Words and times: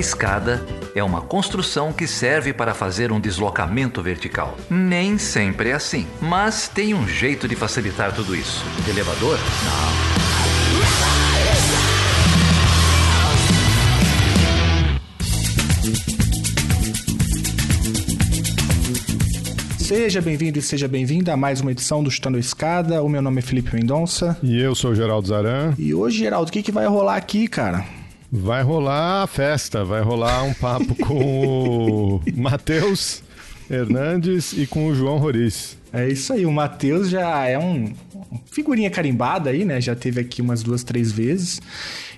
A 0.00 0.02
escada 0.02 0.64
é 0.94 1.04
uma 1.04 1.20
construção 1.20 1.92
que 1.92 2.06
serve 2.06 2.54
para 2.54 2.72
fazer 2.72 3.12
um 3.12 3.20
deslocamento 3.20 4.02
vertical. 4.02 4.56
Nem 4.70 5.18
sempre 5.18 5.68
é 5.68 5.74
assim, 5.74 6.06
mas 6.22 6.68
tem 6.68 6.94
um 6.94 7.06
jeito 7.06 7.46
de 7.46 7.54
facilitar 7.54 8.14
tudo 8.14 8.34
isso. 8.34 8.64
Elevador? 8.88 9.38
Não. 9.62 9.90
Seja 19.78 20.22
bem-vindo 20.22 20.58
e 20.58 20.62
seja 20.62 20.88
bem-vinda 20.88 21.34
a 21.34 21.36
mais 21.36 21.60
uma 21.60 21.72
edição 21.72 22.02
do 22.02 22.10
Chutando 22.10 22.38
a 22.38 22.40
Escada. 22.40 23.02
O 23.02 23.08
meu 23.10 23.20
nome 23.20 23.40
é 23.40 23.42
Felipe 23.42 23.76
Mendonça. 23.76 24.38
E 24.42 24.58
eu 24.62 24.74
sou 24.74 24.92
o 24.92 24.94
Geraldo 24.94 25.28
Zaran. 25.28 25.74
E 25.78 25.92
hoje, 25.92 26.20
Geraldo, 26.20 26.48
o 26.48 26.52
que, 26.52 26.62
que 26.62 26.72
vai 26.72 26.86
rolar 26.86 27.16
aqui, 27.16 27.46
cara? 27.46 27.99
Vai 28.32 28.62
rolar 28.62 29.24
a 29.24 29.26
festa, 29.26 29.84
vai 29.84 30.02
rolar 30.02 30.44
um 30.44 30.54
papo 30.54 30.94
com 31.04 32.16
o 32.16 32.22
Matheus 32.36 33.22
Hernandes 33.68 34.52
e 34.52 34.66
com 34.66 34.86
o 34.86 34.94
João 34.94 35.18
Roriz. 35.18 35.76
É 35.92 36.08
isso 36.08 36.32
aí, 36.32 36.46
o 36.46 36.52
Matheus 36.52 37.10
já 37.10 37.46
é 37.46 37.58
um 37.58 37.92
figurinha 38.46 38.90
carimbada 38.90 39.50
aí, 39.50 39.64
né? 39.64 39.80
Já 39.80 39.96
teve 39.96 40.20
aqui 40.20 40.40
umas 40.40 40.62
duas, 40.62 40.84
três 40.84 41.10
vezes. 41.10 41.60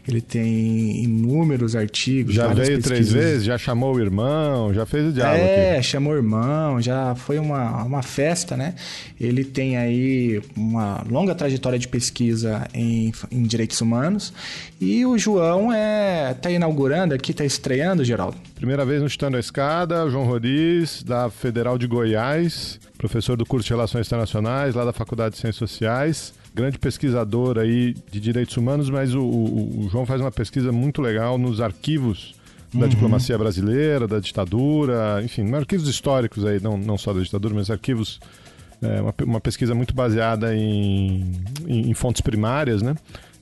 Ele 0.07 0.21
tem 0.21 1.05
inúmeros 1.05 1.77
artigos. 1.77 2.35
Já 2.35 2.49
veio 2.49 2.57
pesquisas. 2.57 2.85
três 2.85 3.13
vezes, 3.13 3.45
já 3.45 3.57
chamou 3.57 3.95
o 3.95 4.01
irmão, 4.01 4.75
já 4.75 4.85
fez 4.85 5.07
o 5.07 5.13
diálogo. 5.13 5.45
É, 5.45 5.75
aqui. 5.75 5.83
chamou 5.85 6.13
o 6.13 6.17
irmão, 6.17 6.83
já 6.83 7.15
foi 7.15 7.39
uma, 7.39 7.85
uma 7.85 8.03
festa, 8.03 8.57
né? 8.57 8.75
Ele 9.21 9.45
tem 9.45 9.77
aí 9.77 10.43
uma 10.57 11.05
longa 11.09 11.35
trajetória 11.35 11.79
de 11.79 11.87
pesquisa 11.87 12.67
em, 12.75 13.13
em 13.31 13.43
direitos 13.45 13.81
humanos. 13.81 14.33
E 14.81 15.07
o 15.07 15.17
João 15.17 15.73
é 15.73 16.35
tá 16.35 16.51
inaugurando 16.51 17.15
aqui, 17.15 17.33
tá 17.33 17.45
estreando, 17.45 18.05
Geraldo. 18.05 18.37
Primeira 18.57 18.85
vez 18.85 19.01
no 19.03 19.09
Chutando 19.09 19.37
a 19.37 19.41
Escada, 19.41 20.09
João 20.11 20.25
Roriz, 20.25 21.05
da 21.05 21.31
Federal 21.31 21.79
de 21.79 21.87
Goiás, 21.87 22.81
professor 22.99 23.37
do 23.37 23.47
curso 23.47 23.67
de 23.67 23.73
Relações 23.73 24.09
Internacionais, 24.09 24.75
lá 24.75 24.85
da 24.85 24.93
Faculdade 24.93 25.37
de 25.37 25.41
Ciências 25.41 25.71
Sociais 25.71 26.42
grande 26.55 26.79
pesquisador 26.79 27.59
aí 27.59 27.95
de 28.11 28.21
direitos 28.21 28.57
humanos, 28.57 28.91
mas 28.91 29.15
o, 29.15 29.23
o, 29.23 29.85
o 29.85 29.89
João 29.91 30.05
faz 30.05 30.21
uma 30.21 30.31
pesquisa 30.31 30.71
muito 30.71 31.01
legal 31.01 31.39
nos 31.39 31.61
arquivos 31.61 32.35
da 32.73 32.85
uhum. 32.85 32.89
diplomacia 32.89 33.37
brasileira, 33.37 34.09
da 34.09 34.19
ditadura, 34.19 35.21
enfim, 35.23 35.53
arquivos 35.55 35.89
históricos 35.89 36.45
aí, 36.45 36.61
não, 36.61 36.77
não 36.77 36.97
só 36.97 37.13
da 37.13 37.21
ditadura, 37.21 37.55
mas 37.55 37.71
arquivos, 37.71 38.19
é, 38.81 39.01
uma, 39.01 39.15
uma 39.25 39.41
pesquisa 39.41 39.75
muito 39.75 39.95
baseada 39.95 40.57
em, 40.57 41.33
em, 41.67 41.91
em, 41.91 41.95
fontes 41.95 42.23
primárias, 42.23 42.81
né? 42.81 42.95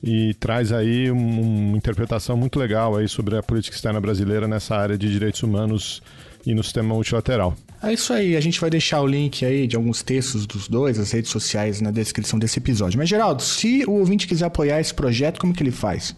E 0.03 0.33
traz 0.33 0.71
aí 0.71 1.11
um, 1.11 1.69
uma 1.69 1.77
interpretação 1.77 2.35
muito 2.35 2.59
legal 2.59 2.97
aí 2.97 3.07
sobre 3.07 3.37
a 3.37 3.43
política 3.43 3.75
externa 3.75 4.01
brasileira 4.01 4.47
nessa 4.47 4.75
área 4.75 4.97
de 4.97 5.09
direitos 5.09 5.41
humanos 5.43 6.01
e 6.45 6.53
no 6.53 6.63
sistema 6.63 6.93
multilateral. 6.93 7.55
É 7.83 7.91
isso 7.91 8.13
aí, 8.13 8.35
a 8.35 8.41
gente 8.41 8.59
vai 8.59 8.69
deixar 8.69 9.01
o 9.01 9.07
link 9.07 9.43
aí 9.43 9.65
de 9.65 9.75
alguns 9.75 10.03
textos 10.03 10.45
dos 10.45 10.67
dois, 10.67 10.99
as 10.99 11.11
redes 11.11 11.31
sociais 11.31 11.81
na 11.81 11.89
descrição 11.89 12.37
desse 12.37 12.59
episódio. 12.59 12.99
Mas 12.99 13.09
Geraldo, 13.09 13.41
se 13.41 13.83
o 13.87 13.93
ouvinte 13.93 14.27
quiser 14.27 14.45
apoiar 14.45 14.79
esse 14.79 14.93
projeto, 14.93 15.39
como 15.39 15.51
que 15.51 15.63
ele 15.63 15.71
faz? 15.71 16.15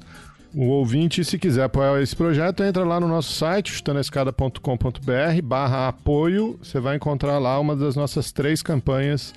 O 0.54 0.66
ouvinte, 0.66 1.24
se 1.24 1.40
quiser 1.40 1.64
apoiar 1.64 2.00
esse 2.02 2.16
projeto, 2.16 2.64
entra 2.64 2.84
lá 2.84 3.00
no 3.00 3.08
nosso 3.08 3.34
site, 3.34 3.72
chutanescada.com.br 3.72 5.42
barra 5.44 5.88
apoio. 5.88 6.60
Você 6.62 6.80
vai 6.80 6.98
encontrar 6.98 7.40
lá 7.40 7.60
uma 7.60 7.76
das 7.76 7.96
nossas 7.96 8.32
três 8.32 8.62
campanhas 8.62 9.34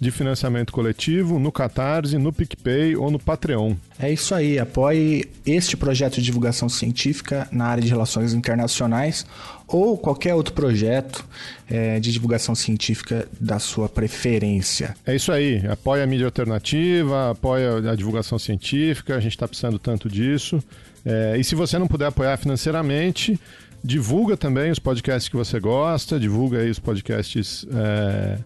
de 0.00 0.10
financiamento 0.10 0.72
coletivo 0.72 1.38
no 1.38 1.52
Catarse, 1.52 2.16
no 2.16 2.32
PicPay 2.32 2.96
ou 2.96 3.10
no 3.10 3.18
Patreon. 3.18 3.74
É 3.98 4.10
isso 4.10 4.34
aí, 4.34 4.58
apoie 4.58 5.28
este 5.44 5.76
projeto 5.76 6.14
de 6.14 6.22
divulgação 6.22 6.68
científica 6.68 7.46
na 7.52 7.66
área 7.66 7.82
de 7.82 7.88
relações 7.90 8.32
internacionais 8.32 9.26
ou 9.70 9.96
qualquer 9.96 10.34
outro 10.34 10.52
projeto 10.52 11.24
é, 11.68 12.00
de 12.00 12.12
divulgação 12.12 12.54
científica 12.54 13.28
da 13.40 13.58
sua 13.58 13.88
preferência. 13.88 14.96
É 15.06 15.14
isso 15.14 15.30
aí, 15.32 15.64
apoia 15.66 16.04
a 16.04 16.06
mídia 16.06 16.26
alternativa, 16.26 17.30
apoia 17.30 17.90
a 17.90 17.94
divulgação 17.94 18.38
científica, 18.38 19.16
a 19.16 19.20
gente 19.20 19.32
está 19.32 19.46
precisando 19.46 19.78
tanto 19.78 20.08
disso. 20.08 20.62
É, 21.04 21.36
e 21.38 21.44
se 21.44 21.54
você 21.54 21.78
não 21.78 21.86
puder 21.86 22.06
apoiar 22.06 22.36
financeiramente, 22.36 23.38
divulga 23.82 24.36
também 24.36 24.70
os 24.70 24.78
podcasts 24.78 25.28
que 25.28 25.36
você 25.36 25.58
gosta, 25.58 26.18
divulga 26.18 26.58
aí 26.58 26.70
os 26.70 26.78
podcasts. 26.78 27.64
É 27.72 28.38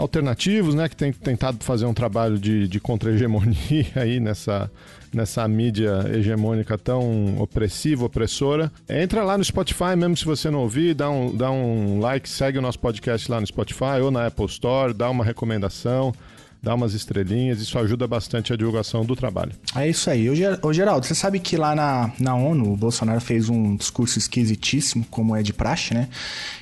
alternativos, 0.00 0.74
né, 0.74 0.88
que 0.88 0.96
tem 0.96 1.12
tentado 1.12 1.62
fazer 1.62 1.84
um 1.84 1.92
trabalho 1.92 2.38
de, 2.38 2.66
de 2.66 2.80
contra-hegemonia 2.80 3.86
aí 3.96 4.18
nessa, 4.18 4.70
nessa 5.12 5.46
mídia 5.46 6.06
hegemônica 6.12 6.76
tão 6.78 7.38
opressiva, 7.38 8.06
opressora. 8.06 8.72
Entra 8.88 9.22
lá 9.22 9.36
no 9.36 9.44
Spotify, 9.44 9.94
mesmo 9.96 10.16
se 10.16 10.24
você 10.24 10.50
não 10.50 10.60
ouvir, 10.60 10.94
dá 10.94 11.10
um, 11.10 11.36
dá 11.36 11.50
um 11.50 12.00
like, 12.00 12.28
segue 12.28 12.58
o 12.58 12.62
nosso 12.62 12.78
podcast 12.78 13.30
lá 13.30 13.40
no 13.40 13.46
Spotify 13.46 14.00
ou 14.02 14.10
na 14.10 14.26
Apple 14.26 14.46
Store, 14.46 14.94
dá 14.94 15.10
uma 15.10 15.24
recomendação 15.24 16.14
dá 16.62 16.74
umas 16.74 16.92
estrelinhas, 16.92 17.60
isso 17.60 17.78
ajuda 17.78 18.06
bastante 18.06 18.52
a 18.52 18.56
divulgação 18.56 19.04
do 19.04 19.16
trabalho. 19.16 19.52
É 19.74 19.88
isso 19.88 20.10
aí. 20.10 20.28
Ô, 20.62 20.72
Geraldo, 20.72 21.06
você 21.06 21.14
sabe 21.14 21.40
que 21.40 21.56
lá 21.56 21.74
na, 21.74 22.12
na 22.18 22.34
ONU 22.34 22.72
o 22.72 22.76
Bolsonaro 22.76 23.20
fez 23.20 23.48
um 23.48 23.76
discurso 23.76 24.18
esquisitíssimo, 24.18 25.04
como 25.10 25.34
é 25.34 25.42
de 25.42 25.52
praxe, 25.52 25.94
né? 25.94 26.08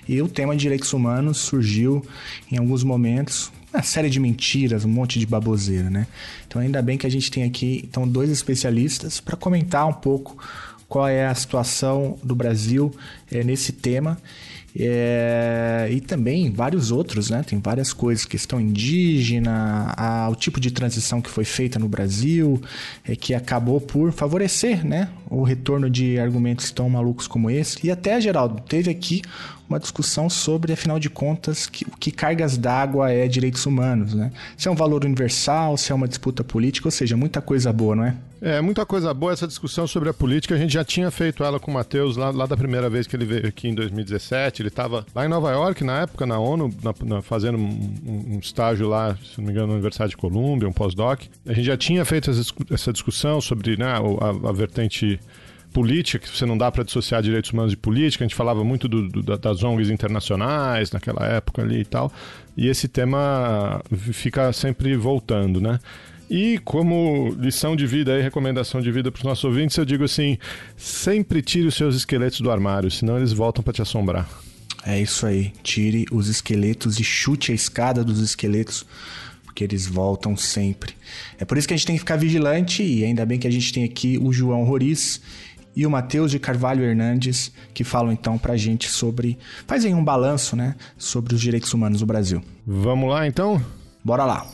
E 0.08 0.22
o 0.22 0.28
tema 0.28 0.54
de 0.54 0.62
direitos 0.62 0.92
humanos 0.92 1.38
surgiu 1.38 2.06
em 2.50 2.56
alguns 2.56 2.84
momentos, 2.84 3.50
uma 3.72 3.82
série 3.82 4.08
de 4.08 4.20
mentiras, 4.20 4.84
um 4.84 4.88
monte 4.88 5.18
de 5.18 5.26
baboseira, 5.26 5.90
né? 5.90 6.06
Então 6.46 6.62
ainda 6.62 6.80
bem 6.80 6.96
que 6.96 7.06
a 7.06 7.10
gente 7.10 7.30
tem 7.30 7.42
aqui 7.42 7.84
então 7.88 8.06
dois 8.06 8.30
especialistas 8.30 9.20
para 9.20 9.36
comentar 9.36 9.86
um 9.86 9.92
pouco 9.92 10.38
qual 10.88 11.06
é 11.06 11.26
a 11.26 11.34
situação 11.34 12.18
do 12.22 12.34
Brasil 12.34 12.94
é, 13.30 13.44
nesse 13.44 13.72
tema 13.72 14.16
é, 14.76 15.88
e 15.90 16.00
também 16.00 16.50
vários 16.50 16.90
outros, 16.90 17.30
né? 17.30 17.42
Tem 17.42 17.58
várias 17.58 17.92
coisas, 17.92 18.24
questão 18.24 18.60
indígena, 18.60 19.92
a, 19.96 20.28
o 20.28 20.34
tipo 20.34 20.60
de 20.60 20.70
transição 20.70 21.20
que 21.20 21.30
foi 21.30 21.44
feita 21.44 21.78
no 21.78 21.88
Brasil, 21.88 22.60
é, 23.04 23.16
que 23.16 23.34
acabou 23.34 23.80
por 23.80 24.12
favorecer, 24.12 24.84
né? 24.86 25.08
O 25.30 25.42
retorno 25.42 25.88
de 25.88 26.18
argumentos 26.18 26.70
tão 26.70 26.88
malucos 26.88 27.26
como 27.26 27.50
esse. 27.50 27.86
E 27.86 27.90
até, 27.90 28.20
Geraldo, 28.20 28.60
teve 28.62 28.90
aqui 28.90 29.22
uma 29.68 29.78
discussão 29.78 30.30
sobre, 30.30 30.72
afinal 30.72 30.98
de 30.98 31.10
contas, 31.10 31.66
que, 31.66 31.84
que 31.98 32.10
cargas 32.10 32.56
d'água 32.56 33.10
é 33.10 33.28
direitos 33.28 33.66
humanos, 33.66 34.14
né? 34.14 34.32
Se 34.56 34.68
é 34.68 34.70
um 34.70 34.74
valor 34.74 35.04
universal, 35.04 35.76
se 35.76 35.92
é 35.92 35.94
uma 35.94 36.08
disputa 36.08 36.42
política, 36.42 36.88
ou 36.88 36.92
seja, 36.92 37.16
muita 37.16 37.40
coisa 37.40 37.72
boa, 37.72 37.96
não 37.96 38.04
é? 38.04 38.16
É, 38.40 38.60
muita 38.60 38.86
coisa 38.86 39.12
boa 39.12 39.32
essa 39.32 39.48
discussão 39.48 39.86
sobre 39.86 40.08
a 40.08 40.14
política. 40.14 40.54
A 40.54 40.58
gente 40.58 40.72
já 40.72 40.84
tinha 40.84 41.10
feito 41.10 41.42
ela 41.42 41.58
com 41.58 41.70
o 41.70 41.74
Matheus 41.74 42.16
lá, 42.16 42.30
lá, 42.30 42.46
da 42.46 42.56
primeira 42.56 42.88
vez 42.88 43.06
que 43.06 43.16
ele 43.16 43.24
veio 43.24 43.48
aqui 43.48 43.68
em 43.68 43.74
2017. 43.74 44.62
Ele 44.62 44.68
estava 44.68 45.04
lá 45.14 45.26
em 45.26 45.28
Nova 45.28 45.50
York, 45.50 45.82
na 45.82 46.02
época, 46.02 46.24
na 46.24 46.38
ONU, 46.38 46.72
na, 46.82 46.94
na, 47.04 47.22
fazendo 47.22 47.58
um, 47.58 47.94
um, 48.34 48.38
estágio 48.38 48.88
lá, 48.88 49.16
se 49.16 49.38
não 49.38 49.46
me 49.46 49.52
engano, 49.52 49.68
na 49.68 49.72
Universidade 49.74 50.10
de 50.10 50.16
Colômbia, 50.16 50.68
um 50.68 50.72
pós-doc. 50.72 51.22
A 51.46 51.52
gente 51.52 51.64
já 51.64 51.76
tinha 51.76 52.04
feito 52.04 52.30
essa, 52.70 52.92
discussão 52.92 53.40
sobre 53.40 53.76
né, 53.76 53.86
a, 53.86 54.48
a 54.48 54.52
vertente 54.52 55.18
política, 55.72 56.26
que 56.26 56.34
você 56.34 56.46
não 56.46 56.56
dá 56.56 56.70
para 56.70 56.84
dissociar 56.84 57.20
direitos 57.20 57.50
humanos 57.50 57.72
de 57.72 57.76
política. 57.76 58.24
A 58.24 58.28
gente 58.28 58.36
falava 58.36 58.62
muito 58.62 58.88
do, 58.88 59.08
do, 59.08 59.36
das 59.36 59.64
ONGs 59.64 59.90
internacionais 59.90 60.92
naquela 60.92 61.26
época 61.26 61.62
ali 61.62 61.80
e 61.80 61.84
tal. 61.84 62.12
E 62.56 62.68
esse 62.68 62.86
tema 62.86 63.82
fica 64.12 64.52
sempre 64.52 64.96
voltando, 64.96 65.60
né? 65.60 65.80
E 66.30 66.58
como 66.58 67.34
lição 67.38 67.74
de 67.74 67.86
vida 67.86 68.18
e 68.18 68.22
recomendação 68.22 68.80
de 68.80 68.92
vida 68.92 69.10
para 69.10 69.18
os 69.18 69.24
nossos 69.24 69.44
ouvintes, 69.44 69.76
eu 69.76 69.84
digo 69.84 70.04
assim: 70.04 70.38
sempre 70.76 71.40
tire 71.40 71.66
os 71.66 71.74
seus 71.74 71.96
esqueletos 71.96 72.40
do 72.40 72.50
armário, 72.50 72.90
senão 72.90 73.16
eles 73.16 73.32
voltam 73.32 73.62
para 73.62 73.72
te 73.72 73.82
assombrar. 73.82 74.28
É 74.84 75.00
isso 75.00 75.26
aí. 75.26 75.52
Tire 75.62 76.06
os 76.12 76.28
esqueletos 76.28 77.00
e 77.00 77.04
chute 77.04 77.52
a 77.52 77.54
escada 77.54 78.04
dos 78.04 78.20
esqueletos 78.20 78.86
porque 79.44 79.64
eles 79.64 79.86
voltam 79.86 80.36
sempre. 80.36 80.94
É 81.36 81.44
por 81.44 81.58
isso 81.58 81.66
que 81.66 81.74
a 81.74 81.76
gente 81.76 81.86
tem 81.86 81.96
que 81.96 82.00
ficar 82.00 82.16
vigilante 82.16 82.80
e 82.80 83.04
ainda 83.04 83.26
bem 83.26 83.40
que 83.40 83.46
a 83.46 83.50
gente 83.50 83.72
tem 83.72 83.82
aqui 83.82 84.16
o 84.16 84.32
João 84.32 84.62
Roriz 84.62 85.20
e 85.74 85.84
o 85.84 85.90
Matheus 85.90 86.30
de 86.30 86.38
Carvalho 86.38 86.84
Hernandes, 86.84 87.52
que 87.74 87.82
falam 87.82 88.12
então 88.12 88.38
pra 88.38 88.56
gente 88.56 88.88
sobre. 88.88 89.36
fazem 89.66 89.94
um 89.94 90.04
balanço, 90.04 90.54
né? 90.54 90.76
Sobre 90.96 91.34
os 91.34 91.40
direitos 91.40 91.74
humanos 91.74 92.00
no 92.00 92.06
Brasil. 92.06 92.40
Vamos 92.64 93.10
lá 93.10 93.26
então? 93.26 93.60
Bora 94.04 94.24
lá! 94.24 94.46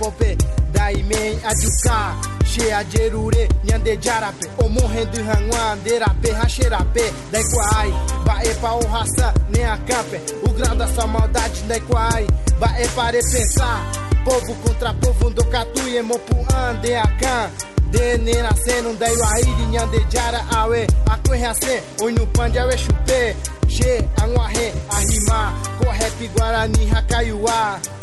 popé 0.00 0.36
Daimei 0.72 1.38
ajuka. 1.44 2.16
She 2.44 2.72
ajerure 2.72 3.48
nyande 3.64 3.96
jarape. 3.96 4.46
Omo 4.58 4.88
hendu 4.88 5.24
hangwa 5.24 5.72
anderape 5.72 6.32
Hasherape 6.32 7.12
Dai 7.32 7.44
quai 7.44 7.92
Bae 8.24 8.54
pa 8.60 8.74
o 8.74 8.80
raça 8.92 9.32
nem 9.50 9.64
a 9.64 9.76
campe 9.78 10.20
O 10.42 10.52
grau 10.52 10.74
dessa 10.76 11.06
maldade 11.06 11.62
dai 11.68 11.80
quai 11.80 12.26
Bae 12.58 12.88
pare 12.96 13.20
pensar 13.20 13.92
Povo 14.24 14.54
contra 14.62 14.94
povo 14.94 15.30
do 15.30 15.44
catu 15.44 15.88
e 15.88 16.02
mopu 16.02 16.36
ande 16.54 16.94
a 16.96 17.06
can 17.18 17.50
Dene 17.90 18.42
nascendo 18.42 18.92
dai 18.98 19.14
wairi 19.16 19.66
nyande 19.70 20.04
jara 20.10 20.44
awe. 20.56 20.86
A 21.06 21.54
se 21.54 21.82
Oinu 22.02 22.26
pande 22.32 22.58
pan 22.58 23.04
de 23.06 23.36
She 23.68 24.02
angwa 24.22 24.48
he 24.48 24.72
ahima 24.90 25.52
Ko 25.78 25.84
rap 25.86 26.34
guarani 26.34 26.86
hakaiwa 26.86 27.99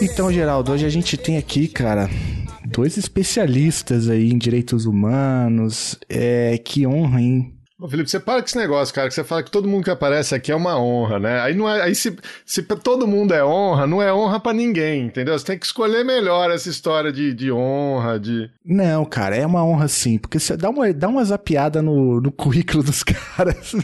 então, 0.00 0.32
Geraldo, 0.32 0.72
hoje 0.72 0.86
a 0.86 0.88
gente 0.88 1.16
tem 1.16 1.36
aqui, 1.36 1.68
cara, 1.68 2.08
dois 2.64 2.96
especialistas 2.96 4.08
aí 4.08 4.30
em 4.30 4.38
direitos 4.38 4.86
humanos. 4.86 5.98
É, 6.08 6.56
que 6.58 6.86
honra, 6.86 7.20
hein? 7.20 7.52
Ô, 7.78 7.86
Felipe, 7.86 8.08
você 8.10 8.18
para 8.18 8.40
com 8.40 8.46
esse 8.46 8.56
negócio, 8.56 8.94
cara, 8.94 9.08
que 9.08 9.14
você 9.14 9.22
fala 9.22 9.42
que 9.42 9.50
todo 9.50 9.68
mundo 9.68 9.84
que 9.84 9.90
aparece 9.90 10.34
aqui 10.34 10.50
é 10.50 10.56
uma 10.56 10.80
honra, 10.80 11.18
né? 11.18 11.40
Aí, 11.40 11.54
não 11.54 11.68
é, 11.68 11.82
aí 11.82 11.94
se, 11.94 12.16
se 12.46 12.62
todo 12.62 13.06
mundo 13.06 13.34
é 13.34 13.44
honra, 13.44 13.86
não 13.86 14.00
é 14.00 14.10
honra 14.12 14.40
para 14.40 14.54
ninguém, 14.54 15.04
entendeu? 15.04 15.38
Você 15.38 15.44
tem 15.44 15.58
que 15.58 15.66
escolher 15.66 16.02
melhor 16.02 16.50
essa 16.50 16.70
história 16.70 17.12
de, 17.12 17.34
de 17.34 17.52
honra, 17.52 18.18
de... 18.18 18.50
Não, 18.64 19.04
cara, 19.04 19.36
é 19.36 19.44
uma 19.44 19.62
honra 19.62 19.88
sim, 19.88 20.16
porque 20.16 20.38
você 20.38 20.56
dá 20.56 20.70
uma, 20.70 20.90
dá 20.90 21.06
uma 21.06 21.22
zapiada 21.22 21.82
no, 21.82 22.18
no 22.18 22.32
currículo 22.32 22.82
dos 22.82 23.02
caras... 23.04 23.74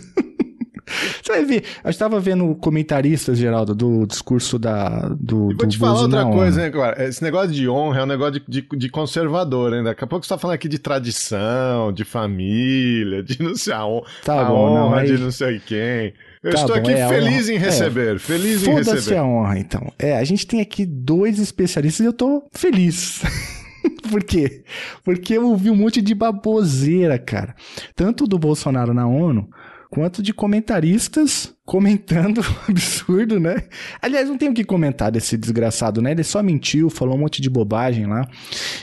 Você 1.23 1.33
vai 1.33 1.45
ver, 1.45 1.65
eu 1.85 1.91
estava 1.91 2.21
vendo 2.21 2.55
comentaristas, 2.57 3.39
Geraldo, 3.39 3.75
do 3.75 4.07
discurso 4.07 4.59
da, 4.59 5.09
do. 5.19 5.53
E 5.53 5.55
vou 5.55 5.67
do 5.67 5.69
te 5.69 5.79
falar 5.79 6.03
outra 6.03 6.25
coisa, 6.25 6.65
hein, 6.65 6.73
cara? 6.73 7.05
Esse 7.05 7.23
negócio 7.23 7.53
de 7.53 7.69
honra 7.69 8.01
é 8.01 8.03
um 8.05 8.07
negócio 8.07 8.41
de, 8.41 8.45
de, 8.49 8.67
de 8.77 8.89
conservador, 8.89 9.75
hein? 9.75 9.83
Daqui 9.83 10.05
a 10.05 10.07
pouco 10.07 10.25
você 10.25 10.33
está 10.33 10.39
falando 10.39 10.55
aqui 10.55 10.69
de 10.69 10.79
tradição, 10.79 11.93
de 11.93 12.05
família, 12.05 13.23
de 13.23 13.43
não 13.43 13.55
sei 13.55 13.73
aonde. 13.73 14.07
Tá 14.25 14.41
a 14.41 14.45
bom, 14.45 14.55
honra 14.55 14.81
não, 14.81 14.95
aí... 14.95 15.07
de 15.07 15.19
não 15.19 15.31
sei 15.31 15.61
quem. 15.61 16.15
Eu 16.43 16.51
tá 16.51 16.61
estou 16.61 16.75
bom, 16.75 16.83
aqui 16.83 16.93
é, 16.93 17.09
feliz 17.09 17.49
em 17.49 17.57
receber, 17.57 18.17
é, 18.17 18.19
feliz 18.19 18.67
em 18.67 18.71
receber. 18.71 18.85
Foda-se 18.85 19.15
a 19.15 19.25
honra, 19.25 19.59
então. 19.59 19.93
É, 19.99 20.17
a 20.17 20.25
gente 20.25 20.47
tem 20.47 20.61
aqui 20.61 20.85
dois 20.85 21.39
especialistas 21.39 22.05
e 22.05 22.09
eu 22.09 22.13
tô 22.13 22.45
feliz. 22.53 23.23
Por 24.11 24.23
quê? 24.23 24.65
Porque 25.05 25.35
eu 25.35 25.49
ouvi 25.49 25.71
um 25.71 25.77
monte 25.77 26.01
de 26.01 26.15
baboseira, 26.15 27.19
cara. 27.19 27.55
Tanto 27.95 28.27
do 28.27 28.39
Bolsonaro 28.39 28.93
na 28.93 29.07
ONU, 29.07 29.49
quanto 29.93 30.23
de 30.23 30.33
comentaristas 30.33 31.53
comentando 31.67 32.41
absurdo, 32.67 33.39
né? 33.39 33.65
Aliás, 34.01 34.27
não 34.27 34.39
tem 34.39 34.49
o 34.49 34.55
que 34.55 34.65
comentar 34.65 35.13
desse 35.13 35.37
desgraçado, 35.37 36.01
né? 36.01 36.13
Ele 36.13 36.25
só 36.25 36.43
mentiu, 36.43 36.89
falou 36.89 37.15
um 37.15 37.19
monte 37.19 37.43
de 37.43 37.51
bobagem 37.51 38.07
lá. 38.07 38.27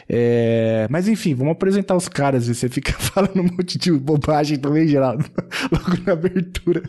É... 0.07 0.87
Mas 0.87 1.07
enfim, 1.07 1.33
vamos 1.33 1.53
apresentar 1.53 1.95
os 1.95 2.07
caras 2.07 2.47
e 2.47 2.53
você 2.53 2.69
fica 2.69 2.93
falando 3.01 3.39
um 3.39 3.55
monte 3.55 3.79
de 3.79 3.91
bobagem 3.91 4.59
também, 4.59 4.87
Geraldo, 4.87 5.25
logo 5.71 6.03
na 6.05 6.13
abertura. 6.13 6.83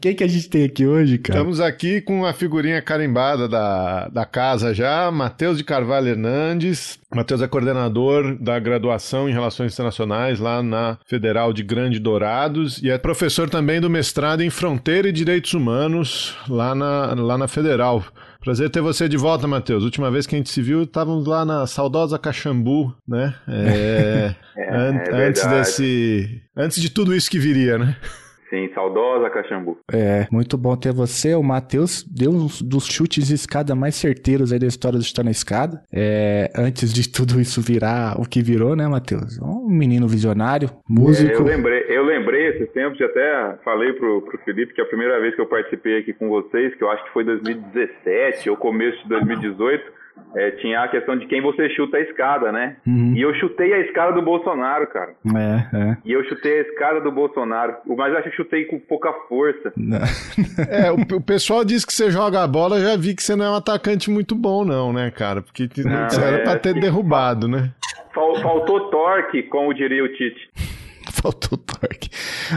Quem 0.00 0.14
que 0.14 0.22
a 0.22 0.28
gente 0.28 0.48
tem 0.48 0.64
aqui 0.64 0.86
hoje, 0.86 1.18
cara? 1.18 1.40
Estamos 1.40 1.60
aqui 1.60 2.00
com 2.00 2.24
a 2.24 2.32
figurinha 2.32 2.80
carimbada 2.80 3.48
da, 3.48 4.06
da 4.08 4.24
casa 4.24 4.72
já, 4.72 5.10
Matheus 5.10 5.58
de 5.58 5.64
Carvalho 5.64 6.06
Hernandes. 6.06 7.00
Matheus 7.12 7.42
é 7.42 7.48
coordenador 7.48 8.36
da 8.40 8.60
graduação 8.60 9.28
em 9.28 9.32
Relações 9.32 9.72
Internacionais 9.72 10.38
lá 10.38 10.62
na 10.62 10.98
Federal 11.04 11.52
de 11.52 11.64
Grande 11.64 11.98
Dourados 11.98 12.80
e 12.80 12.88
é 12.90 12.96
professor 12.96 13.50
também 13.50 13.80
do 13.80 13.90
mestrado 13.90 14.40
em 14.40 14.50
Fronteira 14.50 15.08
e 15.08 15.12
Direitos 15.12 15.52
Humanos 15.52 16.36
lá 16.48 16.76
na, 16.76 17.14
lá 17.14 17.36
na 17.36 17.48
Federal. 17.48 18.04
Prazer 18.40 18.70
ter 18.70 18.80
você 18.80 19.08
de 19.08 19.16
volta, 19.16 19.48
Matheus. 19.48 19.82
Última 19.82 20.12
vez 20.12 20.28
que 20.28 20.36
a 20.36 20.38
gente 20.38 20.50
se 20.50 20.62
viu, 20.62 20.84
estávamos 20.84 21.26
lá 21.26 21.44
na 21.44 21.66
saudosa 21.66 22.16
Caxambu, 22.20 22.94
né? 23.06 23.34
É, 23.48 24.34
é, 24.56 24.76
an 24.76 24.94
é 24.94 25.26
antes 25.26 25.44
desse. 25.44 26.40
Antes 26.56 26.80
de 26.80 26.88
tudo 26.88 27.16
isso 27.16 27.28
que 27.28 27.38
viria, 27.40 27.78
né? 27.78 27.96
Sim, 28.50 28.70
saudosa 28.74 29.28
Caxambu. 29.30 29.78
É, 29.92 30.26
muito 30.32 30.56
bom 30.56 30.74
ter 30.76 30.92
você. 30.92 31.34
O 31.34 31.42
Matheus 31.42 32.02
deu 32.02 32.30
um 32.30 32.46
dos 32.62 32.86
chutes 32.86 33.28
de 33.28 33.34
escada 33.34 33.74
mais 33.74 33.94
certeiros 33.94 34.52
aí 34.52 34.58
da 34.58 34.66
história 34.66 34.98
do 34.98 35.02
Estar 35.02 35.22
na 35.22 35.30
Escada. 35.30 35.82
É, 35.92 36.50
antes 36.56 36.92
de 36.92 37.10
tudo 37.10 37.40
isso 37.40 37.60
virar 37.60 38.18
o 38.18 38.28
que 38.28 38.42
virou, 38.42 38.74
né, 38.74 38.88
Matheus? 38.88 39.38
Um 39.40 39.68
menino 39.68 40.08
visionário, 40.08 40.70
músico. 40.88 41.30
É, 41.30 41.36
eu 41.36 41.44
lembrei, 41.44 41.84
eu 41.88 42.04
lembrei 42.04 42.48
esses 42.48 42.70
tempos, 42.72 43.00
até 43.00 43.58
falei 43.64 43.92
pro, 43.92 44.22
pro 44.22 44.38
Felipe 44.38 44.72
que 44.72 44.80
a 44.80 44.86
primeira 44.86 45.20
vez 45.20 45.34
que 45.34 45.40
eu 45.40 45.46
participei 45.46 45.98
aqui 45.98 46.12
com 46.12 46.28
vocês, 46.28 46.74
que 46.74 46.82
eu 46.82 46.90
acho 46.90 47.04
que 47.04 47.12
foi 47.12 47.24
2017 47.24 48.48
ou 48.50 48.56
começo 48.56 49.02
de 49.02 49.08
2018, 49.08 49.98
é, 50.34 50.50
tinha 50.52 50.80
a 50.80 50.88
questão 50.88 51.16
de 51.16 51.26
quem 51.26 51.40
você 51.40 51.68
chuta 51.70 51.96
a 51.96 52.00
escada, 52.00 52.52
né? 52.52 52.76
Uhum. 52.86 53.14
E 53.16 53.20
eu 53.20 53.34
chutei 53.34 53.72
a 53.72 53.80
escada 53.80 54.12
do 54.12 54.22
Bolsonaro, 54.22 54.86
cara. 54.86 55.14
É, 55.34 55.76
é. 55.76 55.96
E 56.04 56.12
eu 56.12 56.24
chutei 56.24 56.58
a 56.58 56.62
escada 56.62 57.00
do 57.00 57.10
Bolsonaro. 57.10 57.76
Mas 57.86 58.14
acho 58.14 58.30
que 58.30 58.36
chutei 58.36 58.64
com 58.64 58.78
pouca 58.78 59.12
força. 59.28 59.72
é, 60.70 60.90
o, 60.90 61.16
o, 61.16 61.20
pessoal 61.20 61.64
diz 61.64 61.84
que 61.84 61.92
você 61.92 62.10
joga 62.10 62.42
a 62.42 62.46
bola, 62.46 62.80
já 62.80 62.96
vi 62.96 63.14
que 63.14 63.22
você 63.22 63.34
não 63.34 63.44
é 63.44 63.50
um 63.50 63.56
atacante 63.56 64.10
muito 64.10 64.34
bom, 64.34 64.64
não, 64.64 64.92
né, 64.92 65.10
cara? 65.10 65.42
Porque 65.42 65.68
não, 65.82 65.92
era 65.92 66.36
é, 66.36 66.38
pra 66.38 66.58
ter 66.58 66.74
derrubado, 66.74 67.48
né? 67.48 67.70
Faltou 68.14 68.90
torque, 68.90 69.44
como 69.44 69.72
diria 69.72 70.02
o 70.02 70.08
Tite. 70.08 70.50
Faltou 71.20 71.58
torque. 71.58 72.08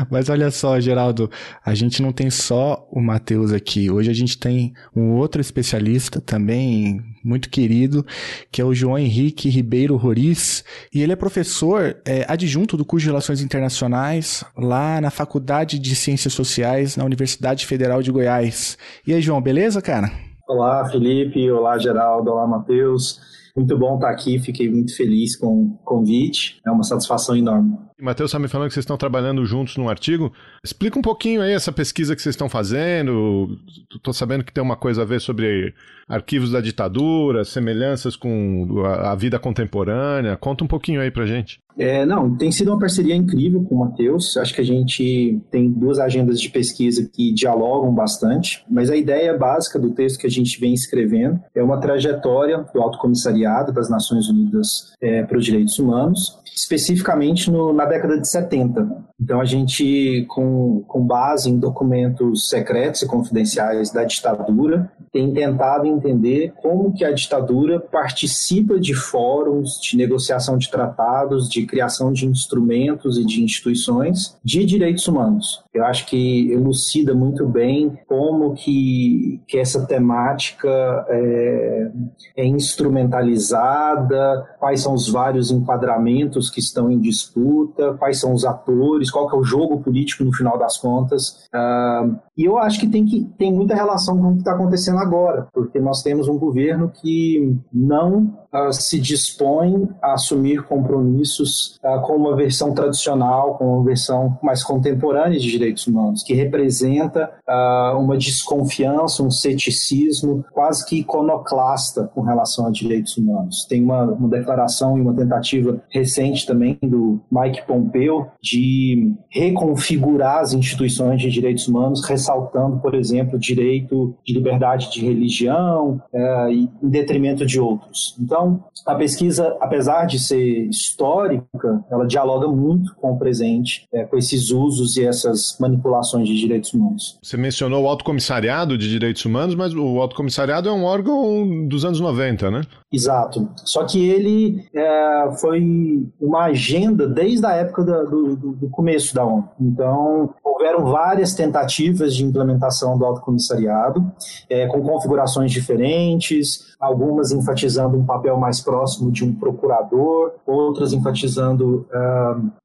Mas 0.10 0.30
olha 0.30 0.52
só, 0.52 0.80
Geraldo, 0.80 1.30
a 1.66 1.74
gente 1.74 2.02
não 2.02 2.12
tem 2.12 2.30
só 2.30 2.88
o 2.92 3.02
Matheus 3.02 3.52
aqui. 3.52 3.90
Hoje 3.90 4.10
a 4.10 4.14
gente 4.14 4.38
tem 4.38 4.74
um 4.96 5.14
outro 5.14 5.42
especialista 5.42 6.22
também 6.22 7.02
muito 7.24 7.50
querido, 7.50 8.06
que 8.52 8.62
é 8.62 8.66
o 8.66 8.74
João 8.74 8.98
Henrique 8.98 9.50
Ribeiro 9.50 9.96
Roriz, 9.96 10.64
e 10.94 11.02
ele 11.02 11.14
é 11.14 11.16
professor 11.16 11.98
é, 12.06 12.26
adjunto 12.28 12.78
do 12.78 12.86
curso 12.86 13.04
de 13.04 13.10
Relações 13.10 13.42
Internacionais 13.42 14.44
lá 14.58 15.02
na 15.02 15.10
Faculdade 15.10 15.80
de 15.80 15.96
Ciências 15.96 16.34
Sociais 16.34 16.96
na 16.98 17.06
Universidade 17.06 17.66
Federal 17.66 18.02
de 18.02 18.12
Goiás. 18.12 18.78
E 19.06 19.14
aí, 19.14 19.22
João, 19.22 19.42
beleza, 19.42 19.82
cara? 19.82 20.12
Olá, 20.48 20.88
Felipe. 20.90 21.50
Olá, 21.52 21.78
Geraldo. 21.78 22.32
Olá, 22.32 22.48
Matheus. 22.48 23.20
Muito 23.56 23.78
bom 23.78 23.96
estar 23.96 24.10
aqui, 24.10 24.40
fiquei 24.40 24.70
muito 24.70 24.96
feliz 24.96 25.36
com 25.36 25.64
o 25.64 25.78
convite, 25.84 26.62
é 26.66 26.72
uma 26.72 26.84
satisfação 26.84 27.36
enorme. 27.36 27.78
Matheus 28.02 28.30
está 28.30 28.40
me 28.40 28.48
falando 28.48 28.70
que 28.70 28.74
vocês 28.74 28.84
estão 28.84 28.98
trabalhando 28.98 29.46
juntos 29.46 29.78
num 29.78 29.88
artigo. 29.88 30.34
Explica 30.64 30.98
um 30.98 31.02
pouquinho 31.04 31.42
aí 31.42 31.54
essa 31.54 31.72
pesquisa 31.72 32.16
que 32.16 32.22
vocês 32.22 32.34
estão 32.34 32.50
fazendo. 32.50 33.60
Estou 33.94 34.14
sabendo 34.14 34.44
que 34.44 34.52
tem 34.52 34.64
uma 34.64 34.76
coisa 34.76 35.04
a 35.04 35.06
ver 35.06 35.22
sobre 35.22 35.74
arquivos 36.10 36.52
da 36.52 36.60
ditadura, 36.60 37.46
semelhanças 37.46 38.16
com 38.16 38.84
a, 38.86 39.16
vida 39.16 39.40
contemporânea. 39.40 40.36
Conta 40.36 40.64
um 40.64 40.68
pouquinho 40.68 41.00
aí 41.00 41.12
pra 41.12 41.26
gente. 41.26 41.60
É, 41.78 42.06
não, 42.06 42.36
tem 42.36 42.52
sido 42.52 42.70
uma 42.70 42.80
parceria 42.80 43.16
incrível 43.16 43.64
com 43.64 43.76
o 43.76 43.80
Matheus. 43.80 44.36
Acho 44.36 44.54
que 44.54 44.62
a 44.62 44.66
gente 44.66 45.40
tem 45.50 45.72
duas 45.72 46.00
agendas 46.00 46.42
de 46.42 46.50
pesquisa 46.50 47.10
que 47.12 47.34
dialogam 47.34 47.94
bastante, 47.94 48.64
mas 48.70 48.90
a 48.90 48.96
ideia 48.96 49.38
básica 49.38 49.80
do 49.80 49.92
texto 49.92 50.20
que 50.20 50.28
a 50.28 50.30
gente 50.30 50.60
vem 50.60 50.74
escrevendo 50.74 51.40
é 51.56 51.64
uma 51.64 51.80
trajetória 51.80 52.66
do 52.74 52.82
Alto 52.82 52.98
Comissariado 52.98 53.72
das 53.72 53.90
Nações 53.90 54.28
Unidas 54.28 54.94
é, 55.00 55.24
para 55.24 55.38
os 55.38 55.46
Direitos 55.46 55.80
Humanos, 55.80 56.38
especificamente 56.54 57.50
no, 57.50 57.72
na 57.72 57.86
década 57.92 58.18
de 58.18 58.28
70. 58.28 58.88
Então, 59.20 59.40
a 59.40 59.46
gente, 59.46 60.26
com, 60.30 60.84
com 60.88 61.06
base 61.06 61.50
em 61.50 61.60
documentos 61.60 62.50
secretos 62.50 63.02
e 63.02 63.08
confidenciais 63.08 63.92
da 63.92 64.04
ditadura, 64.04 64.92
tem 65.12 65.32
tentado 65.34 65.86
entender 65.86 66.54
como 66.62 66.94
que 66.94 67.04
a 67.04 67.12
ditadura 67.12 67.80
participa 67.80 68.80
de 68.80 68.94
fóruns 68.94 69.80
de 69.82 69.98
negociação 69.98 70.58
de 70.58 70.72
tratados, 70.72 71.50
de 71.50 71.66
criação 71.66 72.14
de 72.14 72.26
instrumentos 72.26 73.18
e 73.18 73.26
de 73.26 73.44
instituições 73.44 74.38
de 74.44 74.66
direitos 74.66 75.08
humanos. 75.08 75.64
Eu 75.74 75.86
acho 75.86 76.06
que 76.08 76.52
elucida 76.52 77.14
muito 77.14 77.48
bem 77.48 77.98
como 78.06 78.54
que, 78.54 79.42
que 79.48 79.58
essa 79.58 79.86
temática 79.86 80.68
é, 81.08 81.92
é 82.36 82.46
instrumentalizada, 82.46 84.50
quais 84.60 84.82
são 84.82 84.94
os 84.94 85.10
vários 85.10 85.50
enquadramentos 85.50 86.50
que 86.50 86.60
estão 86.60 86.92
em 86.92 87.00
disputa, 87.00 87.94
quais 87.94 88.20
são 88.20 88.34
os 88.34 88.44
atores, 88.44 89.10
qual 89.10 89.30
que 89.30 89.36
é 89.36 89.40
o 89.40 89.44
jogo 89.44 89.82
político 89.82 90.26
no 90.26 90.34
final 90.34 90.60
das 90.60 90.78
contas. 90.78 91.48
Uh, 91.54 92.20
e 92.38 92.44
eu 92.44 92.58
acho 92.58 92.78
que 92.78 92.88
tem, 92.88 93.06
que 93.06 93.24
tem 93.38 93.54
muita 93.54 93.74
relação 93.74 94.18
com 94.18 94.28
o 94.28 94.34
que 94.34 94.40
está 94.40 94.52
acontecendo 94.52 95.00
agora, 95.00 95.48
porque 95.54 95.80
nós 95.80 96.04
temos 96.04 96.28
um 96.28 96.38
governo 96.38 96.92
que 97.02 97.58
não 97.72 98.41
uh, 98.54 98.72
se 98.74 99.00
dispõe 99.00 99.88
a 100.02 100.14
assumir 100.14 100.64
compromissos 100.64 101.80
uh, 101.84 102.02
com 102.02 102.16
uma 102.16 102.36
versão 102.36 102.74
tradicional, 102.74 103.58
com 103.58 103.78
uma 103.78 103.84
versão 103.84 104.38
mais 104.42 104.64
contemporânea 104.64 105.40
de 105.40 105.50
direitos 105.50 105.88
humanos, 105.88 106.24
que 106.24 106.34
representa 106.34 107.32
uh, 107.48 107.98
uma 107.98 108.18
desconfiança, 108.18 109.24
um 109.24 109.32
ceticismo 109.32 110.46
quase 110.52 110.86
que 110.86 111.00
iconoclasta 111.00 112.10
com 112.14 112.22
relação 112.22 112.68
a 112.68 112.72
direitos 112.72 113.18
humanos. 113.18 113.66
Tem 113.66 113.84
uma, 113.84 114.04
uma 114.04 114.30
declaração 114.30 114.98
e 114.98 115.02
uma 115.02 115.14
tentativa 115.14 115.82
recente 115.90 116.46
também 116.46 116.78
do 116.82 117.20
Mike 117.32 117.66
Pompeo 117.66 118.28
de 118.42 119.14
reconfigurar 119.30 120.40
as 120.40 120.54
instituições 120.54 121.22
de 121.22 121.30
direitos 121.30 121.68
humanos, 121.68 122.04
ressaltando, 122.06 122.80
por 122.80 122.96
exemplo, 122.96 123.36
o 123.36 123.40
direito 123.40 124.16
de 124.26 124.34
liberdade 124.34 124.92
de 124.92 125.06
religião 125.06 126.02
uh, 126.14 126.50
em 126.50 126.70
detrimento 126.82 127.46
de 127.46 127.60
outros. 127.60 128.16
Então, 128.20 128.41
a 128.86 128.96
pesquisa, 128.96 129.56
apesar 129.60 130.06
de 130.06 130.20
ser 130.20 130.68
histórica, 130.68 131.84
ela 131.90 132.06
dialoga 132.06 132.48
muito 132.48 132.96
com 132.96 133.12
o 133.12 133.18
presente, 133.18 133.88
é, 133.94 134.04
com 134.06 134.18
esses 134.18 134.50
usos 134.50 134.98
e 134.98 135.06
essas 135.06 135.58
manipulações 135.60 136.28
de 136.28 136.36
direitos 136.38 136.74
humanos. 136.74 137.20
Você 137.22 137.38
mencionou 137.38 137.84
o 137.84 137.88
Alto 137.88 138.04
Comissariado 138.04 138.78
de 138.78 138.90
Direitos 138.90 139.24
Humanos, 139.26 139.56
mas 139.56 139.74
o 139.74 140.00
Alto 140.00 140.16
Comissariado 140.16 140.70
é 140.70 140.72
um 140.72 140.84
órgão 140.84 141.68
dos 141.68 141.86
anos 141.86 142.00
90, 142.00 142.52
né? 142.52 142.62
Exato. 142.92 143.50
Só 143.64 143.86
que 143.86 144.10
ele 144.10 144.66
é, 144.74 145.32
foi 145.40 146.06
uma 146.20 146.46
agenda 146.46 147.08
desde 147.08 147.46
a 147.46 147.54
época 147.56 147.84
do, 147.84 148.36
do, 148.36 148.52
do 148.54 148.70
começo 148.70 149.16
da 149.16 149.26
ONU. 149.26 149.50
Então, 149.60 150.34
houveram 150.44 150.86
várias 150.86 151.34
tentativas 151.34 152.16
de 152.16 152.24
implementação 152.24 152.98
do 152.98 153.06
Alto 153.06 153.22
Comissariado, 153.22 154.12
é, 154.50 154.68
com 154.68 154.82
configurações 154.82 155.52
diferentes, 155.52 156.76
algumas 156.80 157.32
enfatizando 157.32 157.98
um 157.98 158.06
papel 158.06 158.31
mais 158.38 158.62
próximo 158.62 159.12
de 159.12 159.24
um 159.24 159.34
procurador, 159.34 160.34
outras 160.46 160.94
enfatizando 160.94 161.88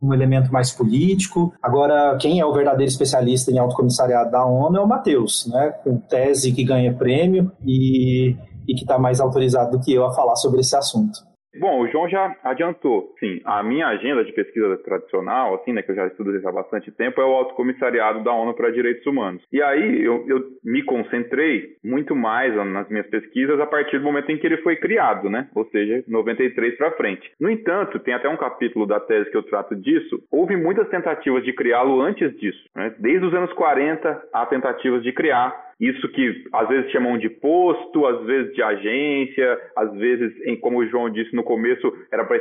um, 0.01 0.09
um 0.09 0.15
elemento 0.15 0.53
mais 0.53 0.73
político. 0.73 1.53
Agora, 1.63 2.17
quem 2.21 2.41
é 2.41 2.47
o 2.47 2.53
verdadeiro 2.53 2.91
especialista 2.91 3.51
em 3.51 3.59
Alto 3.59 3.77
Comissariado 3.77 4.31
da 4.31 4.45
ONU 4.45 4.77
é 4.77 4.81
o 4.81 4.89
Matheus, 4.89 5.47
né, 5.47 5.71
com 5.83 5.97
tese 5.99 6.53
que 6.53 6.65
ganha 6.65 6.95
prêmio 6.95 7.53
e 7.65 8.37
e 8.69 8.75
que 8.75 8.83
está 8.83 8.99
mais 8.99 9.21
autorizado 9.21 9.79
do 9.79 9.81
que 9.81 9.93
eu 9.93 10.05
a 10.05 10.13
falar 10.13 10.37
sobre 10.37 10.61
esse 10.61 10.77
assunto. 10.77 11.21
Bom, 11.59 11.81
o 11.81 11.89
João 11.89 12.09
já 12.09 12.35
adiantou. 12.45 13.15
Sim, 13.19 13.41
a 13.45 13.63
minha 13.63 13.87
agenda 13.89 14.25
de 14.25 14.33
pesquisa 14.33 14.77
tradicional, 14.79 15.55
assim, 15.55 15.73
né, 15.73 15.83
que 15.83 15.91
eu 15.91 15.95
já 15.95 16.07
estudo 16.07 16.37
há 16.47 16.53
bastante 16.53 16.91
tempo, 16.93 17.21
é 17.21 17.25
o 17.25 17.33
Alto 17.33 17.55
Comissariado 17.55 18.23
da 18.23 18.33
ONU 18.33 18.55
para 18.55 18.71
Direitos 18.71 19.07
Humanos. 19.07 19.43
E 19.53 19.63
aí 19.63 20.03
eu, 20.03 20.25
eu, 20.29 20.45
me 20.65 20.83
concentrei 20.83 21.77
muito 21.85 22.15
mais 22.15 22.55
nas 22.55 22.89
minhas 22.89 23.07
pesquisas 23.07 23.59
a 23.61 23.67
partir 23.67 23.99
do 23.99 24.05
momento 24.05 24.31
em 24.31 24.39
que 24.39 24.47
ele 24.47 24.59
foi 24.59 24.77
criado, 24.77 25.31
né? 25.31 25.49
Ou 25.55 25.65
seja, 25.67 26.05
93 26.07 26.77
para 26.77 26.93
frente. 26.93 27.31
No 27.41 27.51
entanto, 27.51 27.99
tem 28.01 28.15
até 28.15 28.29
um 28.29 28.37
capítulo 28.37 28.87
da 28.87 29.01
tese 29.01 29.31
que 29.31 29.37
eu 29.37 29.43
trato 29.43 29.75
disso. 29.75 30.23
Houve 30.31 30.57
muitas 30.57 30.89
tentativas 30.89 31.45
de 31.45 31.53
criá-lo 31.53 32.01
antes 32.01 32.37
disso. 32.39 32.63
Né? 32.75 32.95
Desde 32.99 33.27
os 33.27 33.35
anos 33.35 33.53
40 33.53 34.29
há 34.33 34.47
tentativas 34.47 35.03
de 35.03 35.13
criar 35.13 35.66
isso 35.81 36.09
que 36.09 36.45
às 36.53 36.69
vezes 36.69 36.91
chamam 36.91 37.19
de 37.19 37.29
posto, 37.29 38.07
às 38.07 38.25
vezes 38.25 38.55
de 38.55 38.63
agência, 38.63 39.59
às 39.77 39.93
vezes, 39.95 40.33
em, 40.47 40.57
como 40.57 40.79
o 40.79 40.87
João 40.87 41.11
disse 41.11 41.35
no 41.35 41.45
começo, 41.45 41.93
era 42.11 42.25
para 42.25 42.39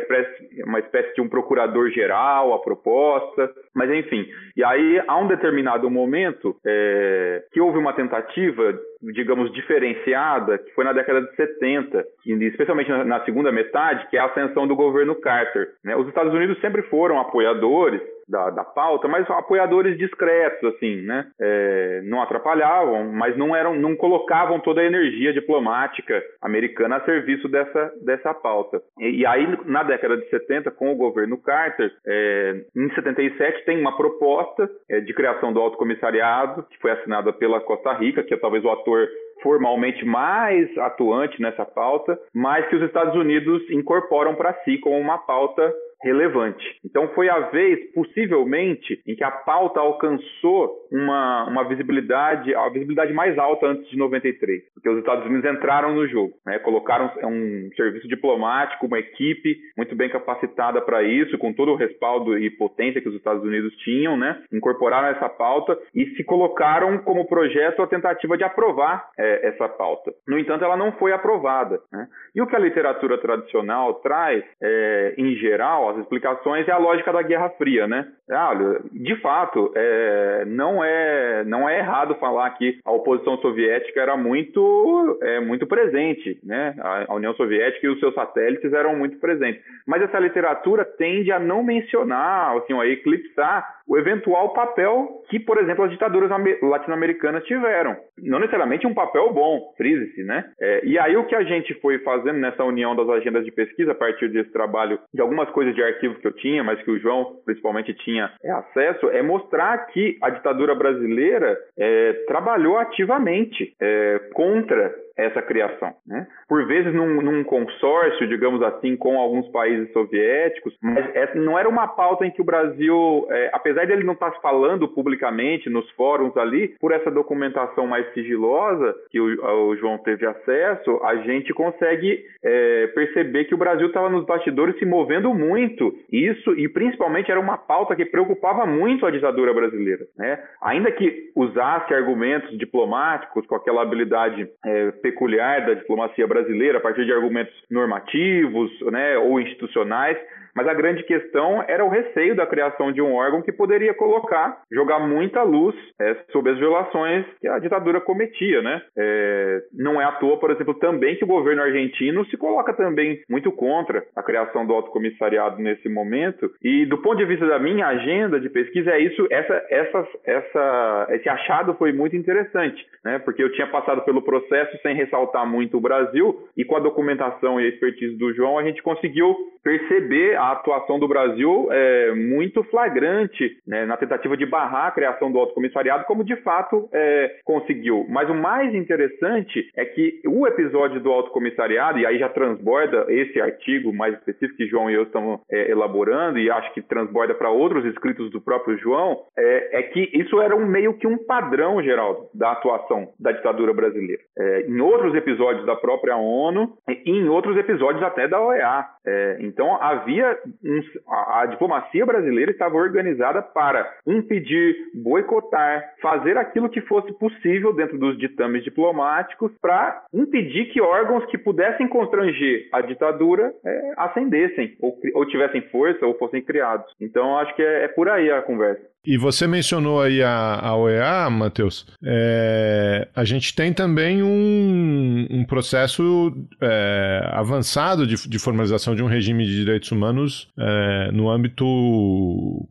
uma 0.66 0.80
espécie 0.80 1.14
de 1.16 1.22
um 1.22 1.28
procurador 1.28 1.90
geral 1.92 2.54
a 2.54 2.60
proposta, 2.60 3.52
mas 3.74 3.92
enfim. 3.92 4.26
E 4.56 4.64
aí, 4.64 5.02
há 5.06 5.18
um 5.18 5.28
determinado 5.28 5.90
momento 5.90 6.56
é, 6.66 7.44
que 7.52 7.60
houve 7.60 7.78
uma 7.78 7.94
tentativa, 7.94 8.80
digamos, 9.02 9.52
diferenciada, 9.54 10.58
que 10.58 10.72
foi 10.72 10.86
na 10.86 10.94
década 10.94 11.22
de 11.22 11.36
70, 11.36 12.06
especialmente 12.26 12.90
na, 12.90 13.24
segunda 13.26 13.52
metade, 13.52 14.08
que 14.10 14.18
é 14.18 14.20
a 14.20 14.26
ascensão 14.26 14.66
do 14.68 14.76
governo 14.76 15.16
Carter. 15.16 15.70
Né? 15.84 15.96
Os 15.96 16.08
Estados 16.08 16.34
Unidos 16.34 16.60
sempre 16.62 16.84
foram 16.84 17.20
apoiadores 17.20 18.02
da, 18.28 18.50
da 18.50 18.64
pauta, 18.64 19.08
mas 19.08 19.30
apoiadores 19.30 19.98
discretos, 19.98 20.76
assim, 20.76 21.02
né? 21.02 21.28
É, 21.40 22.02
não 22.06 22.22
atrapalhavam, 22.22 23.12
mas 23.12 23.38
não 23.38 23.56
eram, 23.56 23.76
não 23.76 23.96
colocavam 23.96 24.60
toda 24.60 24.82
a 24.82 24.86
energia 24.86 25.34
diplomática 25.34 26.22
americana 26.42 26.98
a 26.98 27.06
serviço 27.06 27.48
dessa, 27.48 27.94
dessa 28.04 28.34
pauta. 28.34 28.82
E, 29.00 29.22
e 29.22 29.26
aí, 29.26 29.48
na 29.66 29.84
década 29.84 30.18
de 30.18 30.30
70, 30.30 30.72
com 30.72 30.92
o 30.92 30.98
governo 30.98 31.38
Carter, 31.42 31.92
é, 32.06 32.66
em 32.76 32.90
77 32.94 33.66
tem 33.66 33.80
uma 33.80 33.96
proposta 33.96 34.70
é, 34.90 35.00
de 35.00 35.14
criação 35.14 35.54
do 35.54 35.60
Alto 35.60 35.78
Comissariado, 35.78 36.64
que 36.64 36.80
foi 36.80 36.92
assinada 36.92 37.32
pela 37.34 37.62
Costa 37.62 37.94
Rica, 37.94 38.24
que 38.24 38.34
é 38.34 38.38
talvez 38.38 38.64
o 38.64 38.70
ator 38.70 39.08
formalmente 39.42 40.04
mais 40.06 40.76
atuante 40.78 41.42
nessa 41.42 41.66
pauta, 41.66 42.18
mas 42.34 42.68
que 42.68 42.76
os 42.76 42.82
Estados 42.82 43.16
Unidos 43.16 43.62
incorporam 43.70 44.36
para 44.36 44.54
si 44.64 44.78
como 44.80 44.98
uma 44.98 45.18
pauta 45.20 45.74
relevante. 46.06 46.64
Então 46.86 47.08
foi 47.16 47.28
a 47.28 47.40
vez, 47.50 47.92
possivelmente, 47.92 49.02
em 49.08 49.16
que 49.16 49.24
a 49.24 49.32
pauta 49.32 49.80
alcançou 49.80 50.88
uma, 50.92 51.50
uma 51.50 51.68
visibilidade, 51.68 52.54
a 52.54 52.70
visibilidade 52.70 53.12
mais 53.12 53.36
alta 53.40 53.66
antes 53.66 53.90
de 53.90 53.98
93, 53.98 54.62
porque 54.76 54.88
os 54.88 55.00
Estados 55.00 55.26
Unidos 55.26 55.52
entraram 55.52 55.96
no 55.96 56.08
jogo, 56.08 56.34
né? 56.46 56.60
colocaram 56.60 57.12
um 57.24 57.70
serviço 57.76 58.08
diplomático, 58.08 58.86
uma 58.86 59.00
equipe 59.00 59.58
muito 59.76 59.96
bem 59.96 60.08
capacitada 60.08 60.80
para 60.80 61.02
isso, 61.02 61.40
com 61.40 61.52
todo 61.52 61.72
o 61.72 61.76
respaldo 61.76 62.38
e 62.38 62.52
potência 62.52 63.02
que 63.02 63.10
os 63.10 63.16
Estados 63.16 63.44
Unidos 63.44 63.76
tinham, 63.78 64.16
né? 64.16 64.44
incorporaram 64.54 65.08
essa 65.08 65.28
pauta 65.28 65.76
e 65.94 66.06
se 66.16 66.24
colocaram 66.24 67.00
como 67.00 67.28
projeto 67.28 67.82
a 67.82 67.88
tentativa 67.88 68.38
de 68.38 68.44
aprovar 68.44 69.10
é, 69.18 69.48
essa 69.48 69.68
pauta. 69.68 70.14
No 70.28 70.38
entanto, 70.38 70.64
ela 70.64 70.78
não 70.78 70.92
foi 70.94 71.12
aprovada. 71.12 71.80
Né? 71.92 72.08
E 72.36 72.42
o 72.42 72.48
que 72.48 72.56
a 72.56 72.60
literatura 72.60 73.18
tradicional 73.18 73.96
traz, 73.96 74.44
é, 74.62 75.16
em 75.18 75.36
geral, 75.36 75.95
explicações 75.98 76.68
é 76.68 76.72
a 76.72 76.78
lógica 76.78 77.12
da 77.12 77.22
Guerra 77.22 77.50
Fria, 77.52 77.88
né? 77.88 78.08
Ah, 78.30 78.54
de 78.92 79.16
fato, 79.22 79.72
é, 79.76 80.46
não 80.46 80.84
é 80.84 81.44
não 81.46 81.70
é 81.70 81.80
errado 81.80 82.16
falar 82.16 82.50
que 82.52 82.80
a 82.84 82.92
oposição 82.92 83.38
soviética 83.38 84.02
era 84.02 84.18
muito 84.18 85.20
é, 85.22 85.40
muito 85.40 85.68
presente, 85.68 86.40
né? 86.44 86.76
A, 86.80 87.06
a 87.12 87.16
União 87.16 87.34
Soviética 87.36 87.86
e 87.86 87.90
os 87.90 88.00
seus 88.00 88.14
satélites 88.14 88.74
eram 88.74 88.96
muito 88.96 89.18
presentes. 89.20 89.62
Mas 89.86 90.02
essa 90.02 90.20
literatura 90.20 90.84
tende 90.84 91.32
a 91.32 91.40
não 91.40 91.64
mencionar, 91.64 92.58
assim, 92.58 92.74
a 92.80 92.86
eclipsar 92.88 93.76
o 93.88 93.98
eventual 93.98 94.54
papel 94.54 95.22
que, 95.30 95.40
por 95.40 95.60
exemplo, 95.60 95.86
as 95.86 95.92
ditaduras 95.92 96.30
latino-americanas 96.62 97.44
tiveram. 97.44 97.96
Não 98.18 98.40
necessariamente 98.40 98.88
um 98.88 98.94
papel 98.94 99.32
bom, 99.32 99.74
frise-se, 99.78 100.24
né? 100.24 100.46
É, 100.60 100.86
e 100.86 100.98
aí 100.98 101.16
o 101.16 101.26
que 101.26 101.36
a 101.36 101.44
gente 101.44 101.74
foi 101.76 102.00
fazendo 102.00 102.40
nessa 102.40 102.64
união 102.64 102.96
das 102.96 103.08
agendas 103.10 103.46
de 103.46 103.52
pesquisa 103.52 103.92
a 103.92 103.96
partir 103.96 104.30
desse 104.30 104.52
trabalho 104.52 105.00
de 105.14 105.22
algumas 105.22 105.50
coisas 105.52 105.76
de 105.76 105.84
arquivo 105.86 106.16
que 106.16 106.28
eu 106.28 106.34
tinha, 106.34 106.64
mas 106.64 106.82
que 106.82 106.92
o 106.92 107.00
João 107.00 107.38
principalmente 107.46 107.94
tinha 107.94 108.32
é, 108.44 108.52
acesso, 108.52 109.10
é 109.10 109.22
mostrar 109.22 109.78
que 109.88 110.18
a 110.22 110.30
ditadura 110.30 110.76
brasileira 110.76 111.58
é, 111.78 112.14
trabalhou 112.28 112.78
ativamente 112.78 113.76
é, 113.80 114.20
contra 114.34 114.94
essa 115.18 115.42
criação. 115.42 115.94
Né? 116.06 116.28
Por 116.48 116.66
vezes 116.68 116.94
num, 116.94 117.22
num, 117.22 117.44
consórcio, 117.44 118.28
digamos 118.28 118.62
assim, 118.62 118.96
com 118.98 119.20
alguns 119.20 119.48
países 119.50 119.92
soviéticos, 119.94 120.76
mas 120.82 121.16
essa 121.16 121.36
não 121.36 121.58
era 121.58 121.70
uma 121.70 121.88
pauta 121.88 122.26
em 122.26 122.32
que 122.32 122.42
o 122.42 122.46
Brasil, 122.46 123.28
é, 123.30 123.50
apesar 123.54 123.86
de 123.86 123.94
ele 123.94 124.04
não 124.04 124.14
estar 124.14 124.32
falando 124.42 124.88
publicamente 124.88 125.70
nos 125.70 125.90
fóruns 125.92 126.36
ali, 126.38 126.76
por 126.80 126.92
essa 126.92 127.10
documentação 127.10 127.88
mais 127.88 128.12
sigilosa 128.14 128.96
que 129.10 129.20
o, 129.20 129.70
o 129.70 129.76
João 129.78 129.98
teve 130.00 130.26
acesso, 130.26 131.00
a 131.04 131.16
gente 131.18 131.54
consegue 131.54 132.26
é, 132.44 132.88
perceber 132.88 133.46
que 133.46 133.56
o 133.56 133.58
Brasil 133.58 133.88
estava 133.88 134.10
nos 134.10 134.26
bastidores 134.26 134.78
se 134.78 134.86
movendo 134.86 135.34
muito. 135.34 135.94
Isso, 136.12 136.58
e 136.58 136.68
principalmente 136.68 137.32
era 137.32 137.40
uma 137.40 137.58
pauta 137.58 137.96
que 137.96 138.06
preocupava 138.06 138.66
muito 138.66 139.06
a 139.06 139.12
ditadura 139.12 139.54
brasileira. 139.54 140.06
Né? 140.18 140.40
Ainda 140.62 140.92
que 140.92 141.32
usasse 141.36 141.94
argumentos 141.94 142.58
diplomáticos 142.58 143.46
com 143.46 143.56
aquela 143.56 143.82
habilidade 143.82 144.48
é, 144.66 144.92
peculiar 145.06 145.64
da 145.68 145.76
diplomacia 145.76 146.26
brasileira, 146.26 146.80
a 146.80 146.82
partir 146.82 147.06
de 147.06 147.14
argumentos 147.14 147.54
normativos 147.70 148.72
né, 148.92 149.16
ou 149.20 149.40
institucionais, 149.40 150.18
mas 150.56 150.68
a 150.68 150.74
grande 150.74 151.04
questão 151.04 151.64
era 151.68 151.84
o 151.84 151.90
receio 151.90 152.36
da 152.36 152.46
criação 152.46 152.92
de 152.92 153.02
um 153.02 153.14
órgão 153.14 153.42
que 153.42 153.52
poderia 153.52 153.94
colocar, 153.94 154.62
jogar 154.72 155.00
muita 155.00 155.44
luz 155.44 155.76
é, 156.00 156.16
sobre 156.32 156.54
as 156.54 156.58
violações 156.58 157.26
que 157.42 157.48
a 157.48 157.60
ditadura 157.60 158.00
cometia, 158.00 158.62
né? 158.62 158.82
É, 158.98 159.62
não 159.74 160.00
é 160.00 160.06
à 160.06 160.14
toa, 160.14 160.40
por 160.40 160.52
exemplo, 160.52 160.74
também 160.76 161.16
que 161.18 161.24
o 161.24 161.28
governo 161.28 161.62
argentino 161.62 162.26
se 162.28 162.38
coloca 162.38 162.74
também 162.74 163.22
muito 163.30 163.52
contra 163.52 164.04
a 164.16 164.24
criação 164.24 164.66
do 164.66 164.74
alto 164.74 164.92
comissariado 164.92 165.62
nesse 165.62 165.90
momento. 165.90 166.50
E 166.64 166.86
do 166.86 167.02
ponto 167.02 167.18
de 167.18 167.26
vista 167.26 167.46
da 167.46 167.60
minha 167.60 167.88
agenda 167.88 168.40
de 168.40 168.50
pesquisa 168.50 168.92
é 168.92 169.00
isso, 169.00 169.28
essa, 169.30 169.66
essa, 169.70 170.08
essa, 170.26 171.08
esse 171.12 171.28
achado 171.28 171.74
foi 171.74 171.92
muito 171.92 172.16
interessante, 172.16 172.86
né? 173.04 173.20
Porque 173.20 173.44
eu 173.44 173.52
tinha 173.52 173.68
passado 173.68 174.02
pelo 174.04 174.22
processo 174.22 174.78
sem 174.82 174.96
ressaltar 174.96 175.46
muito 175.46 175.78
o 175.78 175.82
Brasil 175.82 176.48
e 176.56 176.64
com 176.64 176.78
a 176.78 176.80
documentação 176.80 177.60
e 177.60 177.66
a 177.66 177.70
expertise 177.70 178.18
do 178.18 178.34
João 178.34 178.58
a 178.58 178.64
gente 178.64 178.82
conseguiu 178.82 179.36
perceber 179.64 180.36
a 180.46 180.52
atuação 180.52 181.00
do 181.00 181.08
Brasil 181.08 181.68
é 181.72 182.14
muito 182.14 182.64
flagrante 182.66 183.58
né, 183.68 183.86
na 183.86 183.98
tentativa 183.98 184.38
de 184.38 184.46
barrar 184.46 184.88
a 184.88 184.92
criação 184.92 185.32
do 185.32 185.40
Alto 185.40 185.56
Comissariado, 185.56 186.06
como 186.06 186.24
de 186.24 186.36
fato 186.38 186.88
é, 186.94 187.38
conseguiu. 187.44 188.06
Mas 188.10 188.30
o 188.30 188.36
mais 188.36 188.74
interessante 188.76 189.68
é 189.76 189.86
que 189.86 190.22
o 190.28 190.46
episódio 190.46 191.00
do 191.00 191.12
Alto 191.12 191.32
Comissariado, 191.32 191.98
e 191.98 192.06
aí 192.06 192.20
já 192.20 192.30
transborda 192.30 193.06
esse 193.10 193.42
artigo 193.42 193.92
mais 193.92 194.14
específico 194.16 194.58
que 194.58 194.68
João 194.68 194.90
e 194.90 194.94
eu 194.94 195.04
estamos 195.04 195.42
é, 195.52 195.72
elaborando, 195.72 196.38
e 196.38 196.52
acho 196.52 196.72
que 196.74 196.82
transborda 196.82 197.34
para 197.34 197.50
outros 197.50 197.84
escritos 197.86 198.30
do 198.30 198.40
próprio 198.40 198.78
João, 198.78 199.24
é, 199.38 199.80
é, 199.80 199.84
que 199.84 200.12
isso 200.14 200.40
era 200.42 200.56
um 200.56 200.66
meio 200.66 200.94
que 200.94 201.08
um 201.08 201.18
padrão, 201.18 201.82
Geraldo, 201.82 202.28
da 202.34 202.52
atuação 202.52 203.10
da 203.20 203.32
ditadura 203.32 203.74
brasileira. 203.74 204.22
É, 204.38 204.62
em 204.68 204.80
outros 204.80 205.16
episódios 205.16 205.66
da 205.66 205.76
própria 205.76 206.16
ONU 206.16 206.74
e 206.88 207.10
em 207.10 207.28
outros 207.30 207.58
episódios 207.58 208.04
até 208.04 208.28
da 208.28 208.40
OEA. 208.40 208.86
É, 209.08 209.38
então 209.40 209.82
havia 209.82 210.35
um, 210.64 210.82
a, 211.08 211.42
a, 211.42 211.46
diplomacia 211.46 212.06
brasileira 212.06 212.52
estava 212.52 212.76
organizada 212.76 213.42
para 213.42 213.92
impedir, 214.08 214.76
boicotar, 214.94 215.94
fazer 216.02 216.38
aquilo 216.38 216.70
que 216.70 216.82
fosse 216.82 217.12
possível 217.14 217.74
dentro 217.74 217.98
dos 217.98 218.18
ditames 218.18 218.64
diplomáticos 218.64 219.52
para 219.62 220.04
impedir 220.14 220.66
que 220.66 220.82
órgãos 220.82 221.26
que 221.26 221.38
pudessem 221.38 221.88
constranger 221.88 222.68
a 222.72 222.82
ditadura 222.82 223.54
é, 223.66 223.94
ascendessem 223.98 224.76
ou, 224.82 224.98
ou, 225.14 225.26
tivessem 225.26 225.62
força 225.70 226.06
ou 226.06 226.18
fossem 226.18 226.42
criados. 226.42 226.86
Então 227.00 227.38
acho 227.38 227.56
que 227.56 227.62
é, 227.62 227.86
é 227.86 227.88
por 227.88 228.10
aí 228.10 228.32
a 228.32 228.42
conversa. 228.42 228.95
E 229.06 229.18
você 229.18 229.46
mencionou 229.46 230.02
aí 230.02 230.24
a, 230.24 230.60
a 230.60 230.76
OEA, 230.76 231.30
Matheus. 231.30 231.86
É, 232.04 233.08
a 233.16 233.24
gente 233.24 233.54
tem 233.54 233.72
também 233.72 234.24
um, 234.24 235.28
um 235.30 235.46
processo 235.46 236.36
é, 236.62 237.30
avançado 237.32 238.08
de, 238.08 238.16
de, 238.28 238.40
formalização 238.40 238.96
de 238.96 239.04
um 239.04 239.08
regime 239.08 239.46
de 239.46 239.56
direitos 239.56 239.92
humanos 239.92 240.48
é, 240.58 241.12
no 241.12 241.30
âmbito 241.30 241.66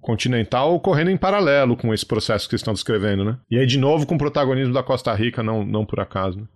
continental, 0.00 0.74
ocorrendo 0.74 1.10
em 1.10 1.16
paralelo 1.16 1.76
com 1.76 1.94
esse 1.94 2.04
processo 2.04 2.48
que 2.48 2.56
estão 2.56 2.74
descrevendo, 2.74 3.24
né? 3.24 3.36
E 3.50 3.58
aí, 3.58 3.66
de 3.66 3.78
novo, 3.78 4.06
com 4.06 4.16
o 4.16 4.18
protagonismo 4.18 4.74
da 4.74 4.82
Costa 4.82 5.14
Rica, 5.14 5.42
não, 5.42 5.64
não 5.64 5.86
por 5.86 6.00
acaso. 6.00 6.40
Né? 6.40 6.46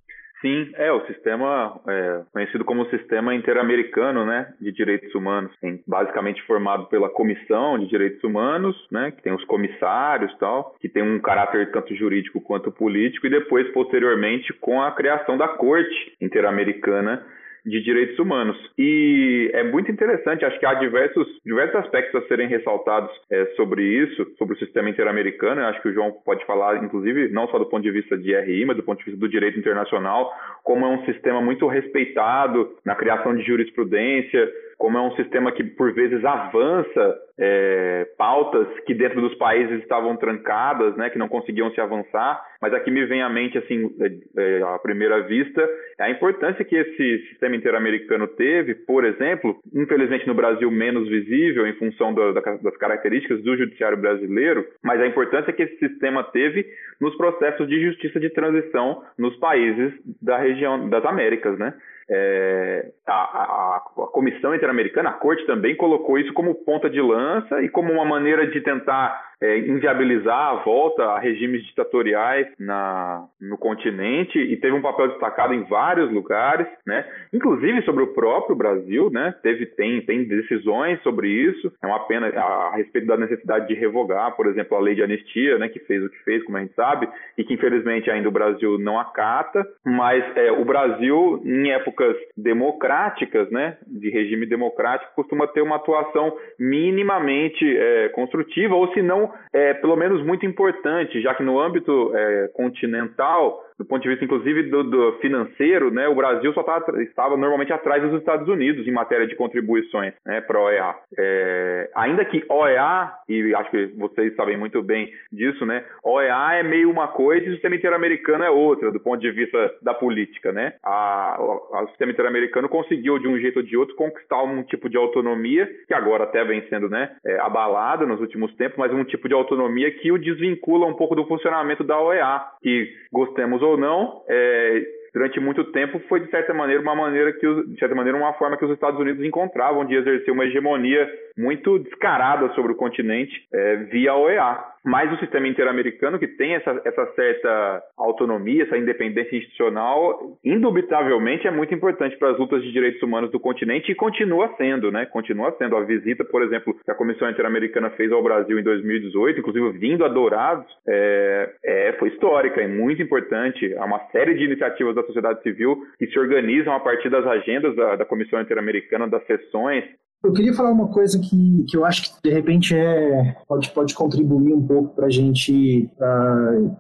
Sim, 0.40 0.70
é 0.74 0.92
o 0.92 1.04
sistema 1.06 1.80
é, 1.88 2.22
conhecido 2.32 2.64
como 2.64 2.88
Sistema 2.90 3.34
Interamericano, 3.34 4.24
né, 4.24 4.52
de 4.60 4.70
Direitos 4.70 5.12
Humanos, 5.14 5.50
basicamente 5.86 6.40
formado 6.42 6.86
pela 6.86 7.08
Comissão 7.08 7.76
de 7.78 7.88
Direitos 7.88 8.22
Humanos, 8.22 8.76
né, 8.90 9.10
que 9.10 9.22
tem 9.22 9.32
os 9.32 9.44
comissários 9.44 10.32
tal, 10.38 10.76
que 10.80 10.88
tem 10.88 11.02
um 11.02 11.18
caráter 11.18 11.72
tanto 11.72 11.92
jurídico 11.94 12.40
quanto 12.40 12.70
político, 12.70 13.26
e 13.26 13.30
depois 13.30 13.68
posteriormente 13.72 14.52
com 14.54 14.80
a 14.80 14.92
criação 14.92 15.36
da 15.36 15.48
Corte 15.48 16.14
Interamericana 16.20 17.26
de 17.68 17.82
direitos 17.82 18.18
humanos. 18.18 18.56
E 18.76 19.50
é 19.52 19.62
muito 19.62 19.90
interessante, 19.90 20.44
acho 20.44 20.58
que 20.58 20.66
há 20.66 20.74
diversos, 20.74 21.26
diversos 21.44 21.76
aspectos 21.76 22.22
a 22.22 22.26
serem 22.26 22.48
ressaltados 22.48 23.10
é, 23.30 23.46
sobre 23.56 23.82
isso, 23.82 24.26
sobre 24.36 24.54
o 24.54 24.58
sistema 24.58 24.88
interamericano. 24.88 25.60
Acho 25.62 25.82
que 25.82 25.88
o 25.88 25.92
João 25.92 26.12
pode 26.24 26.44
falar, 26.46 26.82
inclusive, 26.82 27.28
não 27.28 27.48
só 27.48 27.58
do 27.58 27.66
ponto 27.66 27.82
de 27.82 27.90
vista 27.90 28.16
de 28.16 28.34
RI, 28.34 28.64
mas 28.64 28.76
do 28.76 28.82
ponto 28.82 28.98
de 28.98 29.04
vista 29.04 29.20
do 29.20 29.28
direito 29.28 29.58
internacional, 29.58 30.32
como 30.64 30.86
é 30.86 30.88
um 30.88 31.04
sistema 31.04 31.40
muito 31.40 31.66
respeitado 31.66 32.70
na 32.84 32.94
criação 32.94 33.34
de 33.36 33.42
jurisprudência, 33.42 34.50
como 34.78 34.96
é 34.96 35.00
um 35.00 35.14
sistema 35.16 35.50
que 35.50 35.64
por 35.64 35.92
vezes 35.92 36.24
avança 36.24 37.18
é, 37.36 38.06
pautas 38.16 38.66
que 38.86 38.94
dentro 38.94 39.20
dos 39.20 39.34
países 39.34 39.82
estavam 39.82 40.16
trancadas, 40.16 40.96
né, 40.96 41.10
que 41.10 41.18
não 41.18 41.28
conseguiam 41.28 41.70
se 41.72 41.80
avançar, 41.80 42.40
mas 42.62 42.72
aqui 42.72 42.90
me 42.90 43.04
vem 43.06 43.20
à 43.20 43.28
mente 43.28 43.58
assim, 43.58 43.90
é, 44.00 44.58
é, 44.58 44.62
à 44.62 44.78
primeira 44.78 45.20
vista, 45.22 45.68
a 45.98 46.08
importância 46.10 46.64
que 46.64 46.76
esse 46.76 47.28
sistema 47.28 47.56
interamericano 47.56 48.28
teve, 48.28 48.74
por 48.74 49.04
exemplo, 49.04 49.60
infelizmente 49.74 50.26
no 50.28 50.34
Brasil 50.34 50.70
menos 50.70 51.08
visível 51.08 51.66
em 51.66 51.74
função 51.74 52.14
do, 52.14 52.32
das 52.32 52.76
características 52.76 53.42
do 53.42 53.56
judiciário 53.56 53.98
brasileiro, 53.98 54.64
mas 54.82 55.00
a 55.00 55.06
importância 55.06 55.52
que 55.52 55.62
esse 55.62 55.76
sistema 55.78 56.22
teve 56.22 56.64
nos 57.00 57.16
processos 57.16 57.68
de 57.68 57.80
justiça 57.84 58.20
de 58.20 58.30
transição 58.30 59.02
nos 59.18 59.36
países 59.38 59.92
da 60.22 60.38
região 60.38 60.88
das 60.88 61.04
Américas, 61.04 61.58
né? 61.58 61.74
É, 62.10 62.90
a, 63.06 63.12
a, 63.12 63.76
a, 63.76 63.80
Comissão 64.12 64.54
Interamericana, 64.54 65.10
a 65.10 65.14
Corte 65.14 65.44
também 65.46 65.76
colocou 65.76 66.18
isso 66.18 66.32
como 66.32 66.54
ponta 66.54 66.88
de 66.88 67.00
lança 67.00 67.62
e 67.62 67.68
como 67.68 67.92
uma 67.92 68.04
maneira 68.04 68.46
de 68.46 68.60
tentar 68.62 69.27
é, 69.40 69.58
inviabilizar 69.58 70.50
a 70.50 70.54
volta 70.64 71.04
a 71.04 71.18
regimes 71.18 71.64
ditatoriais 71.64 72.46
na, 72.58 73.24
no 73.40 73.56
continente 73.56 74.38
e 74.38 74.56
teve 74.56 74.74
um 74.74 74.82
papel 74.82 75.08
destacado 75.08 75.54
em 75.54 75.62
vários 75.64 76.10
lugares, 76.12 76.66
né? 76.86 77.04
inclusive 77.32 77.82
sobre 77.82 78.02
o 78.02 78.12
próprio 78.14 78.56
Brasil, 78.56 79.10
né? 79.10 79.34
teve, 79.42 79.66
tem, 79.66 80.00
tem 80.02 80.24
decisões 80.24 81.00
sobre 81.02 81.28
isso, 81.28 81.72
é 81.82 81.86
uma 81.86 82.00
pena 82.06 82.28
a, 82.28 82.70
a 82.72 82.76
respeito 82.76 83.06
da 83.06 83.16
necessidade 83.16 83.68
de 83.68 83.74
revogar, 83.74 84.34
por 84.34 84.46
exemplo, 84.46 84.76
a 84.76 84.80
lei 84.80 84.94
de 84.94 85.02
anistia, 85.02 85.58
né? 85.58 85.68
que 85.68 85.78
fez 85.80 86.02
o 86.02 86.10
que 86.10 86.18
fez, 86.24 86.42
como 86.44 86.56
a 86.56 86.60
gente 86.60 86.74
sabe, 86.74 87.08
e 87.36 87.44
que 87.44 87.54
infelizmente 87.54 88.10
ainda 88.10 88.28
o 88.28 88.32
Brasil 88.32 88.78
não 88.78 88.98
acata, 88.98 89.64
mas 89.84 90.24
é, 90.36 90.50
o 90.50 90.64
Brasil, 90.64 91.40
em 91.44 91.70
épocas 91.70 92.16
democráticas, 92.36 93.48
né? 93.50 93.76
de 93.86 94.10
regime 94.10 94.46
democrático, 94.46 95.14
costuma 95.14 95.46
ter 95.46 95.62
uma 95.62 95.76
atuação 95.76 96.36
minimamente 96.58 97.64
é, 97.64 98.08
construtiva, 98.08 98.74
ou 98.74 98.92
se 98.92 99.00
não 99.00 99.27
é 99.52 99.74
pelo 99.74 99.96
menos 99.96 100.24
muito 100.24 100.44
importante, 100.46 101.20
já 101.20 101.34
que 101.34 101.42
no 101.42 101.60
âmbito 101.60 102.12
é, 102.14 102.48
continental 102.54 103.64
do 103.78 103.84
ponto 103.84 104.02
de 104.02 104.08
vista, 104.08 104.24
inclusive, 104.24 104.64
do, 104.64 104.82
do 104.82 105.12
financeiro, 105.20 105.90
né, 105.90 106.08
o 106.08 106.14
Brasil 106.14 106.52
só 106.52 106.62
tá, 106.62 106.82
estava 107.00 107.36
normalmente 107.36 107.72
atrás 107.72 108.02
dos 108.02 108.18
Estados 108.18 108.48
Unidos 108.48 108.86
em 108.86 108.90
matéria 108.90 109.26
de 109.26 109.36
contribuições 109.36 110.12
né, 110.26 110.40
para 110.40 110.58
a 110.58 110.62
OEA. 110.62 110.94
É, 111.16 111.90
ainda 111.94 112.24
que 112.24 112.44
OEA, 112.48 113.12
e 113.28 113.54
acho 113.54 113.70
que 113.70 113.86
vocês 113.96 114.34
sabem 114.34 114.56
muito 114.56 114.82
bem 114.82 115.12
disso, 115.32 115.64
né, 115.64 115.84
OEA 116.02 116.54
é 116.54 116.62
meio 116.62 116.90
uma 116.90 117.08
coisa 117.08 117.46
e 117.46 117.50
o 117.50 117.52
sistema 117.52 117.76
interamericano 117.76 118.42
é 118.42 118.50
outra, 118.50 118.90
do 118.90 118.98
ponto 118.98 119.20
de 119.20 119.30
vista 119.30 119.72
da 119.80 119.94
política. 119.94 120.50
Né? 120.50 120.74
A, 120.82 121.36
a, 121.36 121.84
o 121.84 121.88
sistema 121.88 122.10
interamericano 122.10 122.68
conseguiu, 122.68 123.18
de 123.18 123.28
um 123.28 123.38
jeito 123.38 123.58
ou 123.58 123.62
de 123.62 123.76
outro, 123.76 123.94
conquistar 123.94 124.42
um 124.42 124.64
tipo 124.64 124.88
de 124.88 124.96
autonomia, 124.96 125.68
que 125.86 125.94
agora 125.94 126.24
até 126.24 126.44
vem 126.44 126.66
sendo 126.68 126.88
né, 126.88 127.10
é, 127.24 127.38
abalado 127.40 128.06
nos 128.06 128.20
últimos 128.20 128.52
tempos, 128.56 128.76
mas 128.76 128.92
um 128.92 129.04
tipo 129.04 129.28
de 129.28 129.34
autonomia 129.34 129.90
que 129.92 130.10
o 130.10 130.18
desvincula 130.18 130.86
um 130.86 130.94
pouco 130.94 131.14
do 131.14 131.26
funcionamento 131.26 131.84
da 131.84 132.00
OEA, 132.00 132.42
que 132.60 132.92
gostemos 133.12 133.62
ou 133.62 133.67
não, 133.76 134.22
é, 134.28 134.82
durante 135.12 135.40
muito 135.40 135.64
tempo 135.72 135.98
foi 136.08 136.20
de 136.20 136.30
certa 136.30 136.54
maneira 136.54 136.80
uma 136.82 136.94
maneira 136.94 137.32
que 137.32 137.46
os, 137.46 137.68
de 137.68 137.78
certa 137.78 137.94
maneira 137.94 138.16
uma 138.16 138.32
forma 138.34 138.56
que 138.56 138.64
os 138.64 138.72
Estados 138.72 139.00
Unidos 139.00 139.24
encontravam 139.24 139.84
de 139.84 139.94
exercer 139.94 140.32
uma 140.32 140.44
hegemonia 140.44 141.08
muito 141.38 141.78
descarada 141.78 142.52
sobre 142.54 142.72
o 142.72 142.76
continente 142.76 143.32
é, 143.54 143.76
via 143.84 144.14
OEA. 144.14 144.58
Mas 144.84 145.12
o 145.12 145.18
sistema 145.18 145.46
interamericano 145.46 146.18
que 146.18 146.26
tem 146.26 146.54
essa, 146.54 146.80
essa 146.84 147.06
certa 147.14 147.82
autonomia, 147.96 148.62
essa 148.62 148.78
independência 148.78 149.36
institucional, 149.36 150.38
indubitavelmente 150.44 151.46
é 151.46 151.50
muito 151.50 151.74
importante 151.74 152.16
para 152.16 152.30
as 152.30 152.38
lutas 152.38 152.62
de 152.62 152.72
direitos 152.72 153.02
humanos 153.02 153.30
do 153.30 153.38
continente 153.38 153.92
e 153.92 153.94
continua 153.94 154.54
sendo, 154.56 154.90
né? 154.90 155.04
Continua 155.06 155.54
sendo 155.58 155.76
a 155.76 155.84
visita, 155.84 156.24
por 156.24 156.42
exemplo, 156.42 156.74
que 156.84 156.90
a 156.90 156.94
Comissão 156.94 157.28
Interamericana 157.28 157.90
fez 157.90 158.10
ao 158.10 158.22
Brasil 158.22 158.58
em 158.58 158.62
2018, 158.62 159.40
inclusive 159.40 159.78
vindo 159.78 160.04
a 160.04 160.08
Dourados, 160.08 160.66
é, 160.88 161.50
é, 161.64 161.92
foi 161.98 162.08
histórica 162.08 162.62
e 162.62 162.68
muito 162.68 163.02
importante. 163.02 163.74
Há 163.76 163.84
uma 163.84 164.00
série 164.10 164.34
de 164.34 164.44
iniciativas 164.44 164.94
da 164.94 165.02
sociedade 165.02 165.42
civil 165.42 165.82
que 165.98 166.06
se 166.06 166.18
organizam 166.18 166.72
a 166.72 166.80
partir 166.80 167.10
das 167.10 167.26
agendas 167.26 167.76
da, 167.76 167.96
da 167.96 168.04
Comissão 168.04 168.40
Interamericana, 168.40 169.06
das 169.06 169.24
sessões. 169.26 169.84
Eu 170.24 170.32
queria 170.32 170.52
falar 170.52 170.72
uma 170.72 170.88
coisa 170.88 171.18
que, 171.18 171.64
que 171.68 171.76
eu 171.76 171.84
acho 171.84 172.02
que 172.02 172.22
de 172.22 172.30
repente 172.30 172.74
é, 172.74 173.36
pode, 173.46 173.70
pode 173.70 173.94
contribuir 173.94 174.52
um 174.52 174.66
pouco 174.66 174.94
para 174.94 175.06
a 175.06 175.10
gente 175.10 175.88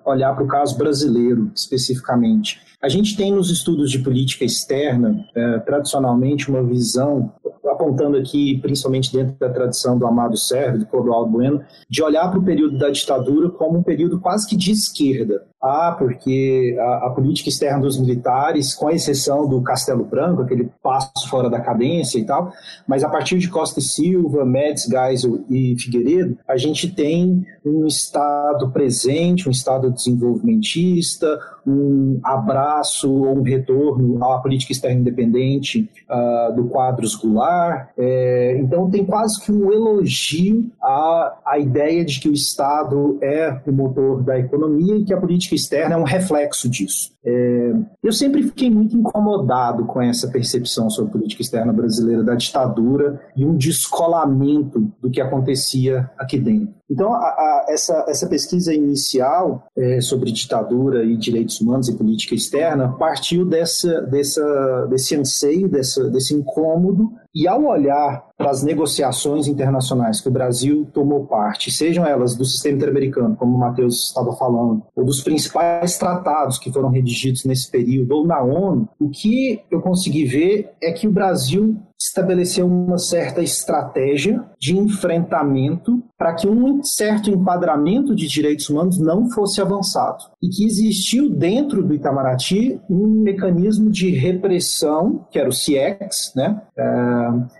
olhar 0.04 0.34
para 0.34 0.44
o 0.44 0.48
caso 0.48 0.76
brasileiro 0.76 1.50
especificamente. 1.54 2.60
A 2.80 2.88
gente 2.88 3.16
tem 3.16 3.32
nos 3.32 3.50
estudos 3.50 3.90
de 3.90 3.98
política 3.98 4.44
externa, 4.44 5.24
uh, 5.36 5.64
tradicionalmente, 5.64 6.48
uma 6.48 6.62
visão 6.62 7.32
apontando 7.66 8.16
aqui, 8.16 8.58
principalmente 8.58 9.12
dentro 9.12 9.36
da 9.38 9.50
tradição 9.50 9.98
do 9.98 10.06
Amado 10.06 10.36
Serra, 10.36 10.78
do 10.78 10.86
Clodoaldo 10.86 11.32
Bueno, 11.32 11.64
de 11.90 12.02
olhar 12.02 12.28
para 12.30 12.38
o 12.38 12.44
período 12.44 12.78
da 12.78 12.88
ditadura 12.88 13.50
como 13.50 13.78
um 13.78 13.82
período 13.82 14.20
quase 14.20 14.48
que 14.48 14.56
de 14.56 14.70
esquerda. 14.70 15.46
Ah, 15.60 15.94
porque 15.98 16.76
a, 16.78 17.06
a, 17.06 17.10
política 17.10 17.48
externa 17.48 17.80
dos 17.80 17.98
militares, 17.98 18.74
com 18.74 18.88
exceção 18.90 19.48
do 19.48 19.60
Castelo 19.60 20.04
Branco, 20.04 20.42
aquele 20.42 20.70
passo 20.80 21.28
fora 21.28 21.50
da 21.50 21.60
cadência 21.60 22.16
e 22.16 22.24
tal, 22.24 22.52
mas 22.86 23.02
a 23.02 23.08
partir 23.08 23.38
de 23.38 23.48
Costa 23.48 23.80
e 23.80 23.82
Silva, 23.82 24.44
Médici, 24.44 24.88
Geisel 24.88 25.44
e 25.50 25.74
Figueiredo, 25.76 26.38
a 26.46 26.56
gente 26.56 26.88
tem 26.94 27.44
um 27.64 27.86
Estado 27.86 28.70
presente, 28.70 29.48
um 29.48 29.50
Estado 29.50 29.90
desenvolvimentista, 29.90 31.38
um 31.68 32.18
abraço 32.24 33.12
ou 33.12 33.38
um 33.38 33.42
retorno 33.42 34.24
à 34.24 34.38
política 34.38 34.72
externa 34.72 35.00
independente 35.00 35.88
uh, 36.08 36.54
do 36.54 36.68
Quadros 36.68 37.14
Goulart. 37.14 37.90
É, 37.96 38.56
então, 38.58 38.90
tem 38.90 39.04
quase 39.04 39.40
que 39.44 39.52
um 39.52 39.70
elogio 39.70 40.70
à, 40.82 41.38
à 41.44 41.58
ideia 41.58 42.04
de 42.04 42.20
que 42.20 42.28
o 42.28 42.32
Estado 42.32 43.18
é 43.22 43.60
o 43.66 43.72
motor 43.72 44.22
da 44.22 44.38
economia 44.38 44.96
e 44.96 45.04
que 45.04 45.12
a 45.12 45.20
política 45.20 45.47
externa 45.54 45.94
é 45.94 45.98
um 45.98 46.04
reflexo 46.04 46.68
disso. 46.68 47.12
É, 47.24 47.72
eu 48.02 48.12
sempre 48.12 48.42
fiquei 48.42 48.70
muito 48.70 48.96
incomodado 48.96 49.84
com 49.84 50.00
essa 50.00 50.28
percepção 50.28 50.88
sobre 50.88 51.12
política 51.12 51.42
externa 51.42 51.72
brasileira 51.72 52.22
da 52.22 52.34
ditadura 52.34 53.20
e 53.36 53.44
um 53.44 53.56
descolamento 53.56 54.80
do 55.00 55.10
que 55.10 55.20
acontecia 55.20 56.10
aqui 56.18 56.38
dentro. 56.38 56.77
Então, 56.90 57.12
a, 57.12 57.18
a, 57.18 57.66
essa, 57.68 58.04
essa 58.08 58.26
pesquisa 58.26 58.72
inicial 58.72 59.66
é, 59.76 60.00
sobre 60.00 60.32
ditadura 60.32 61.04
e 61.04 61.16
direitos 61.16 61.60
humanos 61.60 61.88
e 61.88 61.96
política 61.96 62.34
externa 62.34 62.96
partiu 62.98 63.44
dessa, 63.44 64.00
dessa, 64.02 64.86
desse 64.86 65.14
anseio, 65.14 65.68
dessa, 65.68 66.08
desse 66.08 66.34
incômodo, 66.34 67.10
e 67.34 67.46
ao 67.46 67.62
olhar 67.64 68.26
para 68.36 68.50
as 68.50 68.62
negociações 68.62 69.46
internacionais 69.46 70.20
que 70.20 70.28
o 70.28 70.32
Brasil 70.32 70.88
tomou 70.92 71.26
parte, 71.26 71.70
sejam 71.70 72.06
elas 72.06 72.34
do 72.34 72.44
sistema 72.44 72.76
interamericano, 72.76 73.36
como 73.36 73.54
o 73.54 73.60
Matheus 73.60 74.06
estava 74.06 74.32
falando, 74.32 74.82
ou 74.96 75.04
dos 75.04 75.22
principais 75.22 75.98
tratados 75.98 76.58
que 76.58 76.72
foram 76.72 76.88
redigidos 76.88 77.44
nesse 77.44 77.70
período, 77.70 78.12
ou 78.12 78.26
na 78.26 78.42
ONU, 78.42 78.88
o 78.98 79.10
que 79.10 79.62
eu 79.70 79.80
consegui 79.80 80.24
ver 80.24 80.70
é 80.82 80.90
que 80.90 81.06
o 81.06 81.12
Brasil 81.12 81.76
estabeleceu 82.00 82.66
uma 82.66 82.98
certa 82.98 83.42
estratégia 83.42 84.44
de 84.58 84.76
enfrentamento 84.78 86.02
para 86.16 86.34
que 86.34 86.48
um 86.48 86.82
certo 86.82 87.30
enquadramento 87.30 88.14
de 88.14 88.26
direitos 88.26 88.68
humanos 88.68 88.98
não 88.98 89.30
fosse 89.30 89.60
avançado. 89.60 90.24
E 90.42 90.48
que 90.48 90.64
existiu 90.64 91.30
dentro 91.30 91.82
do 91.82 91.94
Itamaraty 91.94 92.80
um 92.90 93.06
mecanismo 93.06 93.90
de 93.90 94.10
repressão, 94.10 95.26
que 95.30 95.38
era 95.38 95.48
o 95.48 95.52
CIEX, 95.52 96.32
né? 96.34 96.60
É, 96.76 96.84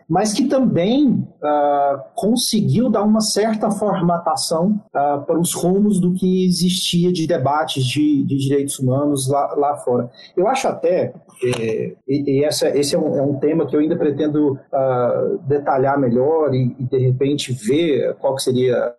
mas 0.09 0.33
que 0.33 0.47
também 0.47 1.09
uh, 1.09 2.01
conseguiu 2.15 2.89
dar 2.89 3.03
uma 3.03 3.21
certa 3.21 3.71
formatação 3.71 4.81
uh, 4.89 5.25
para 5.25 5.39
os 5.39 5.53
rumos 5.55 6.01
do 6.01 6.15
que 6.15 6.45
existia 6.47 7.13
de 7.13 7.27
debates 7.27 7.85
de, 7.85 8.25
de 8.25 8.37
direitos 8.37 8.79
humanos 8.79 9.29
lá, 9.29 9.55
lá 9.55 9.77
fora. 9.77 10.11
Eu 10.37 10.49
acho 10.49 10.67
até, 10.67 11.13
e, 11.43 11.95
e 12.09 12.45
essa, 12.45 12.69
esse 12.77 12.95
é 12.95 12.99
um, 12.99 13.17
é 13.17 13.23
um, 13.23 13.39
tema 13.39 13.67
que 13.67 13.77
eu 13.77 13.81
ainda 13.81 13.97
pretendo 13.97 14.28
uh, 14.37 15.39
detalhar 15.47 15.99
melhor 15.99 16.55
e, 16.55 16.77
e, 16.79 16.85
de 16.85 16.99
repente 16.99 17.53
ver 17.53 18.15
qual 18.17 18.35
que 18.37 18.43
seria 18.43 18.95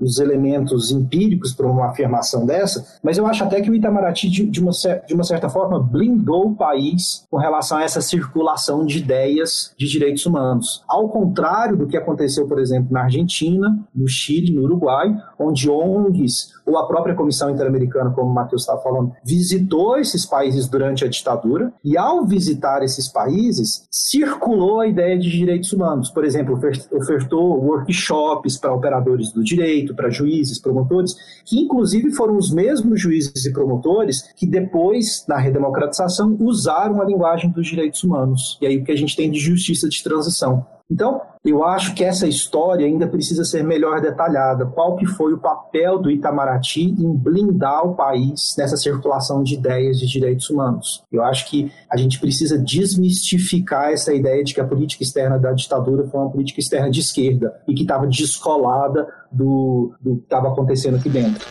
os 0.00 0.18
elementos 0.18 0.90
empíricos 0.90 1.54
para 1.54 1.66
uma 1.66 1.86
afirmação 1.86 2.44
dessa, 2.44 2.98
mas 3.02 3.16
eu 3.16 3.26
acho 3.26 3.42
até 3.42 3.60
que 3.60 3.70
o 3.70 3.74
Itamaraty, 3.74 4.28
de, 4.28 4.46
de, 4.46 4.60
uma, 4.60 4.70
de 5.06 5.14
uma 5.14 5.24
certa 5.24 5.48
forma, 5.48 5.80
blindou 5.80 6.48
o 6.48 6.56
país 6.56 7.26
com 7.30 7.38
relação 7.38 7.78
a 7.78 7.82
essa 7.82 8.00
circulação 8.00 8.84
de 8.84 8.98
ideias 8.98 9.74
de 9.78 9.88
direitos 9.88 10.26
humanos. 10.26 10.84
Ao 10.88 11.08
contrário 11.08 11.76
do 11.76 11.86
que 11.86 11.96
aconteceu, 11.96 12.46
por 12.46 12.58
exemplo, 12.58 12.92
na 12.92 13.04
Argentina, 13.04 13.78
no 13.94 14.06
Chile, 14.06 14.54
no 14.54 14.62
Uruguai, 14.62 15.16
onde 15.38 15.70
ONGs 15.70 16.54
ou 16.66 16.78
a 16.78 16.86
própria 16.86 17.14
Comissão 17.14 17.50
Interamericana, 17.50 18.10
como 18.10 18.30
o 18.30 18.34
Matheus 18.34 18.62
estava 18.62 18.80
falando, 18.80 19.12
visitou 19.24 19.98
esses 19.98 20.24
países 20.24 20.68
durante 20.68 21.04
a 21.04 21.08
ditadura 21.08 21.72
e, 21.84 21.96
ao 21.96 22.24
visitar 22.24 22.82
esses 22.82 23.08
países, 23.08 23.86
circulou 23.94 24.80
a 24.80 24.88
ideia 24.88 25.16
de 25.16 25.30
direitos 25.30 25.72
humanos. 25.72 26.10
Por 26.10 26.24
exemplo, 26.24 26.58
ofertou 26.90 27.64
workshops 27.64 28.58
para 28.58 28.74
operadores 28.74 29.30
do 29.30 29.44
direito, 29.44 29.94
para 29.94 30.10
juízes, 30.10 30.60
promotores, 30.60 31.14
que 31.44 31.60
inclusive 31.60 32.10
foram 32.10 32.36
os 32.36 32.50
mesmos 32.50 33.00
juízes 33.00 33.46
e 33.46 33.52
promotores 33.52 34.22
que 34.34 34.48
depois, 34.48 35.24
na 35.28 35.38
redemocratização, 35.38 36.36
usaram 36.40 37.00
a 37.00 37.04
linguagem 37.04 37.52
dos 37.52 37.68
direitos 37.68 38.02
humanos. 38.02 38.58
E 38.60 38.66
aí 38.66 38.78
o 38.78 38.84
que 38.84 38.90
a 38.90 38.96
gente 38.96 39.14
tem 39.14 39.30
de 39.30 39.38
justiça 39.38 39.88
de 39.88 40.02
transição. 40.02 40.66
Então, 40.90 41.20
eu 41.44 41.64
acho 41.64 41.94
que 41.94 42.04
essa 42.04 42.26
história 42.26 42.86
ainda 42.86 43.06
precisa 43.06 43.42
ser 43.44 43.64
melhor 43.64 44.00
detalhada. 44.00 44.66
Qual 44.66 44.96
que 44.96 45.06
foi 45.06 45.32
o 45.32 45.38
papel 45.38 45.98
do 45.98 46.10
Itamaraty 46.10 46.82
em 46.82 47.16
blindar 47.16 47.86
o 47.86 47.94
país 47.94 48.54
nessa 48.58 48.76
circulação 48.76 49.42
de 49.42 49.54
ideias 49.54 49.98
de 49.98 50.06
direitos 50.06 50.50
humanos? 50.50 51.02
Eu 51.10 51.22
acho 51.24 51.48
que 51.48 51.72
a 51.90 51.96
gente 51.96 52.20
precisa 52.20 52.58
desmistificar 52.58 53.92
essa 53.92 54.12
ideia 54.12 54.44
de 54.44 54.52
que 54.52 54.60
a 54.60 54.66
política 54.66 55.02
externa 55.02 55.38
da 55.38 55.52
ditadura 55.52 56.06
foi 56.06 56.20
uma 56.20 56.30
política 56.30 56.60
externa 56.60 56.90
de 56.90 57.00
esquerda 57.00 57.60
e 57.66 57.74
que 57.74 57.82
estava 57.82 58.06
descolada 58.06 59.08
do, 59.32 59.94
do 60.00 60.16
que 60.16 60.24
estava 60.24 60.48
acontecendo 60.48 60.96
aqui 60.96 61.08
dentro. 61.08 61.44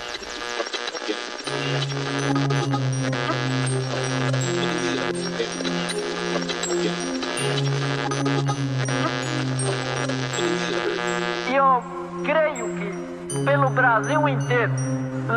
Brasil 13.93 14.27
inteiro. 14.27 14.73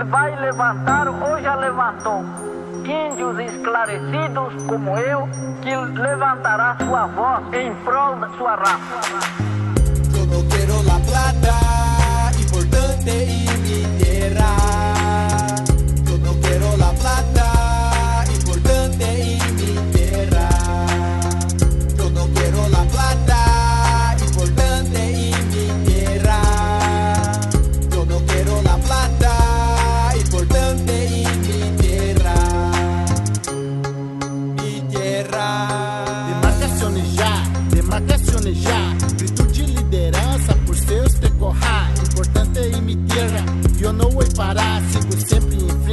Vai 0.09 0.35
levantar 0.41 1.09
ou 1.09 1.39
já 1.43 1.57
levantou 1.57 2.25
índios 2.87 3.39
esclarecidos 3.39 4.63
como 4.67 4.97
eu, 4.97 5.29
que 5.61 5.77
levantará 6.01 6.75
sua 6.83 7.07
voz 7.07 7.53
em 7.53 7.75
prol 7.85 8.17
da 8.17 8.31
sua 8.31 8.55
raça. 8.55 9.11
Eu 10.17 10.27
não 10.27 10.49
quero 10.49 10.83
la 10.87 10.99
plata, 11.01 11.76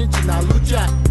original 0.03 0.43
Lucha. 0.47 1.02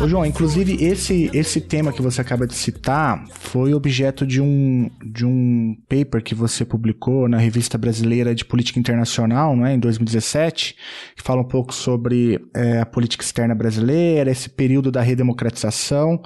Ô 0.00 0.08
João, 0.08 0.26
inclusive 0.26 0.84
esse 0.84 1.30
esse 1.32 1.60
tema 1.60 1.92
que 1.92 2.02
você 2.02 2.20
acaba 2.20 2.46
de 2.46 2.54
citar 2.54 3.24
foi 3.30 3.72
objeto 3.72 4.26
de 4.26 4.40
um 4.40 4.90
de 5.04 5.24
um 5.24 5.76
paper 5.88 6.22
que 6.22 6.34
você 6.34 6.64
publicou 6.64 7.28
na 7.28 7.38
Revista 7.38 7.78
Brasileira 7.78 8.34
de 8.34 8.44
Política 8.44 8.78
Internacional, 8.78 9.56
não 9.56 9.64
é, 9.64 9.74
em 9.74 9.78
2017, 9.78 10.76
que 11.16 11.22
fala 11.22 11.40
um 11.40 11.48
pouco 11.48 11.72
sobre 11.72 12.40
é, 12.54 12.80
a 12.80 12.86
política 12.86 13.24
externa 13.24 13.54
brasileira, 13.54 14.30
esse 14.30 14.50
período 14.50 14.90
da 14.90 15.00
redemocratização 15.00 16.20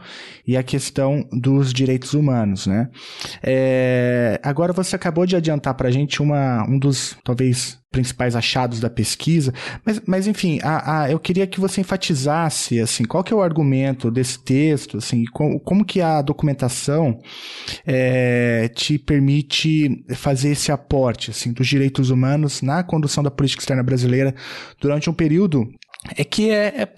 e 0.47 0.57
a 0.57 0.63
questão 0.63 1.29
dos 1.31 1.73
direitos 1.73 2.15
humanos, 2.15 2.67
né? 2.67 2.89
É, 3.43 4.41
agora 4.43 4.73
você 4.73 4.97
acabou 4.97 5.27
de 5.27 5.37
adiantar 5.37 5.75
para 5.75 5.89
a 5.89 5.93
gente 5.93 6.23
uma 6.23 6.65
um 6.69 6.79
dos 6.79 7.17
talvez 7.23 7.58
principais 7.91 8.37
achados 8.37 8.81
da 8.81 8.91
pesquisa, 8.91 9.53
mas, 9.85 10.01
mas 10.07 10.27
enfim, 10.27 10.59
a, 10.63 11.03
a, 11.03 11.11
eu 11.11 11.19
queria 11.19 11.47
que 11.47 11.59
você 11.59 11.81
enfatizasse, 11.81 12.81
assim, 12.81 13.05
qual 13.05 13.25
que 13.25 13.33
é 13.33 13.37
o 13.37 13.43
argumento 13.43 14.11
desse 14.11 14.39
texto, 14.39 14.99
assim, 14.99 15.25
como, 15.33 15.59
como 15.59 15.85
que 15.85 16.01
a 16.01 16.21
documentação 16.21 17.19
é, 17.87 18.69
te 18.69 18.99
permite 18.99 20.05
fazer 20.15 20.51
esse 20.51 20.71
aporte, 20.71 21.31
assim, 21.31 21.53
dos 21.53 21.67
direitos 21.67 22.11
humanos 22.11 22.61
na 22.61 22.83
condução 22.83 23.23
da 23.25 23.31
política 23.31 23.63
externa 23.63 23.83
brasileira 23.83 24.35
durante 24.79 25.09
um 25.09 25.15
período 25.15 25.67
é 26.17 26.25
que 26.25 26.51
é, 26.51 26.67
é, 26.67 26.89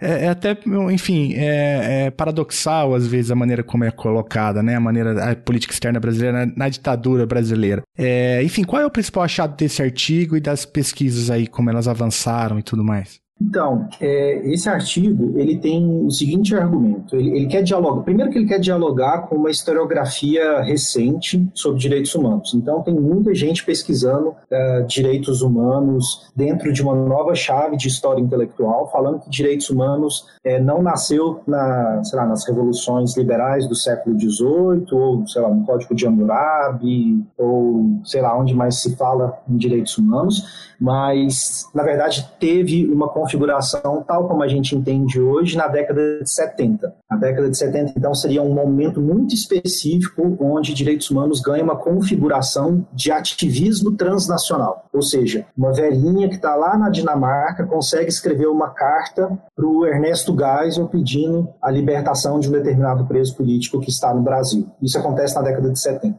é, 0.00 0.24
é, 0.24 0.28
até, 0.28 0.56
enfim, 0.90 1.34
é, 1.34 2.06
é, 2.06 2.10
paradoxal 2.10 2.94
às 2.94 3.06
vezes 3.06 3.30
a 3.30 3.34
maneira 3.34 3.62
como 3.62 3.84
é 3.84 3.90
colocada, 3.90 4.62
né? 4.62 4.74
A 4.74 4.80
maneira, 4.80 5.32
a 5.32 5.36
política 5.36 5.72
externa 5.72 6.00
brasileira 6.00 6.46
na, 6.46 6.52
na 6.56 6.68
ditadura 6.68 7.26
brasileira. 7.26 7.82
É, 7.96 8.42
enfim, 8.42 8.64
qual 8.64 8.80
é 8.80 8.86
o 8.86 8.90
principal 8.90 9.22
achado 9.22 9.54
desse 9.56 9.82
artigo 9.82 10.36
e 10.36 10.40
das 10.40 10.64
pesquisas 10.64 11.30
aí, 11.30 11.46
como 11.46 11.68
elas 11.68 11.86
avançaram 11.86 12.58
e 12.58 12.62
tudo 12.62 12.82
mais? 12.82 13.20
Então, 13.40 13.88
é, 14.00 14.52
esse 14.52 14.68
artigo 14.68 15.38
ele 15.38 15.58
tem 15.58 16.04
o 16.04 16.10
seguinte 16.10 16.54
argumento: 16.54 17.14
ele, 17.14 17.30
ele, 17.30 17.46
quer 17.46 17.62
dialogar. 17.62 18.02
Primeiro 18.02 18.30
que 18.30 18.38
ele 18.38 18.48
quer 18.48 18.58
dialogar 18.58 19.28
com 19.28 19.36
uma 19.36 19.50
historiografia 19.50 20.60
recente 20.60 21.48
sobre 21.54 21.78
direitos 21.78 22.14
humanos. 22.14 22.52
Então, 22.54 22.82
tem 22.82 22.94
muita 22.94 23.34
gente 23.34 23.64
pesquisando 23.64 24.30
uh, 24.30 24.86
direitos 24.86 25.40
humanos 25.40 26.30
dentro 26.34 26.72
de 26.72 26.82
uma 26.82 26.94
nova 26.94 27.34
chave 27.34 27.76
de 27.76 27.86
história 27.88 28.20
intelectual, 28.20 28.90
falando 28.90 29.20
que 29.20 29.30
direitos 29.30 29.70
humanos 29.70 30.26
é, 30.44 30.60
não 30.60 30.82
nasceu 30.82 31.40
na, 31.46 32.02
lá, 32.12 32.26
nas 32.26 32.46
revoluções 32.46 33.16
liberais 33.16 33.68
do 33.68 33.74
século 33.74 34.18
XVIII 34.18 34.86
ou 34.92 35.26
sei 35.26 35.42
lá 35.42 35.48
no 35.48 35.64
Código 35.64 35.94
de 35.94 36.06
Hammurabi 36.06 37.24
ou 37.36 38.00
sei 38.04 38.20
lá 38.20 38.36
onde 38.36 38.54
mais 38.54 38.76
se 38.76 38.96
fala 38.96 39.38
em 39.48 39.56
direitos 39.56 39.96
humanos, 39.98 40.74
mas 40.80 41.68
na 41.74 41.82
verdade 41.82 42.28
teve 42.38 42.86
uma 42.86 43.08
configuração 43.28 44.02
tal 44.06 44.26
como 44.26 44.42
a 44.42 44.48
gente 44.48 44.74
entende 44.74 45.20
hoje 45.20 45.56
na 45.56 45.68
década 45.68 46.22
de 46.22 46.30
70. 46.30 46.94
A 47.08 47.16
década 47.16 47.50
de 47.50 47.56
70, 47.56 47.92
então, 47.96 48.14
seria 48.14 48.42
um 48.42 48.54
momento 48.54 49.00
muito 49.00 49.34
específico 49.34 50.36
onde 50.40 50.72
direitos 50.72 51.10
humanos 51.10 51.40
ganham 51.40 51.64
uma 51.64 51.76
configuração 51.76 52.86
de 52.92 53.12
ativismo 53.12 53.96
transnacional. 53.96 54.86
Ou 54.92 55.02
seja, 55.02 55.44
uma 55.56 55.72
velhinha 55.72 56.28
que 56.28 56.36
está 56.36 56.54
lá 56.54 56.76
na 56.78 56.88
Dinamarca 56.88 57.66
consegue 57.66 58.08
escrever 58.08 58.46
uma 58.46 58.70
carta 58.70 59.38
para 59.54 59.66
o 59.66 59.84
Ernesto 59.84 60.34
Geisel 60.34 60.88
pedindo 60.88 61.48
a 61.62 61.70
libertação 61.70 62.40
de 62.40 62.48
um 62.48 62.52
determinado 62.52 63.06
preso 63.06 63.36
político 63.36 63.80
que 63.80 63.90
está 63.90 64.14
no 64.14 64.22
Brasil. 64.22 64.68
Isso 64.80 64.98
acontece 64.98 65.34
na 65.34 65.42
década 65.42 65.70
de 65.70 65.78
70 65.78 66.18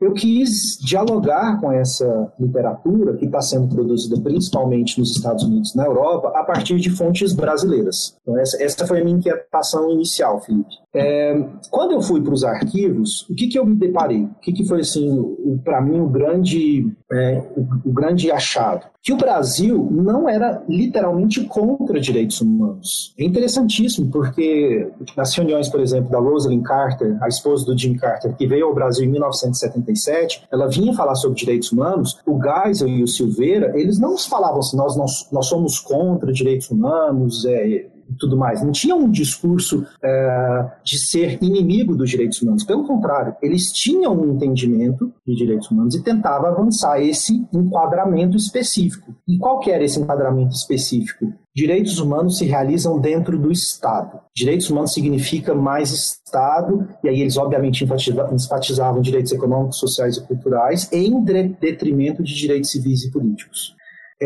eu 0.00 0.12
quis 0.12 0.78
dialogar 0.78 1.60
com 1.60 1.72
essa 1.72 2.32
literatura 2.38 3.16
que 3.16 3.26
está 3.26 3.40
sendo 3.40 3.68
produzida 3.68 4.20
principalmente 4.20 4.98
nos 4.98 5.16
Estados 5.16 5.44
Unidos 5.44 5.74
e 5.74 5.76
na 5.76 5.86
Europa 5.86 6.32
a 6.34 6.44
partir 6.44 6.76
de 6.76 6.90
fontes 6.90 7.32
brasileiras. 7.32 8.16
Então, 8.22 8.38
essa, 8.38 8.62
essa 8.62 8.86
foi 8.86 9.00
a 9.00 9.04
minha 9.04 9.16
inquietação 9.16 9.90
inicial, 9.90 10.40
Felipe. 10.40 10.74
É, 10.94 11.34
quando 11.70 11.92
eu 11.92 12.00
fui 12.00 12.22
para 12.22 12.32
os 12.32 12.44
arquivos, 12.44 13.28
o 13.28 13.34
que, 13.34 13.48
que 13.48 13.58
eu 13.58 13.66
me 13.66 13.74
deparei? 13.74 14.24
O 14.24 14.40
que, 14.40 14.52
que 14.52 14.64
foi, 14.64 14.80
assim, 14.80 15.58
para 15.64 15.80
mim, 15.80 16.00
o 16.00 16.08
grande, 16.08 16.86
é, 17.12 17.42
o, 17.56 17.90
o 17.90 17.92
grande 17.92 18.30
achado? 18.30 18.86
Que 19.02 19.12
o 19.12 19.16
Brasil 19.16 19.88
não 19.90 20.28
era 20.28 20.62
literalmente 20.68 21.44
contra 21.44 22.00
direitos 22.00 22.40
humanos. 22.40 23.14
É 23.18 23.24
interessantíssimo, 23.24 24.10
porque 24.10 24.88
nas 25.16 25.34
reuniões, 25.34 25.68
por 25.68 25.80
exemplo, 25.80 26.10
da 26.10 26.18
Rosalind 26.18 26.62
Carter, 26.62 27.16
a 27.22 27.28
esposa 27.28 27.66
do 27.66 27.76
Jim 27.76 27.94
Carter, 27.94 28.34
que 28.34 28.46
veio 28.46 28.66
ao 28.66 28.74
Brasil 28.74 29.04
em 29.04 29.10
1977, 29.10 30.46
ela 30.50 30.68
vinha 30.68 30.94
falar 30.94 31.14
sobre 31.16 31.38
direitos 31.38 31.70
humanos, 31.70 32.18
o 32.26 32.40
Geisel 32.40 32.88
e 32.88 33.02
o 33.02 33.08
Silveira, 33.08 33.72
eles 33.78 33.98
não 33.98 34.16
falavam 34.16 34.60
assim, 34.60 34.76
nós, 34.76 34.96
nós, 34.96 35.28
nós 35.30 35.46
somos 35.46 35.78
contra 35.78 36.32
direitos 36.32 36.70
humanos, 36.70 37.44
é, 37.44 37.86
e 38.08 38.14
tudo 38.14 38.36
mais. 38.36 38.62
Não 38.62 38.72
tinha 38.72 38.94
um 38.94 39.10
discurso 39.10 39.86
é, 40.02 40.70
de 40.84 40.98
ser 40.98 41.38
inimigo 41.42 41.96
dos 41.96 42.10
direitos 42.10 42.40
humanos. 42.42 42.64
Pelo 42.64 42.86
contrário, 42.86 43.34
eles 43.42 43.72
tinham 43.72 44.18
um 44.18 44.34
entendimento 44.34 45.12
de 45.26 45.34
direitos 45.34 45.70
humanos 45.70 45.94
e 45.94 46.02
tentavam 46.02 46.48
avançar 46.48 47.00
esse 47.00 47.46
enquadramento 47.52 48.36
específico. 48.36 49.14
E 49.26 49.38
qual 49.38 49.60
que 49.60 49.70
era 49.70 49.84
esse 49.84 50.00
enquadramento 50.00 50.54
específico? 50.54 51.32
Direitos 51.54 52.00
humanos 52.00 52.38
se 52.38 52.44
realizam 52.44 52.98
dentro 53.00 53.38
do 53.38 53.52
Estado. 53.52 54.18
Direitos 54.34 54.68
humanos 54.68 54.92
significa 54.92 55.54
mais 55.54 55.92
Estado, 55.92 56.88
e 57.02 57.08
aí 57.08 57.20
eles 57.20 57.36
obviamente 57.36 57.84
enfatizavam 57.84 59.00
direitos 59.00 59.30
econômicos, 59.30 59.78
sociais 59.78 60.16
e 60.16 60.26
culturais, 60.26 60.92
em 60.92 61.22
detrimento 61.22 62.24
de 62.24 62.34
direitos 62.34 62.72
civis 62.72 63.04
e 63.04 63.10
políticos. 63.12 63.76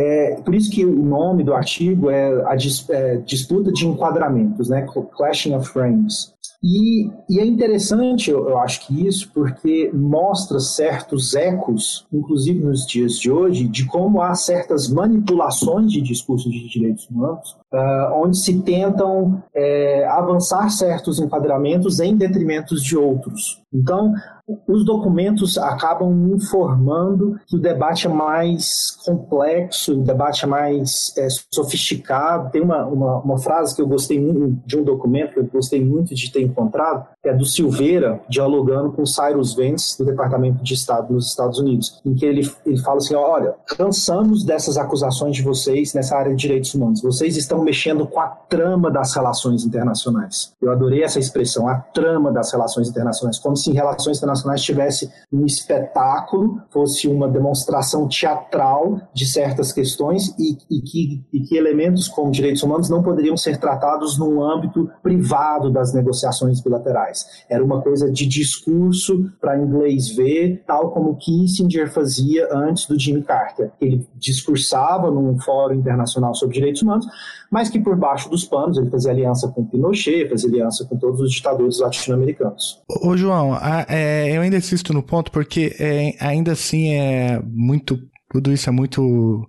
É, 0.01 0.41
por 0.45 0.55
isso 0.55 0.71
que 0.71 0.85
o 0.85 1.03
nome 1.03 1.43
do 1.43 1.53
artigo 1.53 2.09
é 2.09 2.49
a 2.49 2.55
dis, 2.55 2.89
é, 2.89 3.17
disputa 3.17 3.73
de 3.73 3.85
enquadramentos, 3.85 4.69
né? 4.69 4.87
Clashing 5.17 5.57
of 5.57 5.69
Frames. 5.69 6.33
E, 6.63 7.09
e, 7.29 7.41
é 7.41 7.45
interessante, 7.45 8.31
eu, 8.31 8.49
eu, 8.49 8.59
acho 8.59 8.87
que 8.87 9.07
isso, 9.07 9.31
porque 9.33 9.91
mostra 9.93 10.61
certos 10.61 11.35
ecos, 11.35 12.07
inclusive 12.13 12.61
nos 12.65 12.87
dias 12.87 13.19
de 13.19 13.31
hoje, 13.31 13.67
de 13.67 13.87
como 13.87 14.23
há 14.23 14.35
certas 14.35 14.89
manipulações 14.89 15.91
de 15.91 16.01
discursos 16.01 16.53
de 16.53 16.69
direitos 16.69 17.09
humanos, 17.09 17.57
uh, 17.73 18.13
onde 18.15 18.39
se 18.39 18.61
tentam 18.63 19.43
é, 19.55 20.07
avançar 20.07 20.69
certos 20.71 21.19
enquadramentos 21.19 21.99
em 21.99 22.17
detrimento 22.17 22.75
de 22.77 22.97
outros. 22.97 23.61
Então, 23.73 24.13
os 24.67 24.85
documentos 24.85 25.59
acabam 25.59 26.11
informando 26.35 27.39
que 27.47 27.57
o 27.57 27.61
debate 27.61 28.07
é 28.07 28.11
mais 28.11 28.97
complexo, 29.05 29.93
o 29.93 30.03
debate 30.03 30.45
é 30.45 30.49
mais 30.49 31.13
é, 31.19 31.29
sofisticado. 31.53 32.51
Tem 32.51 32.63
uma, 32.63 32.87
uma, 32.87 33.19
uma, 33.19 33.39
frase 33.39 33.77
que 33.77 33.83
eu 33.83 33.87
gostei 33.87 34.19
muito 34.19 34.67
de 34.67 34.79
um 34.79 34.83
documento 34.83 35.35
que 35.35 35.41
eu 35.41 35.45
gostei 35.45 35.85
muito 35.85 36.15
de 36.15 36.33
ter 36.33 36.43
encontrado, 36.43 37.07
que 37.23 37.29
é 37.29 37.35
do 37.35 37.45
Silveira, 37.45 38.21
dialogando 38.29 38.93
com 38.93 39.05
Cyrus 39.05 39.55
Vance, 39.55 39.99
do 39.99 40.05
Departamento 40.05 40.63
de 40.63 40.75
Estado 40.75 41.13
nos 41.13 41.29
Estados 41.29 41.59
Unidos, 41.59 42.01
em 42.05 42.15
que 42.15 42.25
ele, 42.25 42.51
ele 42.65 42.79
fala 42.79 42.99
assim: 42.99 43.15
olha, 43.15 43.55
cansamos 43.67 44.45
dessas 44.45 44.79
acusações 44.79 45.37
de 45.37 45.43
vocês 45.43 45.93
nessa 45.93 46.17
área 46.17 46.35
de 46.35 46.41
direitos 46.41 46.75
humanos. 46.75 47.03
Vocês 47.03 47.37
estão 47.37 47.63
mexendo 47.63 48.07
com 48.07 48.21
a 48.21 48.29
trama 48.29 48.91
das 48.91 49.15
relações 49.15 49.65
internacionais. 49.65 50.53
Eu 50.61 50.73
adorei 50.73 51.03
essa 51.03 51.19
expressão, 51.19 51.69
a 51.69 51.77
trama 51.77 52.33
das 52.33 52.51
relações 52.51 52.89
internacionais, 52.89 53.39
como 53.39 53.57
se 53.57 53.71
em 53.71 53.75
relações 53.75 54.17
internacionais 54.17 54.38
tivesse 54.63 55.11
um 55.33 55.45
espetáculo, 55.45 56.61
fosse 56.71 57.09
uma 57.09 57.29
demonstração 57.29 58.09
teatral 58.09 59.01
de 59.13 59.27
certas 59.27 59.73
questões 59.73 60.35
e, 60.39 60.59
e, 60.71 60.81
que, 60.83 61.25
e 61.33 61.41
que 61.41 61.57
elementos 61.57 62.09
como 62.09 62.31
direitos 62.31 62.63
humanos 62.63 62.89
não 62.89 63.03
poderiam 63.03 63.37
ser 63.37 63.59
tratados 63.59 64.19
no 64.19 64.43
âmbito 64.43 64.91
privado 65.03 65.71
das 65.71 65.93
negociações 65.93 66.61
bilaterais. 66.61 67.27
Era 67.49 67.65
uma 67.65 67.81
coisa 67.81 68.11
de 68.11 68.27
discurso 68.27 69.31
para 69.41 69.59
inglês 69.59 70.09
ver, 70.15 70.63
tal 70.67 70.91
como 70.91 71.17
Kissinger 71.17 71.91
fazia 71.91 72.49
antes 72.53 72.87
do 72.87 72.99
Jimmy 72.99 73.23
Carter. 73.23 73.73
Ele 73.81 74.07
discursava 74.15 75.11
num 75.11 75.39
fórum 75.39 75.75
internacional 75.75 76.35
sobre 76.35 76.55
direitos 76.55 76.83
humanos, 76.83 77.07
mas 77.51 77.69
que 77.71 77.79
por 77.79 77.97
baixo 77.97 78.29
dos 78.29 78.45
panos 78.45 78.77
ele 78.77 78.91
fazia 78.91 79.11
aliança 79.11 79.49
com 79.49 79.65
Pinochet, 79.65 80.29
fazia 80.29 80.49
aliança 80.51 80.85
com 80.85 80.97
todos 80.97 81.21
os 81.21 81.33
ditadores 81.33 81.79
latino-americanos. 81.79 82.81
Ô, 83.03 83.17
João, 83.17 83.55
a, 83.55 83.87
é, 83.89 84.37
eu 84.37 84.43
ainda 84.43 84.57
insisto 84.57 84.93
no 84.93 85.03
ponto 85.03 85.31
porque 85.33 85.75
é, 85.79 86.15
ainda 86.21 86.53
assim 86.53 86.93
é 86.93 87.41
muito. 87.45 87.99
Tudo 88.31 88.53
isso 88.53 88.69
é 88.69 88.73
muito 88.73 89.49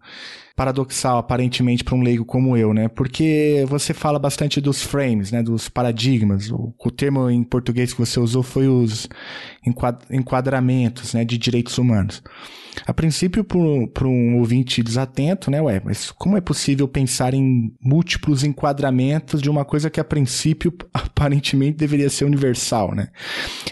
paradoxal, 0.56 1.18
aparentemente, 1.18 1.86
para 1.86 1.96
um 1.96 2.02
leigo 2.02 2.26
como 2.26 2.58
eu, 2.58 2.74
né? 2.74 2.90
Porque 2.90 3.66
você 3.68 3.94
fala 3.94 4.20
bastante 4.20 4.60
dos 4.60 4.82
frames, 4.82 5.32
né? 5.32 5.42
Dos 5.42 5.70
paradigmas. 5.70 6.52
O, 6.52 6.74
o 6.78 6.92
termo 6.92 7.30
em 7.30 7.44
português 7.44 7.94
que 7.94 8.00
você 8.00 8.20
usou 8.20 8.44
foi 8.44 8.68
os 8.68 9.08
enquadramentos, 10.12 11.14
né? 11.14 11.24
De 11.24 11.38
direitos 11.38 11.78
humanos. 11.78 12.22
A 12.86 12.94
princípio, 12.94 13.44
para 13.44 14.08
um 14.08 14.38
ouvinte 14.38 14.82
desatento, 14.84 15.50
né? 15.52 15.62
Ué, 15.62 15.82
mas 15.84 16.12
como 16.12 16.38
é 16.38 16.42
possível 16.42 16.88
pensar 16.88 17.34
em 17.34 17.74
múltiplos 17.82 18.44
enquadramentos 18.44 19.42
de 19.42 19.50
uma 19.50 19.66
coisa 19.66 19.90
que 19.90 20.00
a 20.00 20.04
princípio 20.04 20.74
aparentemente 20.94 21.78
deveria 21.78 22.10
ser 22.10 22.26
universal, 22.26 22.94
né? 22.94 23.10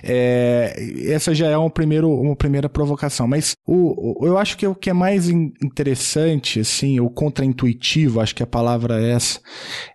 É, 0.03 0.75
essa 1.07 1.33
já 1.33 1.47
é 1.47 1.57
um 1.57 1.69
primeiro, 1.69 2.09
uma 2.09 2.35
primeira 2.35 2.69
provocação. 2.69 3.27
Mas 3.27 3.55
o, 3.65 4.23
o, 4.23 4.27
eu 4.27 4.37
acho 4.37 4.57
que 4.57 4.67
o 4.67 4.75
que 4.75 4.89
é 4.89 4.93
mais 4.93 5.29
interessante, 5.29 6.59
assim, 6.59 6.99
ou 6.99 7.09
contraintuitivo, 7.09 8.19
acho 8.19 8.35
que 8.35 8.43
a 8.43 8.47
palavra 8.47 9.01
é 9.01 9.11
essa, 9.11 9.39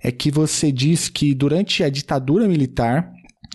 é 0.03 0.11
que 0.11 0.31
você 0.31 0.73
diz 0.73 1.09
que 1.09 1.35
durante 1.35 1.85
a 1.85 1.89
ditadura 1.89 2.49
militar 2.49 3.13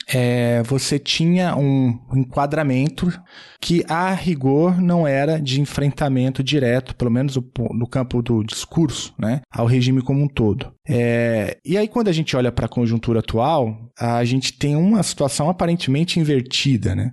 é, 0.07 0.63
você 0.63 0.97
tinha 0.97 1.55
um 1.55 1.99
enquadramento 2.13 3.11
que, 3.59 3.83
a 3.89 4.13
rigor, 4.13 4.79
não 4.81 5.05
era 5.05 5.39
de 5.39 5.59
enfrentamento 5.59 6.43
direto, 6.43 6.95
pelo 6.95 7.11
menos 7.11 7.35
no 7.35 7.87
campo 7.87 8.21
do 8.21 8.43
discurso, 8.43 9.13
né, 9.19 9.41
ao 9.51 9.65
regime 9.65 10.01
como 10.01 10.23
um 10.23 10.27
todo. 10.27 10.71
É, 10.87 11.57
e 11.65 11.77
aí, 11.77 11.87
quando 11.87 12.07
a 12.07 12.13
gente 12.13 12.35
olha 12.37 12.51
para 12.51 12.65
a 12.65 12.69
conjuntura 12.69 13.19
atual, 13.19 13.75
a 13.99 14.23
gente 14.23 14.53
tem 14.53 14.75
uma 14.75 15.03
situação 15.03 15.49
aparentemente 15.49 16.19
invertida, 16.19 16.95
né? 16.95 17.11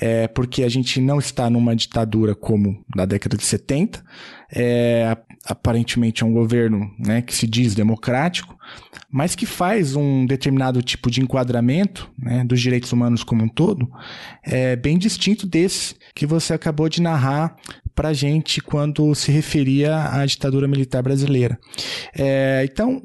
É, 0.00 0.28
porque 0.28 0.62
a 0.62 0.68
gente 0.68 1.00
não 1.00 1.18
está 1.18 1.50
numa 1.50 1.74
ditadura 1.74 2.34
como 2.34 2.84
na 2.94 3.04
década 3.04 3.36
de 3.36 3.44
70, 3.44 4.04
é, 4.54 5.16
aparentemente 5.44 6.22
é 6.22 6.26
um 6.26 6.32
governo 6.32 6.90
né, 6.98 7.22
que 7.22 7.34
se 7.34 7.46
diz 7.46 7.74
democrático, 7.74 8.56
mas 9.10 9.34
que 9.34 9.46
faz 9.46 9.96
um 9.96 10.26
determinado 10.26 10.82
tipo 10.82 11.10
de 11.10 11.20
enquadramento 11.20 12.10
né, 12.18 12.44
dos 12.44 12.60
direitos 12.60 12.92
humanos 12.92 13.22
como 13.24 13.44
um 13.44 13.48
todo, 13.48 13.88
é 14.42 14.76
bem 14.76 14.98
distinto 14.98 15.46
desse 15.46 15.96
que 16.14 16.26
você 16.26 16.52
acabou 16.52 16.88
de 16.88 17.00
narrar 17.00 17.56
para 17.94 18.10
a 18.10 18.12
gente 18.12 18.60
quando 18.60 19.12
se 19.14 19.32
referia 19.32 20.12
à 20.12 20.24
ditadura 20.24 20.68
militar 20.68 21.02
brasileira. 21.02 21.58
É, 22.16 22.64
então, 22.70 23.02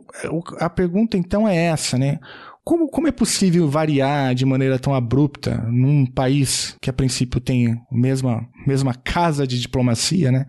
a 0.60 0.70
pergunta 0.70 1.18
então 1.18 1.48
é 1.48 1.56
essa, 1.56 1.98
né? 1.98 2.20
Como, 2.64 2.88
como 2.88 3.08
é 3.08 3.12
possível 3.12 3.68
variar 3.68 4.34
de 4.34 4.46
maneira 4.46 4.80
tão 4.80 4.94
abrupta 4.94 5.58
num 5.68 6.06
país 6.06 6.78
que 6.80 6.90
a 6.90 6.94
princípio 6.94 7.42
tem 7.42 7.74
a 7.74 7.78
mesma 7.92 8.48
mesma 8.66 8.94
casa 8.94 9.46
de 9.46 9.60
diplomacia, 9.60 10.32
né? 10.32 10.46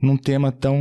Num 0.00 0.16
tema 0.16 0.50
tão 0.50 0.76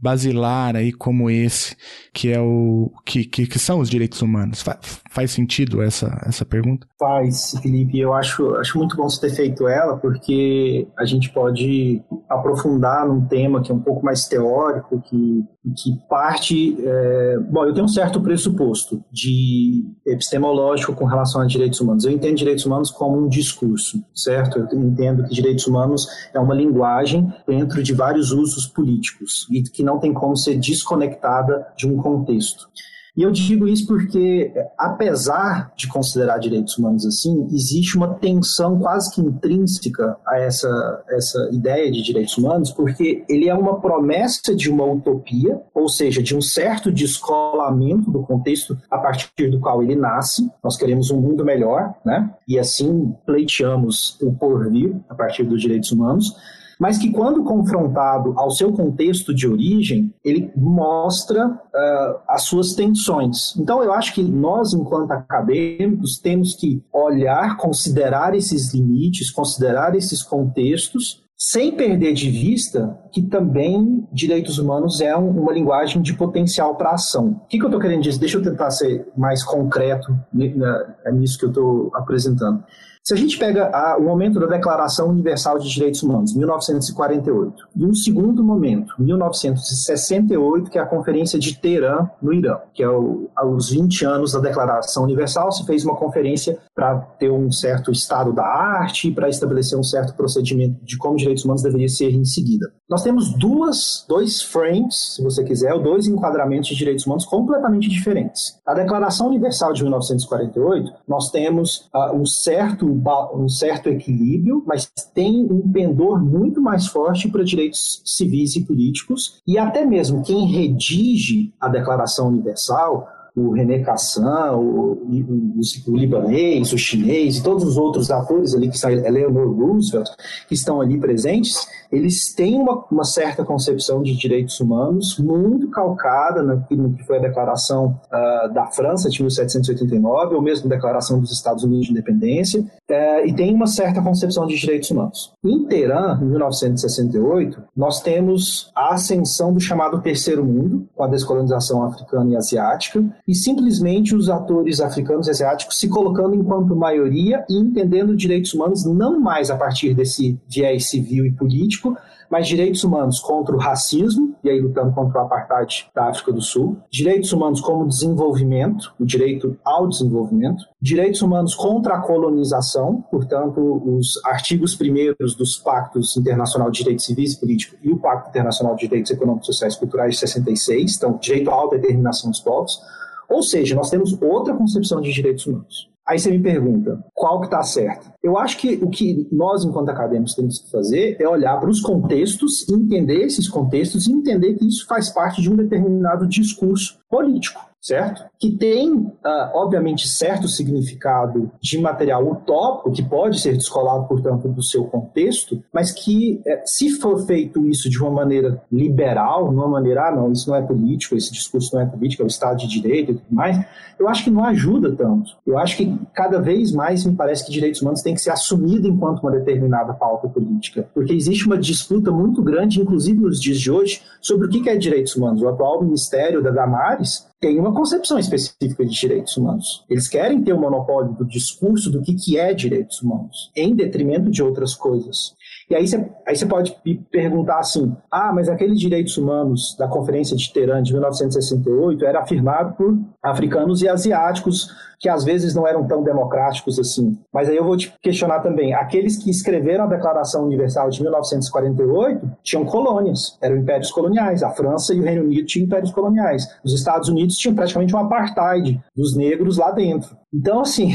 basilar 0.00 0.76
aí 0.76 0.92
como 0.92 1.28
esse, 1.28 1.76
que 2.14 2.30
é 2.30 2.40
o 2.40 2.92
que, 3.04 3.24
que, 3.24 3.46
que 3.46 3.58
são 3.58 3.80
os 3.80 3.90
direitos 3.90 4.22
humanos. 4.22 4.62
Fa 4.62 4.78
faz 5.16 5.30
sentido 5.30 5.80
essa, 5.80 6.22
essa 6.26 6.44
pergunta? 6.44 6.86
Faz, 6.98 7.58
Felipe. 7.62 7.98
Eu 7.98 8.12
acho, 8.12 8.54
acho 8.56 8.76
muito 8.76 8.94
bom 8.94 9.08
você 9.08 9.22
ter 9.22 9.34
feito 9.34 9.66
ela, 9.66 9.96
porque 9.96 10.86
a 10.98 11.06
gente 11.06 11.32
pode 11.32 12.02
aprofundar 12.28 13.08
num 13.08 13.26
tema 13.26 13.62
que 13.62 13.72
é 13.72 13.74
um 13.74 13.80
pouco 13.80 14.04
mais 14.04 14.26
teórico, 14.26 15.00
que, 15.00 15.42
que 15.74 15.98
parte. 16.06 16.76
É... 16.78 17.38
Bom, 17.50 17.64
eu 17.64 17.72
tenho 17.72 17.86
um 17.86 17.88
certo 17.88 18.20
pressuposto 18.20 19.02
de 19.10 19.86
epistemológico 20.06 20.94
com 20.94 21.06
relação 21.06 21.40
a 21.40 21.46
direitos 21.46 21.80
humanos. 21.80 22.04
Eu 22.04 22.12
entendo 22.12 22.36
direitos 22.36 22.66
humanos 22.66 22.90
como 22.90 23.18
um 23.18 23.28
discurso, 23.28 23.98
certo? 24.14 24.58
Eu 24.58 24.80
entendo 24.80 25.24
que 25.24 25.34
direitos 25.34 25.66
humanos 25.66 25.95
é 26.34 26.40
uma 26.40 26.54
linguagem 26.54 27.32
dentro 27.46 27.82
de 27.82 27.94
vários 27.94 28.32
usos 28.32 28.66
políticos 28.66 29.46
e 29.50 29.62
que 29.62 29.82
não 29.82 29.98
tem 29.98 30.12
como 30.12 30.36
ser 30.36 30.56
desconectada 30.56 31.66
de 31.76 31.86
um 31.88 31.96
contexto. 31.96 32.68
E 33.16 33.22
eu 33.22 33.30
digo 33.30 33.66
isso 33.66 33.86
porque, 33.86 34.52
apesar 34.76 35.72
de 35.74 35.88
considerar 35.88 36.38
direitos 36.38 36.76
humanos 36.76 37.06
assim, 37.06 37.48
existe 37.50 37.96
uma 37.96 38.14
tensão 38.14 38.78
quase 38.78 39.14
que 39.14 39.22
intrínseca 39.22 40.16
a 40.26 40.38
essa, 40.38 41.04
essa 41.08 41.48
ideia 41.50 41.90
de 41.90 42.02
direitos 42.02 42.36
humanos, 42.36 42.70
porque 42.70 43.24
ele 43.28 43.48
é 43.48 43.54
uma 43.54 43.80
promessa 43.80 44.54
de 44.54 44.70
uma 44.70 44.84
utopia, 44.84 45.58
ou 45.74 45.88
seja, 45.88 46.22
de 46.22 46.36
um 46.36 46.42
certo 46.42 46.92
descolamento 46.92 48.10
do 48.10 48.22
contexto 48.22 48.76
a 48.90 48.98
partir 48.98 49.50
do 49.50 49.60
qual 49.60 49.82
ele 49.82 49.96
nasce. 49.96 50.50
Nós 50.62 50.76
queremos 50.76 51.10
um 51.10 51.18
mundo 51.18 51.44
melhor, 51.44 51.94
né? 52.04 52.30
E 52.46 52.58
assim 52.58 53.14
pleiteamos 53.24 54.18
o 54.20 54.32
porvir 54.32 54.94
a 55.08 55.14
partir 55.14 55.44
dos 55.44 55.60
direitos 55.60 55.90
humanos 55.90 56.36
mas 56.78 56.98
que 56.98 57.10
quando 57.10 57.44
confrontado 57.44 58.34
ao 58.36 58.50
seu 58.50 58.72
contexto 58.72 59.34
de 59.34 59.48
origem, 59.48 60.14
ele 60.24 60.50
mostra 60.56 61.48
uh, 61.48 62.18
as 62.28 62.42
suas 62.42 62.74
tensões. 62.74 63.56
Então, 63.56 63.82
eu 63.82 63.92
acho 63.92 64.14
que 64.14 64.22
nós, 64.22 64.72
enquanto 64.74 65.10
acadêmicos, 65.10 66.18
temos 66.18 66.54
que 66.54 66.82
olhar, 66.92 67.56
considerar 67.56 68.34
esses 68.34 68.74
limites, 68.74 69.30
considerar 69.30 69.94
esses 69.94 70.22
contextos, 70.22 71.24
sem 71.38 71.76
perder 71.76 72.14
de 72.14 72.30
vista 72.30 72.98
que 73.12 73.20
também 73.20 74.08
direitos 74.10 74.58
humanos 74.58 75.02
é 75.02 75.14
uma 75.14 75.52
linguagem 75.52 76.00
de 76.00 76.14
potencial 76.14 76.76
para 76.76 76.92
ação. 76.92 77.42
O 77.44 77.46
que, 77.46 77.58
que 77.58 77.62
eu 77.62 77.68
estou 77.68 77.80
querendo 77.80 78.02
dizer? 78.02 78.18
Deixa 78.18 78.38
eu 78.38 78.42
tentar 78.42 78.70
ser 78.70 79.06
mais 79.14 79.44
concreto 79.44 80.18
nisso 80.32 81.38
que 81.38 81.44
eu 81.44 81.50
estou 81.50 81.90
apresentando. 81.94 82.64
Se 83.06 83.14
a 83.14 83.16
gente 83.16 83.38
pega 83.38 83.70
a, 83.72 83.96
o 83.96 84.02
momento 84.02 84.40
da 84.40 84.46
Declaração 84.46 85.10
Universal 85.10 85.60
de 85.60 85.68
Direitos 85.68 86.02
Humanos, 86.02 86.34
1948, 86.34 87.68
e 87.76 87.84
um 87.84 87.94
segundo 87.94 88.42
momento, 88.42 88.94
1968, 88.98 90.68
que 90.68 90.76
é 90.76 90.80
a 90.80 90.86
Conferência 90.86 91.38
de 91.38 91.56
Teherã, 91.56 92.10
no 92.20 92.34
Irã, 92.34 92.58
que 92.74 92.82
é 92.82 92.88
o, 92.88 93.30
aos 93.36 93.70
20 93.70 94.04
anos 94.04 94.32
da 94.32 94.40
Declaração 94.40 95.04
Universal, 95.04 95.52
se 95.52 95.64
fez 95.64 95.84
uma 95.84 95.94
conferência 95.94 96.58
para 96.74 96.96
ter 96.96 97.30
um 97.30 97.48
certo 97.52 97.92
estado 97.92 98.32
da 98.32 98.44
arte, 98.44 99.12
para 99.12 99.28
estabelecer 99.28 99.78
um 99.78 99.84
certo 99.84 100.16
procedimento 100.16 100.84
de 100.84 100.98
como 100.98 101.16
direitos 101.16 101.44
humanos 101.44 101.62
deveria 101.62 101.88
ser 101.88 102.10
em 102.10 102.24
seguida. 102.24 102.72
Nós 102.90 103.04
temos 103.04 103.32
duas, 103.34 104.04
dois 104.08 104.42
frames, 104.42 105.14
se 105.14 105.22
você 105.22 105.44
quiser, 105.44 105.72
ou 105.74 105.80
dois 105.80 106.08
enquadramentos 106.08 106.70
de 106.70 106.74
direitos 106.74 107.06
humanos 107.06 107.24
completamente 107.24 107.88
diferentes. 107.88 108.60
A 108.66 108.74
Declaração 108.74 109.28
Universal 109.28 109.72
de 109.72 109.82
1948, 109.82 110.92
nós 111.06 111.30
temos 111.30 111.88
uh, 111.94 112.12
um 112.12 112.26
certo 112.26 112.95
um 113.34 113.48
certo 113.48 113.88
equilíbrio, 113.88 114.62
mas 114.66 114.90
tem 115.14 115.46
um 115.50 115.70
pendor 115.70 116.22
muito 116.22 116.60
mais 116.60 116.86
forte 116.86 117.28
para 117.28 117.44
direitos 117.44 118.02
civis 118.04 118.56
e 118.56 118.64
políticos, 118.64 119.40
e 119.46 119.58
até 119.58 119.84
mesmo 119.84 120.22
quem 120.22 120.46
redige 120.46 121.52
a 121.60 121.68
Declaração 121.68 122.28
Universal 122.28 123.08
o 123.36 123.52
René 123.52 123.80
Cassin, 123.80 124.22
o, 124.54 124.60
o, 124.60 125.60
o, 125.88 125.96
libanês, 125.96 126.72
o 126.72 126.78
chinês 126.78 127.36
e 127.36 127.42
todos 127.42 127.64
os 127.64 127.76
outros 127.76 128.10
atores 128.10 128.54
ali, 128.54 128.70
que 128.70 128.78
são 128.78 128.90
Eleanor 128.90 129.54
Roosevelt, 129.54 130.08
que 130.48 130.54
estão 130.54 130.80
ali 130.80 130.98
presentes, 130.98 131.68
eles 131.92 132.34
têm 132.34 132.58
uma, 132.58 132.84
uma 132.90 133.04
certa 133.04 133.44
concepção 133.44 134.02
de 134.02 134.16
direitos 134.16 134.58
humanos 134.58 135.18
muito 135.18 135.68
calcada 135.70 136.42
naquilo 136.42 136.92
que 136.94 137.04
foi 137.04 137.18
a 137.18 137.20
declaração 137.20 138.00
uh, 138.06 138.52
da 138.52 138.66
França 138.66 139.08
de 139.10 139.20
1789, 139.20 140.34
ou 140.34 140.42
mesmo 140.42 140.66
a 140.66 140.74
declaração 140.74 141.20
dos 141.20 141.30
Estados 141.30 141.62
Unidos 141.62 141.86
de 141.86 141.92
independência, 141.92 142.60
uh, 142.60 143.26
e 143.26 143.32
tem 143.34 143.54
uma 143.54 143.66
certa 143.66 144.02
concepção 144.02 144.46
de 144.46 144.56
direitos 144.56 144.90
humanos. 144.90 145.32
Em 145.44 145.64
Teherã, 145.66 146.18
em 146.20 146.24
1968, 146.24 147.62
nós 147.76 148.00
temos 148.00 148.70
a 148.74 148.94
ascensão 148.94 149.52
do 149.52 149.60
chamado 149.60 150.00
Terceiro 150.00 150.44
Mundo, 150.44 150.88
com 150.94 151.04
a 151.04 151.08
descolonização 151.08 151.84
africana 151.84 152.32
e 152.32 152.36
asiática, 152.36 153.04
e 153.26 153.34
simplesmente 153.34 154.14
os 154.14 154.28
atores 154.28 154.80
africanos 154.80 155.26
e 155.26 155.30
asiáticos 155.30 155.78
se 155.78 155.88
colocando 155.88 156.34
enquanto 156.34 156.76
maioria 156.76 157.44
e 157.48 157.58
entendendo 157.58 158.16
direitos 158.16 158.54
humanos 158.54 158.84
não 158.84 159.18
mais 159.18 159.50
a 159.50 159.56
partir 159.56 159.94
desse 159.94 160.38
viés 160.48 160.88
civil 160.88 161.26
e 161.26 161.32
político, 161.32 161.96
mas 162.30 162.48
direitos 162.48 162.82
humanos 162.84 163.20
contra 163.20 163.54
o 163.54 163.58
racismo, 163.58 164.34
e 164.42 164.50
aí 164.50 164.60
lutando 164.60 164.92
contra 164.92 165.20
o 165.20 165.24
apartheid 165.24 165.86
da 165.94 166.08
África 166.08 166.32
do 166.32 166.40
Sul, 166.40 166.76
direitos 166.90 167.32
humanos 167.32 167.60
como 167.60 167.86
desenvolvimento, 167.86 168.92
o 168.98 169.04
direito 169.04 169.56
ao 169.64 169.88
desenvolvimento, 169.88 170.64
direitos 170.80 171.22
humanos 171.22 171.54
contra 171.54 171.94
a 171.94 172.00
colonização, 172.00 173.04
portanto, 173.10 173.60
os 173.60 174.20
artigos 174.24 174.74
primeiros 174.74 175.34
dos 175.34 175.56
Pactos 175.56 176.16
Internacional 176.16 176.70
de 176.70 176.78
Direitos 176.78 177.04
Civis 177.04 177.34
e 177.34 177.40
Políticos 177.40 177.78
e 177.82 177.92
o 177.92 177.98
Pacto 177.98 178.30
Internacional 178.30 178.74
de 178.74 178.82
Direitos 178.82 179.10
Econômicos, 179.10 179.46
Sociais 179.46 179.74
e 179.74 179.78
Culturais 179.78 180.14
de 180.14 180.20
66, 180.20 180.96
então, 180.96 181.18
direito 181.20 181.50
à 181.50 181.54
autodeterminação 181.54 182.30
dos 182.30 182.40
povos, 182.40 182.80
ou 183.28 183.42
seja, 183.42 183.74
nós 183.74 183.90
temos 183.90 184.20
outra 184.20 184.54
concepção 184.54 185.00
de 185.00 185.12
direitos 185.12 185.46
humanos. 185.46 185.88
Aí 186.06 186.20
você 186.20 186.30
me 186.30 186.38
pergunta, 186.38 187.04
qual 187.12 187.40
que 187.40 187.46
está 187.46 187.64
certo? 187.64 188.12
Eu 188.22 188.38
acho 188.38 188.56
que 188.58 188.78
o 188.80 188.88
que 188.88 189.26
nós, 189.32 189.64
enquanto 189.64 189.88
acadêmicos, 189.88 190.34
temos 190.34 190.60
que 190.60 190.70
fazer 190.70 191.16
é 191.20 191.28
olhar 191.28 191.58
para 191.58 191.68
os 191.68 191.80
contextos, 191.80 192.68
entender 192.68 193.24
esses 193.24 193.48
contextos 193.48 194.06
e 194.06 194.12
entender 194.12 194.54
que 194.54 194.68
isso 194.68 194.86
faz 194.86 195.10
parte 195.10 195.42
de 195.42 195.50
um 195.50 195.56
determinado 195.56 196.28
discurso 196.28 196.98
político 197.10 197.60
certo? 197.86 198.24
Que 198.36 198.50
tem, 198.50 198.92
uh, 198.92 199.14
obviamente, 199.54 200.08
certo 200.08 200.48
significado 200.48 201.52
de 201.60 201.78
material 201.78 202.28
utópico, 202.28 202.90
que 202.90 203.02
pode 203.02 203.40
ser 203.40 203.52
descolado, 203.52 204.08
portanto, 204.08 204.48
do 204.48 204.62
seu 204.62 204.84
contexto, 204.86 205.62
mas 205.72 205.92
que, 205.92 206.42
eh, 206.44 206.62
se 206.64 206.90
for 206.98 207.24
feito 207.24 207.64
isso 207.68 207.88
de 207.88 208.00
uma 208.00 208.10
maneira 208.10 208.60
liberal, 208.72 209.48
de 209.48 209.54
uma 209.54 209.68
maneira, 209.68 210.08
ah, 210.08 210.16
não, 210.16 210.32
isso 210.32 210.50
não 210.50 210.56
é 210.56 210.62
político, 210.62 211.14
esse 211.14 211.32
discurso 211.32 211.76
não 211.76 211.82
é 211.82 211.86
político, 211.86 212.22
é 212.22 212.24
o 212.24 212.26
Estado 212.26 212.58
de 212.58 212.66
Direito 212.66 213.12
e 213.12 213.14
tudo 213.14 213.30
mais, 213.30 213.64
eu 213.98 214.08
acho 214.08 214.24
que 214.24 214.30
não 214.30 214.44
ajuda 214.44 214.90
tanto. 214.92 215.36
Eu 215.46 215.56
acho 215.56 215.76
que 215.76 215.96
cada 216.12 216.40
vez 216.40 216.72
mais 216.72 217.06
me 217.06 217.14
parece 217.14 217.46
que 217.46 217.52
direitos 217.52 217.80
humanos 217.80 218.02
têm 218.02 218.14
que 218.14 218.20
ser 218.20 218.30
assumidos 218.30 218.90
enquanto 218.90 219.20
uma 219.20 219.30
determinada 219.30 219.94
pauta 219.94 220.28
política, 220.28 220.88
porque 220.92 221.12
existe 221.12 221.46
uma 221.46 221.56
disputa 221.56 222.10
muito 222.10 222.42
grande, 222.42 222.80
inclusive 222.80 223.20
nos 223.20 223.40
dias 223.40 223.58
de 223.58 223.70
hoje, 223.70 224.02
sobre 224.20 224.48
o 224.48 224.50
que 224.50 224.68
é 224.68 224.76
direitos 224.76 225.14
humanos. 225.14 225.40
O 225.40 225.48
atual 225.48 225.82
ministério 225.82 226.42
da 226.42 226.50
Damares 226.50 227.26
tem 227.40 227.60
uma 227.60 227.74
concepção 227.74 228.18
específica 228.18 228.84
de 228.84 228.98
direitos 228.98 229.36
humanos. 229.36 229.84
Eles 229.88 230.08
querem 230.08 230.42
ter 230.42 230.52
o 230.52 230.60
monopólio 230.60 231.12
do 231.12 231.24
discurso 231.24 231.90
do 231.90 232.02
que, 232.02 232.14
que 232.14 232.38
é 232.38 232.54
direitos 232.54 233.02
humanos, 233.02 233.50
em 233.54 233.74
detrimento 233.74 234.30
de 234.30 234.42
outras 234.42 234.74
coisas. 234.74 235.34
E 235.68 235.74
aí 235.74 235.86
você, 235.86 236.08
aí 236.26 236.36
você 236.36 236.46
pode 236.46 236.76
perguntar 237.10 237.58
assim: 237.58 237.96
ah, 238.10 238.32
mas 238.32 238.48
aqueles 238.48 238.78
direitos 238.78 239.16
humanos 239.18 239.76
da 239.78 239.88
Conferência 239.88 240.36
de 240.36 240.52
Teherã 240.52 240.82
de 240.82 240.92
1968 240.92 242.04
era 242.04 242.20
afirmado 242.20 242.74
por 242.74 242.96
africanos 243.22 243.82
e 243.82 243.88
asiáticos 243.88 244.68
que 244.98 245.08
às 245.08 245.24
vezes 245.24 245.54
não 245.54 245.66
eram 245.66 245.86
tão 245.86 246.02
democráticos 246.02 246.78
assim. 246.78 247.18
Mas 247.32 247.48
aí 247.48 247.56
eu 247.56 247.64
vou 247.64 247.76
te 247.76 247.92
questionar 248.00 248.40
também: 248.40 248.74
aqueles 248.74 249.16
que 249.16 249.30
escreveram 249.30 249.84
a 249.84 249.88
Declaração 249.88 250.44
Universal 250.44 250.88
de 250.90 251.02
1948 251.02 252.30
tinham 252.42 252.64
colônias, 252.64 253.36
eram 253.42 253.56
impérios 253.56 253.90
coloniais. 253.90 254.42
A 254.42 254.50
França 254.50 254.94
e 254.94 255.00
o 255.00 255.02
Reino 255.02 255.24
Unido 255.24 255.46
tinham 255.46 255.66
impérios 255.66 255.90
coloniais. 255.90 256.46
Os 256.64 256.72
Estados 256.72 257.08
Unidos 257.08 257.36
tinham 257.36 257.54
praticamente 257.54 257.94
um 257.94 257.98
apartheid 257.98 258.80
dos 258.94 259.16
negros 259.16 259.58
lá 259.58 259.70
dentro. 259.70 260.16
Então, 260.32 260.60
assim, 260.60 260.92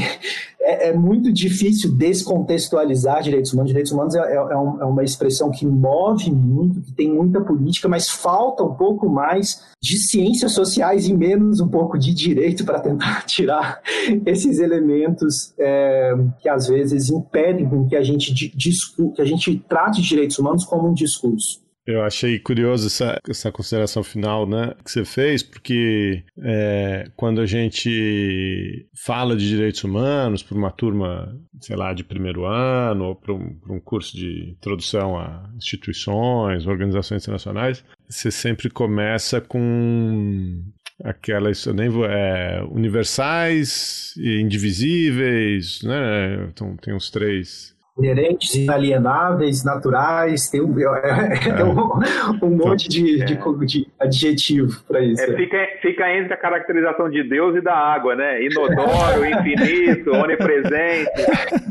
é, 0.62 0.88
é, 0.88 0.92
muito 0.92 1.32
difícil 1.32 1.92
descontextualizar 1.92 3.22
direitos 3.22 3.52
humanos. 3.52 3.70
Direitos 3.70 3.92
humanos 3.92 4.14
é, 4.14 4.20
é, 4.20 4.36
é, 4.36 4.56
uma 4.56 5.02
expressão 5.02 5.50
que 5.50 5.66
move 5.66 6.30
muito, 6.30 6.80
que 6.80 6.92
tem 6.92 7.12
muita 7.12 7.40
política, 7.40 7.88
mas 7.88 8.08
falta 8.08 8.62
um 8.62 8.74
pouco 8.74 9.08
mais 9.08 9.62
de 9.82 9.98
ciências 9.98 10.52
sociais 10.52 11.08
e 11.08 11.14
menos 11.14 11.60
um 11.60 11.68
pouco 11.68 11.98
de 11.98 12.14
direito 12.14 12.64
para 12.64 12.80
tentar 12.80 13.22
tirar 13.26 13.80
esses 14.24 14.60
elementos 14.60 15.52
é, 15.58 16.14
que 16.40 16.48
às 16.48 16.68
vezes 16.68 17.10
impedem 17.10 17.68
que 17.88 17.96
a 17.96 18.02
gente 18.02 18.32
discu 18.56 19.12
que 19.12 19.22
a 19.22 19.24
gente 19.24 19.58
trate 19.68 20.00
direitos 20.00 20.38
humanos 20.38 20.64
como 20.64 20.88
um 20.88 20.94
discurso. 20.94 21.61
Eu 21.84 22.02
achei 22.02 22.38
curioso 22.38 22.86
essa, 22.86 23.18
essa 23.28 23.50
consideração 23.50 24.04
final 24.04 24.46
né, 24.46 24.72
que 24.84 24.90
você 24.90 25.04
fez, 25.04 25.42
porque 25.42 26.22
é, 26.40 27.10
quando 27.16 27.40
a 27.40 27.46
gente 27.46 28.88
fala 29.04 29.36
de 29.36 29.48
direitos 29.48 29.82
humanos 29.82 30.44
para 30.44 30.56
uma 30.56 30.70
turma, 30.70 31.36
sei 31.60 31.74
lá, 31.74 31.92
de 31.92 32.04
primeiro 32.04 32.44
ano, 32.44 33.06
ou 33.06 33.16
para 33.16 33.34
um, 33.34 33.58
um 33.68 33.80
curso 33.80 34.16
de 34.16 34.50
introdução 34.50 35.18
a 35.18 35.50
instituições, 35.56 36.66
organizações 36.68 37.22
internacionais, 37.22 37.84
você 38.08 38.30
sempre 38.30 38.70
começa 38.70 39.40
com 39.40 40.62
aquelas 41.02 41.66
nem 41.66 41.88
vou, 41.88 42.06
é, 42.06 42.62
universais 42.70 44.14
e 44.16 44.40
indivisíveis, 44.40 45.82
né? 45.82 46.46
Então 46.48 46.76
tem 46.76 46.94
uns 46.94 47.10
três 47.10 47.74
inerentes, 47.98 48.54
inalienáveis, 48.54 49.64
naturais, 49.64 50.48
tem 50.48 50.62
um, 50.62 50.74
é, 50.80 51.60
é 51.60 51.64
um, 51.64 52.46
um 52.46 52.56
monte 52.56 52.88
de, 52.88 53.24
de, 53.24 53.66
de 53.66 53.86
adjetivo 54.00 54.82
para 54.88 55.00
isso. 55.00 55.22
É, 55.22 55.36
fica, 55.36 55.58
fica 55.80 56.16
entre 56.16 56.32
a 56.32 56.36
caracterização 56.36 57.10
de 57.10 57.22
Deus 57.28 57.56
e 57.56 57.60
da 57.60 57.74
água, 57.74 58.14
né? 58.14 58.42
Inodoro, 58.42 59.24
infinito, 59.24 60.10
onipresente. 60.16 61.10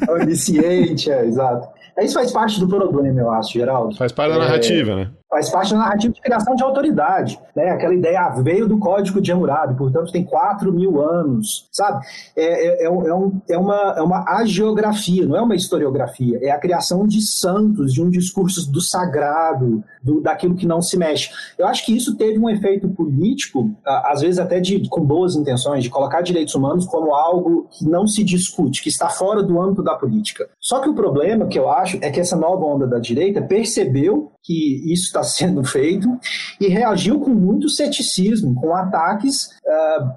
Onisciente, 0.10 1.12
é, 1.12 1.25
exato. 1.25 1.67
Isso 1.99 2.13
faz 2.13 2.31
parte 2.31 2.60
do 2.60 2.67
problema, 2.67 3.19
eu 3.19 3.31
acho, 3.31 3.53
Geraldo. 3.53 3.95
Faz 3.95 4.12
parte 4.12 4.34
da 4.34 4.39
narrativa, 4.39 4.95
né? 4.95 5.10
Faz 5.32 5.50
parte 5.50 5.72
da 5.72 5.80
narrativa 5.80 6.13
de 6.13 6.22
criação 6.22 6.54
de 6.56 6.62
autoridade. 6.62 7.39
Né? 7.56 7.70
Aquela 7.70 7.94
ideia 7.94 8.20
ah, 8.20 8.41
veio 8.41 8.67
do 8.67 8.78
Código 8.78 9.22
de 9.22 9.32
Hammurabi, 9.32 9.76
portanto 9.76 10.12
tem 10.12 10.26
4 10.26 10.74
mil 10.74 11.02
anos, 11.02 11.70
sabe? 11.72 12.06
É, 12.36 12.84
é, 12.84 12.86
é, 12.86 12.89
um, 12.89 13.41
é, 13.50 13.58
uma, 13.58 13.96
é 13.98 14.02
uma 14.02 14.26
agiografia, 14.28 15.26
não 15.26 15.38
é 15.38 15.41
uma 15.41 15.56
historiografia. 15.56 16.38
É 16.41 16.52
a 16.52 16.60
criação 16.60 17.08
de 17.08 17.21
santos, 17.21 17.94
de 17.94 18.04
um 18.04 18.10
discurso 18.10 18.69
do 18.69 18.82
sagrado, 18.82 19.82
do, 20.04 20.19
daquilo 20.19 20.56
que 20.56 20.67
não 20.67 20.82
se 20.82 20.98
mexe. 20.98 21.29
Eu 21.58 21.65
acho 21.65 21.86
que 21.86 21.96
isso 21.96 22.17
teve 22.17 22.38
um 22.38 22.50
efeito 22.50 22.90
político, 22.90 23.71
às 23.86 24.19
vezes 24.19 24.38
até 24.38 24.60
de, 24.60 24.90
com 24.90 25.00
boas 25.00 25.36
intenções, 25.36 25.82
de 25.82 25.90
colocar 25.90 26.21
direitos 26.21 26.54
humanos 26.56 26.86
como 26.86 27.15
algo 27.15 27.69
que 27.71 27.86
não 27.86 28.06
se 28.06 28.21
discute, 28.21 28.84
que 28.84 28.90
está 28.90 29.08
fora 29.08 29.42
do 29.42 29.62
âmbito 29.62 29.82
da 29.82 29.96
política. 29.96 30.50
Só 30.60 30.82
que 30.82 30.90
o 30.90 30.94
problema 30.94 31.48
que 31.48 31.58
eu 31.58 31.69
acho 31.69 31.98
é 32.02 32.12
que 32.12 32.19
essa 32.19 32.36
nova 32.36 32.65
onda 32.65 32.86
da 32.86 33.00
direita 33.00 33.42
percebeu 33.42 34.32
que 34.44 34.92
isso 34.92 35.06
está 35.06 35.21
sendo 35.24 35.63
feito 35.63 36.19
e 36.60 36.67
reagiu 36.67 37.19
com 37.19 37.32
muito 37.32 37.69
ceticismo, 37.69 38.56
com 38.56 38.76
ataques 38.76 39.50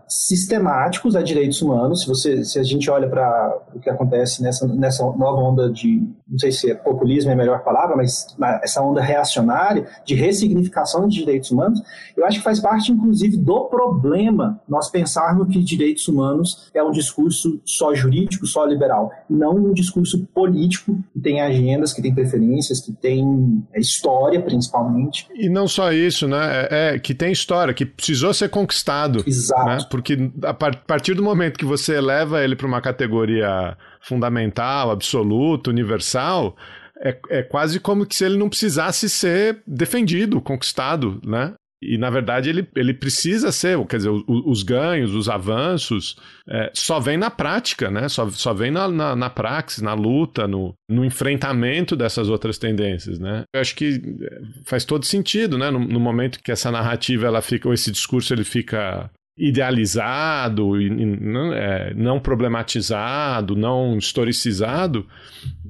sistemáticos 0.08 1.16
a 1.16 1.22
direitos 1.22 1.60
humanos. 1.62 2.02
Se, 2.02 2.08
você, 2.08 2.44
se 2.44 2.58
a 2.58 2.62
gente 2.62 2.90
olha 2.90 3.08
para 3.08 3.58
o 3.74 3.80
que 3.80 3.90
acontece 3.90 4.42
nessa, 4.42 4.66
nessa 4.66 5.04
nova 5.04 5.40
onda 5.40 5.70
de, 5.70 6.02
não 6.28 6.38
sei 6.38 6.52
se 6.52 6.70
é 6.70 6.74
populismo 6.74 7.30
é 7.30 7.34
a 7.34 7.36
melhor 7.36 7.62
palavra, 7.62 7.96
mas 7.96 8.26
essa 8.62 8.82
onda 8.82 9.00
reacionária 9.00 9.86
de 10.04 10.14
ressignificação 10.14 11.08
de 11.08 11.18
direitos 11.18 11.50
humanos, 11.50 11.82
eu 12.16 12.24
acho 12.24 12.38
que 12.38 12.44
faz 12.44 12.60
parte, 12.60 12.92
inclusive, 12.92 13.36
do 13.36 13.64
problema 13.66 14.60
nós 14.68 14.90
pensarmos 14.90 15.48
que 15.48 15.62
direitos 15.62 16.06
humanos 16.08 16.70
é 16.74 16.82
um 16.82 16.90
discurso 16.90 17.60
só 17.64 17.94
jurídico, 17.94 18.46
só 18.46 18.64
liberal, 18.64 19.10
não 19.28 19.56
um 19.56 19.72
discurso 19.72 20.26
político 20.34 20.96
que 21.12 21.20
tem 21.20 21.40
agendas, 21.40 21.92
que 21.92 22.02
tem 22.02 22.14
preferências, 22.14 22.80
que 22.80 22.92
tem 22.92 23.64
história 23.74 24.04
história, 24.04 24.40
principalmente. 24.40 25.26
E 25.34 25.48
não 25.48 25.66
só 25.66 25.92
isso, 25.92 26.28
né? 26.28 26.66
É, 26.70 26.94
é 26.94 26.98
que 26.98 27.14
tem 27.14 27.32
história, 27.32 27.72
que 27.74 27.84
precisou 27.84 28.32
ser 28.32 28.48
conquistado. 28.48 29.22
Exato. 29.44 29.66
Né? 29.66 29.78
Porque 29.90 30.30
a 30.42 30.54
partir 30.54 31.14
do 31.14 31.22
momento 31.22 31.58
que 31.58 31.64
você 31.64 31.96
eleva 31.96 32.42
ele 32.42 32.56
para 32.56 32.66
uma 32.66 32.80
categoria 32.80 33.76
fundamental, 34.00 34.90
absoluta, 34.90 35.70
universal, 35.70 36.56
é, 37.00 37.18
é 37.30 37.42
quase 37.42 37.80
como 37.80 38.06
se 38.10 38.24
ele 38.24 38.38
não 38.38 38.48
precisasse 38.48 39.08
ser 39.08 39.62
defendido, 39.66 40.40
conquistado, 40.40 41.20
né? 41.24 41.54
E, 41.86 41.98
na 41.98 42.08
verdade, 42.08 42.48
ele, 42.48 42.66
ele 42.74 42.94
precisa 42.94 43.52
ser, 43.52 43.78
quer 43.86 43.98
dizer, 43.98 44.08
os, 44.08 44.24
os 44.26 44.62
ganhos, 44.62 45.12
os 45.14 45.28
avanços, 45.28 46.16
é, 46.48 46.70
só 46.72 46.98
vem 46.98 47.18
na 47.18 47.30
prática, 47.30 47.90
né? 47.90 48.08
Só, 48.08 48.28
só 48.30 48.54
vem 48.54 48.70
na, 48.70 48.88
na, 48.88 49.14
na 49.14 49.28
praxis, 49.28 49.82
na 49.82 49.92
luta, 49.92 50.48
no, 50.48 50.74
no 50.88 51.04
enfrentamento 51.04 51.94
dessas 51.94 52.30
outras 52.30 52.56
tendências, 52.56 53.18
né? 53.18 53.42
Eu 53.54 53.60
acho 53.60 53.74
que 53.76 54.00
é, 54.22 54.40
faz 54.64 54.84
todo 54.84 55.04
sentido, 55.04 55.58
né? 55.58 55.70
No, 55.70 55.78
no 55.78 56.00
momento 56.00 56.38
que 56.42 56.52
essa 56.52 56.70
narrativa, 56.70 57.26
ela 57.26 57.42
fica, 57.42 57.68
ou 57.68 57.74
esse 57.74 57.90
discurso, 57.90 58.32
ele 58.32 58.44
fica 58.44 59.10
idealizado, 59.36 60.76
não, 60.76 61.52
é, 61.52 61.92
não 61.94 62.20
problematizado, 62.20 63.56
não 63.56 63.98
historicizado, 63.98 65.06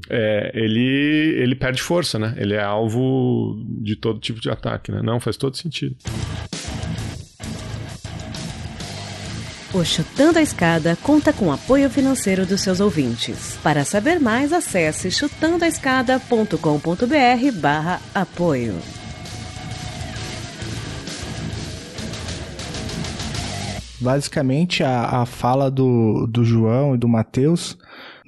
é, 0.08 0.50
ele, 0.54 1.34
ele 1.38 1.54
perde 1.54 1.80
força, 1.80 2.18
né? 2.18 2.34
Ele 2.36 2.54
é 2.54 2.62
alvo 2.62 3.56
de 3.80 3.96
todo 3.96 4.20
tipo 4.20 4.40
de 4.40 4.50
ataque, 4.50 4.92
né? 4.92 5.00
Não, 5.02 5.18
faz 5.18 5.36
todo 5.36 5.56
sentido. 5.56 5.96
O 9.72 9.84
Chutando 9.84 10.38
a 10.38 10.42
Escada 10.42 10.96
conta 11.02 11.32
com 11.32 11.50
apoio 11.50 11.90
financeiro 11.90 12.46
dos 12.46 12.60
seus 12.60 12.78
ouvintes. 12.78 13.58
Para 13.60 13.84
saber 13.84 14.20
mais, 14.20 14.52
acesse 14.52 15.10
chutandoaescada.com.br 15.10 17.60
barra 17.60 18.00
apoio. 18.14 18.76
Basicamente, 24.05 24.84
a, 24.84 25.22
a 25.22 25.26
fala 25.26 25.70
do, 25.70 26.26
do 26.26 26.44
João 26.44 26.94
e 26.94 26.98
do 26.98 27.09
Mateus 27.09 27.78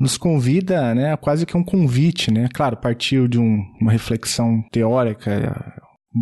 nos 0.01 0.17
convida, 0.17 0.95
né, 0.95 1.17
quase 1.17 1.45
que 1.45 1.57
um 1.57 1.63
convite, 1.63 2.33
né? 2.33 2.49
Claro, 2.53 2.77
partiu 2.77 3.29
de 3.29 3.39
um, 3.39 3.63
uma 3.81 3.93
reflexão 3.93 4.63
teórica 4.73 5.31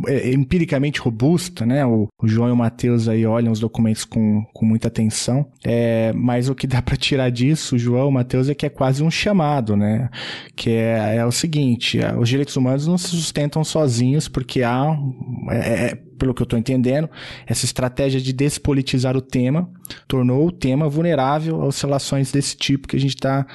é, 0.08 0.30
é 0.30 0.34
empiricamente 0.34 1.00
robusta, 1.00 1.64
né? 1.64 1.86
O, 1.86 2.08
o, 2.20 2.26
João 2.26 2.48
e 2.48 2.52
o 2.52 2.56
Matheus 2.56 3.08
aí 3.08 3.24
olham 3.24 3.52
os 3.52 3.60
documentos 3.60 4.04
com, 4.04 4.44
com 4.52 4.66
muita 4.66 4.88
atenção, 4.88 5.46
é, 5.64 6.12
mas 6.14 6.48
o 6.48 6.54
que 6.54 6.66
dá 6.66 6.80
para 6.82 6.96
tirar 6.96 7.30
disso, 7.30 7.76
o 7.76 7.78
João 7.78 8.06
e 8.06 8.08
o 8.08 8.12
Matheus, 8.12 8.48
é 8.48 8.54
que 8.54 8.66
é 8.66 8.70
quase 8.70 9.02
um 9.02 9.10
chamado, 9.10 9.76
né? 9.76 10.08
Que 10.56 10.70
é, 10.70 11.16
é 11.16 11.24
o 11.24 11.32
seguinte, 11.32 12.00
os 12.18 12.28
direitos 12.28 12.56
humanos 12.56 12.86
não 12.86 12.98
se 12.98 13.08
sustentam 13.08 13.62
sozinhos 13.62 14.26
porque 14.28 14.62
há, 14.62 14.96
é, 15.50 15.86
é 15.86 16.04
pelo 16.24 16.32
que 16.32 16.40
eu 16.40 16.44
estou 16.44 16.58
entendendo, 16.58 17.08
essa 17.46 17.66
estratégia 17.66 18.18
de 18.18 18.32
despolitizar 18.32 19.14
o 19.14 19.20
tema 19.20 19.70
tornou 20.06 20.46
o 20.46 20.52
tema 20.52 20.88
vulnerável 20.88 21.60
a 21.62 21.66
oscilações 21.66 22.30
desse 22.32 22.56
tipo 22.56 22.88
que 22.88 22.96
a 22.96 23.00
gente 23.00 23.14
está 23.14 23.46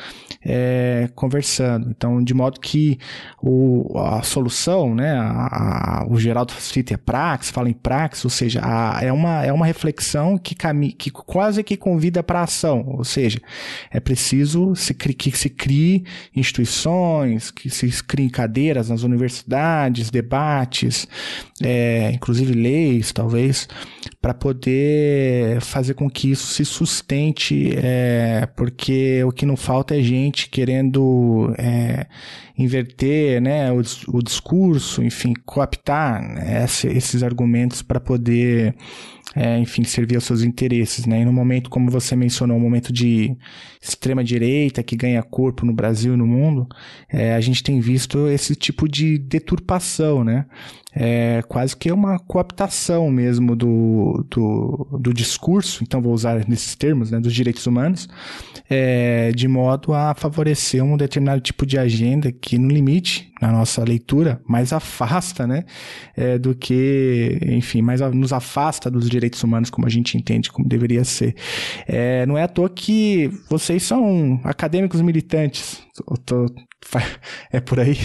é, 0.43 1.09
conversando. 1.15 1.89
Então, 1.89 2.23
de 2.23 2.33
modo 2.33 2.59
que 2.59 2.97
o, 3.41 3.97
a 3.97 4.21
solução, 4.23 4.95
né, 4.95 5.11
a, 5.11 6.01
a, 6.01 6.07
o 6.07 6.19
Geraldo 6.19 6.53
cita 6.53 6.93
é 6.93 6.97
praxis, 6.97 7.51
fala 7.51 7.69
em 7.69 7.73
praxis, 7.73 8.23
ou 8.25 8.31
seja, 8.31 8.61
a, 8.63 8.99
é, 9.01 9.11
uma, 9.11 9.43
é 9.43 9.51
uma 9.51 9.65
reflexão 9.65 10.37
que, 10.37 10.55
cami 10.55 10.91
que 10.91 11.11
quase 11.11 11.63
que 11.63 11.77
convida 11.77 12.23
para 12.23 12.43
ação, 12.43 12.85
ou 12.87 13.03
seja, 13.03 13.39
é 13.91 13.99
preciso 13.99 14.75
se, 14.75 14.93
que 14.93 15.37
se 15.37 15.49
crie 15.49 16.03
instituições, 16.35 17.51
que 17.51 17.69
se 17.69 18.03
criem 18.03 18.29
cadeiras 18.29 18.89
nas 18.89 19.03
universidades, 19.03 20.09
debates, 20.09 21.07
é, 21.61 22.11
inclusive 22.13 22.53
leis, 22.53 23.11
talvez, 23.11 23.67
para 24.21 24.33
poder 24.33 25.61
fazer 25.61 25.93
com 25.93 26.09
que 26.09 26.31
isso 26.31 26.47
se 26.47 26.65
sustente, 26.65 27.71
é, 27.77 28.47
porque 28.55 29.23
o 29.23 29.31
que 29.31 29.45
não 29.45 29.55
falta 29.55 29.95
é 29.95 30.01
gente 30.01 30.49
querendo 30.49 31.53
é, 31.57 32.05
inverter 32.57 33.41
né, 33.41 33.71
o, 33.71 33.81
o, 34.09 34.21
discurso, 34.21 35.01
enfim, 35.01 35.33
coaptar 35.45 36.21
né, 36.21 36.65
esses 36.65 37.23
argumentos 37.23 37.81
para 37.81 38.01
poder 38.01 38.75
é, 39.35 39.59
enfim, 39.59 39.83
servir 39.83 40.15
aos 40.15 40.23
seus 40.23 40.41
interesses, 40.41 41.05
né? 41.05 41.21
E 41.21 41.25
no 41.25 41.31
momento, 41.31 41.69
como 41.69 41.91
você 41.91 42.15
mencionou, 42.15 42.57
um 42.57 42.59
momento 42.59 42.91
de 42.91 43.37
extrema 43.81 44.23
direita 44.23 44.81
que 44.81 44.95
ganha 44.95 45.21
corpo 45.21 45.65
no 45.65 45.73
Brasil 45.73 46.15
e 46.15 46.17
no 46.17 46.25
mundo, 46.25 46.67
é, 47.07 47.35
a 47.35 47.39
gente 47.39 47.61
tem 47.61 47.79
visto 47.79 48.27
esse 48.27 48.55
tipo 48.55 48.87
de 48.87 49.19
deturpação, 49.19 50.23
né? 50.23 50.45
É 50.93 51.43
quase 51.47 51.77
que 51.77 51.91
uma 51.91 52.17
cooptação 52.17 53.11
mesmo 53.11 53.55
do, 53.55 54.25
do, 54.29 54.97
do 54.99 55.13
discurso, 55.13 55.83
então 55.83 56.01
vou 56.01 56.13
usar 56.13 56.47
nesses 56.47 56.75
termos, 56.75 57.11
né, 57.11 57.19
dos 57.19 57.33
direitos 57.33 57.67
humanos, 57.67 58.09
é, 58.67 59.31
de 59.31 59.47
modo 59.47 59.93
a 59.93 60.15
favorecer 60.15 60.83
um 60.83 60.97
determinado 60.97 61.41
tipo 61.41 61.63
de 61.63 61.77
agenda 61.77 62.31
que, 62.31 62.57
no 62.57 62.67
limite, 62.67 63.31
na 63.39 63.51
nossa 63.51 63.83
leitura, 63.83 64.41
mais 64.47 64.73
afasta, 64.73 65.45
né, 65.45 65.63
é, 66.17 66.39
do 66.39 66.55
que, 66.55 67.37
enfim, 67.43 67.83
mais 67.83 68.01
nos 68.01 68.33
afasta 68.33 68.89
dos 68.89 69.07
direitos 69.07 69.43
humanos 69.43 69.69
como 69.69 69.85
a 69.85 69.89
gente 69.89 70.17
entende, 70.17 70.51
como 70.51 70.67
deveria 70.67 71.03
ser. 71.03 71.35
É, 71.87 72.25
não 72.25 72.35
é 72.35 72.43
à 72.43 72.47
toa 72.47 72.69
que 72.69 73.29
vocês 73.47 73.83
são 73.83 74.41
acadêmicos 74.43 75.01
militantes. 75.01 75.83
Tô, 76.25 76.47
é 77.51 77.59
por 77.59 77.79
aí? 77.79 77.97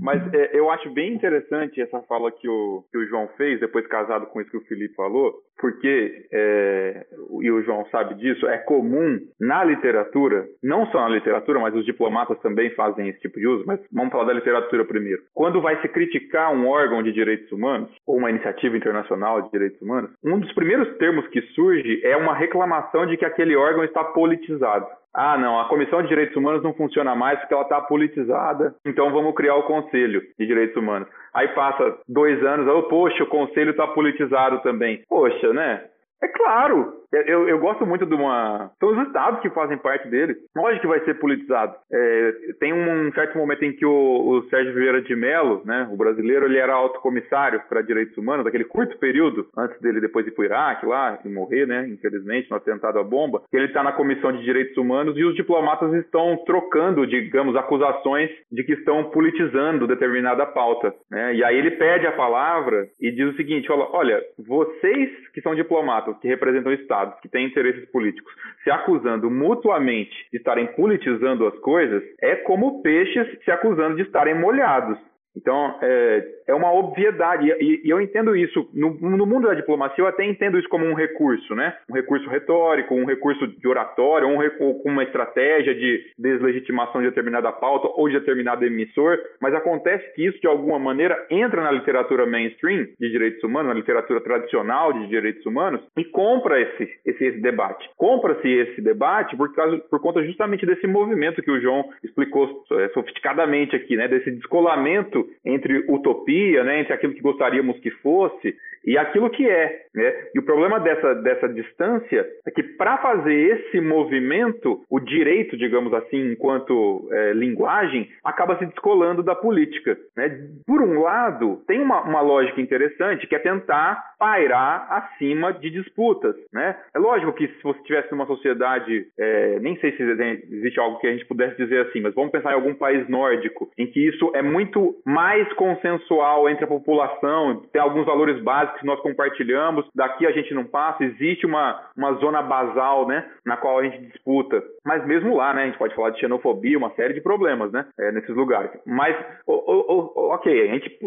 Mas 0.00 0.22
é, 0.32 0.50
eu 0.56 0.70
acho 0.70 0.88
bem 0.90 1.14
interessante 1.14 1.80
essa 1.80 2.00
fala 2.02 2.30
que 2.30 2.48
o, 2.48 2.84
que 2.92 2.98
o 2.98 3.06
João 3.06 3.28
fez, 3.36 3.58
depois 3.58 3.86
casado 3.88 4.26
com 4.26 4.40
isso 4.40 4.50
que 4.50 4.56
o 4.56 4.64
Felipe 4.66 4.94
falou, 4.94 5.34
porque, 5.58 6.26
é, 6.32 7.06
e 7.40 7.50
o 7.50 7.62
João 7.62 7.84
sabe 7.86 8.14
disso, 8.14 8.46
é 8.46 8.58
comum 8.58 9.18
na 9.40 9.64
literatura, 9.64 10.46
não 10.62 10.86
só 10.92 11.00
na 11.00 11.08
literatura, 11.08 11.58
mas 11.58 11.74
os 11.74 11.84
diplomatas 11.84 12.38
também 12.40 12.70
fazem 12.70 13.08
esse 13.08 13.20
tipo 13.20 13.38
de 13.38 13.46
uso, 13.46 13.64
mas 13.66 13.80
vamos 13.92 14.12
falar 14.12 14.24
da 14.24 14.32
literatura 14.34 14.84
primeiro. 14.84 15.22
Quando 15.34 15.60
vai 15.60 15.80
se 15.80 15.88
criticar 15.88 16.52
um 16.52 16.68
órgão 16.68 17.02
de 17.02 17.12
direitos 17.12 17.50
humanos, 17.50 17.90
ou 18.06 18.16
uma 18.18 18.30
iniciativa 18.30 18.76
internacional 18.76 19.42
de 19.42 19.50
direitos 19.50 19.80
humanos, 19.80 20.10
um 20.24 20.38
dos 20.38 20.52
primeiros 20.52 20.96
termos 20.98 21.26
que 21.28 21.40
surge 21.54 22.00
é 22.04 22.16
uma 22.16 22.34
reclamação 22.34 23.06
de 23.06 23.16
que 23.16 23.24
aquele 23.24 23.56
órgão 23.56 23.82
está 23.82 24.04
politizado. 24.04 24.86
Ah, 25.16 25.38
não, 25.38 25.58
a 25.58 25.64
Comissão 25.64 26.02
de 26.02 26.08
Direitos 26.08 26.36
Humanos 26.36 26.62
não 26.62 26.74
funciona 26.74 27.14
mais 27.14 27.38
porque 27.40 27.54
ela 27.54 27.62
está 27.62 27.80
politizada, 27.80 28.74
então 28.84 29.10
vamos 29.10 29.34
criar 29.34 29.54
o 29.56 29.62
Conselho 29.62 30.20
de 30.38 30.46
Direitos 30.46 30.76
Humanos. 30.76 31.08
Aí 31.32 31.48
passa 31.48 31.96
dois 32.06 32.44
anos, 32.44 32.68
oh, 32.68 32.82
poxa, 32.82 33.24
o 33.24 33.28
Conselho 33.28 33.70
está 33.70 33.86
politizado 33.86 34.60
também. 34.60 35.02
Poxa, 35.08 35.54
né? 35.54 35.84
É 36.22 36.28
claro, 36.28 36.96
eu, 37.12 37.48
eu 37.48 37.58
gosto 37.58 37.86
muito 37.86 38.04
de 38.04 38.14
uma. 38.14 38.70
São 38.78 38.90
os 38.90 39.06
estados 39.06 39.40
que 39.40 39.50
fazem 39.50 39.78
parte 39.78 40.08
dele. 40.08 40.36
Lógico 40.54 40.82
que 40.82 40.86
vai 40.86 41.00
ser 41.04 41.14
politizado. 41.14 41.74
É, 41.90 42.32
tem 42.58 42.72
um 42.72 43.12
certo 43.12 43.38
momento 43.38 43.64
em 43.64 43.72
que 43.72 43.86
o, 43.86 43.90
o 43.90 44.42
Sérgio 44.48 44.74
Vieira 44.74 45.00
de 45.00 45.14
Mello, 45.14 45.62
né, 45.64 45.88
o 45.90 45.96
brasileiro, 45.96 46.46
ele 46.46 46.58
era 46.58 46.74
alto 46.74 47.00
comissário 47.00 47.62
para 47.68 47.82
direitos 47.82 48.16
humanos, 48.16 48.44
daquele 48.44 48.64
curto 48.64 48.98
período, 48.98 49.46
antes 49.56 49.80
dele 49.80 50.00
depois 50.00 50.26
ir 50.26 50.32
para 50.32 50.42
o 50.42 50.44
Iraque 50.44 50.86
lá 50.86 51.18
e 51.24 51.28
morrer, 51.28 51.66
né, 51.66 51.88
infelizmente, 51.88 52.50
no 52.50 52.56
atentado 52.56 52.98
à 52.98 53.04
bomba. 53.04 53.42
Ele 53.52 53.66
está 53.66 53.82
na 53.82 53.92
Comissão 53.92 54.32
de 54.32 54.42
Direitos 54.42 54.76
Humanos 54.76 55.16
e 55.16 55.24
os 55.24 55.34
diplomatas 55.34 55.92
estão 55.94 56.36
trocando, 56.44 57.06
digamos, 57.06 57.56
acusações 57.56 58.30
de 58.52 58.62
que 58.64 58.72
estão 58.72 59.04
politizando 59.10 59.86
determinada 59.86 60.44
pauta. 60.46 60.92
Né? 61.10 61.36
E 61.36 61.44
aí 61.44 61.56
ele 61.56 61.72
pede 61.72 62.06
a 62.06 62.12
palavra 62.12 62.86
e 63.00 63.10
diz 63.10 63.32
o 63.32 63.36
seguinte: 63.36 63.70
olha, 63.70 64.22
vocês 64.38 65.10
que 65.32 65.40
são 65.40 65.54
diplomatas, 65.54 66.05
que 66.14 66.28
representam 66.28 66.72
estados 66.72 67.18
que 67.20 67.28
têm 67.28 67.46
interesses 67.46 67.88
políticos 67.90 68.32
se 68.62 68.70
acusando 68.70 69.30
mutuamente 69.30 70.14
de 70.30 70.38
estarem 70.38 70.66
politizando 70.68 71.46
as 71.46 71.58
coisas, 71.58 72.02
é 72.20 72.36
como 72.36 72.82
peixes 72.82 73.26
se 73.44 73.50
acusando 73.50 73.96
de 73.96 74.02
estarem 74.02 74.34
molhados. 74.34 74.98
Então, 75.36 75.78
é, 75.82 76.26
é 76.48 76.54
uma 76.54 76.72
obviedade, 76.72 77.50
e, 77.60 77.82
e 77.84 77.90
eu 77.90 78.00
entendo 78.00 78.34
isso, 78.34 78.68
no, 78.72 78.94
no, 78.94 79.26
mundo 79.26 79.48
da 79.48 79.54
diplomacia 79.54 80.02
eu 80.02 80.08
até 80.08 80.24
entendo 80.24 80.58
isso 80.58 80.68
como 80.68 80.86
um 80.86 80.94
recurso, 80.94 81.54
né? 81.54 81.76
Um 81.90 81.94
recurso 81.94 82.28
retórico, 82.28 82.94
um 82.94 83.04
recurso 83.04 83.46
de 83.46 83.68
oratório, 83.68 84.28
um 84.28 84.36
com 84.56 84.90
uma 84.90 85.02
estratégia 85.02 85.74
de 85.74 86.06
deslegitimação 86.18 87.00
de 87.00 87.08
determinada 87.08 87.52
pauta 87.52 87.88
ou 87.88 88.08
de 88.08 88.18
determinado 88.18 88.64
emissor, 88.64 89.18
mas 89.40 89.54
acontece 89.54 90.14
que 90.14 90.26
isso, 90.26 90.40
de 90.40 90.46
alguma 90.46 90.78
maneira, 90.78 91.26
entra 91.30 91.62
na 91.62 91.70
literatura 91.70 92.26
mainstream 92.26 92.86
de 92.98 93.10
direitos 93.10 93.42
humanos, 93.42 93.68
na 93.68 93.74
literatura 93.74 94.20
tradicional 94.20 94.92
de 94.92 95.06
direitos 95.08 95.44
humanos, 95.44 95.80
e 95.96 96.04
compra 96.04 96.60
esse, 96.60 96.88
esse, 97.04 97.24
esse 97.24 97.40
debate. 97.40 97.88
Compra-se 97.96 98.48
esse 98.48 98.80
debate 98.80 99.36
por, 99.36 99.52
causa, 99.54 99.78
por 99.90 100.00
conta 100.00 100.24
justamente 100.24 100.64
desse 100.64 100.86
movimento 100.86 101.42
que 101.42 101.50
o 101.50 101.60
João 101.60 101.84
explicou 102.02 102.64
é, 102.72 102.88
sofisticadamente 102.90 103.74
aqui, 103.74 103.96
né? 103.96 104.08
Desse 104.08 104.30
descolamento 104.30 105.25
entre 105.44 105.84
utopia, 105.88 106.64
né, 106.64 106.80
entre 106.80 106.92
aquilo 106.92 107.14
que 107.14 107.20
gostaríamos 107.20 107.78
que 107.80 107.90
fosse 107.90 108.56
e 108.86 108.96
aquilo 108.96 109.28
que 109.28 109.48
é. 109.48 109.82
Né? 109.92 110.14
E 110.34 110.38
o 110.38 110.42
problema 110.44 110.78
dessa, 110.78 111.14
dessa 111.16 111.48
distância 111.48 112.24
é 112.46 112.50
que 112.52 112.62
para 112.62 112.96
fazer 112.98 113.34
esse 113.34 113.80
movimento, 113.80 114.84
o 114.88 115.00
direito, 115.00 115.56
digamos 115.56 115.92
assim, 115.92 116.32
enquanto 116.32 117.08
é, 117.10 117.32
linguagem, 117.32 118.08
acaba 118.22 118.56
se 118.58 118.66
descolando 118.66 119.24
da 119.24 119.34
política. 119.34 119.98
Né? 120.16 120.48
Por 120.64 120.80
um 120.80 121.00
lado, 121.00 121.62
tem 121.66 121.80
uma, 121.80 122.02
uma 122.02 122.20
lógica 122.20 122.60
interessante 122.60 123.26
que 123.26 123.34
é 123.34 123.40
tentar 123.40 124.14
pairar 124.18 124.86
acima 124.90 125.52
de 125.52 125.68
disputas. 125.68 126.36
Né? 126.52 126.76
É 126.94 126.98
lógico 126.98 127.32
que 127.32 127.48
se 127.48 127.62
você 127.62 127.82
tivesse 127.82 128.12
numa 128.12 128.26
sociedade, 128.26 129.06
é, 129.18 129.58
nem 129.58 129.76
sei 129.80 129.96
se 129.96 130.02
existe 130.02 130.78
algo 130.78 130.98
que 131.00 131.08
a 131.08 131.12
gente 131.12 131.26
pudesse 131.26 131.56
dizer 131.56 131.86
assim, 131.86 132.00
mas 132.00 132.14
vamos 132.14 132.30
pensar 132.30 132.52
em 132.52 132.54
algum 132.54 132.74
país 132.74 133.08
nórdico, 133.08 133.68
em 133.76 133.86
que 133.86 134.06
isso 134.08 134.30
é 134.34 134.42
muito 134.42 134.94
mais 135.16 135.50
consensual 135.54 136.46
entre 136.46 136.64
a 136.64 136.68
população, 136.68 137.62
tem 137.72 137.80
alguns 137.80 138.04
valores 138.04 138.38
básicos 138.42 138.80
que 138.80 138.86
nós 138.86 139.00
compartilhamos, 139.00 139.88
daqui 139.94 140.26
a 140.26 140.30
gente 140.30 140.52
não 140.52 140.64
passa, 140.64 141.04
existe 141.04 141.46
uma, 141.46 141.80
uma 141.96 142.12
zona 142.16 142.42
basal, 142.42 143.08
né, 143.08 143.24
na 143.42 143.56
qual 143.56 143.78
a 143.78 143.84
gente 143.84 143.98
disputa. 144.08 144.62
Mas 144.84 145.06
mesmo 145.06 145.34
lá, 145.34 145.54
né, 145.54 145.62
a 145.62 145.66
gente 145.66 145.78
pode 145.78 145.94
falar 145.94 146.10
de 146.10 146.20
xenofobia, 146.20 146.76
uma 146.76 146.90
série 146.90 147.14
de 147.14 147.22
problemas, 147.22 147.72
né, 147.72 147.86
é, 147.98 148.12
nesses 148.12 148.36
lugares. 148.36 148.70
Mas, 148.84 149.16
ok, 149.46 150.68
a 150.68 150.74
gente, 150.74 150.98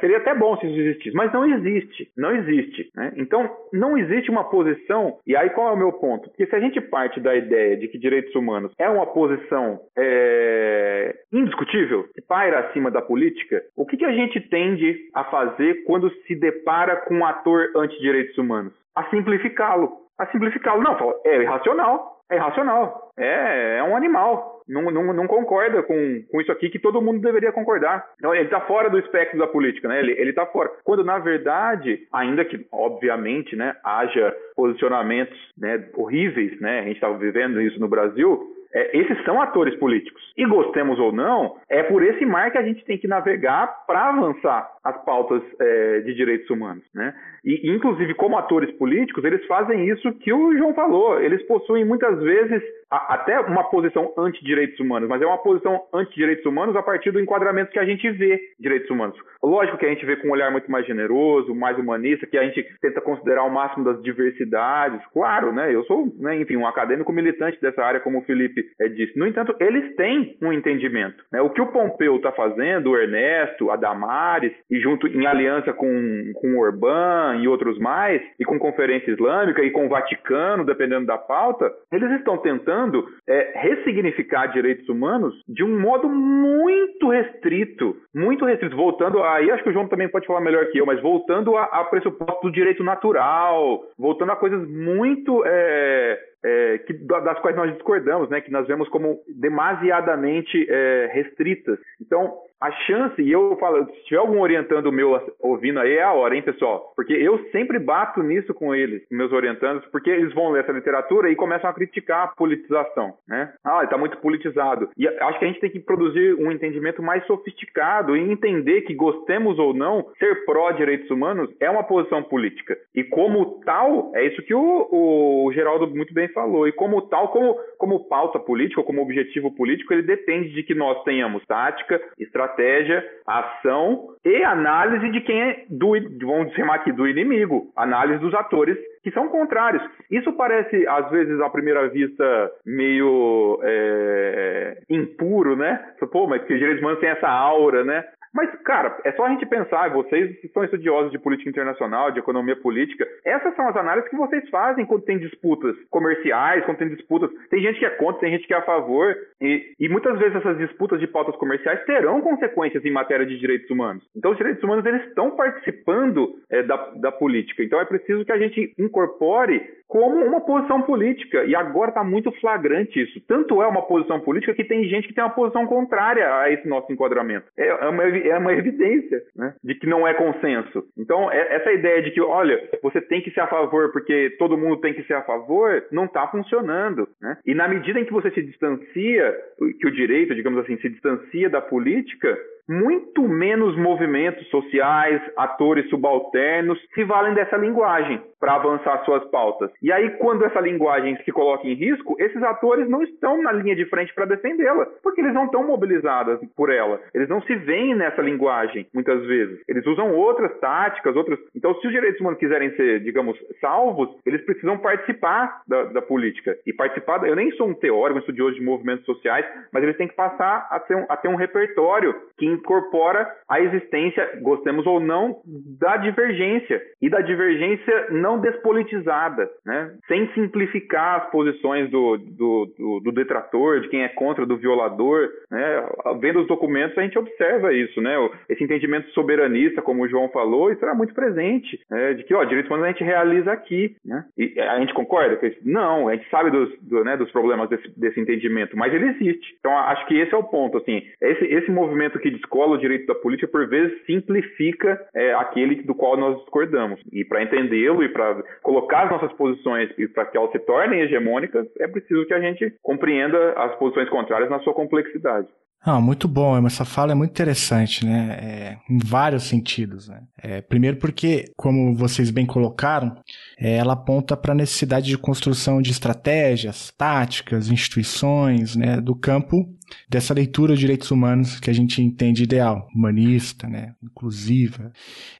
seria 0.00 0.16
até 0.16 0.34
bom 0.34 0.56
se 0.56 0.66
isso 0.66 0.80
existisse, 0.80 1.14
mas 1.14 1.30
não 1.30 1.44
existe, 1.44 2.08
não 2.16 2.34
existe, 2.34 2.90
né? 2.96 3.12
Então, 3.16 3.46
não 3.74 3.98
existe 3.98 4.30
uma 4.30 4.44
posição, 4.44 5.18
e 5.26 5.36
aí 5.36 5.50
qual 5.50 5.68
é 5.68 5.72
o 5.72 5.76
meu 5.76 5.92
ponto? 5.92 6.30
Porque 6.30 6.46
se 6.46 6.56
a 6.56 6.60
gente 6.60 6.80
parte 6.80 7.20
da 7.20 7.36
ideia 7.36 7.76
de 7.76 7.88
que 7.88 7.98
direitos 7.98 8.34
humanos 8.34 8.72
é 8.78 8.88
uma 8.88 9.06
posição 9.06 9.80
é, 9.98 11.14
indiscutível, 11.30 12.04
que 12.14 12.22
paira 12.22 12.60
acima 12.60 12.90
da 12.90 13.02
política, 13.02 13.49
o 13.76 13.86
que, 13.86 13.96
que 13.96 14.04
a 14.04 14.12
gente 14.12 14.40
tende 14.40 15.08
a 15.14 15.24
fazer 15.24 15.84
quando 15.84 16.10
se 16.26 16.34
depara 16.34 16.96
com 16.96 17.14
um 17.14 17.26
ator 17.26 17.70
anti-direitos 17.76 18.36
humanos? 18.38 18.72
A 18.94 19.04
simplificá-lo. 19.04 19.92
A 20.18 20.26
simplificá-lo. 20.26 20.82
Não, 20.82 20.96
é 21.24 21.42
irracional. 21.42 22.20
É 22.30 22.36
irracional. 22.36 23.10
É, 23.18 23.78
é 23.78 23.82
um 23.82 23.96
animal. 23.96 24.60
Não, 24.68 24.82
não, 24.82 25.12
não 25.12 25.26
concorda 25.26 25.82
com, 25.82 26.22
com 26.30 26.40
isso 26.40 26.52
aqui 26.52 26.70
que 26.70 26.78
todo 26.78 27.02
mundo 27.02 27.20
deveria 27.20 27.50
concordar. 27.50 28.06
Então, 28.18 28.32
ele 28.32 28.44
está 28.44 28.60
fora 28.60 28.88
do 28.88 28.98
espectro 28.98 29.36
da 29.36 29.48
política, 29.48 29.88
né? 29.88 29.98
Ele 29.98 30.30
está 30.30 30.46
fora. 30.46 30.70
Quando, 30.84 31.02
na 31.04 31.18
verdade, 31.18 32.06
ainda 32.12 32.44
que, 32.44 32.64
obviamente, 32.70 33.56
né, 33.56 33.74
haja 33.84 34.32
posicionamentos 34.54 35.36
né, 35.58 35.88
horríveis, 35.94 36.60
né? 36.60 36.80
A 36.80 36.82
gente 36.82 36.94
está 36.94 37.10
vivendo 37.10 37.60
isso 37.60 37.80
no 37.80 37.88
Brasil, 37.88 38.40
é, 38.72 38.96
esses 38.96 39.22
são 39.24 39.40
atores 39.40 39.74
políticos. 39.76 40.22
E 40.36 40.46
gostemos 40.46 40.98
ou 40.98 41.12
não, 41.12 41.56
é 41.68 41.82
por 41.82 42.02
esse 42.02 42.24
mar 42.24 42.50
que 42.50 42.58
a 42.58 42.62
gente 42.62 42.84
tem 42.84 42.98
que 42.98 43.08
navegar 43.08 43.84
para 43.86 44.08
avançar 44.08 44.70
as 44.84 45.04
pautas 45.04 45.42
é, 45.60 46.00
de 46.00 46.14
direitos 46.14 46.48
humanos. 46.50 46.84
Né? 46.94 47.14
E, 47.44 47.70
inclusive, 47.70 48.14
como 48.14 48.38
atores 48.38 48.70
políticos, 48.72 49.24
eles 49.24 49.44
fazem 49.46 49.88
isso 49.88 50.12
que 50.14 50.32
o 50.32 50.56
João 50.56 50.74
falou. 50.74 51.20
Eles 51.20 51.42
possuem 51.46 51.84
muitas 51.84 52.20
vezes 52.20 52.62
até 52.90 53.38
uma 53.40 53.64
posição 53.64 54.12
anti-direitos 54.18 54.80
humanos, 54.80 55.08
mas 55.08 55.22
é 55.22 55.26
uma 55.26 55.38
posição 55.38 55.82
anti-direitos 55.94 56.44
humanos 56.44 56.74
a 56.74 56.82
partir 56.82 57.12
do 57.12 57.20
enquadramento 57.20 57.70
que 57.70 57.78
a 57.78 57.84
gente 57.84 58.10
vê 58.10 58.40
direitos 58.58 58.90
humanos. 58.90 59.16
Lógico 59.42 59.78
que 59.78 59.86
a 59.86 59.88
gente 59.88 60.04
vê 60.04 60.16
com 60.16 60.28
um 60.28 60.32
olhar 60.32 60.50
muito 60.50 60.70
mais 60.70 60.84
generoso, 60.86 61.54
mais 61.54 61.78
humanista, 61.78 62.26
que 62.26 62.36
a 62.36 62.42
gente 62.42 62.66
tenta 62.80 63.00
considerar 63.00 63.44
o 63.44 63.50
máximo 63.50 63.84
das 63.84 64.02
diversidades. 64.02 65.00
Claro, 65.12 65.52
né? 65.52 65.74
Eu 65.74 65.84
sou, 65.84 66.12
né, 66.18 66.36
enfim, 66.36 66.56
um 66.56 66.66
acadêmico 66.66 67.12
militante 67.12 67.60
dessa 67.60 67.82
área, 67.82 68.00
como 68.00 68.18
o 68.18 68.22
Felipe 68.22 68.64
é, 68.80 68.88
disse. 68.88 69.18
No 69.18 69.26
entanto, 69.26 69.54
eles 69.60 69.94
têm 69.96 70.36
um 70.42 70.52
entendimento. 70.52 71.24
Né? 71.32 71.40
O 71.40 71.50
que 71.50 71.60
o 71.60 71.68
Pompeu 71.68 72.16
está 72.16 72.32
fazendo, 72.32 72.90
o 72.90 72.98
Ernesto, 72.98 73.70
a 73.70 73.76
Damares, 73.76 74.52
e 74.70 74.80
junto 74.80 75.06
em 75.06 75.26
aliança 75.26 75.72
com, 75.72 76.32
com 76.34 76.54
o 76.54 76.60
Orbán 76.60 77.38
e 77.40 77.48
outros 77.48 77.78
mais, 77.78 78.20
e 78.38 78.44
com 78.44 78.58
Conferência 78.58 79.12
Islâmica 79.12 79.62
e 79.62 79.70
com 79.70 79.86
o 79.86 79.88
Vaticano, 79.88 80.64
dependendo 80.64 81.06
da 81.06 81.16
pauta, 81.16 81.72
eles 81.92 82.10
estão 82.12 82.36
tentando 82.38 82.79
é, 83.28 83.52
ressignificar 83.54 84.46
direitos 84.46 84.88
humanos 84.88 85.34
de 85.48 85.64
um 85.64 85.80
modo 85.80 86.08
muito 86.08 87.08
restrito, 87.08 87.96
muito 88.14 88.44
restrito. 88.44 88.76
Voltando 88.76 89.22
aí, 89.22 89.50
acho 89.50 89.62
que 89.62 89.70
o 89.70 89.72
João 89.72 89.88
também 89.88 90.08
pode 90.08 90.26
falar 90.26 90.40
melhor 90.40 90.66
que 90.66 90.78
eu, 90.78 90.86
mas 90.86 91.00
voltando 91.00 91.56
a, 91.56 91.64
a 91.64 91.84
pressuposto 91.84 92.42
do 92.42 92.52
direito 92.52 92.82
natural, 92.82 93.82
voltando 93.98 94.32
a 94.32 94.36
coisas 94.36 94.68
muito 94.68 95.42
é, 95.44 96.18
é, 96.44 96.78
que, 96.78 96.92
das 96.92 97.38
quais 97.40 97.56
nós 97.56 97.72
discordamos, 97.72 98.28
né, 98.30 98.40
que 98.40 98.50
nós 98.50 98.66
vemos 98.66 98.88
como 98.88 99.20
demasiadamente 99.28 100.66
é, 100.68 101.10
restritas. 101.12 101.78
Então, 102.00 102.38
a 102.60 102.70
chance, 102.86 103.20
e 103.22 103.32
eu 103.32 103.56
falo, 103.58 103.86
se 103.86 104.04
tiver 104.04 104.18
algum 104.18 104.40
orientando 104.40 104.92
meu 104.92 105.18
ouvindo 105.40 105.80
aí, 105.80 105.96
é 105.96 106.02
a 106.02 106.12
hora, 106.12 106.36
hein, 106.36 106.42
pessoal? 106.42 106.92
Porque 106.94 107.14
eu 107.14 107.38
sempre 107.50 107.78
bato 107.78 108.22
nisso 108.22 108.52
com 108.52 108.74
eles, 108.74 109.02
meus 109.10 109.32
orientandos, 109.32 109.84
porque 109.86 110.10
eles 110.10 110.34
vão 110.34 110.50
ler 110.50 110.62
essa 110.62 110.72
literatura 110.72 111.30
e 111.30 111.36
começam 111.36 111.70
a 111.70 111.72
criticar 111.72 112.24
a 112.24 112.28
politização, 112.28 113.14
né? 113.26 113.52
Ah, 113.64 113.78
ele 113.78 113.88
tá 113.88 113.96
muito 113.96 114.18
politizado. 114.18 114.90
E 114.96 115.08
acho 115.08 115.38
que 115.38 115.44
a 115.46 115.48
gente 115.48 115.60
tem 115.60 115.70
que 115.70 115.80
produzir 115.80 116.34
um 116.34 116.52
entendimento 116.52 117.02
mais 117.02 117.24
sofisticado 117.26 118.14
e 118.14 118.30
entender 118.30 118.82
que, 118.82 118.94
gostemos 118.94 119.58
ou 119.58 119.72
não, 119.72 120.06
ser 120.18 120.44
pró-direitos 120.44 121.10
humanos 121.10 121.50
é 121.60 121.70
uma 121.70 121.82
posição 121.82 122.22
política. 122.22 122.76
E 122.94 123.02
como 123.02 123.62
tal, 123.64 124.12
é 124.14 124.26
isso 124.26 124.42
que 124.42 124.54
o, 124.54 125.46
o 125.46 125.52
Geraldo 125.52 125.86
muito 125.86 126.12
bem 126.12 126.28
falou, 126.28 126.68
e 126.68 126.72
como 126.72 127.00
tal, 127.02 127.28
como, 127.28 127.58
como 127.78 128.06
pauta 128.06 128.38
política, 128.38 128.80
ou 128.80 128.86
como 128.86 129.02
objetivo 129.02 129.50
político, 129.54 129.94
ele 129.94 130.02
depende 130.02 130.50
de 130.50 130.62
que 130.62 130.74
nós 130.74 131.02
tenhamos 131.04 131.44
tática, 131.46 132.00
estratégia, 132.18 132.49
estratégia, 132.50 133.04
ação 133.26 134.08
e 134.24 134.42
análise 134.42 135.10
de 135.10 135.20
quem 135.22 135.40
é 135.40 135.64
do, 135.68 135.92
vamos 136.22 136.52
chamar 136.54 136.76
aqui, 136.76 136.92
do 136.92 137.08
inimigo, 137.08 137.72
análise 137.76 138.20
dos 138.20 138.34
atores 138.34 138.76
que 139.02 139.10
são 139.12 139.28
contrários. 139.28 139.82
Isso 140.10 140.32
parece, 140.34 140.86
às 140.86 141.10
vezes, 141.10 141.40
à 141.40 141.48
primeira 141.48 141.88
vista, 141.88 142.50
meio 142.66 143.58
é, 143.62 144.82
impuro, 144.90 145.56
né? 145.56 145.80
Pô, 146.12 146.26
mas 146.26 146.42
que 146.44 146.58
direitos 146.58 146.82
humanos 146.82 147.00
tem 147.00 147.08
essa 147.08 147.28
aura, 147.28 147.84
né? 147.84 148.04
Mas, 148.32 148.50
cara, 148.62 148.96
é 149.04 149.12
só 149.12 149.24
a 149.24 149.30
gente 149.30 149.44
pensar, 149.46 149.90
vocês 149.90 150.38
que 150.40 150.48
são 150.48 150.62
estudiosos 150.62 151.10
de 151.10 151.18
política 151.18 151.50
internacional, 151.50 152.12
de 152.12 152.20
economia 152.20 152.54
política, 152.54 153.06
essas 153.24 153.54
são 153.56 153.68
as 153.68 153.76
análises 153.76 154.08
que 154.08 154.16
vocês 154.16 154.48
fazem 154.50 154.86
quando 154.86 155.02
tem 155.02 155.18
disputas 155.18 155.76
comerciais, 155.90 156.64
quando 156.64 156.78
tem 156.78 156.88
disputas. 156.88 157.30
Tem 157.50 157.60
gente 157.60 157.78
que 157.78 157.84
é 157.84 157.90
contra, 157.90 158.20
tem 158.20 158.30
gente 158.30 158.46
que 158.46 158.54
é 158.54 158.56
a 158.56 158.62
favor, 158.62 159.16
e, 159.40 159.74
e 159.80 159.88
muitas 159.88 160.16
vezes 160.18 160.36
essas 160.36 160.58
disputas 160.58 161.00
de 161.00 161.08
pautas 161.08 161.34
comerciais 161.36 161.84
terão 161.84 162.20
consequências 162.20 162.84
em 162.84 162.92
matéria 162.92 163.26
de 163.26 163.38
direitos 163.38 163.68
humanos. 163.68 164.04
Então, 164.14 164.30
os 164.30 164.36
direitos 164.36 164.62
humanos 164.62 164.86
eles 164.86 165.06
estão 165.08 165.32
participando 165.32 166.36
é, 166.50 166.62
da, 166.62 166.76
da 166.96 167.12
política. 167.12 167.64
Então, 167.64 167.80
é 167.80 167.84
preciso 167.84 168.24
que 168.24 168.32
a 168.32 168.38
gente 168.38 168.72
incorpore 168.78 169.60
como 169.90 170.24
uma 170.24 170.40
posição 170.40 170.80
política. 170.82 171.44
E 171.44 171.54
agora 171.54 171.90
está 171.90 172.04
muito 172.04 172.30
flagrante 172.40 173.02
isso. 173.02 173.20
Tanto 173.26 173.60
é 173.60 173.66
uma 173.66 173.82
posição 173.82 174.20
política 174.20 174.54
que 174.54 174.64
tem 174.64 174.84
gente 174.84 175.08
que 175.08 175.14
tem 175.14 175.22
uma 175.22 175.34
posição 175.34 175.66
contrária 175.66 176.32
a 176.32 176.48
esse 176.48 176.66
nosso 176.68 176.90
enquadramento. 176.92 177.46
É, 177.58 177.66
é 177.66 177.88
uma 177.88 178.04
é 178.04 178.38
uma 178.38 178.52
evidência 178.52 179.20
né, 179.36 179.52
de 179.62 179.74
que 179.74 179.88
não 179.88 180.06
é 180.06 180.14
consenso. 180.14 180.84
Então, 180.96 181.30
é, 181.30 181.56
essa 181.56 181.72
ideia 181.72 182.00
de 182.02 182.12
que, 182.12 182.20
olha, 182.20 182.56
você 182.80 183.00
tem 183.00 183.20
que 183.20 183.32
ser 183.32 183.40
a 183.40 183.48
favor 183.48 183.90
porque 183.90 184.30
todo 184.38 184.56
mundo 184.56 184.80
tem 184.80 184.94
que 184.94 185.02
ser 185.02 185.14
a 185.14 185.22
favor, 185.22 185.84
não 185.90 186.04
está 186.04 186.26
funcionando. 186.28 187.08
Né? 187.20 187.36
E 187.44 187.52
na 187.52 187.66
medida 187.66 187.98
em 187.98 188.04
que 188.04 188.12
você 188.12 188.30
se 188.30 188.42
distancia, 188.42 189.36
que 189.80 189.88
o 189.88 189.90
direito, 189.90 190.36
digamos 190.36 190.60
assim, 190.60 190.76
se 190.78 190.88
distancia 190.88 191.50
da 191.50 191.60
política, 191.60 192.38
muito 192.68 193.26
menos 193.26 193.76
movimentos 193.76 194.46
sociais, 194.48 195.20
atores 195.36 195.88
subalternos 195.90 196.78
se 196.94 197.02
valem 197.02 197.34
dessa 197.34 197.56
linguagem 197.56 198.22
para 198.40 198.54
avançar 198.54 199.04
suas 199.04 199.22
pautas. 199.30 199.70
E 199.82 199.92
aí, 199.92 200.10
quando 200.16 200.44
essa 200.44 200.60
linguagem 200.60 201.16
se 201.24 201.30
coloca 201.30 201.66
em 201.68 201.74
risco, 201.74 202.16
esses 202.18 202.42
atores 202.42 202.88
não 202.88 203.02
estão 203.02 203.40
na 203.42 203.52
linha 203.52 203.76
de 203.76 203.84
frente 203.84 204.14
para 204.14 204.24
defendê-la, 204.24 204.86
porque 205.02 205.20
eles 205.20 205.34
não 205.34 205.44
estão 205.44 205.66
mobilizados 205.66 206.40
por 206.56 206.70
ela. 206.70 207.00
Eles 207.14 207.28
não 207.28 207.42
se 207.42 207.54
veem 207.54 207.94
nessa 207.94 208.22
linguagem, 208.22 208.86
muitas 208.94 209.22
vezes. 209.26 209.60
Eles 209.68 209.86
usam 209.86 210.14
outras 210.14 210.58
táticas, 210.58 211.14
outras. 211.14 211.38
Então, 211.54 211.74
se 211.74 211.86
os 211.86 211.92
direitos 211.92 212.20
humanos 212.20 212.38
quiserem 212.38 212.70
ser, 212.76 213.00
digamos, 213.00 213.38
salvos, 213.60 214.08
eles 214.24 214.44
precisam 214.44 214.78
participar 214.78 215.62
da, 215.68 215.84
da 215.84 216.02
política. 216.02 216.56
E 216.66 216.72
participar. 216.72 217.26
Eu 217.26 217.36
nem 217.36 217.50
sou 217.52 217.68
um 217.68 217.74
teórico, 217.74 218.18
um 218.18 218.20
estudioso 218.20 218.54
de 218.54 218.64
movimentos 218.64 219.04
sociais, 219.04 219.44
mas 219.72 219.82
eles 219.82 219.96
têm 219.96 220.08
que 220.08 220.14
passar 220.14 220.66
a, 220.70 220.94
um, 220.94 221.06
a 221.08 221.16
ter 221.16 221.28
um 221.28 221.36
repertório 221.36 222.14
que 222.38 222.46
incorpora 222.46 223.30
a 223.48 223.60
existência, 223.60 224.40
gostemos 224.40 224.86
ou 224.86 224.98
não, 224.98 225.40
da 225.78 225.98
divergência. 225.98 226.80
E 227.02 227.10
da 227.10 227.20
divergência 227.20 228.06
não 228.10 228.29
despolitizada, 228.38 229.50
né? 229.64 229.94
sem 230.06 230.28
simplificar 230.34 231.22
as 231.22 231.30
posições 231.30 231.90
do, 231.90 232.18
do, 232.18 232.72
do, 232.78 233.00
do 233.00 233.12
detrator, 233.12 233.80
de 233.80 233.88
quem 233.88 234.02
é 234.02 234.08
contra, 234.08 234.46
do 234.46 234.56
violador. 234.56 235.28
Né? 235.50 235.88
Vendo 236.20 236.40
os 236.40 236.46
documentos, 236.46 236.96
a 236.98 237.02
gente 237.02 237.18
observa 237.18 237.72
isso. 237.72 238.00
Né? 238.00 238.14
Esse 238.48 238.62
entendimento 238.62 239.10
soberanista, 239.10 239.82
como 239.82 240.02
o 240.02 240.08
João 240.08 240.28
falou, 240.28 240.70
isso 240.70 240.84
era 240.84 240.94
muito 240.94 241.14
presente. 241.14 241.80
Né? 241.90 242.14
De 242.14 242.24
que 242.24 242.34
ó, 242.34 242.44
direitos 242.44 242.70
humanos 242.70 242.86
a 242.86 242.92
gente 242.92 243.04
realiza 243.04 243.52
aqui. 243.52 243.96
Né? 244.04 244.24
E 244.36 244.60
a 244.60 244.78
gente 244.78 244.94
concorda? 244.94 245.40
Não, 245.64 246.08
a 246.08 246.14
gente 246.14 246.28
sabe 246.28 246.50
dos, 246.50 246.70
do, 246.80 247.04
né, 247.04 247.16
dos 247.16 247.30
problemas 247.30 247.68
desse, 247.68 247.88
desse 247.98 248.20
entendimento, 248.20 248.76
mas 248.76 248.92
ele 248.92 249.08
existe. 249.08 249.56
Então, 249.58 249.76
acho 249.76 250.06
que 250.06 250.18
esse 250.18 250.34
é 250.34 250.36
o 250.36 250.44
ponto. 250.44 250.78
Assim, 250.78 251.02
esse, 251.20 251.44
esse 251.44 251.70
movimento 251.70 252.18
que 252.18 252.30
descola 252.30 252.76
o 252.76 252.80
direito 252.80 253.06
da 253.06 253.14
política, 253.14 253.48
por 253.48 253.66
vezes, 253.68 254.04
simplifica 254.04 255.00
é, 255.14 255.34
aquele 255.34 255.76
do 255.82 255.94
qual 255.94 256.16
nós 256.16 256.38
discordamos. 256.38 257.00
E 257.12 257.24
para 257.24 257.42
entendê-lo 257.42 258.02
e 258.02 258.08
para 258.08 258.19
colocar 258.62 259.04
as 259.04 259.10
nossas 259.10 259.32
posições 259.34 259.90
e 259.98 260.08
para 260.08 260.26
que 260.26 260.36
elas 260.36 260.52
se 260.52 260.58
tornem 260.60 261.00
hegemônicas, 261.00 261.66
é 261.78 261.88
preciso 261.88 262.26
que 262.26 262.34
a 262.34 262.40
gente 262.40 262.74
compreenda 262.82 263.52
as 263.52 263.74
posições 263.76 264.08
contrárias 264.08 264.50
na 264.50 264.60
sua 264.60 264.74
complexidade. 264.74 265.48
Ah, 265.82 265.98
muito 265.98 266.28
bom, 266.28 266.66
essa 266.66 266.84
fala 266.84 267.12
é 267.12 267.14
muito 267.14 267.30
interessante, 267.30 268.04
né? 268.04 268.38
É, 268.38 268.92
em 268.92 268.98
vários 268.98 269.44
sentidos. 269.44 270.08
Né? 270.08 270.20
É, 270.36 270.60
primeiro 270.60 270.98
porque, 270.98 271.46
como 271.56 271.94
vocês 271.94 272.30
bem 272.30 272.44
colocaram, 272.44 273.16
é, 273.58 273.76
ela 273.76 273.94
aponta 273.94 274.36
para 274.36 274.52
a 274.52 274.54
necessidade 274.54 275.06
de 275.06 275.16
construção 275.16 275.80
de 275.80 275.90
estratégias, 275.90 276.92
táticas, 276.98 277.70
instituições, 277.70 278.76
né, 278.76 279.00
do 279.00 279.16
campo 279.16 279.66
dessa 280.08 280.34
leitura 280.34 280.74
de 280.74 280.80
direitos 280.80 281.10
humanos 281.10 281.60
que 281.60 281.70
a 281.70 281.72
gente 281.72 282.02
entende 282.02 282.42
ideal, 282.42 282.86
humanista, 282.94 283.68
né, 283.68 283.94
inclusiva. 284.02 284.92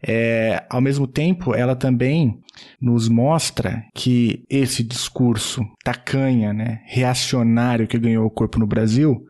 É, 0.03 0.65
ao 0.69 0.81
mesmo 0.81 1.07
tempo, 1.07 1.55
ela 1.55 1.75
também 1.75 2.39
nos 2.81 3.09
mostra 3.09 3.85
que 3.95 4.45
esse 4.49 4.83
discurso 4.83 5.65
tacanha, 5.85 6.53
né, 6.53 6.83
reacionário 6.87 7.87
que 7.87 7.99
ganhou 7.99 8.27
o 8.27 8.31
corpo 8.31 8.59
no 8.59 8.67
Brasil, 8.67 9.27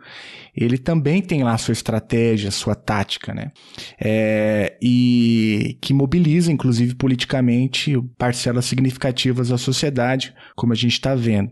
ele 0.57 0.79
também 0.79 1.23
tem 1.23 1.43
lá 1.43 1.57
sua 1.57 1.73
estratégia, 1.73 2.51
sua 2.51 2.75
tática, 2.75 3.33
né? 3.33 3.53
É, 4.01 4.77
e 4.83 5.79
que 5.81 5.95
mobiliza, 5.95 6.53
inclusive 6.53 6.95
politicamente, 6.95 7.97
parcelas 8.19 8.65
significativas 8.65 9.49
da 9.49 9.59
sociedade, 9.59 10.35
como 10.57 10.73
a 10.73 10.77
gente 10.77 10.93
está 10.93 11.15
vendo. 11.15 11.51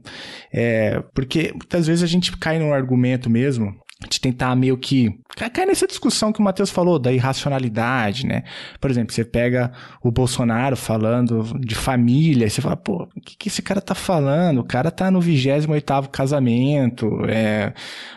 É, 0.53 1.01
porque 1.15 1.53
muitas 1.53 1.87
vezes 1.87 2.03
a 2.03 2.07
gente 2.07 2.37
cai 2.37 2.59
num 2.59 2.73
argumento 2.73 3.31
mesmo 3.31 3.58
de 4.09 4.21
tentar 4.21 4.55
meio 4.55 4.79
que 4.79 5.19
cai 5.53 5.67
nessa 5.67 5.87
discussão 5.87 6.33
que 6.33 6.41
o 6.41 6.43
Matheus 6.43 6.71
falou 6.71 6.99
da 6.99 7.13
irracionalidade, 7.13 8.27
né? 8.27 8.45
Por 8.81 8.91
exemplo, 8.91 9.13
você 9.13 9.25
pega 9.25 9.73
o 10.03 10.11
Bolsonaro 10.11 10.77
falando 10.77 11.59
de 11.61 11.75
família, 11.75 12.47
e 12.47 12.51
você 12.51 12.61
fala, 12.61 12.77
pô, 12.77 13.09
o 13.17 13.21
que, 13.21 13.37
que 13.37 13.49
esse 13.49 13.61
cara 13.61 13.81
tá 13.81 13.95
falando? 13.95 14.59
O 14.59 14.65
cara 14.65 14.91
tá 14.91 15.11
no 15.11 15.21
28 15.21 15.71
oitavo 15.71 16.09
casamento, 16.11 17.25
é, 17.29 17.73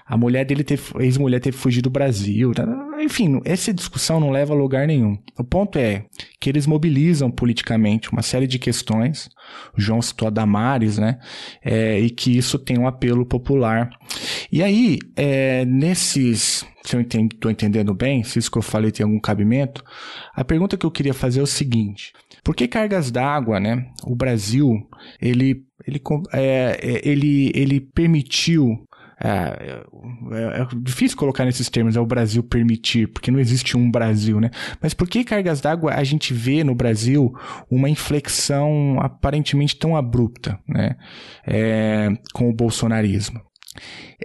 a 0.05 0.15
mulher 0.15 0.45
dele 0.45 0.63
teve, 0.63 0.83
ex-mulher 0.99 1.39
teve 1.39 1.57
fugido 1.57 1.89
do 1.89 1.93
Brasil, 1.93 2.53
tá? 2.53 2.65
Enfim, 3.03 3.39
essa 3.45 3.73
discussão 3.73 4.19
não 4.19 4.31
leva 4.31 4.53
a 4.53 4.57
lugar 4.57 4.87
nenhum. 4.87 5.17
O 5.37 5.43
ponto 5.43 5.77
é 5.77 6.05
que 6.39 6.49
eles 6.49 6.65
mobilizam 6.65 7.29
politicamente 7.29 8.11
uma 8.11 8.21
série 8.21 8.47
de 8.47 8.57
questões, 8.57 9.29
o 9.77 9.81
João 9.81 10.01
citou 10.01 10.27
a 10.27 10.31
Damares, 10.31 10.97
né? 10.97 11.19
É, 11.63 11.99
e 11.99 12.09
que 12.09 12.37
isso 12.37 12.57
tem 12.57 12.79
um 12.79 12.87
apelo 12.87 13.25
popular. 13.25 13.89
E 14.51 14.63
aí, 14.63 14.99
é, 15.15 15.65
nesses 15.65 16.65
se 16.83 16.95
eu 16.95 17.01
estou 17.01 17.51
entendendo 17.51 17.93
bem, 17.93 18.23
se 18.23 18.39
isso 18.39 18.49
que 18.49 18.57
eu 18.57 18.61
falei 18.61 18.91
tem 18.91 19.03
algum 19.03 19.19
cabimento, 19.19 19.83
a 20.33 20.43
pergunta 20.43 20.75
que 20.75 20.85
eu 20.85 20.91
queria 20.91 21.13
fazer 21.13 21.39
é 21.39 21.43
o 21.43 21.47
seguinte: 21.47 22.11
por 22.43 22.55
que 22.55 22.67
cargas 22.67 23.11
d'água, 23.11 23.59
né? 23.59 23.85
O 24.03 24.15
Brasil 24.15 24.73
ele 25.21 25.63
ele, 25.87 26.01
é, 26.33 26.79
é 26.81 27.01
ele, 27.07 27.51
ele 27.55 27.79
permitiu 27.79 28.85
é, 29.23 29.83
é, 30.31 30.61
é, 30.61 30.67
difícil 30.77 31.17
colocar 31.17 31.45
nesses 31.45 31.69
termos, 31.69 31.95
é 31.95 31.99
o 31.99 32.05
Brasil 32.05 32.41
permitir, 32.41 33.07
porque 33.07 33.29
não 33.29 33.39
existe 33.39 33.77
um 33.77 33.89
Brasil, 33.89 34.39
né? 34.39 34.49
Mas 34.81 34.93
por 34.93 35.07
que 35.07 35.23
cargas 35.23 35.61
d'água 35.61 35.93
a 35.93 36.03
gente 36.03 36.33
vê 36.33 36.63
no 36.63 36.73
Brasil 36.73 37.33
uma 37.69 37.89
inflexão 37.89 38.97
aparentemente 38.99 39.75
tão 39.75 39.95
abrupta, 39.95 40.59
né? 40.67 40.95
É, 41.45 42.09
com 42.33 42.49
o 42.49 42.53
bolsonarismo? 42.53 43.39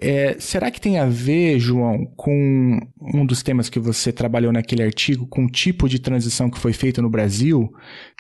É, 0.01 0.37
será 0.39 0.71
que 0.71 0.81
tem 0.81 0.99
a 0.99 1.07
ver, 1.07 1.59
João, 1.59 2.05
com 2.17 2.79
um 3.01 3.25
dos 3.25 3.43
temas 3.43 3.69
que 3.69 3.79
você 3.79 4.13
trabalhou 4.13 4.53
naquele 4.53 4.83
artigo, 4.83 5.27
com 5.27 5.45
o 5.45 5.51
tipo 5.51 5.89
de 5.89 5.99
transição 5.99 6.51
que 6.51 6.59
foi 6.59 6.73
feita 6.73 7.01
no 7.01 7.09
Brasil, 7.09 7.73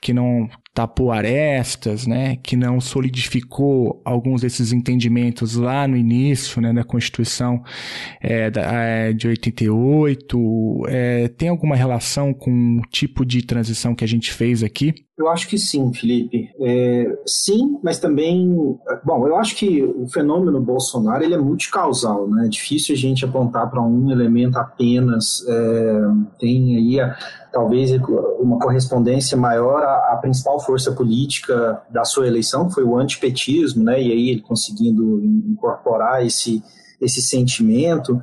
que 0.03 0.13
não 0.13 0.49
tapou 0.77 1.11
arestas, 1.11 2.07
né, 2.07 2.37
que 2.37 2.55
não 2.55 2.83
solidificou 2.83 4.03
alguns 4.05 4.43
desses 4.43 4.75
entendimentos 4.75 5.57
lá 5.57 5.89
no 5.89 5.97
início 5.97 6.61
né, 6.61 6.71
da 6.71 6.85
Constituição 6.85 7.63
é, 8.21 8.51
da, 8.51 8.61
é, 8.61 9.13
de 9.15 9.27
88? 9.27 10.83
É, 10.89 11.29
tem 11.29 11.49
alguma 11.49 11.75
relação 11.75 12.35
com 12.35 12.79
o 12.79 12.83
tipo 12.91 13.25
de 13.25 13.41
transição 13.43 13.95
que 13.95 14.05
a 14.05 14.09
gente 14.09 14.31
fez 14.31 14.63
aqui? 14.63 14.95
Eu 15.19 15.31
acho 15.31 15.49
que 15.49 15.57
sim, 15.57 15.91
Felipe. 15.95 16.51
É, 16.61 17.19
sim, 17.27 17.79
mas 17.83 17.99
também, 17.99 18.55
bom, 19.03 19.27
eu 19.27 19.37
acho 19.37 19.57
que 19.57 19.83
o 19.83 20.07
fenômeno 20.07 20.61
Bolsonaro 20.61 21.25
ele 21.25 21.33
é 21.33 21.39
multicausal, 21.39 22.29
né? 22.29 22.45
É 22.45 22.49
difícil 22.51 22.95
a 22.95 22.99
gente 22.99 23.25
apontar 23.25 23.71
para 23.71 23.83
um 23.83 24.11
elemento 24.11 24.59
apenas. 24.59 25.43
É, 25.49 26.01
tem 26.39 26.77
aí 26.77 27.01
a, 27.01 27.17
talvez 27.57 27.91
uma 28.39 28.59
correspondência 28.59 29.35
maior 29.35 29.83
à, 29.83 30.13
à, 30.13 30.19
principal 30.21 30.61
força 30.61 30.93
política 30.93 31.83
da 31.91 32.05
sua 32.05 32.27
eleição, 32.27 32.69
que 32.69 32.75
foi 32.75 32.85
o 32.85 32.99
antipetismo, 32.99 33.83
né? 33.83 34.01
E 34.01 34.13
aí 34.13 34.29
ele 34.29 34.43
conseguindo 34.43 35.25
incorporar 35.25 36.25
esse 36.25 36.63
esse 37.01 37.21
sentimento 37.21 38.21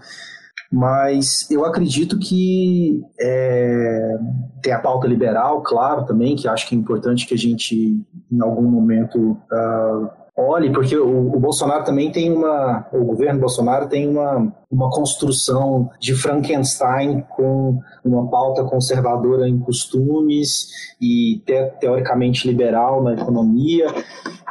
mas 0.76 1.48
eu 1.52 1.64
acredito 1.64 2.18
que 2.18 3.04
é, 3.22 4.18
tem 4.60 4.74
a 4.74 4.80
pauta 4.80 5.08
liberal, 5.08 5.62
claro, 5.62 6.04
também, 6.04 6.36
que 6.36 6.48
acho 6.48 6.68
que 6.68 6.74
é 6.74 6.78
importante 6.78 7.28
que 7.28 7.36
a 7.36 7.38
gente, 7.38 7.76
em 8.32 8.42
algum 8.42 8.64
momento, 8.64 9.38
uh, 9.52 10.10
olhe, 10.36 10.72
porque 10.72 10.98
o, 10.98 11.36
o, 11.36 11.40
Bolsonaro 11.40 11.84
também 11.84 12.12
tem 12.12 12.32
uma, 12.32 12.88
o 12.92 13.06
governo 13.06 13.40
Bolsonaro 13.40 13.88
tem 13.88 14.08
uma, 14.08 14.52
uma 14.70 14.90
construção 14.90 15.90
de 16.00 16.16
Frankenstein 16.16 17.22
com 17.36 17.80
uma 18.04 18.28
pauta 18.30 18.64
conservadora 18.64 19.48
em 19.48 19.60
costumes 19.60 20.68
e 21.00 21.42
te, 21.46 21.66
teoricamente 21.80 22.48
liberal 22.48 23.04
na 23.04 23.14
economia. 23.14 23.88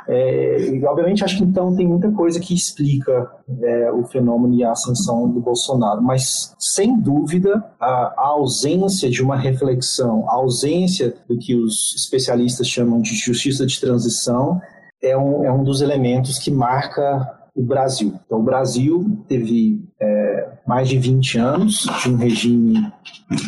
É, 0.08 0.70
e 0.70 0.84
obviamente 0.84 1.24
acho 1.24 1.38
que 1.38 1.44
então 1.44 1.74
tem 1.76 1.86
muita 1.86 2.10
coisa 2.10 2.40
que 2.40 2.54
explica 2.54 3.30
é, 3.62 3.92
o 3.92 4.04
fenômeno 4.04 4.54
e 4.54 4.64
a 4.64 4.72
ascensão 4.72 5.28
do 5.28 5.40
Bolsonaro, 5.40 6.02
mas 6.02 6.54
sem 6.58 6.98
dúvida 6.98 7.64
a, 7.80 8.12
a, 8.16 8.26
ausência 8.28 9.08
de 9.08 9.22
uma 9.22 9.36
reflexão, 9.36 10.28
a 10.28 10.34
ausência 10.34 11.14
do 11.28 11.38
que 11.38 11.54
os 11.54 11.94
especialistas 11.96 12.66
chamam 12.66 13.00
de 13.00 13.14
justiça 13.14 13.64
de 13.64 13.80
transição 13.80 14.60
é 15.02 15.16
um, 15.16 15.44
é 15.44 15.52
um 15.52 15.64
dos 15.64 15.80
elementos 15.80 16.38
que 16.38 16.50
marca 16.50 17.38
o 17.54 17.62
Brasil. 17.62 18.18
Então, 18.24 18.40
o 18.40 18.42
Brasil 18.42 19.24
teve 19.28 19.84
é, 20.00 20.48
mais 20.66 20.88
de 20.88 20.98
20 20.98 21.38
anos 21.38 21.86
de 22.02 22.10
um 22.10 22.16
regime 22.16 22.92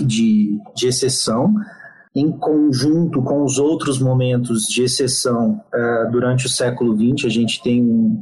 de, 0.05 0.59
de 0.75 0.89
exceção, 0.89 1.55
em 2.15 2.31
conjunto 2.31 3.21
com 3.23 3.43
os 3.43 3.59
outros 3.59 3.99
momentos 3.99 4.67
de 4.67 4.85
exceção 4.85 5.61
uh, 5.75 6.11
durante 6.13 6.47
o 6.47 6.49
século 6.49 6.95
XX, 6.97 7.27
a 7.27 7.29
gente 7.29 7.61
tem 7.61 8.21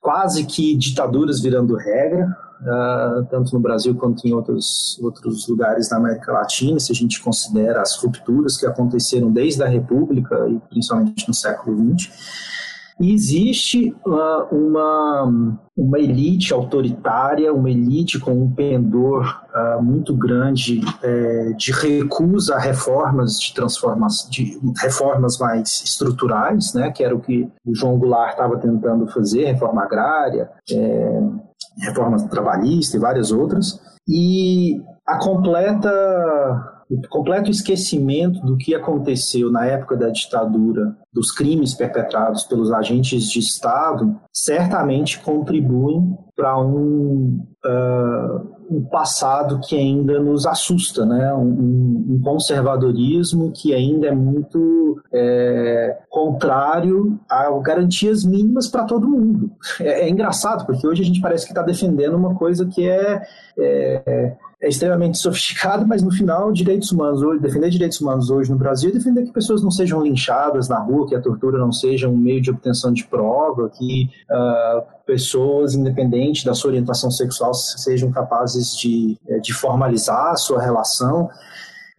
quase 0.00 0.46
que 0.46 0.74
ditaduras 0.74 1.38
virando 1.38 1.76
regra, 1.76 2.26
uh, 2.62 3.26
tanto 3.30 3.52
no 3.52 3.60
Brasil 3.60 3.94
quanto 3.94 4.26
em 4.26 4.32
outros, 4.32 4.98
outros 5.02 5.46
lugares 5.46 5.90
da 5.90 5.98
América 5.98 6.32
Latina, 6.32 6.80
se 6.80 6.90
a 6.90 6.94
gente 6.94 7.20
considera 7.20 7.82
as 7.82 7.96
rupturas 7.96 8.56
que 8.56 8.64
aconteceram 8.64 9.30
desde 9.30 9.62
a 9.62 9.68
República 9.68 10.48
e 10.48 10.58
principalmente 10.70 11.28
no 11.28 11.34
século 11.34 11.76
XX. 11.98 12.47
Existe 13.00 13.94
uh, 14.04 14.54
uma, 14.54 15.58
uma 15.76 15.98
elite 15.98 16.52
autoritária, 16.52 17.52
uma 17.52 17.70
elite 17.70 18.18
com 18.18 18.32
um 18.32 18.50
pendor 18.50 19.40
uh, 19.54 19.82
muito 19.82 20.16
grande 20.16 20.80
uh, 20.80 21.56
de 21.56 21.70
recusa 21.70 22.56
a 22.56 22.58
reformas 22.58 23.38
de 23.38 23.54
transformação, 23.54 24.28
de 24.30 24.58
reformas 24.80 25.38
mais 25.38 25.82
estruturais, 25.84 26.74
né, 26.74 26.90
que 26.90 27.04
era 27.04 27.14
o 27.14 27.20
que 27.20 27.48
o 27.64 27.74
João 27.74 27.98
Goulart 27.98 28.32
estava 28.32 28.58
tentando 28.58 29.06
fazer, 29.06 29.44
reforma 29.44 29.84
agrária, 29.84 30.50
é, 30.70 31.20
reforma 31.78 32.28
trabalhista 32.28 32.96
e 32.96 33.00
várias 33.00 33.30
outras. 33.30 33.80
E 34.08 34.82
a 35.06 35.18
completa 35.18 36.77
o 36.90 37.00
completo 37.08 37.50
esquecimento 37.50 38.40
do 38.40 38.56
que 38.56 38.74
aconteceu 38.74 39.50
na 39.50 39.66
época 39.66 39.96
da 39.96 40.08
ditadura, 40.08 40.96
dos 41.12 41.30
crimes 41.32 41.74
perpetrados 41.74 42.44
pelos 42.44 42.72
agentes 42.72 43.30
de 43.30 43.38
Estado, 43.38 44.18
certamente 44.32 45.20
contribuem 45.20 46.16
para 46.34 46.58
um, 46.58 47.44
uh, 47.66 48.58
um 48.70 48.84
passado 48.84 49.60
que 49.60 49.76
ainda 49.76 50.20
nos 50.20 50.46
assusta, 50.46 51.04
né? 51.04 51.34
um, 51.34 52.06
um 52.08 52.20
conservadorismo 52.22 53.52
que 53.52 53.74
ainda 53.74 54.06
é 54.06 54.14
muito 54.14 55.02
é, 55.12 55.98
contrário 56.08 57.18
a 57.28 57.50
garantias 57.60 58.24
mínimas 58.24 58.68
para 58.68 58.84
todo 58.84 59.08
mundo. 59.08 59.50
É, 59.80 60.02
é, 60.02 60.08
engraçado, 60.08 60.64
porque 60.64 60.86
hoje 60.86 61.02
a 61.02 61.04
gente 61.04 61.20
parece 61.20 61.44
que 61.44 61.50
está 61.50 61.62
defendendo 61.62 62.16
uma 62.16 62.34
coisa 62.34 62.66
que 62.66 62.88
é, 62.88 63.20
é 63.58 64.36
é 64.60 64.68
extremamente 64.68 65.18
sofisticado, 65.18 65.86
mas 65.86 66.02
no 66.02 66.10
final, 66.10 66.52
direitos 66.52 66.90
humanos 66.92 67.22
hoje, 67.22 67.40
defender 67.40 67.70
direitos 67.70 68.00
humanos 68.00 68.30
hoje 68.30 68.50
no 68.50 68.56
Brasil 68.56 68.90
é 68.90 68.92
defender 68.92 69.24
que 69.24 69.32
pessoas 69.32 69.62
não 69.62 69.70
sejam 69.70 70.02
linchadas 70.02 70.68
na 70.68 70.78
rua, 70.78 71.06
que 71.06 71.14
a 71.14 71.20
tortura 71.20 71.58
não 71.58 71.72
seja 71.72 72.08
um 72.08 72.16
meio 72.16 72.40
de 72.40 72.50
obtenção 72.50 72.92
de 72.92 73.04
prova, 73.04 73.70
que 73.70 74.10
uh, 74.30 74.82
pessoas, 75.06 75.74
independente 75.74 76.44
da 76.44 76.54
sua 76.54 76.70
orientação 76.70 77.10
sexual, 77.10 77.54
sejam 77.54 78.10
capazes 78.10 78.76
de, 78.76 79.16
eh, 79.26 79.38
de 79.38 79.54
formalizar 79.54 80.32
a 80.32 80.36
sua 80.36 80.60
relação 80.60 81.30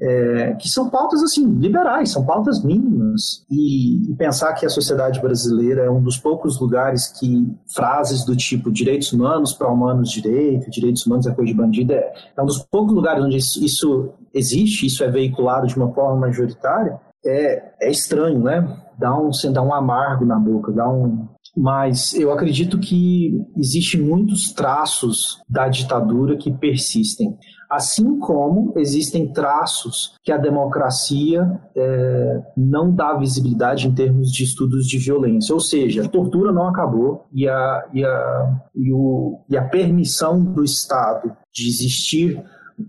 é, 0.02 0.54
que 0.54 0.70
são 0.70 0.90
pautas 0.90 1.22
assim 1.22 1.46
liberais, 1.46 2.12
são 2.12 2.26
pautas 2.26 2.64
mínimas 2.64 3.46
e, 3.52 4.10
e, 4.10 4.16
pensar 4.16 4.54
que 4.54 4.66
a 4.66 4.70
sociedade 4.70 5.20
brasileira 5.20 5.84
é 5.84 5.90
um 5.90 6.02
dos 6.02 6.18
poucos 6.18 6.60
lugares 6.60 7.08
que 7.08 7.54
frases 7.76 8.24
do 8.24 8.36
tipo 8.36 8.72
direitos 8.72 9.12
humanos 9.12 9.52
para 9.52 9.68
humanos 9.68 10.10
direito, 10.10 10.72
direitos 10.72 11.06
humanos 11.06 11.28
é 11.28 11.34
coisa 11.34 11.52
de 11.52 11.58
bandido 11.58 11.94
é, 11.94 12.14
é 12.38 12.42
um 12.42 12.46
dos 12.46 12.60
poucos 12.60 12.94
lugares 12.94 13.24
onde 13.24 13.38
isso, 13.38 14.10
existe, 14.34 14.86
isso 14.86 15.04
é 15.04 15.12
veiculado 15.12 15.68
de 15.68 15.76
uma 15.76 15.94
forma 15.94 16.28
majoritária 16.28 17.00
é, 17.26 17.72
é 17.82 17.90
estranho, 17.90 18.40
né? 18.40 18.78
Dá 18.98 19.18
um, 19.18 19.30
dá 19.52 19.62
um 19.62 19.74
amargo 19.74 20.26
na 20.26 20.38
boca, 20.38 20.72
dá 20.72 20.90
um, 20.90 21.28
mas 21.60 22.14
eu 22.14 22.32
acredito 22.32 22.80
que 22.80 23.38
existem 23.58 24.00
muitos 24.00 24.54
traços 24.54 25.42
da 25.50 25.68
ditadura 25.68 26.38
que 26.38 26.50
persistem. 26.54 27.38
Assim 27.70 28.18
como 28.18 28.74
existem 28.78 29.34
traços 29.34 30.16
que 30.24 30.32
a 30.32 30.38
democracia 30.38 31.46
é, 31.76 32.42
não 32.56 32.96
dá 32.96 33.14
visibilidade 33.18 33.90
em 33.90 33.94
termos 33.94 34.32
de 34.32 34.46
estudos 34.46 34.88
de 34.88 34.98
violência. 35.00 35.54
Ou 35.54 35.60
seja, 35.60 36.06
a 36.06 36.08
tortura 36.08 36.54
não 36.54 36.66
acabou 36.66 37.26
e 37.34 37.46
a, 37.46 37.90
e 37.94 38.06
a, 38.06 38.62
e 38.74 38.94
o, 38.94 39.42
e 39.50 39.58
a 39.58 39.68
permissão 39.68 40.42
do 40.42 40.64
Estado 40.64 41.30
de 41.54 41.68
existir 41.68 42.42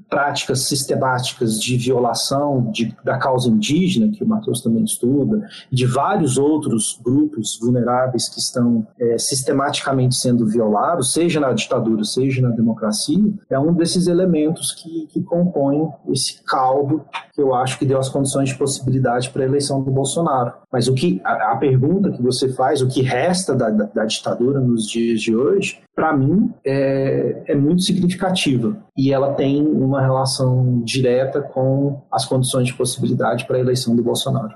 práticas 0.09 0.63
sistemáticas 0.63 1.61
de 1.61 1.77
violação 1.77 2.71
de, 2.71 2.95
da 3.05 3.19
causa 3.19 3.49
indígena, 3.49 4.11
que 4.11 4.25
o 4.25 4.27
Matheus 4.27 4.61
também 4.61 4.85
estuda, 4.85 5.49
de 5.71 5.87
vários 5.87 6.39
outros 6.39 6.99
grupos 7.03 7.59
vulneráveis 7.61 8.29
que 8.29 8.39
estão 8.39 8.87
é, 8.99 9.19
sistematicamente 9.19 10.17
sendo 10.17 10.47
violados, 10.47 11.13
seja 11.13 11.41
na 11.41 11.53
ditadura, 11.53 12.05
seja 12.05 12.43
na 12.43 12.51
democracia, 12.51 13.33
é 13.49 13.59
um 13.59 13.73
desses 13.73 14.07
elementos 14.07 14.73
que, 14.73 15.07
que 15.07 15.23
compõem 15.23 15.89
esse 16.09 16.43
caldo 16.45 17.05
que 17.33 17.41
eu 17.41 17.55
acho 17.55 17.79
que 17.79 17.87
deu 17.87 17.99
as 17.99 18.09
condições 18.09 18.51
de 18.51 18.57
possibilidade 18.57 19.31
para 19.31 19.43
a 19.43 19.47
eleição 19.47 19.83
do 19.83 19.91
Bolsonaro. 19.91 20.53
Mas 20.73 20.87
o 20.87 20.95
que 20.95 21.21
a, 21.25 21.53
a, 21.53 21.57
pergunta 21.57 22.13
que 22.13 22.23
você 22.23 22.53
faz, 22.53 22.81
o 22.81 22.89
que 22.89 23.03
resta 23.03 23.55
da, 23.55 23.71
da, 23.71 23.85
da 23.87 24.05
ditadura 24.05 24.61
nos 24.61 24.89
dias 24.89 25.21
de 25.21 25.35
hoje, 25.35 25.81
para 25.95 26.13
mim 26.13 26.53
é, 26.65 27.43
é 27.49 27.55
muito 27.55 27.83
significativa 27.83 28.77
e 28.97 29.13
ela 29.13 29.35
tem 29.35 29.67
uma 29.67 30.01
relação 30.01 30.81
direta 30.85 31.43
com 31.43 32.03
as 32.11 32.25
condições 32.25 32.67
de 32.67 32.75
possibilidade 32.75 33.47
para 33.47 33.57
a 33.57 33.61
eleição 33.61 33.97
do 33.97 34.03
Bolsonaro. 34.03 34.55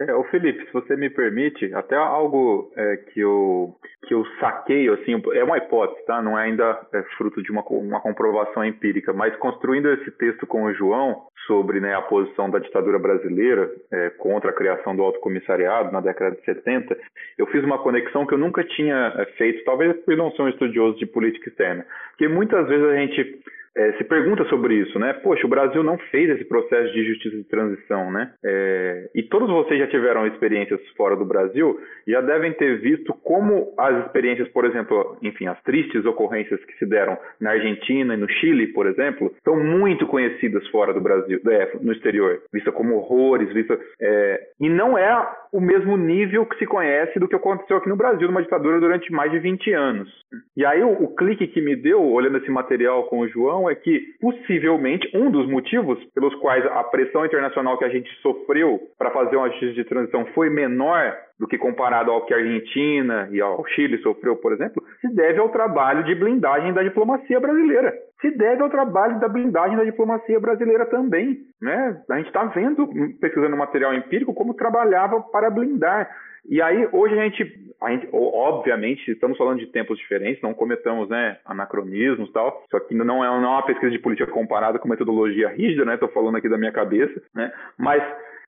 É, 0.00 0.12
o 0.12 0.24
Felipe, 0.24 0.66
se 0.66 0.72
você 0.72 0.96
me 0.96 1.08
permite, 1.08 1.72
até 1.72 1.94
algo 1.96 2.72
é, 2.76 2.96
que 2.96 3.20
eu 3.20 3.76
que 4.06 4.12
eu 4.12 4.22
saquei, 4.38 4.88
assim, 4.90 5.22
é 5.32 5.42
uma 5.42 5.56
hipótese, 5.56 6.04
tá? 6.04 6.20
Não 6.20 6.38
é 6.38 6.44
ainda 6.44 6.78
é, 6.92 7.02
fruto 7.16 7.42
de 7.42 7.50
uma, 7.50 7.62
uma 7.62 8.00
comprovação 8.00 8.62
empírica, 8.64 9.14
mas 9.14 9.34
construindo 9.36 9.90
esse 9.92 10.10
texto 10.12 10.46
com 10.46 10.64
o 10.64 10.74
João 10.74 11.22
sobre 11.46 11.80
né, 11.80 11.94
a 11.94 12.02
posição 12.02 12.50
da 12.50 12.58
ditadura 12.58 12.98
brasileira 12.98 13.70
é, 13.92 14.10
contra 14.10 14.50
a 14.50 14.54
criação 14.54 14.94
do 14.96 15.02
autocomissariado 15.02 15.92
na 15.92 16.00
década 16.00 16.36
de 16.36 16.44
70, 16.44 16.96
eu 17.38 17.46
fiz 17.46 17.62
uma 17.64 17.78
conexão 17.78 18.26
que 18.26 18.34
eu 18.34 18.38
nunca 18.38 18.64
tinha 18.64 19.12
é, 19.16 19.24
feito, 19.36 19.64
talvez 19.64 19.94
porque 19.96 20.16
não 20.16 20.30
sou 20.32 20.46
um 20.46 20.48
estudioso 20.48 20.98
de 20.98 21.06
política 21.06 21.48
externa, 21.48 21.86
porque 22.10 22.28
muitas 22.28 22.66
vezes 22.68 22.86
a 22.86 22.96
gente 22.96 23.40
é, 23.76 23.92
se 23.94 24.04
pergunta 24.04 24.44
sobre 24.44 24.74
isso, 24.74 24.98
né? 24.98 25.12
Poxa, 25.14 25.46
o 25.46 25.50
Brasil 25.50 25.82
não 25.82 25.98
fez 26.10 26.30
esse 26.30 26.44
processo 26.44 26.92
de 26.92 27.04
justiça 27.04 27.36
de 27.36 27.44
transição, 27.44 28.10
né? 28.10 28.32
É, 28.44 29.10
e 29.14 29.22
todos 29.24 29.48
vocês 29.48 29.80
já 29.80 29.86
tiveram 29.88 30.26
experiências 30.26 30.80
fora 30.96 31.16
do 31.16 31.24
Brasil, 31.24 31.78
já 32.06 32.20
devem 32.20 32.52
ter 32.52 32.80
visto 32.80 33.12
como 33.24 33.74
as 33.76 34.06
experiências, 34.06 34.48
por 34.48 34.64
exemplo, 34.64 35.16
enfim, 35.22 35.46
as 35.46 35.60
tristes 35.62 36.04
ocorrências 36.04 36.62
que 36.64 36.78
se 36.78 36.86
deram 36.86 37.18
na 37.40 37.50
Argentina 37.50 38.14
e 38.14 38.16
no 38.16 38.28
Chile, 38.28 38.68
por 38.68 38.86
exemplo, 38.86 39.34
são 39.42 39.58
muito 39.58 40.06
conhecidas 40.06 40.66
fora 40.68 40.94
do 40.94 41.00
Brasil, 41.00 41.40
é, 41.48 41.72
no 41.80 41.92
exterior, 41.92 42.40
vista 42.52 42.70
como 42.70 42.94
horrores, 42.96 43.52
vista, 43.52 43.78
é, 44.00 44.40
e 44.60 44.68
não 44.68 44.96
é 44.96 45.14
o 45.52 45.60
mesmo 45.60 45.96
nível 45.96 46.46
que 46.46 46.58
se 46.58 46.66
conhece 46.66 47.18
do 47.18 47.28
que 47.28 47.36
aconteceu 47.36 47.76
aqui 47.76 47.88
no 47.88 47.96
Brasil, 47.96 48.28
numa 48.28 48.42
ditadura 48.42 48.80
durante 48.80 49.12
mais 49.12 49.30
de 49.30 49.38
20 49.38 49.72
anos. 49.72 50.08
E 50.56 50.64
aí 50.64 50.82
o, 50.82 50.90
o 50.90 51.14
clique 51.14 51.46
que 51.46 51.60
me 51.60 51.76
deu, 51.76 52.02
olhando 52.02 52.38
esse 52.38 52.50
material 52.50 53.04
com 53.04 53.20
o 53.20 53.28
João, 53.28 53.63
é 53.68 53.74
que 53.74 54.14
possivelmente 54.20 55.08
um 55.16 55.30
dos 55.30 55.48
motivos 55.48 56.02
pelos 56.14 56.34
quais 56.36 56.64
a 56.66 56.84
pressão 56.84 57.24
internacional 57.24 57.78
que 57.78 57.84
a 57.84 57.88
gente 57.88 58.10
sofreu 58.20 58.80
para 58.98 59.10
fazer 59.10 59.36
uma 59.36 59.48
justiça 59.50 59.74
de 59.74 59.84
transição 59.84 60.26
foi 60.34 60.50
menor 60.50 61.16
do 61.38 61.48
que 61.48 61.58
comparado 61.58 62.10
ao 62.10 62.24
que 62.24 62.32
a 62.32 62.36
Argentina 62.36 63.28
e 63.30 63.40
ao 63.40 63.66
Chile 63.68 63.98
sofreu, 63.98 64.36
por 64.36 64.52
exemplo, 64.52 64.82
se 65.00 65.08
deve 65.14 65.38
ao 65.40 65.48
trabalho 65.48 66.04
de 66.04 66.14
blindagem 66.14 66.72
da 66.72 66.82
diplomacia 66.82 67.40
brasileira. 67.40 67.92
Se 68.20 68.30
deve 68.30 68.62
ao 68.62 68.70
trabalho 68.70 69.18
da 69.20 69.28
blindagem 69.28 69.76
da 69.76 69.84
diplomacia 69.84 70.38
brasileira 70.40 70.86
também. 70.86 71.38
Né? 71.60 72.00
A 72.08 72.16
gente 72.16 72.28
está 72.28 72.44
vendo, 72.44 72.88
pesquisando 73.20 73.56
material 73.56 73.94
empírico, 73.94 74.32
como 74.32 74.54
trabalhava 74.54 75.20
para 75.20 75.50
blindar. 75.50 76.08
E 76.46 76.60
aí, 76.60 76.88
hoje 76.92 77.18
a 77.18 77.24
gente, 77.24 77.74
a 77.80 77.90
gente, 77.90 78.08
obviamente, 78.12 79.10
estamos 79.10 79.36
falando 79.38 79.58
de 79.58 79.66
tempos 79.66 79.98
diferentes, 79.98 80.42
não 80.42 80.52
cometamos 80.52 81.08
né, 81.08 81.38
anacronismos 81.44 82.28
e 82.28 82.32
tal. 82.32 82.62
Isso 82.66 82.76
aqui 82.76 82.94
não 82.94 83.24
é, 83.24 83.28
não 83.28 83.44
é 83.44 83.48
uma 83.48 83.66
pesquisa 83.66 83.90
de 83.90 83.98
política 83.98 84.30
comparada 84.30 84.78
com 84.78 84.88
metodologia 84.88 85.48
rígida, 85.48 85.84
né? 85.84 85.94
Estou 85.94 86.08
falando 86.10 86.36
aqui 86.36 86.48
da 86.48 86.58
minha 86.58 86.72
cabeça, 86.72 87.22
né? 87.34 87.52
Mas 87.78 88.02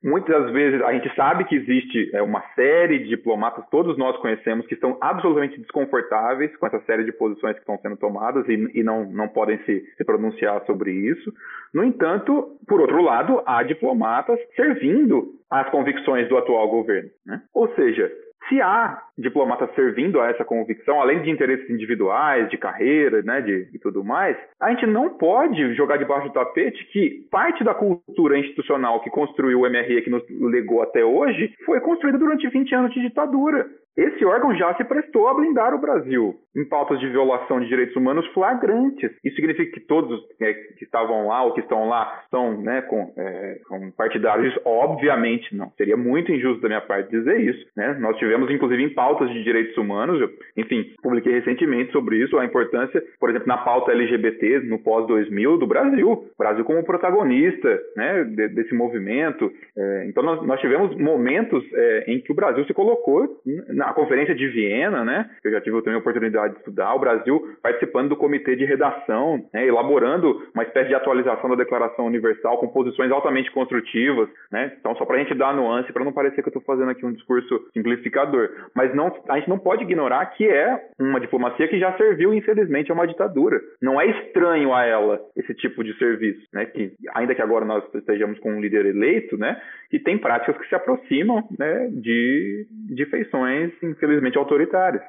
Muitas 0.07 0.53
vezes 0.53 0.81
a 0.83 0.93
gente 0.93 1.13
sabe 1.17 1.45
que 1.47 1.57
existe 1.57 2.15
é, 2.15 2.23
uma 2.23 2.41
série 2.55 3.01
de 3.01 3.09
diplomatas, 3.09 3.65
todos 3.73 3.99
nós 3.99 4.17
conhecemos, 4.19 4.65
que 4.69 4.75
estão 4.75 4.97
absolutamente 5.01 5.61
desconfortáveis 5.61 6.57
com 6.59 6.67
essa 6.69 6.79
série 6.83 7.03
de 7.03 7.11
posições 7.11 7.55
que 7.55 7.63
estão 7.63 7.77
sendo 7.79 7.97
tomadas 7.97 8.49
e, 8.49 8.71
e 8.73 8.85
não, 8.85 9.05
não 9.11 9.27
podem 9.27 9.59
se, 9.65 9.85
se 9.97 10.05
pronunciar 10.05 10.65
sobre 10.65 10.93
isso. 10.93 11.35
No 11.75 11.83
entanto, 11.83 12.57
por 12.69 12.81
outro 12.81 13.03
lado, 13.03 13.43
há 13.45 13.65
diplomatas 13.65 14.39
servindo 14.55 15.35
às 15.51 15.69
convicções 15.71 16.29
do 16.29 16.39
atual 16.39 16.69
governo. 16.69 17.11
Né? 17.27 17.43
Ou 17.53 17.69
seja, 17.75 18.09
se 18.49 18.61
há 18.61 19.03
diplomatas 19.19 19.75
servindo 19.75 20.21
a 20.21 20.29
essa 20.29 20.45
convicção, 20.45 21.01
além 21.01 21.23
de 21.23 21.31
interesses 21.31 21.69
individuais, 21.71 22.49
de 22.51 22.59
carreira, 22.59 23.23
né, 23.23 23.41
de, 23.41 23.69
e 23.73 23.79
tudo 23.79 24.05
mais, 24.05 24.37
a 24.61 24.71
gente 24.71 24.87
não 24.87 25.11
pode 25.11 25.75
jogar 25.75 25.97
debaixo 25.97 26.29
do 26.29 26.35
tapete 26.35 26.85
que 26.93 27.27
parte 27.31 27.65
da 27.65 27.75
cultura 27.75 28.39
institucional 28.39 29.01
que 29.01 29.11
construiu 29.11 29.61
o 29.61 29.71
MRE, 29.71 30.03
que 30.03 30.11
nos 30.11 30.23
legou 30.41 30.83
até 30.83 31.05
hoje, 31.05 31.55
foi 31.65 31.81
construída 31.81 32.19
durante 32.19 32.49
20 32.49 32.75
anos 32.75 32.93
de 32.93 33.01
ditadura. 33.01 33.67
Esse 33.97 34.25
órgão 34.25 34.55
já 34.55 34.75
se 34.75 34.85
prestou 34.85 35.29
a 35.29 35.35
blindar 35.35 35.75
o 35.75 35.81
Brasil 35.81 36.37
em 36.57 36.65
pautas 36.65 36.99
de 36.99 37.09
violação 37.09 37.61
de 37.61 37.69
direitos 37.69 37.95
humanos 37.97 38.27
flagrantes. 38.29 39.11
Isso 39.23 39.37
significa 39.37 39.73
que 39.73 39.87
todos 39.87 40.19
é, 40.41 40.55
que 40.55 40.85
estavam 40.85 41.27
lá 41.27 41.45
ou 41.45 41.53
que 41.53 41.61
estão 41.61 41.89
lá 41.89 42.23
são 42.31 42.61
né, 42.63 42.81
com, 42.83 43.13
é, 43.17 43.59
com, 43.69 43.91
partidários? 43.93 44.59
Obviamente 44.65 45.55
não. 45.55 45.71
Seria 45.77 45.97
muito 45.97 46.33
injusto 46.33 46.63
da 46.63 46.69
minha 46.69 46.81
parte 46.81 47.11
dizer 47.11 47.41
isso. 47.41 47.67
Né? 47.77 47.97
Nós 48.01 48.17
tivemos, 48.17 48.51
inclusive, 48.51 48.83
em 48.83 48.95
pautas 48.95 49.31
de 49.31 49.45
direitos 49.45 49.77
humanos, 49.77 50.21
eu, 50.21 50.31
enfim, 50.57 50.95
publiquei 51.03 51.33
recentemente 51.33 51.93
sobre 51.93 52.17
isso, 52.17 52.39
a 52.39 52.45
importância, 52.45 53.03
por 53.21 53.29
exemplo, 53.29 53.49
na 53.49 53.59
pauta 53.59 53.93
LGBT 53.93 54.61
no 54.61 54.79
pós-2000 54.79 55.59
do 55.59 55.67
Brasil. 55.67 56.25
Brasil 56.39 56.65
como 56.65 56.85
protagonista 56.85 57.81
né, 57.97 58.25
de, 58.25 58.49
desse 58.49 58.75
movimento. 58.75 59.53
É, 59.77 60.07
então, 60.09 60.23
nós, 60.23 60.47
nós, 60.47 60.61
tivemos 60.61 60.97
momentos 60.97 61.63
é, 61.75 62.05
em 62.09 62.21
que 62.21 62.33
o 62.33 62.35
Brasil 62.35 62.65
se 62.65 62.73
colocou 62.73 63.29
na 63.69 63.86
a 63.87 63.95
Conferência 63.95 64.35
de 64.35 64.49
Viena, 64.49 65.05
né, 65.05 65.31
eu 65.45 65.51
já 65.53 65.61
tive 65.61 65.79
também 65.79 65.95
a 65.95 65.99
oportunidade 65.99 66.55
de 66.55 66.59
estudar, 66.59 66.95
o 66.95 66.99
Brasil 66.99 67.57
participando 67.63 68.09
do 68.09 68.17
comitê 68.17 68.57
de 68.57 68.65
redação, 68.65 69.45
né, 69.53 69.67
elaborando 69.67 70.43
uma 70.55 70.65
espécie 70.65 70.89
de 70.89 70.95
atualização 70.95 71.51
da 71.51 71.57
Declaração 71.57 72.07
Universal 72.07 72.59
com 72.59 72.69
posições 72.69 73.11
altamente 73.13 73.51
construtivas. 73.53 74.29
Né? 74.51 74.73
Então, 74.79 74.95
só 74.97 75.05
para 75.05 75.17
a 75.17 75.19
gente 75.21 75.35
dar 75.35 75.55
nuance, 75.55 75.93
para 75.93 76.05
não 76.05 76.13
parecer 76.13 76.43
que 76.43 76.49
eu 76.49 76.51
estou 76.51 76.63
fazendo 76.63 76.91
aqui 76.91 77.05
um 77.05 77.13
discurso 77.13 77.69
simplificador. 77.73 78.51
Mas 78.75 78.95
não, 78.95 79.13
a 79.29 79.39
gente 79.39 79.49
não 79.49 79.59
pode 79.59 79.85
ignorar 79.85 80.27
que 80.27 80.49
é 80.49 80.89
uma 80.99 81.21
diplomacia 81.21 81.69
que 81.69 81.79
já 81.79 81.97
serviu, 81.97 82.35
infelizmente, 82.35 82.91
a 82.91 82.95
uma 82.95 83.07
ditadura. 83.07 83.61
Não 83.81 84.01
é 84.01 84.07
estranho 84.07 84.73
a 84.75 84.85
ela 84.85 85.21
esse 85.37 85.55
tipo 85.55 85.85
de 85.85 85.97
serviço, 85.99 86.47
né? 86.53 86.67
que, 86.67 86.93
ainda 87.15 87.35
que 87.35 87.43
agora 87.43 87.65
nós 87.65 87.85
estejamos 87.95 88.39
com 88.41 88.53
um 88.53 88.61
líder 88.61 88.87
eleito, 88.87 89.37
né? 89.37 89.61
Que 89.91 89.99
tem 89.99 90.19
práticas 90.19 90.57
que 90.59 90.69
se 90.69 90.75
aproximam 90.75 91.43
né? 91.59 91.89
de, 91.93 92.67
de 92.95 93.07
feições 93.07 93.73
infelizmente, 93.83 94.37
autoritárias. 94.39 95.03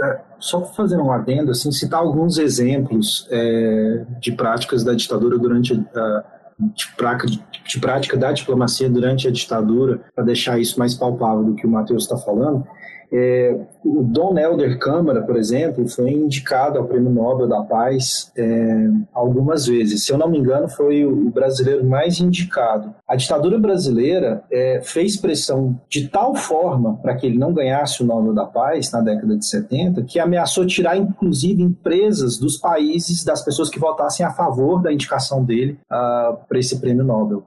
É, 0.00 0.20
só 0.38 0.64
fazendo 0.64 1.02
um 1.02 1.10
adendo, 1.10 1.50
assim, 1.50 1.72
citar 1.72 2.00
alguns 2.00 2.38
exemplos 2.38 3.28
é, 3.32 4.04
de 4.20 4.30
práticas 4.32 4.84
da 4.84 4.94
ditadura 4.94 5.36
durante 5.36 5.74
a, 5.74 6.24
de, 6.58 6.92
prática, 6.96 7.26
de 7.66 7.80
prática 7.80 8.16
da 8.16 8.32
diplomacia 8.32 8.88
durante 8.88 9.26
a 9.26 9.30
ditadura, 9.30 10.00
para 10.14 10.24
deixar 10.24 10.58
isso 10.58 10.78
mais 10.78 10.94
palpável 10.94 11.44
do 11.44 11.54
que 11.54 11.66
o 11.66 11.70
Matheus 11.70 12.04
está 12.04 12.16
falando. 12.16 12.64
É, 13.12 13.58
o 13.84 14.02
Don 14.02 14.38
Helder 14.38 14.78
Câmara, 14.78 15.22
por 15.22 15.36
exemplo, 15.36 15.88
foi 15.88 16.10
indicado 16.10 16.78
ao 16.78 16.84
Prêmio 16.84 17.10
Nobel 17.10 17.48
da 17.48 17.62
Paz 17.62 18.30
é, 18.36 18.88
algumas 19.12 19.66
vezes. 19.66 20.04
Se 20.04 20.12
eu 20.12 20.18
não 20.18 20.28
me 20.28 20.38
engano, 20.38 20.68
foi 20.68 21.04
o 21.04 21.30
brasileiro 21.30 21.84
mais 21.84 22.20
indicado. 22.20 22.94
A 23.06 23.16
ditadura 23.16 23.58
brasileira 23.58 24.42
é, 24.50 24.80
fez 24.82 25.16
pressão 25.16 25.80
de 25.88 26.08
tal 26.08 26.34
forma 26.34 26.96
para 26.96 27.16
que 27.16 27.26
ele 27.26 27.38
não 27.38 27.52
ganhasse 27.52 28.02
o 28.02 28.06
Nobel 28.06 28.34
da 28.34 28.44
Paz 28.44 28.92
na 28.92 29.00
década 29.00 29.36
de 29.36 29.46
70 29.46 30.02
que 30.02 30.18
ameaçou 30.18 30.66
tirar, 30.66 30.96
inclusive, 30.96 31.62
empresas 31.62 32.38
dos 32.38 32.56
países 32.58 33.24
das 33.24 33.42
pessoas 33.42 33.70
que 33.70 33.78
votassem 33.78 34.24
a 34.24 34.30
favor 34.30 34.82
da 34.82 34.92
indicação 34.92 35.44
dele 35.44 35.72
uh, 35.90 35.94
ah, 35.94 36.38
para 36.48 36.58
esse 36.58 36.78
Prêmio 36.78 37.04
Nobel. 37.04 37.44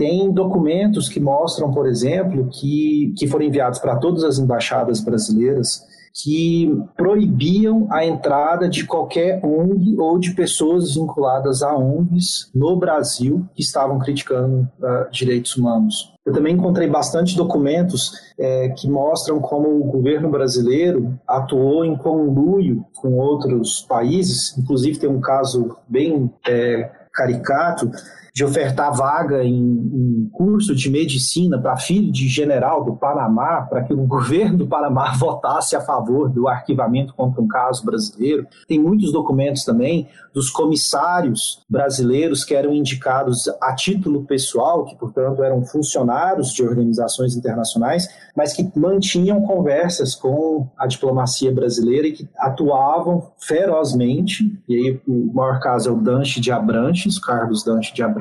Tem 0.00 0.32
documentos 0.32 1.10
que 1.10 1.20
mostram, 1.20 1.70
por 1.70 1.86
exemplo, 1.86 2.48
que, 2.48 3.12
que 3.18 3.26
foram 3.26 3.44
enviados 3.44 3.78
para 3.78 3.96
todas 3.96 4.24
as 4.24 4.38
embaixadas 4.38 4.98
brasileiras 5.04 5.82
que 6.14 6.74
proibiam 6.96 7.86
a 7.90 8.02
entrada 8.02 8.66
de 8.66 8.86
qualquer 8.86 9.44
ONG 9.44 9.98
ou 9.98 10.18
de 10.18 10.32
pessoas 10.32 10.94
vinculadas 10.94 11.62
a 11.62 11.76
ONGs 11.76 12.50
no 12.54 12.78
Brasil 12.78 13.46
que 13.54 13.60
estavam 13.60 13.98
criticando 13.98 14.66
uh, 14.80 15.10
direitos 15.12 15.54
humanos. 15.54 16.14
Eu 16.24 16.32
também 16.32 16.54
encontrei 16.54 16.88
bastante 16.88 17.36
documentos 17.36 18.12
é, 18.38 18.70
que 18.70 18.88
mostram 18.88 19.38
como 19.38 19.68
o 19.68 19.84
governo 19.84 20.30
brasileiro 20.30 21.14
atuou 21.28 21.84
em 21.84 21.94
conluio 21.94 22.86
com 22.96 23.18
outros 23.18 23.84
países, 23.86 24.56
inclusive 24.56 24.98
tem 24.98 25.10
um 25.10 25.20
caso 25.20 25.76
bem 25.86 26.32
é, 26.48 26.90
caricato 27.12 27.90
de 28.34 28.44
ofertar 28.44 28.94
vaga 28.94 29.44
em, 29.44 29.54
em 29.54 30.30
curso 30.32 30.74
de 30.74 30.90
medicina 30.90 31.60
para 31.60 31.76
filho 31.76 32.12
de 32.12 32.28
general 32.28 32.84
do 32.84 32.96
Panamá, 32.96 33.62
para 33.62 33.82
que 33.84 33.92
o 33.92 34.06
governo 34.06 34.58
do 34.58 34.66
Panamá 34.66 35.12
votasse 35.18 35.76
a 35.76 35.80
favor 35.80 36.28
do 36.28 36.48
arquivamento 36.48 37.14
contra 37.14 37.40
um 37.40 37.48
caso 37.48 37.84
brasileiro. 37.84 38.46
Tem 38.66 38.78
muitos 38.78 39.12
documentos 39.12 39.64
também 39.64 40.08
dos 40.32 40.50
comissários 40.50 41.64
brasileiros 41.68 42.44
que 42.44 42.54
eram 42.54 42.72
indicados 42.72 43.48
a 43.60 43.74
título 43.74 44.24
pessoal, 44.24 44.84
que, 44.84 44.96
portanto, 44.96 45.42
eram 45.42 45.64
funcionários 45.64 46.52
de 46.52 46.62
organizações 46.62 47.36
internacionais, 47.36 48.08
mas 48.36 48.52
que 48.52 48.70
mantinham 48.78 49.42
conversas 49.42 50.14
com 50.14 50.68
a 50.78 50.86
diplomacia 50.86 51.52
brasileira 51.52 52.06
e 52.06 52.12
que 52.12 52.28
atuavam 52.38 53.32
ferozmente, 53.38 54.58
e 54.68 54.74
aí 54.74 55.00
o 55.06 55.32
maior 55.34 55.58
caso 55.60 55.88
é 55.88 55.92
o 55.92 55.96
Danche 55.96 56.40
de 56.40 56.52
Abranches, 56.52 57.18
Carlos 57.18 57.64
Danche 57.64 57.92
de 57.92 58.02
Abranches, 58.02 58.19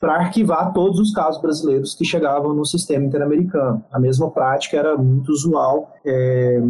para 0.00 0.14
arquivar 0.14 0.72
todos 0.72 0.98
os 0.98 1.12
casos 1.12 1.40
brasileiros 1.40 1.94
que 1.94 2.04
chegavam 2.04 2.54
no 2.54 2.64
sistema 2.64 3.04
interamericano. 3.04 3.84
A 3.92 3.98
mesma 3.98 4.30
prática 4.30 4.76
era 4.76 4.96
muito 4.96 5.30
usual 5.30 5.94
é, 6.04 6.60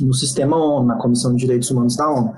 no 0.00 0.14
sistema 0.14 0.56
ONU, 0.56 0.86
na 0.86 0.96
Comissão 0.96 1.32
de 1.32 1.38
Direitos 1.38 1.70
Humanos 1.70 1.96
da 1.96 2.08
ONU. 2.08 2.34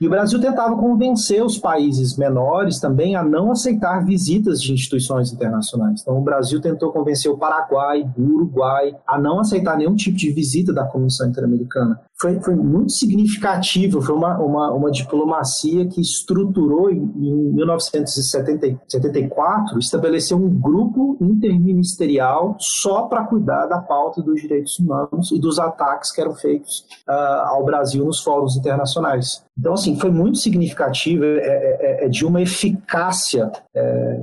E 0.00 0.06
o 0.06 0.10
Brasil 0.10 0.40
tentava 0.40 0.76
convencer 0.76 1.42
os 1.44 1.56
países 1.56 2.16
menores 2.16 2.80
também 2.80 3.14
a 3.14 3.22
não 3.22 3.52
aceitar 3.52 4.04
visitas 4.04 4.60
de 4.60 4.72
instituições 4.72 5.32
internacionais. 5.32 6.02
Então, 6.02 6.18
o 6.18 6.22
Brasil 6.22 6.60
tentou 6.60 6.92
convencer 6.92 7.30
o 7.30 7.38
Paraguai, 7.38 8.04
o 8.18 8.22
Uruguai, 8.22 8.94
a 9.06 9.18
não 9.18 9.40
aceitar 9.40 9.76
nenhum 9.76 9.94
tipo 9.94 10.16
de 10.16 10.30
visita 10.32 10.72
da 10.72 10.84
Comissão 10.84 11.28
Interamericana 11.28 12.00
foi, 12.24 12.40
foi 12.40 12.54
muito 12.54 12.92
significativo, 12.92 14.00
foi 14.00 14.14
uma, 14.14 14.38
uma, 14.38 14.72
uma 14.72 14.90
diplomacia 14.90 15.86
que 15.86 16.00
estruturou 16.00 16.90
em, 16.90 16.96
em 16.96 17.52
1974, 17.52 19.78
estabeleceu 19.78 20.38
um 20.38 20.48
grupo 20.48 21.18
interministerial 21.20 22.56
só 22.58 23.02
para 23.02 23.24
cuidar 23.24 23.66
da 23.66 23.78
pauta 23.78 24.22
dos 24.22 24.40
direitos 24.40 24.78
humanos 24.78 25.32
e 25.32 25.38
dos 25.38 25.58
ataques 25.58 26.10
que 26.10 26.22
eram 26.22 26.34
feitos 26.34 26.86
uh, 27.06 27.12
ao 27.46 27.62
Brasil 27.62 28.06
nos 28.06 28.22
fóruns 28.22 28.56
internacionais. 28.56 29.44
Então, 29.58 29.74
assim, 29.74 30.00
foi 30.00 30.10
muito 30.10 30.38
significativo, 30.38 31.24
é, 31.24 31.28
é, 31.28 32.04
é, 32.04 32.06
é 32.06 32.08
de 32.08 32.24
uma 32.24 32.40
eficácia 32.40 33.52
é, 33.74 34.22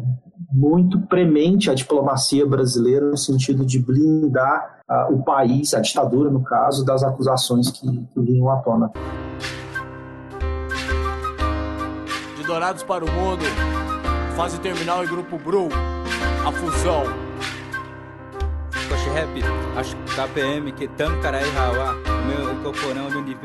muito 0.51 0.99
premente 1.01 1.69
a 1.69 1.73
diplomacia 1.73 2.45
brasileira 2.45 3.05
no 3.05 3.17
sentido 3.17 3.65
de 3.65 3.79
blindar 3.79 4.79
uh, 4.89 5.13
o 5.13 5.23
país, 5.23 5.73
a 5.73 5.79
ditadura 5.79 6.29
no 6.29 6.43
caso, 6.43 6.83
das 6.83 7.03
acusações 7.03 7.71
que, 7.71 7.87
que 7.87 8.19
vinham 8.19 8.49
à 8.51 8.57
tona. 8.57 8.91
De 12.37 12.43
Dourados 12.43 12.83
para 12.83 13.05
o 13.05 13.11
Mundo, 13.11 13.45
fase 14.35 14.59
terminal 14.59 15.03
e 15.03 15.07
grupo 15.07 15.37
Bru, 15.37 15.69
a 16.45 16.51
fusão. 16.51 17.31
Rap, 19.13 19.43
acho 19.75 19.95
KPM, 20.15 20.71
que 20.71 20.87
tanto 20.87 21.19
cara 21.21 21.39
aí, 21.39 21.57
Hawa, 21.57 21.95
o 21.95 22.27
meu 22.27 22.53
incorporão, 22.53 23.07
o 23.07 23.11
meu 23.11 23.23
de 23.23 23.35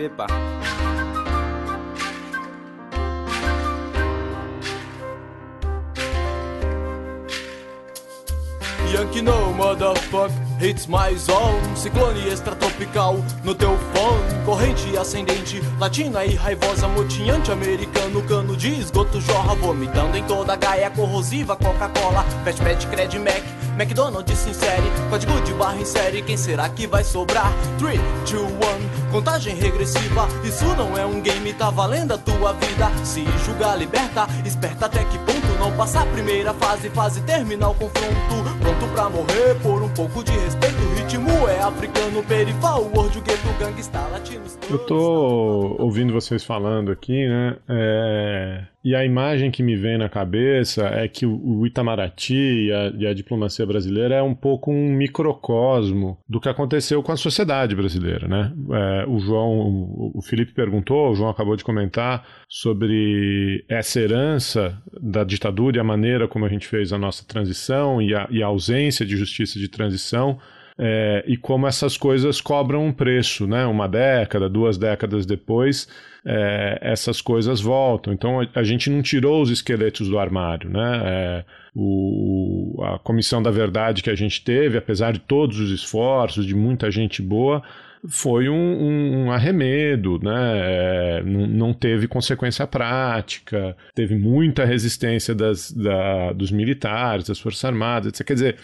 Yankee 8.93 9.23
no 9.23 9.53
motherfucker, 9.53 10.31
hits 10.61 10.87
mais 10.87 11.29
on. 11.29 11.61
Ciclone 11.75 12.29
extratropical 12.29 13.17
no 13.45 13.55
teu 13.55 13.77
fone. 13.93 14.45
Corrente 14.45 14.97
ascendente, 14.97 15.61
latina 15.79 16.25
e 16.25 16.35
raivosa. 16.35 16.89
Motinhante 16.89 17.51
americano, 17.51 18.23
cano 18.23 18.57
de 18.57 18.81
esgoto 18.81 19.21
Jorra 19.21 19.55
vomitando 19.55 20.17
em 20.17 20.25
toda 20.25 20.53
a 20.53 20.57
gaia 20.57 20.91
corrosiva. 20.91 21.57
Coca-Cola, 21.57 22.25
Fast 22.45 22.63
Pet, 22.63 22.87
Cred 22.87 23.19
Mac. 23.19 23.43
McDonald's 23.77 24.39
se 24.39 24.49
insere, 24.49 24.91
código 25.11 25.39
de 25.43 25.53
barra 25.53 25.77
em 25.77 25.85
série, 25.85 26.23
quem 26.23 26.37
será 26.37 26.67
que 26.67 26.87
vai 26.87 27.05
sobrar? 27.05 27.53
3, 27.79 28.01
2, 28.25 28.41
1, 28.41 29.06
contagem 29.17 29.55
regressiva, 29.55 30.29
isso 30.45 30.67
não 30.77 30.95
é 30.95 31.07
um 31.07 31.23
game, 31.23 31.51
tá 31.55 31.71
valendo 31.71 32.13
a 32.13 32.19
tua 32.19 32.53
vida. 32.53 32.91
Se 33.03 33.25
julgar 33.47 33.75
liberta, 33.79 34.27
esperta 34.45 34.85
até 34.85 35.03
que 35.05 35.19
ponto 35.21 35.59
não 35.59 35.75
passar 35.75 36.03
a 36.03 36.07
primeira 36.13 36.53
fase, 36.53 36.91
fase 36.91 37.23
terminar 37.23 37.71
o 37.71 37.75
confronto. 37.75 38.57
Pronto 38.61 38.93
pra 38.93 39.09
morrer 39.09 39.55
por 39.63 39.83
um 39.83 39.89
pouco 39.89 40.23
de 40.23 40.33
respeito, 40.33 40.77
o 40.83 40.95
ritmo 40.97 41.49
é 41.49 41.63
africano, 41.63 42.23
perifal, 42.25 42.83
world, 42.95 43.19
gueto, 43.23 43.49
gangsta, 43.59 44.07
latinos. 44.09 44.59
Eu 44.69 44.79
tô 44.81 45.77
ouvindo 45.79 46.13
vocês 46.13 46.45
falando 46.45 46.93
aqui, 46.93 47.27
né? 47.27 47.57
É... 47.69 48.65
E 48.87 48.95
a 48.95 49.05
imagem 49.05 49.51
que 49.51 49.65
me 49.65 49.75
vem 49.75 49.99
na 49.99 50.09
cabeça 50.09 50.87
é 50.87 51.09
que 51.09 51.27
o 51.27 51.67
Itamaraty 51.67 52.67
e 52.67 52.73
a, 52.73 52.93
e 52.97 53.07
a, 53.09 53.13
diplomacia 53.13 53.67
brasileira 53.67 54.15
é 54.15 54.23
um 54.23 54.33
pouco 54.33 54.71
um 54.71 54.93
microcosmo 54.93 56.17
do 56.29 56.41
que 56.41 56.49
aconteceu 56.49 57.03
com 57.03 57.11
a 57.11 57.17
sociedade 57.17 57.75
brasileira, 57.75 58.29
né? 58.29 58.53
É, 58.71 59.06
o 59.07 59.19
João, 59.19 60.13
o, 60.15 60.21
Felipe 60.23 60.53
perguntou, 60.53 61.11
o 61.11 61.15
João 61.15 61.31
acabou 61.31 61.57
de 61.57 61.65
comentar 61.65 62.27
sobre 62.49 63.65
essa 63.69 64.01
herança 64.01 64.81
da 65.01 65.25
ditadura 65.25 65.77
e 65.77 65.81
a 65.81 65.85
maneira 65.85 66.29
como 66.29 66.45
a 66.45 66.49
gente 66.49 66.67
fez 66.67 66.93
a 66.93 66.99
nossa 66.99 67.25
transição 67.25 68.01
e 68.03 68.15
a, 68.15 68.27
e 68.31 68.43
a 68.43 68.47
ausência 68.47 69.07
de 69.07 69.17
justiça 69.17 69.59
de 69.59 69.69
transição. 69.69 70.39
É, 70.79 71.25
e 71.27 71.39
como 71.39 71.67
essas 71.67 71.97
coisas 71.97 72.39
cobram 72.39 72.85
um 72.85 72.93
preço, 72.93 73.47
né? 73.47 73.65
Uma 73.65 73.89
década, 73.89 74.47
duas 74.47 74.77
décadas 74.77 75.25
depois, 75.25 75.89
é, 76.23 76.79
essas 76.83 77.23
coisas 77.23 77.63
voltam. 77.63 78.13
Então 78.13 78.41
a, 78.41 78.47
a, 78.55 78.63
gente 78.63 78.91
não 78.91 79.01
tirou 79.01 79.41
os 79.41 79.49
esqueletos 79.49 80.07
do 80.07 80.19
armário, 80.19 80.69
né? 80.69 81.03
É, 81.05 81.45
o, 81.75 82.79
a 82.83 82.99
comissão 82.99 83.43
da 83.43 83.51
verdade 83.51 84.03
que 84.03 84.11
a 84.11 84.15
gente 84.15 84.45
teve, 84.45 84.77
apesar 84.77 85.13
de 85.13 85.21
todos 85.21 85.59
os 85.59 85.71
esforços 85.71 86.45
de 86.45 86.55
muita 86.55 86.91
gente 86.91 87.23
boa, 87.23 87.63
foi 88.09 88.49
um, 88.49 88.55
um, 88.55 89.25
um 89.25 89.33
arremedo, 89.33 90.19
né? 90.23 91.19
É, 91.19 91.23
não 91.25 91.73
teve 91.73 92.07
consequência 92.07 92.67
prática, 92.67 93.77
teve 93.95 94.17
muita 94.17 94.65
resistência 94.65 95.35
das, 95.35 95.73
da, 95.73 96.33
dos 96.33 96.51
militares, 96.51 97.27
das 97.27 97.39
Forças 97.39 97.65
Armadas, 97.65 98.09
etc. 98.09 98.27
Quer 98.27 98.35
dizer, 98.35 98.57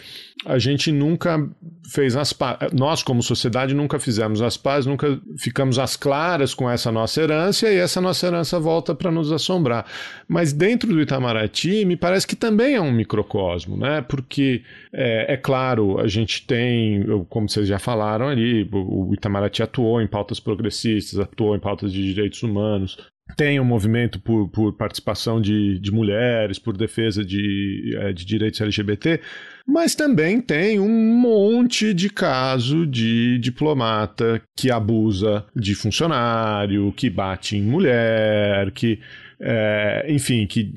a 0.44 0.58
gente 0.58 0.90
nunca 0.90 1.48
fez 1.92 2.16
as 2.16 2.32
pazes, 2.32 2.72
nós 2.72 3.02
como 3.02 3.22
sociedade 3.22 3.74
nunca 3.74 3.98
fizemos 3.98 4.42
as 4.42 4.56
pazes, 4.56 4.86
nunca 4.86 5.20
ficamos 5.38 5.78
às 5.78 5.96
claras 5.96 6.54
com 6.54 6.68
essa 6.68 6.90
nossa 6.90 7.20
herança 7.20 7.70
e 7.70 7.76
essa 7.76 8.00
nossa 8.00 8.26
herança 8.26 8.58
volta 8.58 8.94
para 8.94 9.10
nos 9.10 9.30
assombrar. 9.30 9.86
Mas 10.26 10.52
dentro 10.52 10.88
do 10.88 11.00
Itamaraty, 11.00 11.84
me 11.84 11.96
parece 11.96 12.26
que 12.26 12.34
também 12.34 12.74
é 12.74 12.80
um 12.80 12.92
microcosmo, 12.92 13.76
né? 13.76 14.02
Porque, 14.02 14.62
é, 14.92 15.34
é 15.34 15.36
claro, 15.36 16.00
a 16.00 16.08
gente 16.08 16.46
tem, 16.46 17.04
como 17.28 17.48
vocês 17.48 17.68
já 17.68 17.78
falaram 17.78 18.28
ali, 18.28 18.68
o 18.72 19.12
Itamaraty 19.14 19.62
atuou 19.62 20.00
em 20.00 20.06
pautas 20.06 20.40
progressistas, 20.40 21.20
atuou 21.20 21.54
em 21.54 21.60
pautas 21.60 21.92
de 21.92 22.02
direitos 22.02 22.42
humanos, 22.42 22.96
tem 23.36 23.60
um 23.60 23.64
movimento 23.64 24.20
por, 24.20 24.48
por 24.48 24.72
participação 24.72 25.40
de, 25.40 25.78
de 25.78 25.90
mulheres, 25.90 26.58
por 26.58 26.76
defesa 26.76 27.24
de, 27.24 27.96
é, 28.00 28.12
de 28.12 28.24
direitos 28.24 28.60
LGBT, 28.60 29.20
mas 29.66 29.94
também 29.94 30.40
tem 30.40 30.80
um 30.80 31.20
monte 31.20 31.94
de 31.94 32.10
caso 32.10 32.86
de 32.86 33.38
diplomata 33.38 34.42
que 34.56 34.70
abusa 34.70 35.44
de 35.54 35.74
funcionário, 35.74 36.92
que 36.92 37.08
bate 37.08 37.56
em 37.56 37.62
mulher, 37.62 38.70
que 38.72 38.98
é, 39.44 40.06
enfim, 40.08 40.46
que 40.46 40.72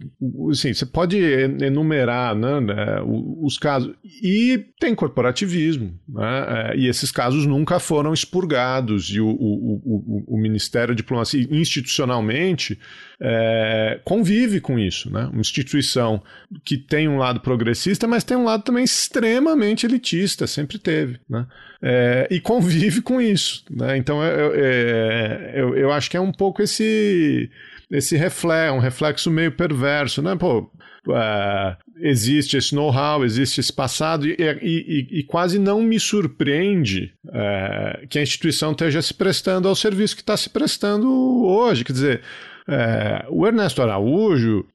assim, 0.51 0.73
você 0.73 0.87
pode 0.87 1.17
enumerar 1.17 2.33
né, 2.35 2.59
né, 2.59 2.99
os 3.05 3.59
casos. 3.59 3.93
E 4.23 4.57
tem 4.79 4.95
corporativismo, 4.95 5.93
né, 6.09 6.71
é, 6.71 6.75
e 6.75 6.87
esses 6.87 7.11
casos 7.11 7.45
nunca 7.45 7.79
foram 7.79 8.11
expurgados, 8.11 9.09
e 9.11 9.21
o, 9.21 9.27
o, 9.27 9.81
o, 9.85 10.35
o 10.35 10.37
Ministério 10.37 10.95
da 10.95 10.97
Diplomacia, 10.97 11.47
institucionalmente, 11.51 12.79
é, 13.21 13.99
convive 14.03 14.59
com 14.59 14.79
isso. 14.79 15.13
Né, 15.13 15.29
uma 15.31 15.41
instituição 15.41 16.23
que 16.63 16.75
tem 16.75 17.07
um 17.07 17.17
lado 17.17 17.41
progressista, 17.41 18.07
mas 18.07 18.23
tem 18.23 18.35
um 18.35 18.45
lado 18.45 18.63
também 18.63 18.83
extremamente 18.83 19.85
elitista, 19.85 20.47
sempre 20.47 20.79
teve. 20.79 21.19
Né, 21.29 21.45
é, 21.83 22.27
e 22.31 22.39
convive 22.39 23.03
com 23.03 23.21
isso. 23.21 23.63
Né, 23.69 23.95
então, 23.95 24.23
eu, 24.23 24.53
é, 24.55 25.51
eu, 25.53 25.77
eu 25.77 25.91
acho 25.91 26.09
que 26.09 26.17
é 26.17 26.21
um 26.21 26.31
pouco 26.31 26.63
esse 26.63 27.47
esse 27.91 28.15
reflexo, 28.15 28.75
um 28.75 28.79
reflexo 28.79 29.29
meio 29.29 29.51
perverso, 29.51 30.21
né? 30.21 30.35
Pô, 30.35 30.69
é, 31.09 31.77
existe 31.97 32.57
esse 32.57 32.73
know-how, 32.73 33.23
existe 33.23 33.59
esse 33.59 33.71
passado, 33.71 34.27
e, 34.27 34.35
e, 34.39 35.19
e, 35.19 35.23
quase 35.23 35.59
não 35.59 35.81
me 35.81 35.99
surpreende 35.99 37.13
é, 37.31 38.05
que 38.09 38.17
a 38.17 38.23
instituição 38.23 38.71
esteja 38.71 39.01
se 39.01 39.13
prestando 39.13 39.67
ao 39.67 39.75
serviço 39.75 40.15
que 40.15 40.21
está 40.21 40.35
se 40.35 40.49
prestando 40.49 41.07
hoje. 41.45 41.83
Quer 41.83 41.93
dizer, 41.93 42.21
é, 42.67 43.25
o 43.29 43.45
Ernesto 43.45 43.81
Araújo, 43.81 44.65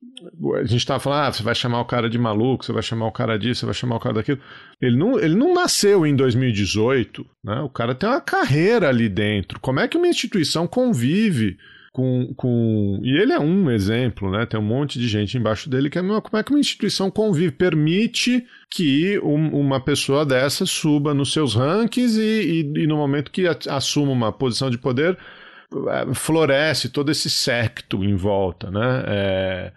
a 0.57 0.65
gente 0.65 0.77
estava 0.77 1.01
falando, 1.01 1.27
ah, 1.27 1.33
você 1.33 1.43
vai 1.43 1.55
chamar 1.55 1.81
o 1.81 1.87
cara 1.87 2.09
de 2.09 2.19
maluco, 2.19 2.65
você 2.65 2.73
vai 2.73 2.83
chamar 2.83 3.07
o 3.07 3.13
cara 3.13 3.39
disso, 3.39 3.61
você 3.61 3.67
vai 3.67 3.75
chamar 3.75 3.97
o 3.97 4.01
cara 4.01 4.17
daquilo. 4.17 4.39
Ele 4.81 4.97
não, 4.97 5.19
ele 5.19 5.35
não 5.35 5.55
nasceu 5.55 6.07
em 6.07 6.15
2018, 6.15 7.27
né? 7.43 7.61
O 7.61 7.69
cara 7.69 7.95
tem 7.95 8.09
uma 8.09 8.21
carreira 8.21 8.89
ali 8.89 9.09
dentro. 9.09 9.59
Como 9.61 9.81
é 9.81 9.89
que 9.89 9.97
uma 9.97 10.09
instituição 10.09 10.67
convive 10.67 11.57
com, 11.93 12.33
com. 12.37 13.01
E 13.03 13.21
ele 13.21 13.33
é 13.33 13.41
um 13.41 13.71
exemplo, 13.71 14.31
né? 14.31 14.47
Tem 14.47 14.59
um 14.59 14.65
monte 14.65 14.99
de 14.99 15.09
gente 15.09 15.37
embaixo 15.37 15.69
dele 15.69 15.91
que 15.91 15.99
é 15.99 16.03
como 16.03 16.37
é 16.37 16.43
que 16.43 16.53
uma 16.53 16.61
instituição 16.61 17.11
convive, 17.11 17.51
permite 17.51 18.45
que 18.71 19.19
um, 19.21 19.49
uma 19.61 19.81
pessoa 19.81 20.25
dessa 20.25 20.65
suba 20.65 21.13
nos 21.13 21.33
seus 21.33 21.55
rankings 21.55 22.17
e, 22.17 22.63
e, 22.77 22.83
e 22.83 22.87
no 22.87 22.97
momento 22.97 23.31
que 23.31 23.45
assuma 23.69 24.13
uma 24.13 24.33
posição 24.33 24.71
de 24.71 24.79
poder 24.79 25.19
é, 25.89 26.15
floresce 26.15 26.89
todo 26.89 27.11
esse 27.11 27.29
secto 27.29 28.05
em 28.05 28.15
volta, 28.15 28.71
né? 28.71 29.05
É, 29.07 29.73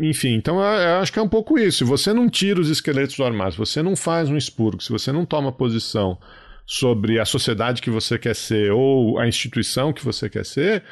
enfim, 0.00 0.34
então 0.34 0.58
eu, 0.58 0.80
eu, 0.80 0.96
acho 1.00 1.12
que 1.12 1.18
é 1.18 1.22
um 1.22 1.28
pouco 1.28 1.58
isso. 1.58 1.78
Se 1.78 1.84
você 1.84 2.12
não 2.12 2.28
tira 2.28 2.60
os 2.60 2.70
esqueletos 2.70 3.16
do 3.16 3.24
armário, 3.24 3.52
se 3.52 3.58
você 3.58 3.82
não 3.82 3.96
faz 3.96 4.30
um 4.30 4.36
expurgo, 4.36 4.82
se 4.82 4.90
você 4.90 5.12
não 5.12 5.26
toma 5.26 5.52
posição 5.52 6.18
sobre 6.66 7.20
a 7.20 7.24
sociedade 7.24 7.82
que 7.82 7.90
você 7.90 8.18
quer 8.18 8.34
ser 8.34 8.72
ou 8.72 9.18
a 9.18 9.28
instituição 9.28 9.92
que 9.92 10.04
você 10.04 10.30
quer 10.30 10.44
ser, 10.44 10.82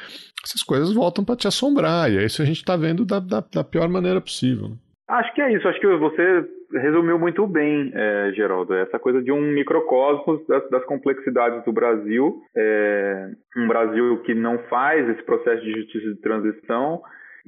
essas 0.43 0.61
coisas 0.61 0.93
voltam 0.93 1.23
para 1.23 1.35
te 1.35 1.47
assombrar. 1.47 2.11
E 2.11 2.17
é 2.17 2.25
isso 2.25 2.41
a 2.41 2.45
gente 2.45 2.57
está 2.57 2.75
vendo 2.75 3.05
da, 3.05 3.19
da, 3.19 3.43
da, 3.53 3.63
pior 3.63 3.87
maneira 3.87 4.19
possível. 4.19 4.69
Né? 4.69 4.75
Acho 5.07 5.33
que 5.33 5.41
é 5.41 5.53
isso. 5.53 5.67
Acho 5.67 5.79
que 5.79 5.97
você 5.97 6.45
resumiu 6.73 7.17
muito 7.19 7.45
bem, 7.47 7.91
é, 7.93 8.31
Geraldo. 8.35 8.73
Essa 8.73 8.99
coisa 8.99 9.21
de 9.21 9.31
um 9.31 9.41
microcosmos 9.41 10.45
das, 10.47 10.69
das 10.69 10.83
complexidades 10.85 11.63
do 11.63 11.71
Brasil. 11.71 12.41
É, 12.55 13.29
um 13.57 13.67
Brasil 13.67 14.17
que 14.23 14.33
não 14.33 14.57
faz 14.69 15.07
esse 15.09 15.23
processo 15.23 15.63
de 15.63 15.71
justiça 15.71 16.09
de 16.09 16.21
transição 16.21 17.01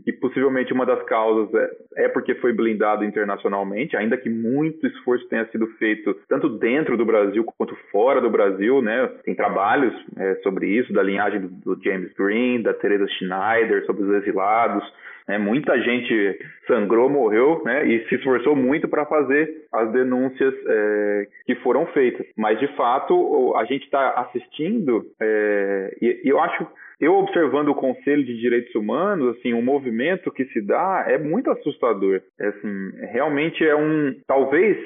e 0.05 0.11
possivelmente 0.11 0.73
uma 0.73 0.85
das 0.85 1.01
causas 1.03 1.53
é, 1.53 2.05
é, 2.05 2.07
porque 2.09 2.35
foi 2.35 2.51
blindado 2.51 3.05
internacionalmente, 3.05 3.95
ainda 3.95 4.17
que 4.17 4.29
muito 4.29 4.85
esforço 4.85 5.27
tenha 5.29 5.45
sido 5.47 5.67
feito 5.77 6.15
tanto 6.27 6.49
dentro 6.49 6.97
do 6.97 7.05
Brasil 7.05 7.43
quanto 7.57 7.75
fora 7.91 8.19
do 8.19 8.29
Brasil, 8.29 8.81
né? 8.81 9.07
Tem 9.23 9.33
trabalhos 9.35 9.93
é, 10.17 10.35
sobre 10.35 10.67
isso, 10.67 10.91
da 10.91 11.01
linhagem 11.01 11.41
do, 11.41 11.47
do, 11.47 11.83
James 11.83 12.11
Green, 12.13 12.61
da 12.61 12.73
Teresa 12.73 13.07
Schneider, 13.07 13.85
sobre 13.85 14.03
os 14.03 14.09
exilados. 14.15 14.83
Né? 15.27 15.37
Muita 15.37 15.79
gente 15.81 16.39
sangrou, 16.67 17.09
morreu, 17.09 17.61
né? 17.63 17.87
E 17.87 18.05
se 18.07 18.15
esforçou 18.15 18.55
muito 18.55 18.87
para 18.87 19.05
fazer 19.05 19.65
as 19.71 19.91
denúncias 19.91 20.53
é, 20.67 21.27
que 21.45 21.55
foram 21.55 21.85
feitas. 21.87 22.25
Mas 22.37 22.59
de 22.59 22.67
fato 22.75 23.55
a 23.55 23.63
gente 23.63 23.83
está 23.83 24.11
assistindo 24.11 25.05
é, 25.21 25.97
e, 26.01 26.21
e 26.25 26.29
eu 26.29 26.39
acho 26.39 26.67
eu 26.99 27.13
observando 27.13 27.69
o 27.69 27.75
Conselho 27.75 28.23
de 28.23 28.39
Direitos 28.39 28.73
Humanos, 28.75 29.37
assim, 29.37 29.53
o 29.53 29.61
movimento 29.61 30.31
que 30.31 30.45
se 30.45 30.61
dá 30.61 31.05
é 31.07 31.17
muito 31.17 31.49
assustador. 31.51 32.21
É, 32.39 32.47
assim, 32.47 32.91
realmente 33.11 33.65
é 33.65 33.75
um, 33.75 34.15
talvez, 34.27 34.77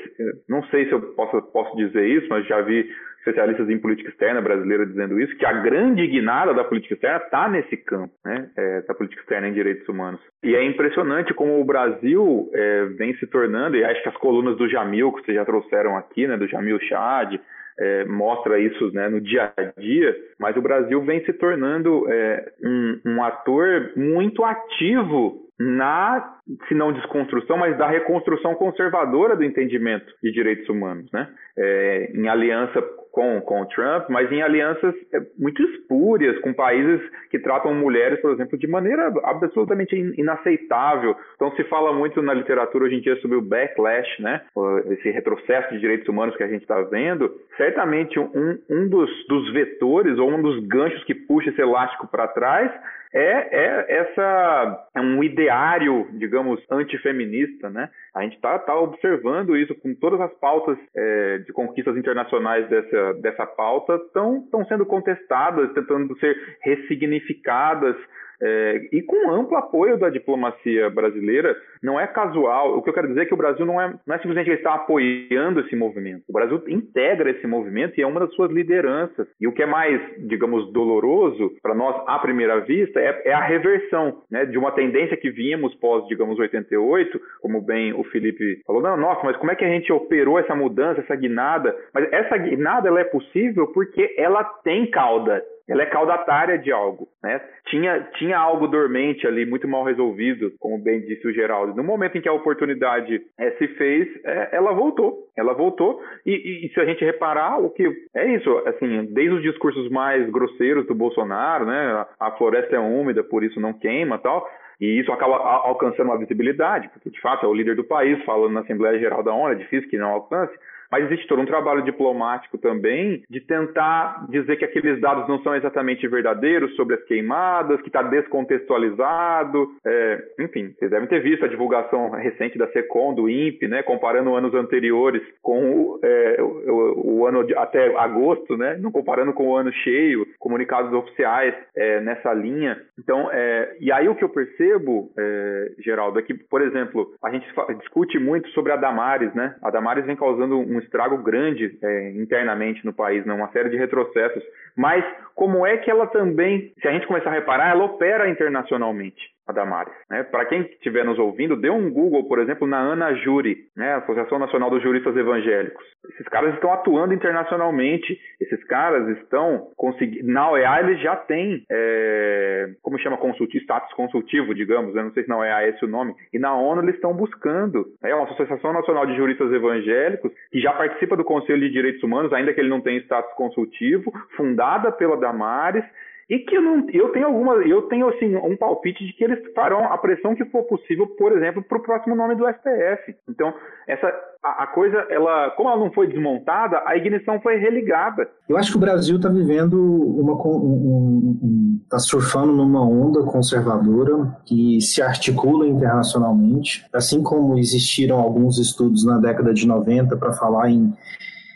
não 0.47 0.63
sei 0.65 0.85
se 0.85 0.91
eu 0.91 1.01
posso, 1.13 1.41
posso 1.51 1.75
dizer 1.77 2.07
isso, 2.07 2.27
mas 2.29 2.47
já 2.47 2.61
vi 2.61 2.89
especialistas 3.19 3.69
em 3.69 3.77
política 3.77 4.09
externa 4.09 4.41
brasileira 4.41 4.85
dizendo 4.85 5.19
isso, 5.19 5.35
que 5.37 5.45
a 5.45 5.53
grande 5.53 6.07
guinada 6.07 6.53
da 6.53 6.63
política 6.63 6.93
externa 6.93 7.17
está 7.17 7.49
nesse 7.49 7.77
campo, 7.77 8.13
né, 8.25 8.49
é, 8.57 8.81
da 8.81 8.93
política 8.93 9.21
externa 9.21 9.47
em 9.47 9.53
direitos 9.53 9.87
humanos. 9.87 10.21
E 10.43 10.55
é 10.55 10.63
impressionante 10.63 11.33
como 11.33 11.59
o 11.59 11.65
Brasil 11.65 12.49
é, 12.53 12.85
vem 12.97 13.13
se 13.15 13.27
tornando, 13.27 13.75
e 13.75 13.83
acho 13.83 14.01
que 14.01 14.09
as 14.09 14.17
colunas 14.17 14.57
do 14.57 14.69
Jamil, 14.69 15.11
que 15.11 15.25
vocês 15.25 15.35
já 15.35 15.45
trouxeram 15.45 15.97
aqui, 15.97 16.27
né, 16.27 16.37
do 16.37 16.47
Jamil 16.47 16.79
Chad, 16.81 17.39
é, 17.79 18.05
mostra 18.05 18.59
isso 18.59 18.91
né, 18.93 19.07
no 19.07 19.21
dia 19.21 19.51
a 19.55 19.63
dia, 19.79 20.15
mas 20.37 20.55
o 20.57 20.61
Brasil 20.61 21.01
vem 21.03 21.23
se 21.25 21.33
tornando 21.33 22.05
é, 22.11 22.51
um, 22.63 22.99
um 23.05 23.23
ator 23.23 23.91
muito 23.95 24.43
ativo 24.43 25.49
na, 25.59 26.37
se 26.67 26.73
não 26.73 26.93
desconstrução, 26.93 27.57
mas 27.57 27.77
da 27.77 27.87
reconstrução 27.87 28.55
conservadora 28.55 29.35
do 29.35 29.43
entendimento 29.43 30.13
de 30.23 30.31
direitos 30.31 30.69
humanos, 30.69 31.11
né? 31.11 31.27
É, 31.57 32.11
em 32.13 32.29
aliança 32.29 32.81
com, 33.11 33.41
com 33.41 33.61
o 33.61 33.65
Trump, 33.67 34.09
mas 34.09 34.31
em 34.31 34.41
alianças 34.41 34.93
é, 35.13 35.19
muito 35.37 35.61
espúrias 35.63 36.39
com 36.39 36.53
países 36.53 37.01
que 37.29 37.39
tratam 37.39 37.73
mulheres, 37.73 38.21
por 38.21 38.31
exemplo, 38.31 38.57
de 38.57 38.67
maneira 38.67 39.11
absolutamente 39.23 39.95
inaceitável. 40.17 41.15
Então 41.35 41.51
se 41.55 41.63
fala 41.65 41.93
muito 41.93 42.21
na 42.21 42.33
literatura 42.33 42.85
hoje 42.85 42.95
em 42.95 43.01
dia 43.01 43.15
sobre 43.17 43.37
o 43.37 43.41
backlash, 43.41 44.21
né? 44.21 44.41
Esse 44.87 45.09
retrocesso 45.09 45.73
de 45.73 45.79
direitos 45.79 46.07
humanos 46.07 46.35
que 46.35 46.43
a 46.43 46.47
gente 46.47 46.61
está 46.61 46.81
vendo. 46.81 47.31
Certamente 47.57 48.19
um, 48.19 48.57
um 48.69 48.87
dos, 48.87 49.09
dos 49.27 49.51
vetores 49.53 50.17
ou 50.17 50.29
um 50.29 50.41
dos 50.41 50.65
ganchos 50.67 51.03
que 51.03 51.15
puxa 51.15 51.49
esse 51.49 51.61
elástico 51.61 52.07
para 52.07 52.27
trás 52.27 52.71
é, 53.13 53.19
é 53.21 53.99
essa 54.01 54.87
é 54.95 55.01
um 55.01 55.23
ideário, 55.23 56.07
digamos, 56.13 56.63
antifeminista, 56.71 57.69
né? 57.69 57.89
A 58.13 58.21
gente 58.23 58.35
está 58.35 58.59
tá 58.59 58.79
observando 58.79 59.57
isso 59.57 59.73
com 59.75 59.95
todas 59.95 60.21
as 60.21 60.33
pautas 60.39 60.77
é, 60.95 61.39
de 61.39 61.51
conquistas 61.51 61.97
internacionais 61.97 62.67
dessa, 62.69 63.13
dessa 63.15 63.45
pauta 63.47 63.95
estão 63.95 64.65
sendo 64.67 64.85
contestadas, 64.85 65.73
tentando 65.73 66.17
ser 66.19 66.35
ressignificadas 66.61 67.95
é, 68.41 68.89
e 68.91 69.01
com 69.01 69.31
amplo 69.31 69.57
apoio 69.57 69.97
da 69.97 70.09
diplomacia 70.09 70.89
brasileira, 70.89 71.55
não 71.81 71.99
é 71.99 72.07
casual. 72.07 72.77
O 72.77 72.81
que 72.81 72.89
eu 72.89 72.93
quero 72.93 73.07
dizer 73.07 73.21
é 73.21 73.25
que 73.25 73.33
o 73.33 73.37
Brasil 73.37 73.65
não 73.65 73.81
é, 73.81 73.93
não 74.05 74.15
é 74.15 74.19
simplesmente 74.19 74.49
está 74.51 74.75
apoiando 74.75 75.61
esse 75.61 75.75
movimento. 75.75 76.23
O 76.29 76.33
Brasil 76.33 76.61
integra 76.67 77.29
esse 77.29 77.45
movimento 77.47 77.97
e 77.97 78.01
é 78.01 78.07
uma 78.07 78.19
das 78.19 78.33
suas 78.33 78.51
lideranças. 78.51 79.27
E 79.39 79.47
o 79.47 79.51
que 79.51 79.63
é 79.63 79.65
mais, 79.65 80.01
digamos, 80.27 80.71
doloroso 80.71 81.51
para 81.61 81.75
nós 81.75 81.95
à 82.07 82.19
primeira 82.19 82.59
vista 82.61 82.99
é, 82.99 83.21
é 83.25 83.33
a 83.33 83.43
reversão 83.43 84.21
né, 84.29 84.45
de 84.45 84.57
uma 84.57 84.71
tendência 84.71 85.17
que 85.17 85.29
vínhamos 85.29 85.73
pós, 85.75 86.07
digamos, 86.07 86.39
88, 86.39 87.19
como 87.41 87.61
bem 87.61 87.93
o 87.93 88.03
Felipe 88.05 88.61
falou. 88.65 88.81
Não, 88.81 88.97
nossa, 88.97 89.21
mas 89.23 89.37
como 89.37 89.51
é 89.51 89.55
que 89.55 89.65
a 89.65 89.69
gente 89.69 89.91
operou 89.91 90.39
essa 90.39 90.55
mudança, 90.55 91.01
essa 91.01 91.15
guinada? 91.15 91.75
Mas 91.93 92.11
essa 92.11 92.37
guinada 92.37 92.87
ela 92.87 93.01
é 93.01 93.05
possível 93.05 93.67
porque 93.67 94.15
ela 94.17 94.43
tem 94.43 94.89
cauda 94.89 95.43
ela 95.69 95.83
é 95.83 95.85
caudatária 95.85 96.57
de 96.57 96.71
algo, 96.71 97.07
né? 97.23 97.39
Tinha, 97.67 98.01
tinha 98.15 98.37
algo 98.37 98.67
dormente 98.67 99.27
ali, 99.27 99.45
muito 99.45 99.67
mal 99.67 99.83
resolvido, 99.83 100.51
como 100.59 100.81
bem 100.81 101.01
disse 101.01 101.27
o 101.27 101.31
Geraldo. 101.31 101.75
No 101.75 101.83
momento 101.83 102.17
em 102.17 102.21
que 102.21 102.27
a 102.27 102.33
oportunidade 102.33 103.21
é, 103.37 103.51
se 103.51 103.67
fez, 103.69 104.07
é, 104.25 104.49
ela 104.53 104.73
voltou, 104.73 105.27
ela 105.37 105.53
voltou. 105.53 106.01
E, 106.25 106.31
e, 106.31 106.65
e, 106.65 106.73
se 106.73 106.79
a 106.79 106.85
gente 106.85 107.05
reparar, 107.05 107.59
o 107.59 107.69
que 107.69 107.87
é 108.15 108.33
isso, 108.33 108.49
assim, 108.65 109.05
desde 109.13 109.35
os 109.35 109.43
discursos 109.43 109.89
mais 109.91 110.27
grosseiros 110.31 110.87
do 110.87 110.95
Bolsonaro, 110.95 111.65
né? 111.65 112.05
A 112.19 112.31
floresta 112.31 112.75
é 112.75 112.79
úmida, 112.79 113.23
por 113.23 113.43
isso 113.43 113.59
não 113.59 113.73
queima, 113.73 114.17
tal. 114.17 114.49
E 114.81 114.99
isso 114.99 115.11
acaba 115.11 115.35
alcançando 115.35 116.07
uma 116.07 116.17
visibilidade, 116.17 116.89
porque 116.89 117.09
de 117.09 117.19
fato 117.19 117.45
é 117.45 117.49
o 117.49 117.53
líder 117.53 117.75
do 117.75 117.83
país 117.83 118.23
falando 118.23 118.53
na 118.53 118.61
Assembleia 118.61 118.97
Geral 118.97 119.21
da 119.21 119.33
ONU, 119.33 119.51
é 119.51 119.55
difícil 119.55 119.89
que 119.89 119.97
não 119.97 120.09
alcance. 120.09 120.53
Mas 120.91 121.05
existe 121.05 121.27
todo 121.27 121.41
um 121.41 121.45
trabalho 121.45 121.83
diplomático 121.83 122.57
também 122.57 123.23
de 123.29 123.39
tentar 123.39 124.25
dizer 124.29 124.57
que 124.57 124.65
aqueles 124.65 124.99
dados 124.99 125.27
não 125.27 125.41
são 125.43 125.55
exatamente 125.55 126.07
verdadeiros 126.07 126.75
sobre 126.75 126.95
as 126.95 127.03
queimadas, 127.03 127.81
que 127.81 127.87
está 127.87 128.01
descontextualizado. 128.01 129.69
É, 129.85 130.23
enfim, 130.39 130.73
vocês 130.77 130.89
devem 130.89 131.07
ter 131.07 131.21
visto 131.21 131.45
a 131.45 131.47
divulgação 131.47 132.09
recente 132.11 132.57
da 132.57 132.67
SECOM, 132.71 133.13
do 133.13 133.29
INPE, 133.29 133.67
né, 133.67 133.83
comparando 133.83 134.35
anos 134.35 134.53
anteriores 134.53 135.21
com 135.41 135.99
é, 136.03 136.37
o, 136.41 137.19
o, 137.19 137.27
ano 137.27 137.45
de, 137.45 137.55
até 137.55 137.95
agosto, 137.97 138.57
né, 138.57 138.77
não 138.79 138.91
comparando 138.91 139.33
com 139.33 139.49
o 139.49 139.55
ano 139.55 139.71
cheio, 139.71 140.25
comunicados 140.39 140.91
oficiais 140.93 141.53
é, 141.75 141.99
nessa 142.01 142.33
linha. 142.33 142.81
Então, 142.97 143.29
é, 143.31 143.77
e 143.79 143.91
aí 143.91 144.09
o 144.09 144.15
que 144.15 144.23
eu 144.23 144.29
percebo, 144.29 145.11
é, 145.17 145.71
Geraldo, 145.79 146.19
é 146.19 146.21
que, 146.23 146.33
por 146.33 146.61
exemplo, 146.61 147.13
a 147.23 147.29
gente 147.31 147.47
discute 147.79 148.17
muito 148.17 148.49
sobre 148.49 148.71
a 148.71 148.75
Damares, 148.75 149.33
né? 149.33 149.55
A 149.61 149.69
Damares 149.69 150.05
vem 150.05 150.15
causando 150.15 150.57
um 150.57 150.78
um 150.79 150.83
estrago 150.83 151.17
grande 151.17 151.77
é, 151.81 152.11
internamente 152.11 152.85
no 152.85 152.93
país, 152.93 153.25
né? 153.25 153.33
uma 153.33 153.51
série 153.51 153.69
de 153.69 153.77
retrocessos. 153.77 154.43
Mas 154.75 155.03
como 155.35 155.65
é 155.65 155.77
que 155.77 155.91
ela 155.91 156.07
também, 156.07 156.73
se 156.81 156.87
a 156.87 156.91
gente 156.91 157.07
começar 157.07 157.29
a 157.29 157.33
reparar, 157.33 157.71
ela 157.71 157.85
opera 157.85 158.29
internacionalmente? 158.29 159.21
A 159.49 159.51
Damares. 159.51 159.91
Né? 160.09 160.23
Para 160.23 160.45
quem 160.45 160.61
estiver 160.61 161.03
nos 161.03 161.17
ouvindo, 161.17 161.55
dê 161.55 161.69
um 161.69 161.91
Google, 161.91 162.27
por 162.27 162.39
exemplo, 162.39 162.67
na 162.67 162.77
ANA 162.77 163.15
Júri, 163.15 163.65
né? 163.75 163.95
Associação 163.95 164.37
Nacional 164.37 164.69
dos 164.69 164.81
Juristas 164.81 165.15
Evangélicos. 165.17 165.83
Esses 166.13 166.27
caras 166.27 166.53
estão 166.53 166.71
atuando 166.71 167.13
internacionalmente. 167.13 168.17
Esses 168.39 168.63
caras 168.65 169.07
estão 169.17 169.69
conseguindo. 169.75 170.31
Na 170.31 170.51
OEA 170.51 170.79
eles 170.81 171.01
já 171.01 171.15
têm, 171.15 171.63
é... 171.69 172.69
como 172.81 172.99
chama, 172.99 173.17
consultivo, 173.17 173.63
status 173.63 173.91
consultivo, 173.93 174.53
digamos. 174.53 174.95
Eu 174.95 175.03
não 175.03 175.11
sei 175.11 175.23
se 175.23 175.29
na 175.29 175.37
OEA 175.37 175.63
é 175.63 175.69
esse 175.69 175.83
o 175.83 175.87
nome. 175.87 176.13
E 176.31 176.37
na 176.37 176.55
ONU 176.55 176.83
eles 176.83 176.95
estão 176.95 177.13
buscando. 177.13 177.85
É 178.03 178.13
uma 178.13 178.25
Associação 178.25 178.71
Nacional 178.71 179.05
de 179.07 179.15
Juristas 179.15 179.51
Evangélicos 179.51 180.31
que 180.51 180.59
já 180.59 180.73
participa 180.73 181.17
do 181.17 181.23
Conselho 181.23 181.61
de 181.61 181.69
Direitos 181.69 182.03
Humanos, 182.03 182.31
ainda 182.33 182.53
que 182.53 182.59
ele 182.59 182.69
não 182.69 182.81
tenha 182.81 182.99
status 182.99 183.33
consultivo, 183.33 184.11
fundada 184.35 184.91
pela 184.91 185.17
Damares 185.17 185.83
e 186.29 186.37
que 186.39 186.55
eu, 186.55 186.61
não, 186.61 186.87
eu 186.91 187.09
tenho 187.09 187.25
alguma, 187.25 187.55
eu 187.55 187.81
tenho 187.83 188.07
assim 188.07 188.35
um 188.35 188.55
palpite 188.55 189.03
de 189.03 189.13
que 189.13 189.23
eles 189.23 189.39
farão 189.55 189.91
a 189.91 189.97
pressão 189.97 190.35
que 190.35 190.45
for 190.45 190.63
possível, 190.63 191.07
por 191.17 191.35
exemplo, 191.35 191.63
para 191.63 191.79
o 191.79 191.81
próximo 191.81 192.15
nome 192.15 192.35
do 192.35 192.47
STF. 192.47 193.15
Então, 193.27 193.51
essa 193.87 194.07
a, 194.43 194.63
a, 194.63 194.67
coisa, 194.67 194.97
ela, 195.09 195.49
como 195.51 195.69
ela 195.69 195.79
não 195.79 195.91
foi 195.91 196.07
desmontada, 196.07 196.83
a 196.85 196.95
ignição 196.95 197.41
foi 197.41 197.57
religada. 197.57 198.29
Eu 198.47 198.57
acho 198.57 198.71
que 198.71 198.77
o 198.77 198.79
Brasil 198.79 199.15
está 199.15 199.27
vivendo 199.27 199.75
uma, 199.81 200.33
está 200.33 200.49
um, 200.49 201.39
um, 201.41 201.81
tá 201.89 201.97
surfando 201.97 202.53
numa 202.53 202.87
onda 202.87 203.23
conservadora 203.23 204.37
que 204.45 204.79
se 204.81 205.01
articula 205.01 205.67
internacionalmente, 205.67 206.85
assim 206.93 207.23
como 207.23 207.57
existiram 207.57 208.19
alguns 208.19 208.59
estudos 208.59 209.03
na 209.03 209.17
década 209.17 209.51
de 209.51 209.67
90 209.67 210.15
para 210.15 210.31
falar 210.33 210.69
em 210.69 210.93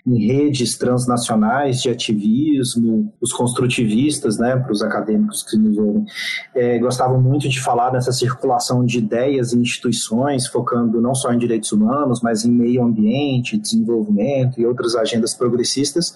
em 0.06 0.28
redes 0.28 0.78
transnacionais 0.78 1.82
de 1.82 1.90
ativismo, 1.90 3.14
os 3.22 3.32
construtivistas, 3.32 4.38
né, 4.38 4.58
para 4.58 4.72
os 4.72 4.82
acadêmicos 4.82 5.44
que 5.44 5.58
nos 5.58 5.78
ouvem, 5.78 6.06
é, 6.54 6.78
gostavam 6.78 7.22
muito 7.22 7.48
de 7.48 7.62
falar 7.62 7.90
dessa 7.90 8.12
circulação 8.12 8.86
de 8.86 8.98
ideias 8.98 9.54
e 9.54 9.58
instituições, 9.58 10.48
focando 10.48 11.00
não 11.00 11.16
só 11.16 11.32
em 11.32 11.38
direitos 11.38 11.72
humanos, 11.72 12.22
mas 12.22 12.44
em 12.44 12.52
meio 12.52 12.84
ambiente, 12.84 13.58
desenvolvimento 13.58 14.60
e 14.60 14.66
outras 14.66 14.94
agendas 14.96 15.34
progressistas. 15.34 16.16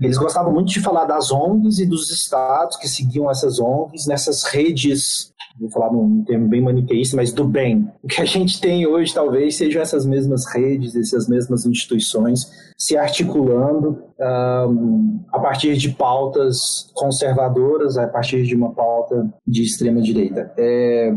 Eles 0.00 0.16
gostavam 0.16 0.52
muito 0.52 0.72
de 0.72 0.80
falar 0.80 1.04
das 1.04 1.30
ONGs 1.30 1.78
e 1.78 1.86
dos 1.86 2.10
estados 2.10 2.76
que 2.76 2.88
seguiam 2.88 3.30
essas 3.30 3.60
ONGs 3.60 4.06
nessas 4.06 4.42
redes 4.44 5.31
vou 5.58 5.70
falar 5.70 5.92
num 5.92 6.24
termo 6.24 6.48
bem 6.48 6.60
maniqueísta, 6.60 7.16
mas 7.16 7.32
do 7.32 7.44
bem. 7.44 7.88
O 8.02 8.08
que 8.08 8.20
a 8.20 8.24
gente 8.24 8.60
tem 8.60 8.86
hoje 8.86 9.12
talvez 9.12 9.56
sejam 9.56 9.80
essas 9.82 10.06
mesmas 10.06 10.44
redes, 10.52 10.94
essas 10.96 11.28
mesmas 11.28 11.66
instituições 11.66 12.50
se 12.78 12.96
articulando 12.96 14.02
um, 14.18 15.20
a 15.32 15.38
partir 15.38 15.76
de 15.76 15.90
pautas 15.90 16.90
conservadoras, 16.94 17.96
a 17.96 18.08
partir 18.08 18.42
de 18.42 18.56
uma 18.56 18.72
pauta 18.72 19.32
de 19.46 19.62
extrema 19.62 20.00
direita. 20.00 20.52
É, 20.56 21.14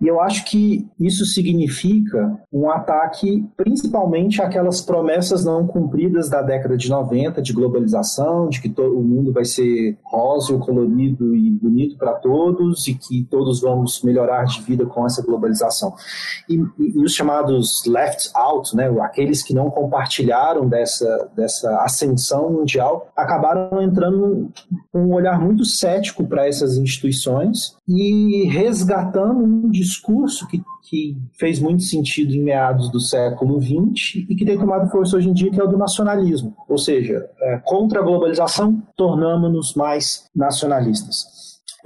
e 0.00 0.06
eu 0.06 0.20
acho 0.20 0.44
que 0.44 0.86
isso 1.00 1.24
significa 1.24 2.38
um 2.52 2.70
ataque 2.70 3.46
principalmente 3.56 4.42
àquelas 4.42 4.80
promessas 4.80 5.44
não 5.44 5.66
cumpridas 5.66 6.28
da 6.28 6.42
década 6.42 6.76
de 6.76 6.90
90 6.90 7.40
de 7.40 7.52
globalização, 7.52 8.48
de 8.48 8.60
que 8.60 8.68
todo 8.68 8.98
o 8.98 9.02
mundo 9.02 9.32
vai 9.32 9.44
ser 9.44 9.98
rosa, 10.04 10.56
colorido 10.58 11.34
e 11.34 11.50
bonito 11.50 11.96
para 11.96 12.12
todos 12.12 12.86
e 12.88 12.94
que 12.94 13.26
todos 13.30 13.60
vamos 13.60 14.02
melhorar 14.02 14.44
de 14.44 14.60
vida 14.62 14.84
com 14.84 15.06
essa 15.06 15.22
globalização. 15.22 15.94
E, 16.48 16.56
e, 16.56 16.98
e 16.98 17.04
os 17.04 17.14
chamados 17.14 17.84
left 17.86 18.30
out, 18.34 18.76
né, 18.76 18.88
aqueles 19.00 19.42
que 19.42 19.54
não 19.54 19.70
compartilharam 19.70 20.68
dessa, 20.68 21.30
dessa 21.34 21.82
ascensão 21.82 22.50
mundial, 22.50 23.10
acabaram 23.16 23.80
entrando 23.80 24.50
com 24.92 25.06
um 25.06 25.14
olhar 25.14 25.40
muito 25.40 25.64
cético 25.64 26.26
para 26.26 26.46
essas 26.46 26.76
instituições 26.76 27.76
e 27.88 28.44
resgatando 28.50 29.42
um 29.42 29.70
discurso 29.86 30.46
que, 30.48 30.62
que 30.82 31.16
fez 31.38 31.60
muito 31.60 31.82
sentido 31.82 32.34
em 32.34 32.42
meados 32.42 32.90
do 32.90 33.00
século 33.00 33.60
XX 33.60 34.26
e 34.28 34.34
que 34.34 34.44
tem 34.44 34.58
tomado 34.58 34.90
força 34.90 35.16
hoje 35.16 35.28
em 35.28 35.32
dia, 35.32 35.50
que 35.50 35.60
é 35.60 35.64
o 35.64 35.68
do 35.68 35.78
nacionalismo. 35.78 36.54
Ou 36.68 36.78
seja, 36.78 37.28
é, 37.40 37.60
contra 37.64 38.00
a 38.00 38.02
globalização, 38.02 38.82
tornamos-nos 38.96 39.74
mais 39.74 40.28
nacionalistas. 40.34 41.36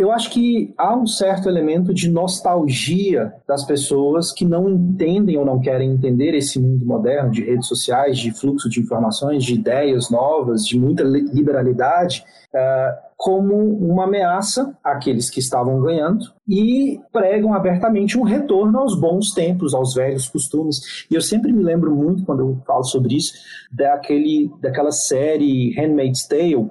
Eu 0.00 0.10
acho 0.10 0.30
que 0.30 0.72
há 0.78 0.96
um 0.96 1.06
certo 1.06 1.46
elemento 1.46 1.92
de 1.92 2.08
nostalgia 2.08 3.34
das 3.46 3.66
pessoas 3.66 4.32
que 4.32 4.46
não 4.46 4.66
entendem 4.66 5.36
ou 5.36 5.44
não 5.44 5.60
querem 5.60 5.90
entender 5.90 6.34
esse 6.34 6.58
mundo 6.58 6.86
moderno 6.86 7.30
de 7.30 7.44
redes 7.44 7.66
sociais, 7.66 8.18
de 8.18 8.32
fluxo 8.32 8.70
de 8.70 8.80
informações, 8.80 9.44
de 9.44 9.52
ideias 9.52 10.08
novas, 10.08 10.64
de 10.64 10.78
muita 10.78 11.02
liberalidade, 11.02 12.24
uh, 12.54 13.09
como 13.20 13.54
uma 13.54 14.04
ameaça 14.04 14.74
àqueles 14.82 15.28
que 15.28 15.40
estavam 15.40 15.78
ganhando 15.82 16.24
e 16.48 16.98
pregam 17.12 17.52
abertamente 17.52 18.18
um 18.18 18.22
retorno 18.22 18.78
aos 18.78 18.98
bons 18.98 19.34
tempos, 19.34 19.74
aos 19.74 19.92
velhos 19.92 20.26
costumes. 20.26 21.04
E 21.10 21.16
eu 21.16 21.20
sempre 21.20 21.52
me 21.52 21.62
lembro 21.62 21.94
muito, 21.94 22.24
quando 22.24 22.40
eu 22.40 22.62
falo 22.66 22.82
sobre 22.82 23.16
isso, 23.16 23.34
daquele, 23.70 24.50
daquela 24.62 24.90
série 24.90 25.74
Handmaid's 25.78 26.26
Tale, 26.26 26.56
uh, 26.56 26.70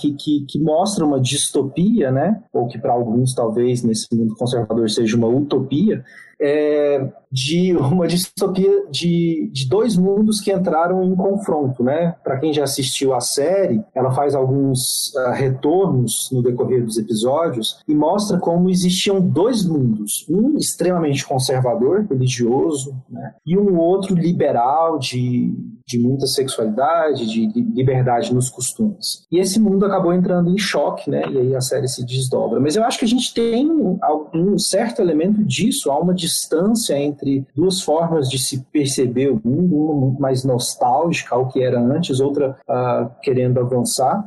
que, 0.00 0.14
que, 0.14 0.46
que, 0.48 0.58
mostra 0.58 1.06
uma 1.06 1.20
distopia, 1.20 2.10
né? 2.10 2.42
ou 2.52 2.66
que 2.66 2.76
para 2.76 2.92
alguns 2.92 3.32
talvez 3.32 3.84
nesse 3.84 4.08
mundo 4.16 4.34
conservador 4.34 4.90
seja 4.90 5.16
uma 5.16 5.28
utopia, 5.28 6.04
é, 6.40 7.08
de 7.36 7.76
uma 7.76 8.08
distopia 8.08 8.86
de, 8.90 9.50
de 9.52 9.68
dois 9.68 9.94
mundos 9.94 10.40
que 10.40 10.50
entraram 10.50 11.04
em 11.04 11.14
confronto, 11.14 11.84
né? 11.84 12.14
Para 12.24 12.38
quem 12.38 12.50
já 12.50 12.64
assistiu 12.64 13.12
a 13.12 13.20
série, 13.20 13.84
ela 13.94 14.10
faz 14.10 14.34
alguns 14.34 15.12
uh, 15.14 15.32
retornos 15.32 16.30
no 16.32 16.42
decorrer 16.42 16.82
dos 16.82 16.96
episódios 16.96 17.78
e 17.86 17.94
mostra 17.94 18.38
como 18.38 18.70
existiam 18.70 19.20
dois 19.20 19.66
mundos, 19.66 20.24
um 20.30 20.56
extremamente 20.56 21.26
conservador, 21.26 22.06
religioso, 22.08 22.96
né? 23.10 23.34
E 23.44 23.58
um 23.58 23.78
outro 23.78 24.14
liberal 24.14 24.98
de, 24.98 25.54
de 25.86 25.98
muita 25.98 26.26
sexualidade, 26.26 27.26
de, 27.26 27.52
de 27.52 27.60
liberdade 27.60 28.34
nos 28.34 28.48
costumes. 28.48 29.26
E 29.30 29.38
esse 29.38 29.60
mundo 29.60 29.84
acabou 29.84 30.14
entrando 30.14 30.48
em 30.48 30.56
choque, 30.56 31.10
né? 31.10 31.22
E 31.30 31.36
aí 31.36 31.54
a 31.54 31.60
série 31.60 31.86
se 31.86 32.02
desdobra. 32.02 32.58
Mas 32.58 32.76
eu 32.76 32.84
acho 32.84 32.98
que 32.98 33.04
a 33.04 33.08
gente 33.08 33.34
tem 33.34 33.70
um 33.70 34.58
certo 34.58 35.02
elemento 35.02 35.44
disso, 35.44 35.90
há 35.90 36.00
uma 36.00 36.14
distância 36.14 36.98
entre 36.98 37.25
duas 37.54 37.82
formas 37.82 38.28
de 38.28 38.38
se 38.38 38.64
perceber 38.72 39.30
o 39.30 39.40
mundo, 39.42 39.74
uma 39.74 39.94
muito 39.94 40.20
mais 40.20 40.44
nostálgica 40.44 41.34
ao 41.34 41.48
que 41.48 41.62
era 41.62 41.80
antes, 41.80 42.20
outra 42.20 42.56
uh, 42.68 43.10
querendo 43.22 43.60
avançar. 43.60 44.24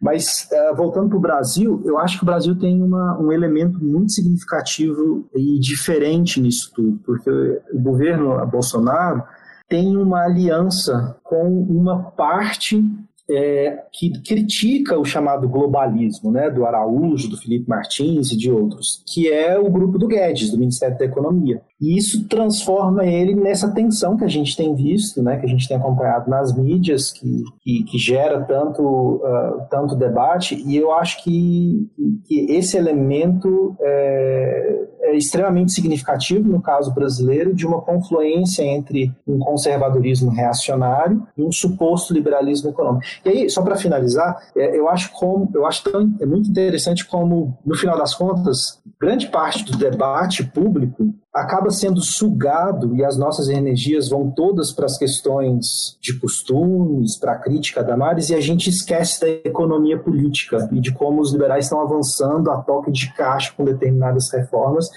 Mas, 0.00 0.48
uh, 0.52 0.74
voltando 0.74 1.08
para 1.08 1.18
o 1.18 1.20
Brasil, 1.20 1.82
eu 1.84 1.98
acho 1.98 2.18
que 2.18 2.24
o 2.24 2.26
Brasil 2.26 2.58
tem 2.58 2.82
uma, 2.82 3.18
um 3.20 3.32
elemento 3.32 3.82
muito 3.82 4.12
significativo 4.12 5.28
e 5.34 5.58
diferente 5.58 6.40
nisso 6.40 6.72
tudo, 6.74 6.98
porque 7.04 7.30
o 7.72 7.78
governo 7.78 8.44
Bolsonaro 8.46 9.22
tem 9.68 9.96
uma 9.96 10.24
aliança 10.24 11.16
com 11.22 11.46
uma 11.62 12.10
parte 12.10 12.82
é, 13.30 13.84
que 13.92 14.10
critica 14.22 14.98
o 14.98 15.04
chamado 15.04 15.48
globalismo, 15.48 16.32
né, 16.32 16.50
do 16.50 16.66
Araújo, 16.66 17.30
do 17.30 17.36
Felipe 17.36 17.68
Martins 17.68 18.32
e 18.32 18.36
de 18.36 18.50
outros, 18.50 19.04
que 19.06 19.30
é 19.30 19.56
o 19.56 19.70
grupo 19.70 19.96
do 19.96 20.08
Guedes, 20.08 20.50
do 20.50 20.58
Ministério 20.58 20.98
da 20.98 21.04
Economia. 21.04 21.62
E 21.80 21.96
isso 21.96 22.28
transforma 22.28 23.06
ele 23.06 23.34
nessa 23.34 23.72
tensão 23.72 24.16
que 24.16 24.24
a 24.24 24.28
gente 24.28 24.54
tem 24.56 24.74
visto, 24.74 25.22
né, 25.22 25.38
que 25.38 25.46
a 25.46 25.48
gente 25.48 25.66
tem 25.66 25.76
acompanhado 25.76 26.28
nas 26.28 26.54
mídias, 26.56 27.10
que, 27.10 27.42
que, 27.62 27.84
que 27.84 27.98
gera 27.98 28.42
tanto, 28.42 28.82
uh, 28.82 29.66
tanto 29.70 29.96
debate, 29.96 30.62
e 30.66 30.76
eu 30.76 30.92
acho 30.92 31.24
que, 31.24 31.88
que 32.26 32.52
esse 32.52 32.76
elemento 32.76 33.74
é, 33.80 34.86
é 35.02 35.16
extremamente 35.16 35.72
significativo 35.72 36.48
no 36.48 36.60
caso 36.60 36.94
brasileiro 36.94 37.54
de 37.54 37.66
uma 37.66 37.80
confluência 37.80 38.62
entre 38.62 39.12
um 39.26 39.38
conservadorismo 39.38 40.30
reacionário 40.30 41.26
e 41.36 41.42
um 41.42 41.50
suposto 41.50 42.12
liberalismo 42.12 42.70
econômico. 42.70 43.04
E 43.24 43.28
aí, 43.28 43.50
só 43.50 43.62
para 43.62 43.76
finalizar, 43.76 44.36
é, 44.54 44.78
eu 44.78 44.88
acho 44.88 45.10
como 45.12 45.50
eu 45.54 45.66
acho 45.66 45.82
tão, 45.84 46.14
é 46.20 46.26
muito 46.26 46.50
interessante 46.50 47.06
como 47.06 47.58
no 47.64 47.74
final 47.74 47.96
das 47.96 48.14
contas 48.14 48.80
grande 49.00 49.28
parte 49.28 49.64
do 49.64 49.78
debate 49.78 50.44
público 50.44 51.14
acaba 51.34 51.70
sendo 51.70 52.00
sugado 52.00 52.94
e 52.96 53.04
as 53.04 53.16
nossas 53.16 53.48
energias 53.48 54.08
vão 54.08 54.30
todas 54.30 54.72
para 54.72 54.86
as 54.86 54.98
questões 54.98 55.96
de 56.00 56.18
costumes, 56.18 57.16
para 57.18 57.32
a 57.32 57.38
crítica 57.38 57.84
da 57.84 57.94
análise, 57.94 58.32
e 58.32 58.36
a 58.36 58.40
gente 58.40 58.68
esquece 58.68 59.20
da 59.20 59.28
economia 59.28 59.98
política 59.98 60.68
e 60.72 60.80
de 60.80 60.92
como 60.92 61.20
os 61.20 61.32
liberais 61.32 61.66
estão 61.66 61.80
avançando 61.80 62.50
a 62.50 62.60
toque 62.62 62.90
de 62.90 63.12
caixa 63.14 63.52
com 63.56 63.64
determinadas 63.64 64.30
reformas 64.32 64.88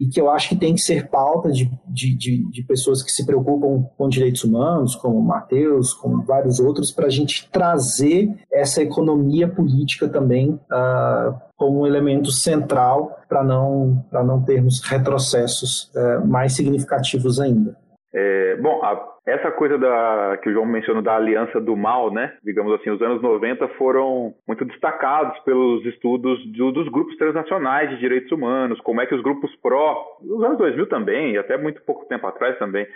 e 0.00 0.06
que 0.06 0.20
eu 0.20 0.30
acho 0.30 0.50
que 0.50 0.56
tem 0.56 0.74
que 0.74 0.80
ser 0.80 1.08
pauta 1.08 1.50
de, 1.50 1.70
de, 1.86 2.16
de, 2.16 2.50
de 2.50 2.62
pessoas 2.62 3.02
que 3.02 3.10
se 3.10 3.26
preocupam 3.26 3.84
com 3.96 4.08
direitos 4.08 4.44
humanos, 4.44 4.94
como 4.94 5.18
o 5.18 5.22
Matheus, 5.22 5.92
como 5.92 6.22
vários 6.22 6.60
outros, 6.60 6.92
para 6.92 7.06
a 7.06 7.10
gente 7.10 7.48
trazer 7.50 8.32
essa 8.52 8.80
economia 8.80 9.48
política 9.48 10.08
também 10.08 10.50
uh, 10.50 11.34
como 11.56 11.80
um 11.80 11.86
elemento 11.86 12.30
central 12.30 13.18
para 13.28 13.42
não, 13.42 14.04
não 14.12 14.40
termos 14.42 14.80
retrocessos 14.80 15.90
uh, 15.94 16.26
mais 16.26 16.54
significativos 16.54 17.40
ainda. 17.40 17.76
É, 18.12 18.56
bom, 18.56 18.82
a, 18.82 19.16
essa 19.26 19.50
coisa 19.50 19.76
da, 19.76 20.38
que 20.42 20.48
o 20.48 20.52
João 20.52 20.64
mencionou 20.64 21.02
da 21.02 21.16
aliança 21.16 21.60
do 21.60 21.76
mal, 21.76 22.10
né? 22.10 22.32
Digamos 22.42 22.72
assim, 22.72 22.90
os 22.90 23.02
anos 23.02 23.20
90 23.20 23.68
foram 23.76 24.34
muito 24.46 24.64
destacados 24.64 25.38
pelos 25.40 25.84
estudos 25.84 26.44
do, 26.52 26.72
dos 26.72 26.88
grupos 26.88 27.16
transnacionais 27.16 27.90
de 27.90 27.98
direitos 27.98 28.32
humanos, 28.32 28.80
como 28.80 29.02
é 29.02 29.06
que 29.06 29.14
os 29.14 29.22
grupos 29.22 29.54
pró, 29.56 30.16
os 30.22 30.42
anos 30.42 30.56
2000 30.56 30.86
também, 30.88 31.32
e 31.32 31.38
até 31.38 31.58
muito 31.58 31.82
pouco 31.82 32.06
tempo 32.06 32.26
atrás 32.26 32.58
também, 32.58 32.86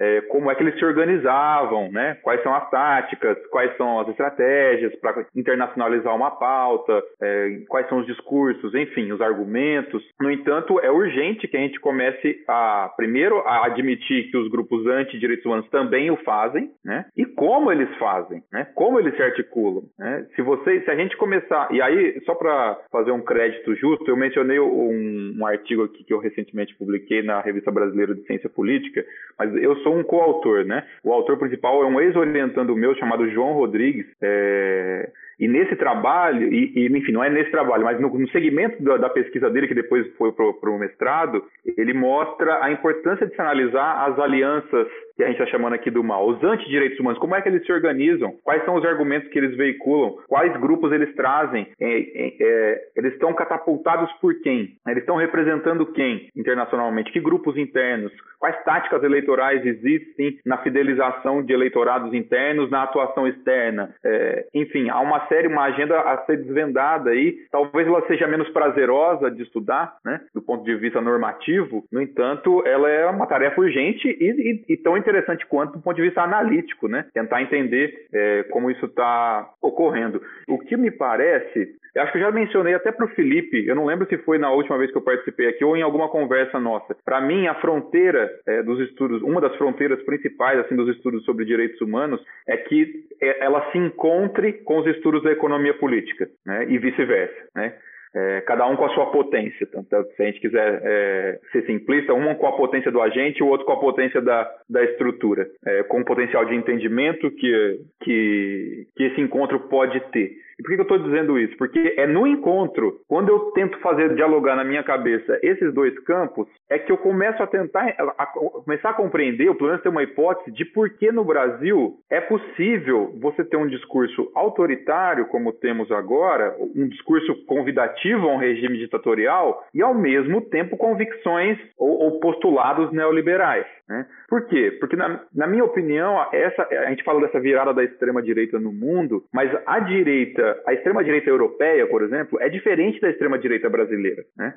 é, 0.00 0.20
como 0.22 0.50
é 0.50 0.54
que 0.54 0.62
eles 0.62 0.78
se 0.78 0.84
organizavam, 0.84 1.90
né? 1.90 2.16
quais 2.22 2.42
são 2.42 2.54
as 2.54 2.68
táticas, 2.70 3.38
quais 3.48 3.76
são 3.76 4.00
as 4.00 4.08
estratégias 4.08 4.94
para 4.96 5.26
internacionalizar 5.34 6.14
uma 6.14 6.30
pauta, 6.30 7.02
é, 7.20 7.62
quais 7.68 7.88
são 7.88 7.98
os 7.98 8.06
discursos, 8.06 8.74
enfim, 8.74 9.12
os 9.12 9.20
argumentos. 9.20 10.02
No 10.20 10.30
entanto, 10.30 10.80
é 10.80 10.90
urgente 10.90 11.48
que 11.48 11.56
a 11.56 11.60
gente 11.60 11.80
comece 11.80 12.42
a, 12.48 12.92
primeiro, 12.96 13.38
a 13.46 13.66
admitir 13.66 14.30
que 14.30 14.36
os 14.36 14.48
grupos 14.50 14.86
anti-direitos 14.86 15.44
humanos 15.44 15.68
também 15.70 16.10
o 16.10 16.16
fazem, 16.18 16.70
né? 16.84 17.06
e 17.16 17.24
como 17.24 17.70
eles 17.70 17.88
fazem, 17.96 18.42
né? 18.52 18.66
como 18.74 18.98
eles 18.98 19.14
se 19.16 19.22
articulam. 19.22 19.84
Né? 19.98 20.26
Se, 20.34 20.42
você, 20.42 20.80
se 20.80 20.90
a 20.90 20.96
gente 20.96 21.16
começar, 21.16 21.68
e 21.70 21.80
aí, 21.80 22.20
só 22.24 22.34
para 22.34 22.78
fazer 22.90 23.12
um 23.12 23.22
crédito 23.22 23.74
justo, 23.74 24.08
eu 24.08 24.16
mencionei 24.16 24.58
um, 24.58 25.34
um 25.38 25.46
artigo 25.46 25.84
aqui 25.84 26.04
que 26.04 26.12
eu 26.12 26.18
recentemente 26.18 26.74
publiquei 26.76 27.22
na 27.22 27.40
Revista 27.40 27.70
Brasileira 27.70 28.14
de 28.14 28.22
Ciência 28.22 28.48
Política, 28.48 29.04
mas 29.38 29.54
eu 29.56 29.76
sou 29.82 29.96
um 29.96 30.02
coautor, 30.02 30.64
né? 30.64 30.84
O 31.04 31.12
autor 31.12 31.38
principal 31.38 31.82
é 31.82 31.86
um 31.86 32.00
ex-orientando 32.00 32.76
meu 32.76 32.94
chamado 32.96 33.28
João 33.30 33.52
Rodrigues. 33.54 34.06
É... 34.22 35.10
E 35.38 35.48
nesse 35.48 35.74
trabalho, 35.74 36.52
e, 36.52 36.72
e, 36.76 36.86
enfim, 36.86 37.10
não 37.10 37.24
é 37.24 37.28
nesse 37.28 37.50
trabalho, 37.50 37.84
mas 37.84 37.98
no, 37.98 38.08
no 38.16 38.28
segmento 38.28 38.80
da, 38.82 38.96
da, 38.96 39.10
pesquisa 39.10 39.50
dele, 39.50 39.66
que 39.66 39.74
depois 39.74 40.06
foi 40.16 40.30
para 40.30 40.70
o 40.70 40.78
mestrado, 40.78 41.42
ele 41.76 41.92
mostra 41.92 42.62
a 42.64 42.70
importância 42.70 43.26
de 43.26 43.34
se 43.34 43.40
analisar 43.40 44.08
as 44.08 44.18
alianças 44.20 44.86
que 45.22 45.24
a 45.24 45.28
gente 45.28 45.40
está 45.40 45.50
chamando 45.50 45.74
aqui 45.74 45.90
do 45.90 46.02
mal, 46.02 46.28
os 46.28 46.42
antidireitos 46.42 46.98
humanos, 46.98 47.18
como 47.18 47.34
é 47.34 47.40
que 47.40 47.48
eles 47.48 47.64
se 47.64 47.72
organizam, 47.72 48.34
quais 48.42 48.64
são 48.64 48.74
os 48.74 48.84
argumentos 48.84 49.30
que 49.30 49.38
eles 49.38 49.56
veiculam, 49.56 50.16
quais 50.28 50.52
grupos 50.60 50.92
eles 50.92 51.14
trazem, 51.14 51.68
é, 51.80 51.86
é, 51.86 52.34
é, 52.40 52.80
eles 52.96 53.12
estão 53.12 53.32
catapultados 53.32 54.10
por 54.14 54.34
quem, 54.40 54.76
eles 54.86 55.02
estão 55.02 55.16
representando 55.16 55.86
quem 55.86 56.28
internacionalmente, 56.36 57.12
que 57.12 57.20
grupos 57.20 57.56
internos, 57.56 58.12
quais 58.38 58.60
táticas 58.64 59.02
eleitorais 59.04 59.64
existem 59.64 60.38
na 60.44 60.58
fidelização 60.58 61.42
de 61.42 61.52
eleitorados 61.52 62.12
internos, 62.12 62.70
na 62.70 62.82
atuação 62.82 63.26
externa, 63.28 63.94
é, 64.04 64.46
enfim, 64.54 64.88
há 64.90 64.98
uma 65.00 65.26
série, 65.28 65.46
uma 65.46 65.64
agenda 65.64 65.98
a 66.00 66.24
ser 66.24 66.38
desvendada 66.38 67.10
aí, 67.10 67.36
talvez 67.50 67.86
ela 67.86 68.04
seja 68.06 68.26
menos 68.26 68.48
prazerosa 68.50 69.30
de 69.30 69.42
estudar, 69.42 69.96
né, 70.04 70.20
do 70.34 70.42
ponto 70.42 70.64
de 70.64 70.74
vista 70.74 71.00
normativo, 71.00 71.84
no 71.92 72.02
entanto, 72.02 72.62
ela 72.66 72.90
é 72.90 73.06
uma 73.06 73.26
tarefa 73.26 73.60
urgente 73.60 74.08
e, 74.08 74.64
e, 74.68 74.74
e 74.74 74.76
tão 74.78 74.96
interessante 74.96 75.11
quanto 75.48 75.74
do 75.74 75.82
ponto 75.82 75.96
de 75.96 76.02
vista 76.02 76.22
analítico, 76.22 76.88
né? 76.88 77.06
Tentar 77.12 77.42
entender 77.42 78.06
é, 78.12 78.44
como 78.44 78.70
isso 78.70 78.86
está 78.86 79.50
ocorrendo. 79.60 80.22
O 80.48 80.58
que 80.58 80.76
me 80.76 80.90
parece, 80.90 81.74
acho 81.96 82.12
que 82.12 82.18
eu 82.18 82.22
já 82.22 82.30
mencionei 82.30 82.74
até 82.74 82.90
para 82.92 83.06
o 83.06 83.10
Felipe, 83.10 83.66
eu 83.66 83.74
não 83.74 83.86
lembro 83.86 84.06
se 84.08 84.16
foi 84.18 84.38
na 84.38 84.50
última 84.50 84.78
vez 84.78 84.90
que 84.90 84.96
eu 84.96 85.02
participei 85.02 85.48
aqui 85.48 85.64
ou 85.64 85.76
em 85.76 85.82
alguma 85.82 86.08
conversa 86.08 86.58
nossa. 86.58 86.96
Para 87.04 87.20
mim, 87.20 87.46
a 87.46 87.54
fronteira 87.56 88.30
é, 88.46 88.62
dos 88.62 88.80
estudos, 88.80 89.22
uma 89.22 89.40
das 89.40 89.54
fronteiras 89.56 90.02
principais 90.04 90.58
assim 90.60 90.76
dos 90.76 90.88
estudos 90.88 91.24
sobre 91.24 91.44
direitos 91.44 91.80
humanos 91.80 92.20
é 92.46 92.56
que 92.56 93.04
é, 93.20 93.44
ela 93.44 93.70
se 93.70 93.78
encontre 93.78 94.54
com 94.64 94.78
os 94.78 94.86
estudos 94.86 95.22
da 95.22 95.32
economia 95.32 95.74
política, 95.74 96.28
né? 96.46 96.66
E 96.68 96.78
vice-versa, 96.78 97.48
né? 97.54 97.74
É, 98.14 98.42
cada 98.42 98.66
um 98.66 98.76
com 98.76 98.84
a 98.84 98.94
sua 98.94 99.10
potência. 99.10 99.66
Então, 99.74 100.04
se 100.04 100.22
a 100.22 100.26
gente 100.26 100.40
quiser 100.40 100.80
é, 100.84 101.40
ser 101.50 101.64
simplista, 101.64 102.12
um 102.12 102.34
com 102.34 102.46
a 102.46 102.52
potência 102.52 102.90
do 102.90 103.00
agente, 103.00 103.42
o 103.42 103.46
outro 103.46 103.64
com 103.64 103.72
a 103.72 103.80
potência 103.80 104.20
da, 104.20 104.50
da 104.68 104.84
estrutura, 104.84 105.48
é, 105.64 105.82
com 105.84 106.00
o 106.00 106.04
potencial 106.04 106.44
de 106.44 106.54
entendimento 106.54 107.30
que, 107.30 107.80
que, 108.02 108.86
que 108.94 109.04
esse 109.04 109.20
encontro 109.20 109.60
pode 109.60 109.98
ter. 110.10 110.32
Por 110.62 110.74
que 110.74 110.80
eu 110.80 110.82
estou 110.82 110.98
dizendo 110.98 111.38
isso? 111.38 111.56
Porque 111.56 111.94
é 111.96 112.06
no 112.06 112.26
encontro, 112.26 113.00
quando 113.08 113.28
eu 113.28 113.50
tento 113.52 113.78
fazer 113.80 114.14
dialogar 114.14 114.56
na 114.56 114.64
minha 114.64 114.82
cabeça 114.82 115.38
esses 115.42 115.72
dois 115.74 115.98
campos, 116.00 116.46
é 116.70 116.78
que 116.78 116.92
eu 116.92 116.96
começo 116.96 117.42
a 117.42 117.46
tentar 117.46 117.94
a, 117.98 118.22
a 118.22 118.26
começar 118.26 118.90
a 118.90 118.94
compreender, 118.94 119.48
ou 119.48 119.54
pelo 119.54 119.68
menos 119.70 119.82
ter 119.82 119.88
uma 119.88 120.02
hipótese 120.02 120.52
de 120.52 120.64
por 120.64 120.90
que 120.90 121.10
no 121.10 121.24
Brasil 121.24 121.96
é 122.10 122.20
possível 122.20 123.12
você 123.20 123.44
ter 123.44 123.56
um 123.56 123.66
discurso 123.66 124.30
autoritário, 124.34 125.26
como 125.26 125.52
temos 125.52 125.90
agora, 125.90 126.56
um 126.74 126.88
discurso 126.88 127.44
convidativo 127.46 128.28
a 128.28 128.34
um 128.34 128.38
regime 128.38 128.78
ditatorial, 128.78 129.64
e 129.74 129.82
ao 129.82 129.94
mesmo 129.94 130.40
tempo 130.42 130.76
convicções 130.76 131.58
ou, 131.78 131.90
ou 132.02 132.20
postulados 132.20 132.92
neoliberais. 132.92 133.66
Né? 133.88 134.06
Por 134.28 134.46
quê? 134.46 134.76
Porque, 134.80 134.96
na, 134.96 135.20
na 135.34 135.46
minha 135.46 135.64
opinião, 135.64 136.26
essa, 136.32 136.62
a 136.62 136.88
gente 136.88 137.04
fala 137.04 137.20
dessa 137.20 137.40
virada 137.40 137.74
da 137.74 137.84
extrema-direita 137.84 138.58
no 138.58 138.72
mundo, 138.72 139.24
mas 139.32 139.50
a 139.66 139.80
direita 139.80 140.51
a 140.66 140.72
extrema-direita 140.72 141.28
europeia, 141.28 141.86
por 141.86 142.02
exemplo, 142.02 142.40
é 142.40 142.48
diferente 142.48 143.00
da 143.00 143.10
extrema-direita 143.10 143.68
brasileira. 143.68 144.24
Né? 144.36 144.54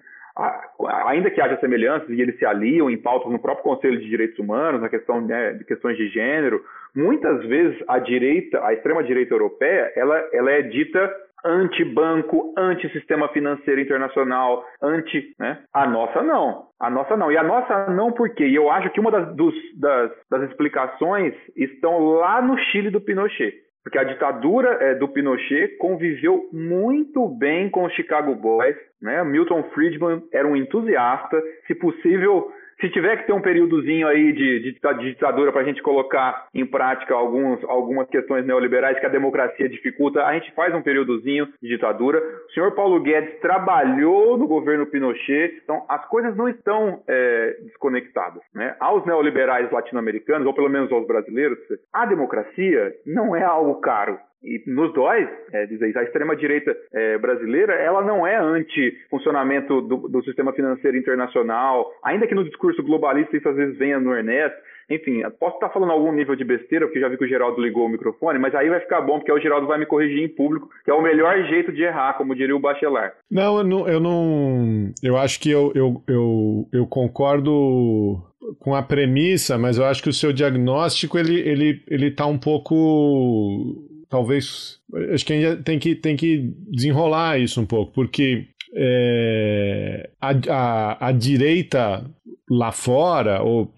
Ainda 1.07 1.30
que 1.30 1.39
haja 1.39 1.57
semelhanças 1.59 2.09
e 2.09 2.22
eles 2.22 2.38
se 2.38 2.45
aliam 2.45 2.89
em 2.89 2.97
pautas 2.97 3.31
no 3.31 3.39
próprio 3.39 3.63
Conselho 3.63 3.99
de 3.99 4.09
Direitos 4.09 4.38
Humanos, 4.38 4.81
na 4.81 4.89
questão 4.89 5.22
né, 5.22 5.53
de 5.53 5.63
questões 5.63 5.97
de 5.97 6.09
gênero, 6.09 6.61
muitas 6.95 7.45
vezes 7.45 7.81
a 7.88 7.99
direita, 7.99 8.65
a 8.65 8.73
extrema-direita 8.73 9.34
europeia, 9.34 9.91
ela, 9.95 10.17
ela 10.34 10.51
é 10.51 10.61
dita 10.61 11.13
anti-banco, 11.45 12.53
anti-sistema 12.57 13.30
financeiro 13.30 13.80
internacional, 13.80 14.65
anti. 14.81 15.35
Né? 15.39 15.59
A 15.72 15.88
nossa 15.88 16.23
não. 16.23 16.65
A 16.80 16.89
nossa 16.89 17.15
não. 17.15 17.31
E 17.31 17.38
a 17.38 17.43
nossa 17.43 17.91
não 17.91 18.11
por 18.11 18.30
quê? 18.31 18.47
E 18.47 18.55
eu 18.55 18.72
acho 18.72 18.89
que 18.89 18.99
uma 18.99 19.11
das, 19.11 19.35
dos, 19.35 19.53
das, 19.80 20.11
das 20.30 20.49
explicações 20.49 21.34
estão 21.55 21.99
lá 22.15 22.41
no 22.41 22.57
Chile 22.57 22.89
do 22.89 22.99
Pinochet. 22.99 23.64
Porque 23.85 23.99
a 23.99 24.03
ditadura 24.03 24.79
é, 24.81 24.95
do 24.95 25.07
Pinochet 25.07 25.77
conviveu 25.77 26.49
muito 26.51 27.27
bem 27.29 27.69
com 27.69 27.85
os 27.85 27.93
Chicago 27.93 28.33
Boys. 28.33 28.75
Né? 28.99 29.23
Milton 29.23 29.61
Friedman 29.75 30.23
era 30.33 30.47
um 30.47 30.55
entusiasta. 30.55 31.39
Se 31.67 31.75
possível, 31.75 32.51
se 32.80 32.89
tiver 32.89 33.18
que 33.18 33.27
ter 33.27 33.34
um 33.34 33.41
períodozinho 33.41 34.07
aí 34.07 34.34
de, 34.34 34.60
de, 34.60 34.73
de 34.73 35.10
ditadura 35.11 35.52
para 35.52 35.61
a 35.61 35.64
gente 35.64 35.81
colocar 35.81 36.47
em 36.53 36.65
prática 36.65 37.14
alguns, 37.14 37.64
algumas 37.65 38.07
questões 38.10 38.45
neoliberais 38.45 38.99
que 38.99 39.06
a 39.06 39.10
democracia 39.10 39.69
dificulta, 39.69 40.23
a 40.26 40.34
gente 40.34 40.53
faz 40.53 40.73
um 40.76 40.81
períodozinho 40.81 41.47
de 41.61 41.69
ditadura. 41.69 42.22
O 42.49 42.52
senhor 42.52 42.73
Paulo 42.73 42.99
Guedes 43.02 43.39
trabalhou 43.39 44.38
no 44.38 44.47
governo 44.47 44.85
Pinochet, 44.85 45.61
então 45.64 45.85
as 45.88 46.06
coisas 46.07 46.35
não 46.35 46.49
estão 46.49 47.02
é, 47.07 47.57
desconectadas. 47.61 48.41
Né? 48.53 48.76
Aos 48.80 49.06
neoliberais 49.06 49.72
latino-americanos, 49.72 50.45
ou 50.45 50.53
pelo 50.53 50.69
menos 50.69 50.91
aos 50.91 51.07
brasileiros, 51.07 51.57
a 51.93 52.06
democracia 52.06 52.93
não 53.06 53.35
é 53.35 53.43
algo 53.43 53.80
caro. 53.80 54.19
E 54.43 54.61
nos 54.67 54.93
dói 54.93 55.27
é, 55.51 55.65
dizer. 55.65 55.97
A 55.97 56.03
extrema-direita 56.03 56.75
é, 56.93 57.17
brasileira, 57.17 57.73
ela 57.73 58.01
não 58.01 58.25
é 58.27 58.37
anti-funcionamento 58.37 59.81
do, 59.81 60.07
do, 60.07 60.23
sistema 60.23 60.53
financeiro 60.53 60.97
internacional, 60.97 61.91
ainda 62.03 62.27
que 62.27 62.35
no 62.35 62.43
discurso 62.43 62.83
globalista 62.83 63.35
isso 63.35 63.49
às 63.49 63.55
vezes 63.55 63.77
venha 63.77 63.99
no 63.99 64.13
Ernesto. 64.13 64.57
Enfim, 64.87 65.21
posso 65.39 65.55
estar 65.55 65.69
falando 65.69 65.91
algum 65.91 66.11
nível 66.11 66.35
de 66.35 66.43
besteira, 66.43 66.85
porque 66.85 66.99
já 66.99 67.09
vi 67.09 67.17
que 67.17 67.25
o 67.25 67.27
Geraldo 67.27 67.59
ligou 67.59 67.87
o 67.87 67.89
microfone, 67.89 68.37
mas 68.37 68.53
aí 68.53 68.69
vai 68.69 68.79
ficar 68.79 69.01
bom, 69.01 69.17
porque 69.17 69.31
o 69.31 69.39
Geraldo 69.39 69.65
vai 69.65 69.79
me 69.79 69.85
corrigir 69.87 70.23
em 70.23 70.29
público, 70.29 70.69
que 70.83 70.91
é 70.91 70.93
o 70.93 71.01
melhor 71.01 71.43
jeito 71.47 71.71
de 71.71 71.81
errar, 71.81 72.13
como 72.13 72.35
diria 72.35 72.55
o 72.55 72.59
Bachelar. 72.59 73.13
Não, 73.31 73.57
eu 73.57 73.63
não. 73.63 73.87
Eu, 73.87 73.99
não, 73.99 74.93
eu 75.01 75.17
acho 75.17 75.39
que 75.39 75.49
eu, 75.49 75.71
eu, 75.73 76.03
eu, 76.07 76.67
eu 76.71 76.87
concordo 76.87 78.21
com 78.59 78.75
a 78.75 78.83
premissa, 78.83 79.57
mas 79.57 79.77
eu 79.77 79.85
acho 79.85 80.03
que 80.03 80.09
o 80.09 80.13
seu 80.13 80.31
diagnóstico 80.31 81.17
ele, 81.17 81.39
ele, 81.39 81.81
ele 81.87 82.11
tá 82.11 82.27
um 82.27 82.37
pouco 82.37 83.73
talvez. 84.10 84.80
Acho 85.14 85.26
que 85.26 85.34
ainda 85.34 85.57
tem 85.57 85.80
que, 85.80 85.95
tem 85.95 86.15
que 86.15 86.53
desenrolar 86.69 87.40
isso 87.40 87.60
um 87.61 87.65
pouco, 87.65 87.94
porque 87.94 88.48
é, 88.76 90.10
a, 90.19 90.32
a, 90.49 91.07
a 91.07 91.11
direita 91.11 92.06
lá 92.49 92.72
fora, 92.72 93.41
ou 93.41 93.73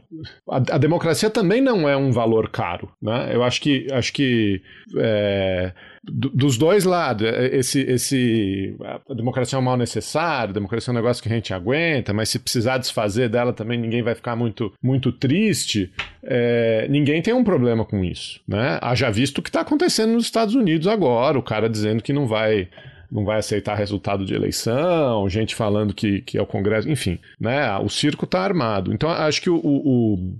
a, 0.49 0.57
a, 0.57 0.77
democracia 0.77 1.29
também 1.29 1.61
não 1.61 1.87
é 1.87 1.95
um 1.95 2.11
valor 2.11 2.49
caro, 2.49 2.91
né? 3.01 3.29
Eu 3.31 3.43
acho 3.43 3.61
que 3.61 3.87
acho 3.91 4.11
que 4.11 4.61
é, 4.97 5.71
dos 6.03 6.57
dois 6.57 6.83
lados, 6.83 7.25
é, 7.25 7.55
esse, 7.55 7.79
esse 7.81 8.75
a 9.09 9.13
democracia 9.13 9.57
é 9.57 9.59
um 9.59 9.63
mal 9.63 9.77
necessário, 9.77 10.51
a 10.51 10.53
democracia 10.53 10.91
é 10.91 10.93
um 10.93 10.95
negócio 10.95 11.23
que 11.23 11.29
a 11.29 11.35
gente 11.35 11.53
aguenta, 11.53 12.13
mas 12.13 12.27
se 12.27 12.39
precisar 12.39 12.77
desfazer 12.77 13.29
dela 13.29 13.53
também 13.53 13.79
ninguém 13.79 14.01
vai 14.01 14.15
ficar 14.15 14.35
muito 14.35 14.73
muito 14.83 15.13
triste. 15.13 15.91
É, 16.21 16.87
ninguém 16.89 17.21
tem 17.21 17.33
um 17.33 17.43
problema 17.43 17.85
com 17.85 18.03
isso, 18.03 18.41
né? 18.45 18.79
Haja 18.81 19.09
visto 19.09 19.37
o 19.37 19.41
que 19.41 19.49
está 19.49 19.61
acontecendo 19.61 20.11
nos 20.11 20.25
Estados 20.25 20.55
Unidos 20.55 20.87
agora, 20.87 21.39
o 21.39 21.43
cara 21.43 21.69
dizendo 21.69 22.03
que 22.03 22.11
não 22.11 22.27
vai 22.27 22.67
não 23.11 23.25
vai 23.25 23.39
aceitar 23.39 23.75
resultado 23.75 24.25
de 24.25 24.33
eleição, 24.33 25.27
gente 25.29 25.55
falando 25.55 25.93
que, 25.93 26.21
que 26.21 26.37
é 26.37 26.41
o 26.41 26.45
Congresso, 26.45 26.89
enfim, 26.89 27.19
né? 27.39 27.77
O 27.79 27.89
circo 27.89 28.25
está 28.25 28.41
armado. 28.41 28.93
Então, 28.93 29.09
acho 29.09 29.41
que 29.41 29.49
o, 29.49 29.59
o, 29.63 30.37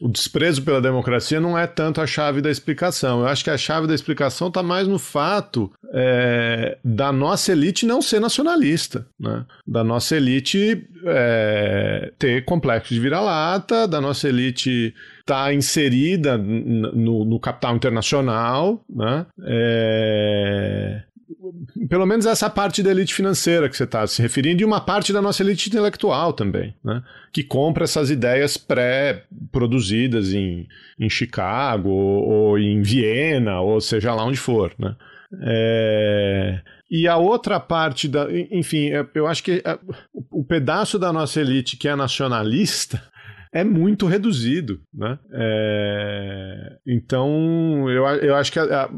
o, 0.00 0.08
desprezo 0.08 0.62
pela 0.62 0.80
democracia 0.80 1.40
não 1.40 1.58
é 1.58 1.66
tanto 1.66 2.00
a 2.00 2.06
chave 2.06 2.40
da 2.40 2.50
explicação. 2.50 3.20
Eu 3.20 3.26
acho 3.26 3.44
que 3.44 3.50
a 3.50 3.58
chave 3.58 3.86
da 3.86 3.94
explicação 3.94 4.48
está 4.48 4.62
mais 4.62 4.86
no 4.86 4.98
fato 4.98 5.70
é, 5.92 6.78
da 6.84 7.12
nossa 7.12 7.52
elite 7.52 7.86
não 7.86 8.00
ser 8.00 8.20
nacionalista, 8.20 9.06
né? 9.18 9.44
Da 9.66 9.82
nossa 9.82 10.16
elite 10.16 10.86
é, 11.06 12.12
ter 12.18 12.44
complexo 12.44 12.94
de 12.94 13.00
vira-lata, 13.00 13.86
da 13.86 14.00
nossa 14.00 14.28
elite 14.28 14.94
estar 15.20 15.46
tá 15.46 15.54
inserida 15.54 16.36
no, 16.36 17.24
no, 17.24 17.40
capital 17.40 17.74
internacional, 17.74 18.84
né? 18.88 19.26
É, 19.46 21.02
pelo 21.88 22.06
menos 22.06 22.26
essa 22.26 22.48
parte 22.48 22.82
da 22.82 22.90
elite 22.90 23.14
financeira 23.14 23.68
que 23.68 23.76
você 23.76 23.84
está 23.84 24.06
se 24.06 24.20
referindo, 24.20 24.62
e 24.62 24.64
uma 24.64 24.80
parte 24.80 25.12
da 25.12 25.22
nossa 25.22 25.42
elite 25.42 25.68
intelectual 25.68 26.32
também, 26.32 26.74
né? 26.84 27.02
que 27.32 27.42
compra 27.42 27.84
essas 27.84 28.10
ideias 28.10 28.56
pré-produzidas 28.56 30.32
em, 30.32 30.66
em 30.98 31.08
Chicago, 31.08 31.88
ou, 31.88 32.28
ou, 32.28 32.58
em 32.58 32.82
Viena, 32.82 33.60
ou 33.60 33.80
seja 33.80 34.14
lá 34.14 34.24
onde 34.24 34.38
for. 34.38 34.72
Né? 34.78 34.94
É... 35.42 36.60
E 36.90 37.08
a 37.08 37.16
outra 37.16 37.58
parte 37.58 38.06
da. 38.06 38.28
Enfim, 38.52 38.90
é, 38.90 39.04
eu 39.14 39.26
acho 39.26 39.42
que 39.42 39.62
é, 39.64 39.78
o 40.30 40.44
pedaço 40.44 40.98
da 40.98 41.12
nossa 41.12 41.40
elite 41.40 41.76
que 41.76 41.88
é 41.88 41.96
nacionalista 41.96 43.02
é 43.54 43.62
muito 43.62 44.06
reduzido, 44.06 44.80
né? 44.92 45.16
É... 45.32 46.76
Então, 46.84 47.88
eu, 47.88 48.04
eu 48.04 48.34
acho 48.34 48.50
que, 48.50 48.58
a, 48.58 48.90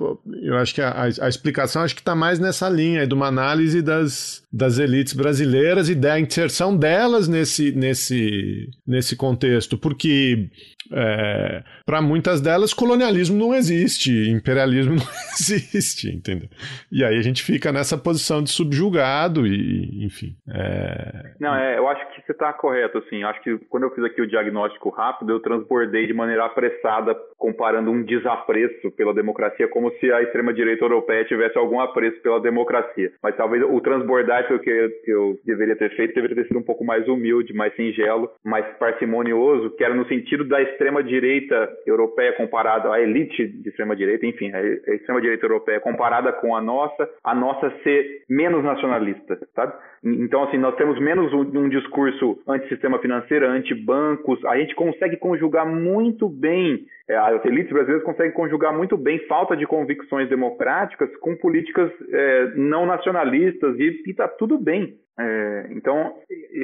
eu 0.43 0.57
acho 0.57 0.75
que 0.75 0.81
a, 0.81 1.03
a 1.03 1.29
explicação 1.29 1.83
acho 1.83 1.95
que 1.95 2.01
está 2.01 2.15
mais 2.15 2.39
nessa 2.39 2.67
linha 2.67 3.07
de 3.07 3.13
uma 3.13 3.27
análise 3.27 3.83
das, 3.83 4.43
das 4.51 4.79
elites 4.79 5.13
brasileiras 5.13 5.91
e 5.91 5.95
da 5.95 6.19
inserção 6.19 6.75
delas 6.75 7.29
nesse, 7.29 7.71
nesse, 7.73 8.71
nesse 8.87 9.15
contexto, 9.15 9.77
porque 9.77 10.49
é, 10.93 11.63
para 11.85 12.01
muitas 12.01 12.41
delas, 12.41 12.73
colonialismo 12.75 13.37
não 13.37 13.55
existe, 13.55 14.11
imperialismo 14.31 14.95
não 14.97 15.07
existe, 15.33 16.15
entendeu? 16.15 16.49
E 16.91 17.05
aí 17.05 17.17
a 17.17 17.23
gente 17.23 17.43
fica 17.43 17.73
nessa 17.73 17.97
posição 17.97 18.43
de 18.43 18.51
subjugado 18.51 19.47
e, 19.47 20.05
enfim. 20.05 20.37
É... 20.49 21.35
Não, 21.41 21.55
é, 21.55 21.79
eu 21.79 21.89
acho 21.89 22.07
que 22.11 22.23
você 22.25 22.33
está 22.33 22.53
correto, 22.53 22.99
assim. 22.99 23.23
Acho 23.23 23.41
que 23.43 23.59
quando 23.69 23.85
eu 23.85 23.91
fiz 23.91 24.05
aqui 24.05 24.21
o 24.21 24.27
diagnóstico 24.27 24.91
rápido, 24.91 25.33
eu 25.33 25.41
transbordei 25.41 26.07
de 26.07 26.13
maneira 26.13 26.45
apressada, 26.45 27.17
comparando 27.39 27.91
um 27.91 28.03
desapreço 28.03 28.91
pela 28.93 29.15
democracia, 29.15 29.69
como 29.69 29.91
se 29.93 30.11
a 30.13 30.23
extrema-direita 30.23 30.85
europeia 30.85 31.25
tivesse 31.25 31.57
algum 31.59 31.81
apreço 31.81 32.21
pela 32.23 32.41
democracia. 32.41 33.13
Mas 33.23 33.37
talvez 33.37 33.63
o 33.63 33.81
transbordar 33.81 34.47
foi 34.47 34.57
o 34.57 34.61
que 34.61 34.71
eu, 35.07 35.39
deveria 35.45 35.77
ter 35.77 35.95
feito, 35.95 36.15
deveria 36.15 36.37
ter 36.37 36.49
sido 36.49 36.59
um 36.59 36.65
pouco 36.65 36.85
mais 36.85 37.07
humilde, 37.09 37.53
mais 37.53 37.75
singelo, 37.75 38.31
mais 38.45 38.67
parcimonioso, 38.79 39.71
que 39.71 39.85
era 39.85 39.95
no 39.95 40.07
sentido 40.07 40.45
da 40.45 40.61
extrema-direita 40.77 41.69
europeia 41.87 42.35
comparada 42.35 42.93
à 42.93 43.01
elite 43.01 43.49
de 43.49 43.71
extrema-direita, 43.71 44.27
enfim, 44.27 44.53
a 44.53 44.95
extrema-direita 44.95 45.47
europeia 45.47 45.81
comparada 45.81 46.33
com 46.33 46.55
a 46.55 46.61
nossa, 46.61 47.09
a 47.25 47.35
nossa 47.35 47.71
ser 47.83 48.25
menos 48.29 48.63
nacionalista, 48.63 49.39
sabe? 49.55 49.73
Então, 50.07 50.45
assim, 50.45 50.57
nós 50.57 50.77
temos 50.77 51.01
menos 51.01 51.33
um, 51.33 51.41
um 51.41 51.69
discurso 51.69 52.39
anti-sistema 52.47 52.99
financeiro, 53.01 53.47
anti-bancos, 53.47 54.45
a 54.45 54.57
gente 54.57 54.75
consegue 54.75 55.17
conjugar 55.17 55.67
muito 55.67 56.29
bem 56.29 56.87
é, 57.09 57.17
as 57.17 57.45
elites 57.45 57.73
brasileiras 57.73 58.05
conseguem 58.05 58.33
conjugar 58.33 58.77
muito 58.77 58.97
bem 58.97 59.21
falta 59.27 59.57
de 59.57 59.65
convicções 59.65 60.29
democráticas 60.29 61.15
com 61.19 61.37
políticas 61.37 61.91
é, 62.11 62.53
não 62.57 62.85
nacionalistas 62.85 63.79
e 63.79 64.03
está 64.07 64.27
tudo 64.27 64.59
bem. 64.59 64.97
É, 65.19 65.69
então, 65.71 66.15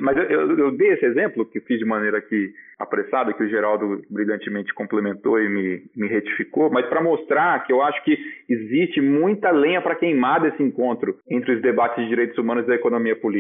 mas 0.03 0.15
eu, 0.17 0.59
eu, 0.59 0.77
dei 0.77 0.91
esse 0.91 1.07
exemplo 1.07 1.47
que 1.47 1.61
fiz 1.61 1.79
de 1.79 1.87
maneira 1.87 2.19
aqui 2.19 2.53
apressada, 2.79 3.33
que 3.33 3.43
o 3.43 3.49
Geraldo 3.49 4.03
brilhantemente 4.11 4.75
complementou 4.75 5.41
e 5.41 5.49
me, 5.49 5.83
me 5.97 6.09
retificou, 6.09 6.69
mas 6.71 6.87
para 6.87 7.01
mostrar 7.01 7.65
que 7.65 7.73
eu 7.73 7.81
acho 7.81 8.05
que 8.05 8.19
existe 8.49 9.01
muita 9.01 9.51
lenha 9.51 9.81
para 9.81 9.95
queimar 9.95 10.43
desse 10.43 10.63
encontro 10.63 11.17
entre 11.31 11.55
os 11.55 11.63
debates 11.63 12.03
de 12.03 12.09
direitos 12.11 12.37
humanos 12.37 12.65
e 12.65 12.69
da 12.69 12.75
economia 12.75 13.17
política. 13.17 13.32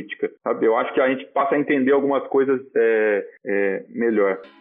Sabe? 0.43 0.67
Eu 0.67 0.77
acho 0.77 0.93
que 0.95 1.01
a 1.01 1.09
gente 1.09 1.27
passa 1.33 1.55
a 1.55 1.59
entender 1.59 1.93
algumas 1.93 2.27
coisas 2.29 2.61
é, 2.75 3.27
é, 3.45 3.85
melhor. 3.89 4.41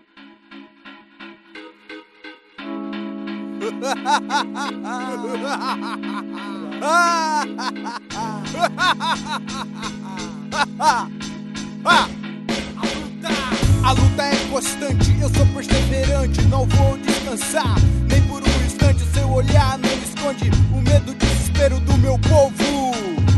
A 13.83 13.93
luta 13.93 14.23
é 14.23 14.49
constante, 14.49 15.11
eu 15.21 15.29
sou 15.29 15.45
perseverante, 15.53 16.41
não 16.43 16.65
vou 16.65 16.97
descansar, 16.97 17.75
nem 18.09 18.21
por 18.27 18.41
um 18.41 18.65
instante. 18.65 19.03
O 19.03 19.07
seu 19.07 19.29
olhar 19.29 19.77
não 19.77 19.89
esconde 19.89 20.49
o 20.73 20.81
medo, 20.81 21.11
o 21.11 21.15
desespero 21.15 21.79
do 21.79 21.97
meu 21.97 22.17
povo. 22.19 23.30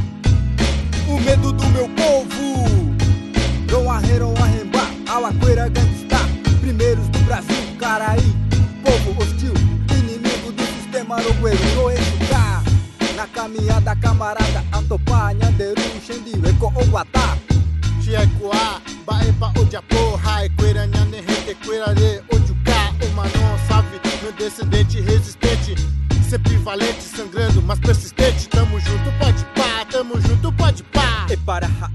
O 1.13 1.19
medo 1.21 1.51
do 1.51 1.65
meu 1.69 1.87
povo. 1.89 2.65
Dom 3.67 3.91
Arremba, 3.91 4.81
Alaqueira 5.07 5.69
Gangsta, 5.69 6.17
primeiros 6.59 7.07
do 7.09 7.19
Brasil, 7.19 7.55
Caraí, 7.79 8.33
povo 8.83 9.21
hostil, 9.21 9.53
inimigo 9.91 10.51
do 10.51 10.65
sistema 10.65 11.17
arogueiro, 11.17 11.63
no 11.75 11.91
eixo 11.91 12.17
cá, 12.27 12.63
na 13.15 13.27
caminhada, 13.27 13.95
cama 13.97 14.33
pa 15.05 15.33
nyanderu 15.33 15.81
shendi 16.05 16.31
weko 16.43 16.73
owata 16.75 17.37
Chiekua 18.01 18.81
bae 19.05 19.31
pa 19.39 19.53
ojapo 19.59 20.19
hai 20.23 20.49
queira 20.49 20.87
nyane 20.87 21.21
rete 21.21 21.55
queira 21.55 21.93
re 21.93 22.21
ojuka 22.31 23.05
humano 23.05 23.59
sabe 23.67 23.99
meu 24.21 24.31
descendente 24.31 24.99
resistente 25.01 25.75
sempre 26.33 26.57
valente 26.57 27.03
sangrando 27.03 27.61
mas 27.61 27.79
persistente. 27.79 28.49
Tamo 28.49 28.79
junto 28.79 29.11
para 31.53 31.67
ha 31.67 31.92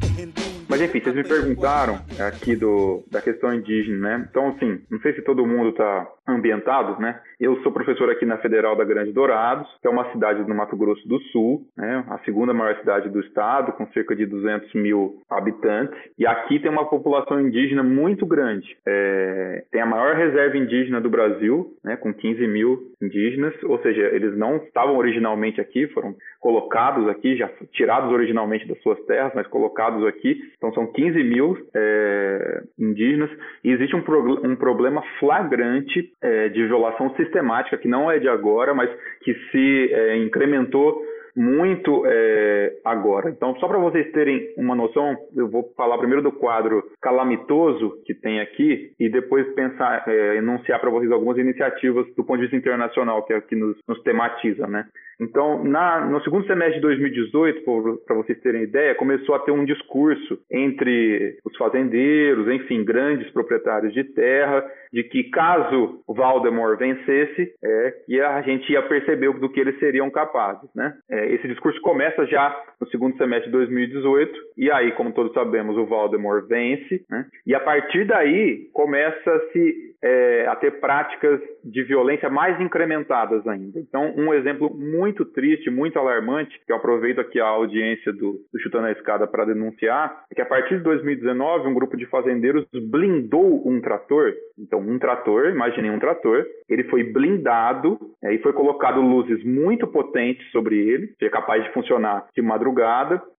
Mas 0.79 0.89
enfim, 0.89 1.01
vocês 1.01 1.17
me 1.17 1.25
perguntaram 1.25 1.99
aqui 2.25 2.55
do, 2.55 3.03
da 3.11 3.21
questão 3.21 3.53
indígena, 3.53 3.99
né? 3.99 4.29
Então, 4.31 4.51
assim, 4.51 4.81
não 4.89 5.01
sei 5.01 5.13
se 5.13 5.23
todo 5.23 5.45
mundo 5.45 5.71
está 5.71 6.07
ambientado, 6.29 7.01
né? 7.01 7.21
Eu 7.41 7.57
sou 7.63 7.73
professor 7.73 8.11
aqui 8.11 8.25
na 8.25 8.37
Federal 8.39 8.77
da 8.77 8.85
Grande 8.85 9.13
Dourados, 9.13 9.67
que 9.81 9.89
é 9.89 9.91
uma 9.91 10.11
cidade 10.13 10.47
no 10.47 10.55
Mato 10.55 10.77
Grosso 10.77 11.07
do 11.09 11.19
Sul, 11.33 11.63
né? 11.77 12.05
A 12.09 12.19
segunda 12.19 12.55
maior 12.55 12.77
cidade 12.79 13.09
do 13.09 13.21
estado, 13.21 13.73
com 13.73 13.87
cerca 13.89 14.15
de 14.15 14.27
200 14.27 14.73
mil 14.75 15.21
habitantes. 15.29 15.99
E 16.19 16.27
aqui 16.27 16.61
tem 16.61 16.71
uma 16.71 16.89
população 16.89 17.41
indígena 17.41 17.83
muito 17.83 18.27
grande. 18.27 18.77
É, 18.87 19.65
tem 19.73 19.81
a 19.81 19.87
maior 19.87 20.15
reserva 20.15 20.57
indígena 20.57 21.01
do 21.01 21.11
Brasil, 21.11 21.75
né? 21.83 21.97
Com 21.97 22.15
15 22.15 22.47
mil 22.47 22.93
indígenas, 23.01 23.55
ou 23.65 23.81
seja, 23.81 24.03
eles 24.15 24.37
não 24.37 24.57
estavam 24.57 24.97
originalmente 24.97 25.61
aqui, 25.61 25.87
foram 25.89 26.15
colocados 26.41 27.09
aqui, 27.09 27.37
já 27.37 27.49
tirados 27.73 28.13
originalmente 28.13 28.67
das 28.67 28.81
suas 28.83 29.01
terras, 29.07 29.33
mas 29.35 29.47
colocados 29.47 30.05
aqui. 30.07 30.41
Então 30.57 30.68
são 30.73 30.87
15 30.93 31.23
mil 31.25 31.57
é, 31.75 32.63
indígenas. 32.79 33.31
E 33.65 33.71
existe 33.71 33.95
um, 33.95 34.03
pro, 34.03 34.47
um 34.47 34.57
problema 34.57 35.03
flagrante 35.19 36.11
é, 36.23 36.49
de 36.49 36.67
violação 36.67 37.15
sistemática 37.17 37.79
que 37.79 37.89
não 37.89 38.11
é 38.11 38.19
de 38.19 38.29
agora, 38.29 38.75
mas 38.75 38.91
que 39.23 39.35
se 39.51 39.93
é, 39.93 40.17
incrementou 40.19 41.03
muito 41.39 42.03
é, 42.05 42.73
agora. 42.85 43.31
Então, 43.31 43.55
só 43.61 43.69
para 43.69 43.79
vocês 43.79 44.11
terem 44.11 44.53
uma 44.57 44.75
noção, 44.75 45.17
eu 45.37 45.49
vou 45.49 45.73
falar 45.77 45.97
primeiro 45.99 46.21
do 46.21 46.33
quadro 46.33 46.83
calamitoso 47.01 48.03
que 48.05 48.13
tem 48.13 48.41
aqui 48.41 48.91
e 48.99 49.09
depois 49.09 49.47
pensar, 49.55 50.03
é, 50.09 50.39
enunciar 50.39 50.81
para 50.81 50.91
vocês 50.91 51.13
algumas 51.13 51.39
iniciativas 51.39 52.07
do 52.17 52.25
ponto 52.25 52.39
de 52.39 52.43
vista 52.43 52.57
internacional 52.57 53.25
que 53.25 53.33
é 53.33 53.39
o 53.39 53.43
que 53.43 53.55
nos, 53.55 53.77
nos 53.87 54.03
tematiza, 54.03 54.67
né? 54.67 54.87
Então, 55.21 55.65
na, 55.65 56.07
no 56.07 56.23
segundo 56.23 56.47
semestre 56.47 56.77
de 56.77 56.81
2018, 56.81 57.65
para 58.07 58.17
vocês 58.17 58.41
terem 58.41 58.63
ideia, 58.63 58.95
começou 58.95 59.35
a 59.35 59.41
ter 59.41 59.51
um 59.51 59.65
discurso 59.65 60.39
entre 60.51 61.39
os 61.45 61.57
fazendeiros, 61.57 62.49
enfim, 62.49 62.85
grandes 62.85 63.29
proprietários 63.33 63.93
de 63.93 64.05
terra, 64.05 64.65
de 64.93 65.03
que 65.03 65.25
caso 65.25 66.03
Valdemar 66.07 66.77
vencesse, 66.77 67.53
é, 67.63 67.91
que 68.07 68.21
a 68.21 68.43
gente 68.43 68.71
ia 68.73 68.83
perceber 68.83 69.33
do 69.39 69.51
que 69.51 69.61
eles 69.61 69.79
seriam 69.81 70.09
capazes. 70.11 70.71
Né? 70.75 70.95
É, 71.11 71.28
esse 71.29 71.47
discurso 71.47 71.81
começa 71.81 72.27
já 72.27 72.55
no 72.81 72.89
segundo 72.89 73.17
semestre 73.17 73.47
de 73.47 73.57
2018, 73.57 74.33
e 74.57 74.71
aí, 74.71 74.93
como 74.93 75.13
todos 75.13 75.33
sabemos, 75.33 75.77
o 75.77 75.87
Valdemar 75.87 76.47
vence, 76.47 77.05
né? 77.11 77.27
e 77.47 77.55
a 77.55 77.61
partir 77.61 78.07
daí 78.07 78.69
começa-se 78.73 79.89
é, 80.03 80.47
a 80.47 80.55
ter 80.57 80.81
práticas 80.81 81.41
de 81.65 81.83
violência 81.83 82.31
mais 82.31 82.61
incrementadas 82.61 83.47
ainda. 83.47 83.81
Então, 83.81 84.15
um 84.17 84.33
exemplo 84.33 84.73
muito 84.75 85.25
triste, 85.25 85.71
muito 85.71 85.99
alarmante, 85.99 86.59
que 86.65 86.73
eu 86.73 86.77
aproveito 86.77 87.21
aqui 87.21 87.41
a 87.41 87.47
audiência 87.47 88.13
do, 88.13 88.41
do 88.53 88.61
Chutando 88.63 88.87
a 88.87 88.93
Escada 88.93 89.27
para 89.27 89.45
denunciar, 89.45 90.25
é 90.31 90.35
que 90.35 90.41
a 90.41 90.47
partir 90.47 90.79
de 90.79 90.85
2019, 90.85 91.69
um 91.69 91.75
grupo 91.75 91.97
de 91.97 92.07
fazendeiros 92.07 92.65
blindou 92.91 93.67
um 93.69 93.81
trator. 93.81 94.33
Então, 94.59 94.81
um 94.81 94.99
trator, 94.99 95.51
imaginem 95.51 95.91
um 95.91 95.99
trator, 95.99 96.45
ele 96.69 96.85
foi 96.85 97.03
blindado 97.05 97.99
é, 98.23 98.35
e 98.35 98.39
foi 98.39 98.53
colocado 98.53 99.01
luzes 99.01 99.45
muito 99.45 99.87
potentes 99.87 100.49
sobre 100.51 100.77
ele, 100.77 101.09
que 101.19 101.25
é 101.25 101.31
capaz 101.31 101.65
de 101.65 101.73
funcionar 101.73 102.27
de 102.35 102.43
madrugada, 102.43 102.68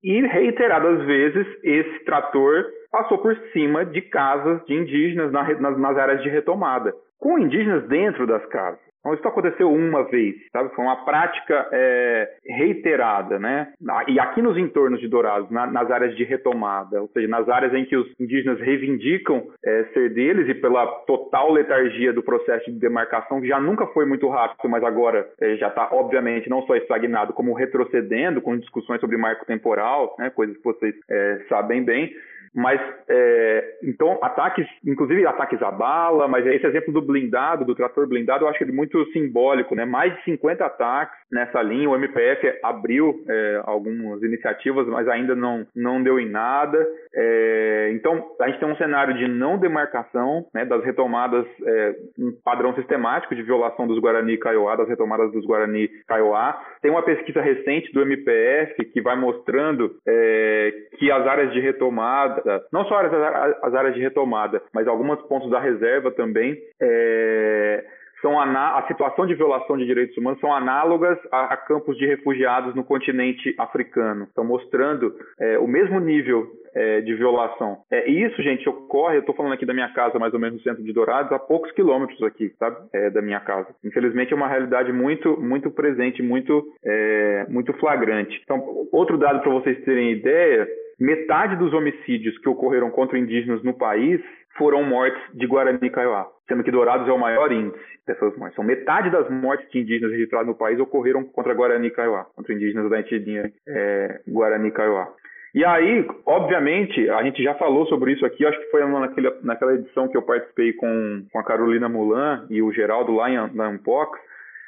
e 0.03 0.21
reiteradas 0.21 1.05
vezes 1.05 1.47
esse 1.63 2.05
trator 2.05 2.65
passou 2.91 3.17
por 3.19 3.35
cima 3.53 3.85
de 3.85 4.01
casas 4.01 4.63
de 4.65 4.73
indígenas 4.73 5.31
nas, 5.31 5.77
nas 5.77 5.97
áreas 5.97 6.21
de 6.23 6.29
retomada, 6.29 6.93
com 7.19 7.37
indígenas 7.37 7.87
dentro 7.87 8.25
das 8.25 8.45
casas. 8.47 8.88
Então, 8.99 9.13
isso 9.13 9.27
aconteceu 9.27 9.71
uma 9.71 10.03
vez, 10.03 10.35
sabe? 10.51 10.73
Foi 10.75 10.83
uma 10.83 11.05
prática 11.05 11.67
é, 11.71 12.29
reiterada, 12.45 13.39
né? 13.39 13.71
E 14.07 14.19
aqui 14.19 14.41
nos 14.41 14.57
entornos 14.57 14.99
de 14.99 15.07
Dourados, 15.07 15.49
na, 15.49 15.65
nas 15.67 15.89
áreas 15.89 16.15
de 16.15 16.23
retomada, 16.23 17.01
ou 17.01 17.07
seja, 17.09 17.27
nas 17.27 17.47
áreas 17.47 17.73
em 17.73 17.85
que 17.85 17.95
os 17.95 18.07
indígenas 18.19 18.59
reivindicam 18.59 19.47
é, 19.65 19.85
ser 19.93 20.13
deles 20.13 20.49
e 20.49 20.53
pela 20.53 20.85
total 21.05 21.51
letargia 21.51 22.11
do 22.11 22.21
processo 22.21 22.71
de 22.71 22.79
demarcação, 22.79 23.39
que 23.39 23.47
já 23.47 23.59
nunca 23.59 23.87
foi 23.87 24.05
muito 24.05 24.27
rápido, 24.27 24.67
mas 24.69 24.83
agora 24.83 25.27
é, 25.39 25.55
já 25.55 25.69
está, 25.69 25.89
obviamente, 25.91 26.49
não 26.49 26.63
só 26.63 26.75
estagnado, 26.75 27.33
como 27.33 27.53
retrocedendo, 27.53 28.41
com 28.41 28.57
discussões 28.57 28.99
sobre 28.99 29.17
marco 29.17 29.45
temporal, 29.45 30.15
né? 30.19 30.29
Coisas 30.29 30.57
que 30.57 30.63
vocês 30.63 30.95
é, 31.09 31.45
sabem 31.47 31.83
bem. 31.83 32.13
Mas, 32.53 32.81
é, 33.07 33.77
então, 33.83 34.17
ataques, 34.21 34.67
inclusive 34.85 35.25
ataques 35.25 35.61
à 35.61 35.71
bala, 35.71 36.27
mas 36.27 36.45
esse 36.47 36.65
exemplo 36.65 36.91
do 36.91 37.01
blindado, 37.01 37.65
do 37.65 37.75
trator 37.75 38.07
blindado, 38.07 38.45
eu 38.45 38.49
acho 38.49 38.63
ele 38.63 38.71
muito 38.71 39.05
simbólico, 39.11 39.75
né? 39.75 39.85
Mais 39.85 40.15
de 40.15 40.23
50 40.23 40.65
ataques 40.65 41.18
nessa 41.31 41.61
linha. 41.61 41.89
O 41.89 41.95
MPF 41.95 42.59
abriu 42.63 43.23
é, 43.27 43.61
algumas 43.65 44.21
iniciativas, 44.23 44.87
mas 44.87 45.07
ainda 45.07 45.35
não, 45.35 45.65
não 45.75 46.01
deu 46.01 46.19
em 46.19 46.29
nada. 46.29 46.85
É, 47.13 47.91
então, 47.93 48.31
a 48.39 48.47
gente 48.47 48.59
tem 48.59 48.69
um 48.69 48.77
cenário 48.77 49.17
de 49.17 49.27
não 49.27 49.57
demarcação, 49.57 50.45
né, 50.53 50.65
das 50.65 50.83
retomadas, 50.83 51.45
é, 51.65 51.95
um 52.19 52.31
padrão 52.43 52.73
sistemático 52.75 53.35
de 53.35 53.43
violação 53.43 53.87
dos 53.87 53.99
Guarani 53.99 54.37
Kaiowá, 54.37 54.75
das 54.75 54.87
retomadas 54.87 55.31
dos 55.31 55.45
Guarani 55.45 55.89
Kaiowá. 56.07 56.61
Tem 56.81 56.91
uma 56.91 57.03
pesquisa 57.03 57.41
recente 57.41 57.91
do 57.93 58.01
MPF 58.01 58.85
que 58.85 59.01
vai 59.01 59.15
mostrando 59.15 59.95
é, 60.07 60.73
que 60.97 61.11
as 61.11 61.25
áreas 61.27 61.51
de 61.53 61.59
retomada 61.59 62.39
não 62.71 62.85
só 62.85 62.99
as, 62.99 63.63
as 63.63 63.73
áreas 63.73 63.95
de 63.95 64.01
retomada, 64.01 64.61
mas 64.73 64.87
alguns 64.87 65.21
pontos 65.23 65.49
da 65.49 65.59
reserva 65.59 66.11
também, 66.11 66.57
é, 66.81 67.85
são 68.21 68.39
a 68.39 68.85
situação 68.87 69.25
de 69.25 69.35
violação 69.35 69.77
de 69.77 69.85
direitos 69.85 70.17
humanos 70.17 70.39
são 70.39 70.53
análogas 70.53 71.17
a, 71.31 71.53
a 71.53 71.57
campos 71.57 71.97
de 71.97 72.05
refugiados 72.05 72.75
no 72.75 72.83
continente 72.83 73.53
africano. 73.57 74.25
Estão 74.25 74.43
mostrando 74.43 75.13
é, 75.39 75.57
o 75.59 75.67
mesmo 75.67 75.99
nível 75.99 76.47
é, 76.73 77.01
de 77.01 77.13
violação. 77.15 77.77
É, 77.91 78.09
isso, 78.09 78.41
gente, 78.41 78.67
ocorre, 78.67 79.17
eu 79.17 79.21
estou 79.21 79.35
falando 79.35 79.53
aqui 79.53 79.65
da 79.65 79.73
minha 79.73 79.89
casa, 79.93 80.19
mais 80.19 80.33
ou 80.33 80.39
menos 80.39 80.57
no 80.57 80.63
centro 80.63 80.83
de 80.83 80.93
Dourados, 80.93 81.31
a 81.31 81.39
poucos 81.39 81.71
quilômetros 81.71 82.21
aqui, 82.23 82.49
sabe, 82.59 82.77
é, 82.93 83.09
da 83.09 83.21
minha 83.21 83.39
casa. 83.39 83.67
Infelizmente 83.83 84.33
é 84.33 84.35
uma 84.35 84.47
realidade 84.47 84.91
muito, 84.91 85.39
muito 85.41 85.71
presente, 85.71 86.21
muito, 86.21 86.65
é, 86.83 87.45
muito 87.49 87.73
flagrante. 87.73 88.39
Então, 88.43 88.87
outro 88.91 89.17
dado 89.17 89.41
para 89.41 89.51
vocês 89.51 89.83
terem 89.83 90.11
ideia, 90.11 90.67
metade 90.99 91.55
dos 91.55 91.73
homicídios 91.73 92.37
que 92.39 92.49
ocorreram 92.49 92.91
contra 92.91 93.17
indígenas 93.17 93.63
no 93.63 93.73
país 93.73 94.21
foram 94.57 94.83
mortes 94.83 95.21
de 95.33 95.45
Guarani 95.47 95.89
Kaiowá, 95.89 96.27
sendo 96.47 96.63
que 96.63 96.71
Dourados 96.71 97.07
é 97.07 97.11
o 97.11 97.17
maior 97.17 97.51
índice 97.51 97.83
dessas 98.05 98.35
mortes. 98.37 98.53
Então, 98.53 98.65
metade 98.65 99.09
das 99.09 99.29
mortes 99.29 99.69
de 99.71 99.79
indígenas 99.79 100.11
registradas 100.11 100.47
no 100.47 100.55
país 100.55 100.79
ocorreram 100.79 101.23
contra 101.23 101.53
Guarani 101.53 101.89
Kaiowá, 101.91 102.25
contra 102.35 102.53
indígenas 102.53 102.89
da 102.89 102.99
etnia 102.99 103.51
é, 103.67 104.21
Guarani 104.27 104.71
Kaiowá. 104.71 105.07
E 105.53 105.65
aí, 105.65 106.07
obviamente, 106.27 107.09
a 107.09 107.23
gente 107.23 107.41
já 107.41 107.55
falou 107.55 107.87
sobre 107.87 108.13
isso 108.13 108.25
aqui, 108.25 108.45
acho 108.45 108.59
que 108.59 108.69
foi 108.69 108.85
naquele, 108.85 109.31
naquela 109.41 109.73
edição 109.73 110.07
que 110.07 110.15
eu 110.15 110.21
participei 110.21 110.73
com, 110.73 111.25
com 111.31 111.39
a 111.39 111.43
Carolina 111.43 111.89
Mulan 111.89 112.45
e 112.51 112.61
o 112.61 112.71
Geraldo 112.71 113.13
lá 113.13 113.31
em, 113.31 113.55
na 113.55 113.71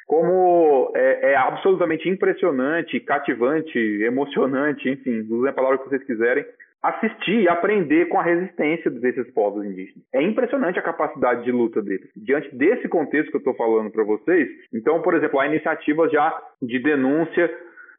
como 0.06 0.92
é, 0.94 1.32
é, 1.32 1.36
absolutamente 1.36 2.08
impressionante, 2.08 3.00
cativante, 3.00 3.78
emocionante, 3.78 4.88
enfim, 4.88 5.26
usem 5.30 5.48
a 5.48 5.54
palavra 5.54 5.78
que 5.78 5.88
vocês 5.88 6.02
quiserem, 6.04 6.44
assistir 6.82 7.42
e 7.42 7.48
aprender 7.48 8.06
com 8.08 8.18
a 8.18 8.22
resistência 8.22 8.90
desses 8.90 9.30
povos 9.32 9.64
indígenas. 9.64 10.04
É 10.12 10.20
impressionante 10.20 10.78
a 10.78 10.82
capacidade 10.82 11.44
de 11.44 11.52
luta 11.52 11.80
deles. 11.80 12.10
Diante 12.16 12.54
desse 12.54 12.88
contexto 12.88 13.30
que 13.30 13.36
eu 13.36 13.38
estou 13.38 13.54
falando 13.54 13.90
para 13.90 14.02
vocês, 14.02 14.48
então, 14.74 15.00
por 15.00 15.14
exemplo, 15.14 15.38
há 15.38 15.46
iniciativas 15.46 16.10
já 16.10 16.42
de 16.60 16.80
denúncia 16.80 17.48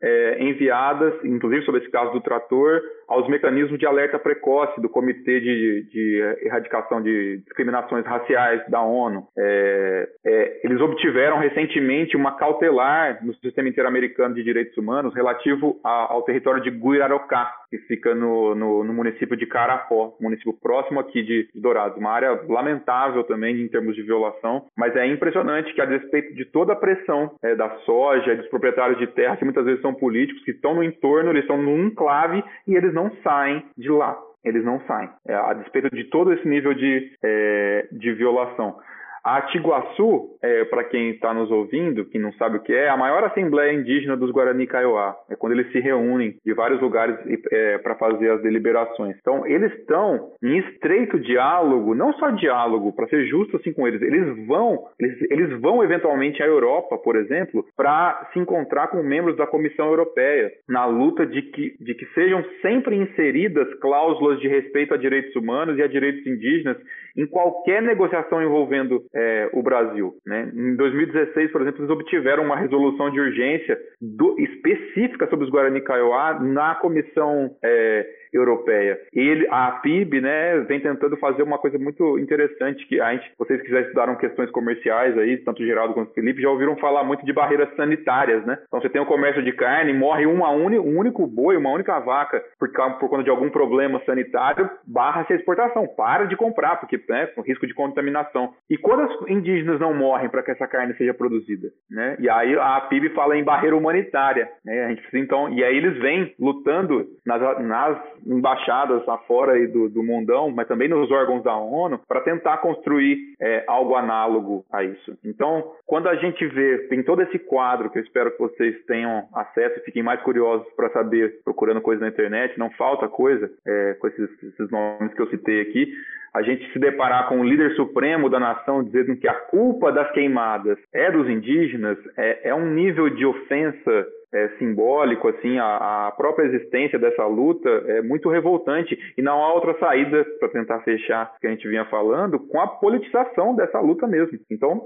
é, 0.02 0.44
enviadas, 0.44 1.14
inclusive 1.24 1.64
sobre 1.64 1.82
esse 1.82 1.90
caso 1.90 2.12
do 2.12 2.20
trator, 2.20 2.82
aos 3.08 3.28
mecanismos 3.28 3.80
de 3.80 3.86
alerta 3.86 4.20
precoce 4.20 4.80
do 4.82 4.90
Comitê 4.90 5.40
de, 5.40 5.84
de 5.92 6.38
Erradicação 6.44 7.02
de 7.02 7.38
Discriminações 7.38 8.06
Raciais 8.06 8.62
da 8.70 8.82
ONU. 8.82 9.28
É, 9.38 10.10
é, 10.26 10.62
eles 10.64 10.80
obtiveram 10.82 11.38
recentemente 11.38 12.16
uma 12.16 12.36
cautelar 12.38 13.24
no 13.24 13.34
Sistema 13.36 13.70
Interamericano 13.70 14.36
de 14.36 14.44
Direitos 14.44 14.78
Humanos 14.78 15.14
relativo 15.14 15.80
a, 15.84 16.14
ao 16.14 16.24
território 16.24 16.62
de 16.62 16.72
Guirarocá, 16.72 17.52
que 17.70 17.78
fica 17.80 18.14
no, 18.14 18.54
no, 18.54 18.84
no, 18.84 18.94
município 18.94 19.36
de 19.36 19.46
Carapó, 19.46 20.16
município 20.22 20.54
próximo 20.54 21.00
aqui 21.00 21.24
de, 21.24 21.50
de 21.54 21.62
Dourados. 21.62 21.98
Uma 21.98 22.12
área 22.12 22.40
lamentável 22.48 23.24
também 23.24 23.60
em 23.60 23.68
termos 23.68 23.96
de 23.96 24.04
violação, 24.04 24.66
mas 24.78 24.96
é 24.96 25.08
impressionante 25.08 25.74
que, 25.74 25.82
a 25.82 25.86
despeito 25.86 26.34
de 26.36 26.46
toda 26.46 26.74
a 26.74 26.76
pressão 26.76 27.32
é, 27.42 27.56
da 27.56 27.70
soja, 27.80 28.36
dos 28.36 28.48
proprietários 28.48 29.00
de 29.00 29.08
terra, 29.08 29.38
que 29.38 29.44
muitas 29.44 29.66
vezes 29.66 29.82
são 29.82 29.94
políticos, 29.94 30.44
que 30.44 30.52
estão 30.52 30.76
no 30.76 30.84
entorno, 30.84 31.32
eles 31.32 31.44
estão 31.44 31.62
num 31.62 31.88
enclave 31.88 32.44
e 32.68 32.76
eles 32.76 32.93
não 32.94 33.12
saem 33.24 33.66
de 33.78 33.90
lá. 33.90 34.18
Eles 34.44 34.64
não 34.66 34.80
saem, 34.82 35.10
é, 35.26 35.34
a 35.34 35.54
despeito 35.54 35.90
de 35.90 36.04
todo 36.06 36.34
esse 36.34 36.46
nível 36.48 36.74
de, 36.74 37.18
é, 37.24 37.88
de 37.92 38.14
violação. 38.14 38.78
A 39.24 39.42
Tiguaçu, 39.44 40.38
é, 40.44 40.66
para 40.66 40.84
quem 40.84 41.12
está 41.12 41.34
nos 41.34 41.50
ouvindo, 41.50 42.04
quem 42.04 42.20
não 42.20 42.34
sabe 42.34 42.58
o 42.58 42.60
que 42.60 42.74
é, 42.74 42.84
é 42.84 42.90
a 42.90 42.98
maior 42.98 43.24
assembleia 43.24 43.72
indígena 43.72 44.18
dos 44.18 44.32
Guarani 44.32 44.68
Kaiowá. 44.68 45.16
É 45.30 45.36
quando 45.38 45.54
eles 45.54 45.72
se 45.72 45.80
reúnem 45.80 46.36
de 46.46 46.54
vários 46.54 46.82
lugares 46.82 47.18
é, 47.52 47.78
para 47.78 47.96
fazer 47.96 48.30
as 48.32 48.42
deliberações. 48.42 49.16
Então, 49.22 49.48
eles 49.48 49.72
estão 49.80 50.32
em 50.44 50.58
estreito 50.58 51.18
diálogo, 51.18 51.96
não 51.96 52.12
só 52.14 52.32
diálogo, 52.32 52.92
para 52.94 53.08
ser 53.08 53.26
justo 53.28 53.56
assim 53.56 53.72
com 53.72 53.88
eles, 53.88 54.02
eles 54.02 54.46
vão, 54.46 54.88
eles, 55.00 55.32
eles 55.32 55.62
vão 55.62 55.82
eventualmente 55.82 56.44
à 56.44 56.46
Europa, 56.46 56.98
por 56.98 57.16
exemplo, 57.16 57.66
para 57.78 58.30
se 58.34 58.40
encontrar 58.40 58.90
com 58.90 59.02
membros 59.02 59.38
da 59.38 59.48
Comissão 59.48 59.88
Europeia, 59.88 60.52
na 60.68 60.86
luta 60.86 61.26
de 61.26 61.42
que, 61.44 61.78
de 61.80 61.96
que 61.96 62.06
sejam 62.08 62.44
sempre 62.62 62.98
inseridas 62.98 63.74
cláusulas 63.76 64.42
de 64.42 64.50
respeito 64.50 64.94
a 64.94 64.98
direitos 64.98 65.34
humanos 65.38 65.78
e 65.78 65.82
a 65.82 65.88
direitos 65.88 66.28
indígenas 66.28 66.76
em 67.16 67.28
qualquer 67.28 67.82
negociação 67.82 68.42
envolvendo 68.42 69.02
é, 69.16 69.50
o 69.54 69.62
Brasil. 69.62 70.14
Né? 70.26 70.52
Em 70.54 70.76
2016, 70.76 71.52
por 71.52 71.62
exemplo, 71.62 71.82
eles 71.82 71.92
obtiveram 71.92 72.44
uma 72.44 72.58
resolução 72.58 73.12
de 73.12 73.20
urgência 73.20 73.78
do, 74.02 74.36
específica 74.40 75.28
sobre 75.30 75.46
os 75.46 75.52
Guarani 75.52 75.82
Kaiowá 75.82 76.40
na 76.40 76.76
Comissão 76.76 77.56
é, 77.64 78.08
Europeia. 78.34 79.00
Ele, 79.14 79.48
a 79.50 79.72
PIB, 79.72 80.22
né, 80.22 80.60
vem 80.62 80.80
tentando 80.80 81.18
fazer 81.18 81.44
uma 81.44 81.58
coisa 81.58 81.78
muito 81.78 82.18
interessante 82.20 82.86
que 82.88 83.00
a 83.00 83.14
gente, 83.14 83.32
vocês 83.38 83.62
que 83.62 83.70
já 83.70 83.82
estudaram 83.82 84.16
questões 84.16 84.50
comerciais 84.52 85.18
aí, 85.18 85.38
tanto 85.38 85.62
o 85.62 85.66
Geraldo 85.66 85.94
quanto 85.94 86.12
o 86.12 86.14
Felipe, 86.14 86.42
já 86.42 86.50
ouviram 86.50 86.76
falar 86.78 87.04
muito 87.04 87.26
de 87.26 87.34
barreiras 87.34 87.74
sanitárias, 87.76 88.46
né? 88.46 88.58
Então 88.68 88.82
você 88.82 88.90
tem 88.90 89.02
o 89.02 89.06
comércio 89.06 89.44
de 89.44 89.52
carne, 89.54 89.94
morre 89.94 90.26
uma 90.26 90.52
uni, 90.52 90.80
um 90.80 90.98
único 90.98 91.26
boi, 91.28 91.58
uma 91.58 91.72
única 91.72 92.00
vaca 92.00 92.44
por, 92.60 92.70
por 93.00 93.10
conta 93.10 93.24
de 93.24 93.30
algum 93.30 93.50
problema 93.50 94.02
sanitário, 94.06 94.70
barra-se 94.86 95.34
a 95.34 95.36
exportação, 95.36 95.88
para 95.88 96.26
de 96.26 96.36
comprar, 96.36 96.78
porque 96.78 97.00
né, 97.10 97.28
com 97.28 97.42
risco 97.42 97.68
de 97.68 97.74
contaminação. 97.74 98.54
E 98.70 98.78
quando 98.78 99.08
os 99.08 99.30
indígenas 99.30 99.80
não 99.80 99.94
morrem 99.94 100.30
para 100.30 100.44
que 100.44 100.52
essa 100.52 100.68
carne 100.68 100.94
seja 100.96 101.14
produzida, 101.14 101.70
né? 101.90 102.16
E 102.20 102.30
aí 102.30 102.58
a 102.58 102.82
PIB 102.82 103.10
fala 103.10 103.38
em 103.38 103.44
barreira 103.44 103.76
humanitária, 103.76 104.50
né? 104.66 104.86
A 104.86 104.90
gente 104.90 105.04
então, 105.14 105.50
e 105.50 105.64
aí 105.64 105.78
eles 105.78 105.98
vêm 106.00 106.34
lutando 106.40 107.06
nas, 107.26 107.42
nas 107.62 107.98
embaixadas 108.26 109.08
afora 109.08 109.54
aí 109.54 109.68
do, 109.68 109.90
do 109.90 110.04
mundão, 110.04 110.52
mas 110.52 110.68
também 110.68 110.88
nos 110.88 111.12
órgãos 111.12 111.44
da 111.44 111.56
ONU, 111.56 112.00
para 112.08 112.22
tentar 112.22 112.58
construir 112.58 113.36
é, 113.40 113.64
algo 113.68 113.96
análogo 113.96 114.66
a 114.72 114.84
isso. 114.84 115.18
Então, 115.24 115.72
quando 115.86 116.08
a 116.08 116.16
gente 116.16 116.46
vê, 116.48 116.88
tem 116.90 117.04
todo 117.04 117.22
esse 117.22 117.40
quadro 117.40 117.90
que 117.90 118.00
eu 118.00 118.04
espero 118.04 118.32
que 118.32 118.40
vocês 118.40 118.84
tenham 118.86 119.28
acesso 119.34 119.80
e 119.80 119.84
fiquem 119.84 120.04
mais 120.04 120.22
curiosos 120.22 120.68
para 120.76 120.90
saber, 120.90 121.42
procurando 121.44 121.82
coisa 121.82 122.02
na 122.02 122.10
internet, 122.10 122.58
não 122.58 122.70
falta 122.72 123.08
coisa 123.08 123.50
é, 123.66 123.94
com 124.00 124.08
esses, 124.08 124.44
esses 124.44 124.72
nomes 124.72 125.14
que 125.14 125.22
eu 125.22 125.30
citei 125.30 125.62
aqui, 125.62 125.94
a 126.34 126.42
gente 126.42 126.72
se 126.74 126.80
deparar 126.80 127.30
com 127.30 127.40
o 127.40 127.44
líder 127.44 127.76
supremo 127.76 128.28
da 128.28 128.40
nação 128.40 128.84
dizendo 128.84 129.16
que 129.16 129.28
a 129.28 129.34
culpa 129.34 129.92
das 129.92 130.12
queimadas 130.12 130.80
é 130.92 131.12
dos 131.12 131.30
indígenas, 131.30 131.98
é, 132.18 132.50
é 132.50 132.56
um 132.56 132.74
nível 132.74 133.08
de 133.10 133.24
ofensa 133.24 134.08
é, 134.34 134.50
simbólico, 134.58 135.28
assim, 135.28 135.60
a, 135.60 136.08
a, 136.08 136.12
própria 136.12 136.46
existência 136.46 136.98
dessa 136.98 137.26
luta 137.26 137.70
é 137.70 138.02
muito 138.02 138.30
revoltante 138.30 138.98
e 139.16 139.22
não 139.22 139.44
há 139.44 139.54
outra 139.54 139.78
saída 139.80 140.26
para 140.40 140.50
tentar 140.50 140.80
fechar 140.82 141.32
o 141.38 141.40
que 141.40 141.48
a 141.48 141.52
gente 141.52 141.68
vinha 141.68 141.86
falando 141.86 142.40
com 142.40 142.60
a 142.60 142.68
politização 142.68 143.56
dessa 143.56 143.80
luta 143.80 144.08
mesmo. 144.08 144.40
Então, 144.50 144.82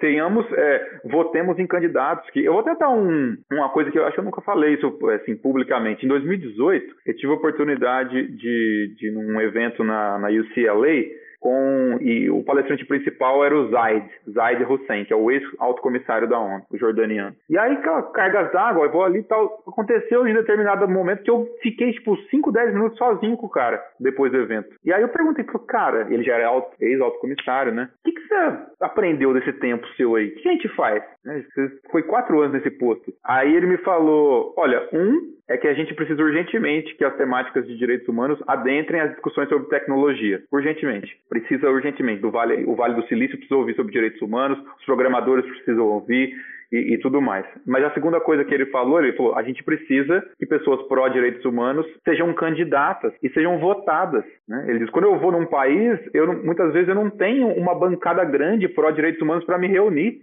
tenhamos, 0.00 0.46
é, 0.52 1.00
votemos 1.04 1.58
em 1.58 1.66
candidatos 1.66 2.28
que 2.30 2.44
eu 2.44 2.54
vou 2.54 2.62
tentar 2.62 2.88
um, 2.88 3.36
uma 3.52 3.68
coisa 3.68 3.90
que 3.90 3.98
eu 3.98 4.04
acho 4.06 4.14
que 4.14 4.20
eu 4.20 4.24
nunca 4.24 4.40
falei 4.40 4.74
isso 4.74 4.98
assim 5.14 5.36
publicamente. 5.36 6.06
Em 6.06 6.08
2018, 6.08 6.94
eu 7.06 7.16
tive 7.16 7.32
a 7.32 7.36
oportunidade 7.36 8.28
de, 8.28 8.94
de 8.96 9.10
num 9.10 9.40
evento 9.40 9.84
na, 9.84 10.18
na 10.18 10.28
UCLA 10.28 11.25
com 11.40 11.98
e 12.00 12.30
o 12.30 12.42
palestrante 12.42 12.84
principal 12.84 13.44
era 13.44 13.56
o 13.56 13.68
Zaid, 13.70 14.08
Zaid 14.30 14.64
Hussein, 14.64 15.04
que 15.04 15.12
é 15.12 15.16
o 15.16 15.30
ex-alto 15.30 15.82
comissário 15.82 16.28
da 16.28 16.38
ONU, 16.38 16.62
o 16.70 16.78
jordaniano. 16.78 17.34
E 17.48 17.58
aí, 17.58 17.76
cargas 18.14 18.52
d'água, 18.52 18.86
eu 18.86 18.92
vou 18.92 19.04
ali 19.04 19.20
e 19.20 19.24
tal, 19.24 19.62
aconteceu 19.66 20.26
em 20.26 20.34
determinado 20.34 20.88
momento 20.88 21.22
que 21.22 21.30
eu 21.30 21.46
fiquei, 21.62 21.92
tipo, 21.92 22.16
5, 22.30 22.52
10 22.52 22.74
minutos 22.74 22.98
sozinho 22.98 23.36
com 23.36 23.46
o 23.46 23.50
cara, 23.50 23.82
depois 24.00 24.32
do 24.32 24.38
evento. 24.38 24.74
E 24.84 24.92
aí 24.92 25.02
eu 25.02 25.08
perguntei 25.08 25.44
pro 25.44 25.58
cara, 25.58 26.06
ele 26.10 26.22
já 26.22 26.34
era 26.34 26.62
ex-alto 26.80 27.18
comissário, 27.18 27.72
né? 27.72 27.88
O 28.00 28.04
que, 28.04 28.12
que 28.12 28.28
você 28.28 28.58
aprendeu 28.80 29.32
desse 29.32 29.52
tempo 29.54 29.86
seu 29.96 30.16
aí? 30.16 30.28
O 30.28 30.34
que 30.34 30.48
a 30.48 30.52
gente 30.52 30.68
faz? 30.70 31.02
Né? 31.24 31.44
Você 31.54 31.80
foi 31.90 32.02
quatro 32.02 32.40
anos 32.40 32.54
nesse 32.54 32.70
posto. 32.70 33.12
Aí 33.24 33.54
ele 33.54 33.66
me 33.66 33.78
falou, 33.78 34.54
olha, 34.56 34.88
um, 34.92 35.36
é 35.48 35.56
que 35.56 35.68
a 35.68 35.74
gente 35.74 35.94
precisa 35.94 36.22
urgentemente 36.22 36.94
que 36.96 37.04
as 37.04 37.16
temáticas 37.16 37.66
de 37.66 37.76
direitos 37.76 38.08
humanos 38.08 38.38
adentrem 38.46 39.00
as 39.00 39.10
discussões 39.12 39.48
sobre 39.48 39.68
tecnologia. 39.68 40.42
Urgentemente. 40.50 41.16
Precisa 41.28 41.68
urgentemente. 41.68 42.20
Do 42.20 42.30
vale, 42.30 42.64
o 42.66 42.74
Vale 42.74 42.94
do 42.94 43.06
Silício 43.08 43.36
precisa 43.36 43.56
ouvir 43.56 43.74
sobre 43.74 43.92
direitos 43.92 44.20
humanos, 44.22 44.58
os 44.78 44.84
programadores 44.84 45.44
precisam 45.44 45.86
ouvir, 45.86 46.34
e, 46.72 46.94
e, 46.94 46.98
tudo 46.98 47.20
mais. 47.20 47.46
Mas 47.66 47.84
a 47.84 47.90
segunda 47.92 48.20
coisa 48.20 48.44
que 48.44 48.54
ele 48.54 48.66
falou, 48.66 49.00
ele 49.00 49.16
falou, 49.16 49.36
a 49.36 49.42
gente 49.42 49.62
precisa 49.62 50.24
que 50.38 50.46
pessoas 50.46 50.82
pró-direitos 50.88 51.44
humanos 51.44 51.86
sejam 52.04 52.32
candidatas 52.34 53.12
e 53.22 53.28
sejam 53.30 53.58
votadas. 53.58 54.24
Né? 54.48 54.66
Ele 54.68 54.80
diz, 54.80 54.90
quando 54.90 55.06
eu 55.06 55.18
vou 55.18 55.32
num 55.32 55.46
país, 55.46 55.98
eu 56.12 56.26
muitas 56.44 56.72
vezes 56.72 56.88
eu 56.88 56.94
não 56.94 57.10
tenho 57.10 57.48
uma 57.48 57.74
bancada 57.74 58.24
grande 58.24 58.68
pró-direitos 58.68 59.20
humanos 59.20 59.44
para 59.44 59.58
me 59.58 59.68
reunir 59.68 60.20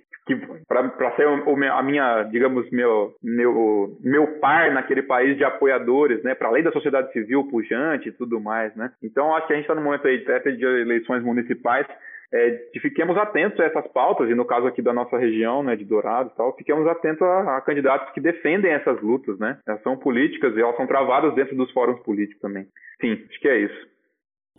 para 0.67 1.15
ser 1.15 1.27
o, 1.27 1.63
a 1.71 1.83
minha, 1.83 2.23
digamos, 2.23 2.69
meu, 2.71 3.13
meu, 3.21 3.97
meu 4.01 4.27
par 4.39 4.71
naquele 4.71 5.03
país 5.03 5.37
de 5.37 5.43
apoiadores, 5.43 6.23
né, 6.23 6.33
para 6.33 6.47
além 6.47 6.63
da 6.63 6.71
sociedade 6.71 7.11
civil 7.11 7.43
pujante 7.49 8.07
e 8.07 8.11
tudo 8.11 8.39
mais, 8.39 8.73
né. 8.75 8.91
Então 9.03 9.35
acho 9.35 9.47
que 9.47 9.53
a 9.53 9.55
gente 9.57 9.65
está 9.65 9.75
no 9.75 9.81
momento 9.81 10.07
aí 10.07 10.23
até 10.25 10.51
de 10.51 10.63
eleições 10.63 11.21
municipais 11.23 11.85
é, 12.33 12.49
de 12.73 12.79
fiquemos 12.79 13.15
atentos 13.15 13.59
a 13.59 13.65
essas 13.65 13.87
pautas, 13.89 14.27
e 14.29 14.33
no 14.33 14.43
caso 14.43 14.65
aqui 14.65 14.81
da 14.81 14.91
nossa 14.91 15.17
região, 15.17 15.61
né, 15.61 15.75
de 15.75 15.85
Dourados 15.85 16.33
e 16.33 16.35
tal, 16.35 16.55
fiquemos 16.55 16.87
atentos 16.87 17.21
a, 17.21 17.57
a, 17.57 17.61
candidatos 17.61 18.11
que 18.13 18.19
defendem 18.19 18.71
essas 18.71 18.99
lutas, 19.01 19.37
né? 19.37 19.59
Elas 19.67 19.83
são 19.83 19.95
políticas 19.95 20.55
e 20.55 20.61
elas 20.61 20.75
são 20.75 20.87
travadas 20.87 21.35
dentro 21.35 21.55
dos 21.55 21.71
fóruns 21.71 21.99
políticos 22.01 22.41
também. 22.41 22.65
Sim, 22.99 23.13
acho 23.29 23.39
que 23.39 23.47
é 23.47 23.59
isso. 23.59 23.93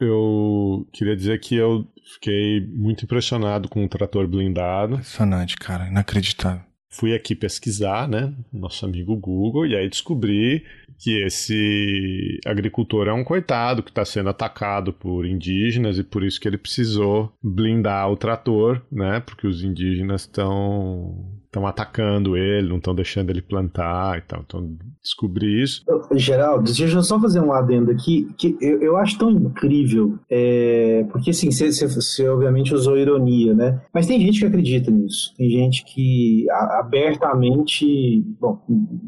Eu 0.01 0.87
queria 0.93 1.17
dizer 1.17 1.39
que 1.41 1.57
eu 1.57 1.85
fiquei 2.15 2.61
muito 2.73 3.05
impressionado 3.05 3.69
com 3.69 3.85
o 3.85 3.89
trator 3.89 4.27
blindado. 4.27 4.95
Impressionante, 4.95 5.57
cara, 5.57 5.89
inacreditável. 5.89 6.63
Fui 6.91 7.13
aqui 7.13 7.35
pesquisar, 7.35 8.09
né, 8.09 8.33
nosso 8.53 8.85
amigo 8.85 9.17
Google, 9.17 9.67
e 9.67 9.75
aí 9.75 9.89
descobri 9.89 10.65
que 10.99 11.23
esse 11.25 12.39
agricultor 12.47 13.09
é 13.09 13.13
um 13.13 13.25
coitado 13.25 13.83
que 13.83 13.91
está 13.91 14.05
sendo 14.05 14.31
atacado 14.31 14.93
por 14.93 15.27
indígenas 15.27 15.99
e 15.99 16.05
por 16.05 16.25
isso 16.25 16.41
que 16.41 16.49
ele 16.49 16.59
precisou 16.59 17.33
blindar 17.43 18.11
o 18.11 18.17
trator, 18.17 18.83
né? 18.91 19.21
Porque 19.21 19.47
os 19.47 19.63
indígenas 19.63 20.23
estão 20.23 21.43
estão 21.55 21.67
atacando 21.67 22.37
ele, 22.37 22.69
não 22.69 22.79
estão 22.79 22.95
deixando 22.95 23.31
ele 23.31 23.41
plantar 23.41 24.19
e 24.19 24.23
tal. 24.23 24.43
Então, 24.45 24.77
descobri 25.01 25.63
isso. 25.63 25.85
Geraldo, 26.13 26.65
deixa 26.65 26.97
eu 26.97 27.03
só 27.03 27.21
fazer 27.21 27.41
um 27.41 27.53
adendo 27.53 27.93
aqui, 27.93 28.29
que 28.37 28.57
eu, 28.61 28.83
eu 28.83 28.97
acho 28.97 29.17
tão 29.19 29.31
incrível, 29.31 30.19
é, 30.29 31.07
porque 31.11 31.31
assim, 31.31 31.51
você, 31.51 31.71
você, 31.71 32.29
obviamente 32.29 32.75
usou 32.75 32.99
ironia, 32.99 33.55
né? 33.55 33.81
Mas 33.93 34.07
tem 34.07 34.21
gente 34.21 34.41
que 34.41 34.47
acredita 34.47 34.91
nisso. 34.91 35.33
Tem 35.37 35.49
gente 35.49 35.85
que 35.85 36.47
abertamente, 36.51 38.23
bom, 38.41 38.59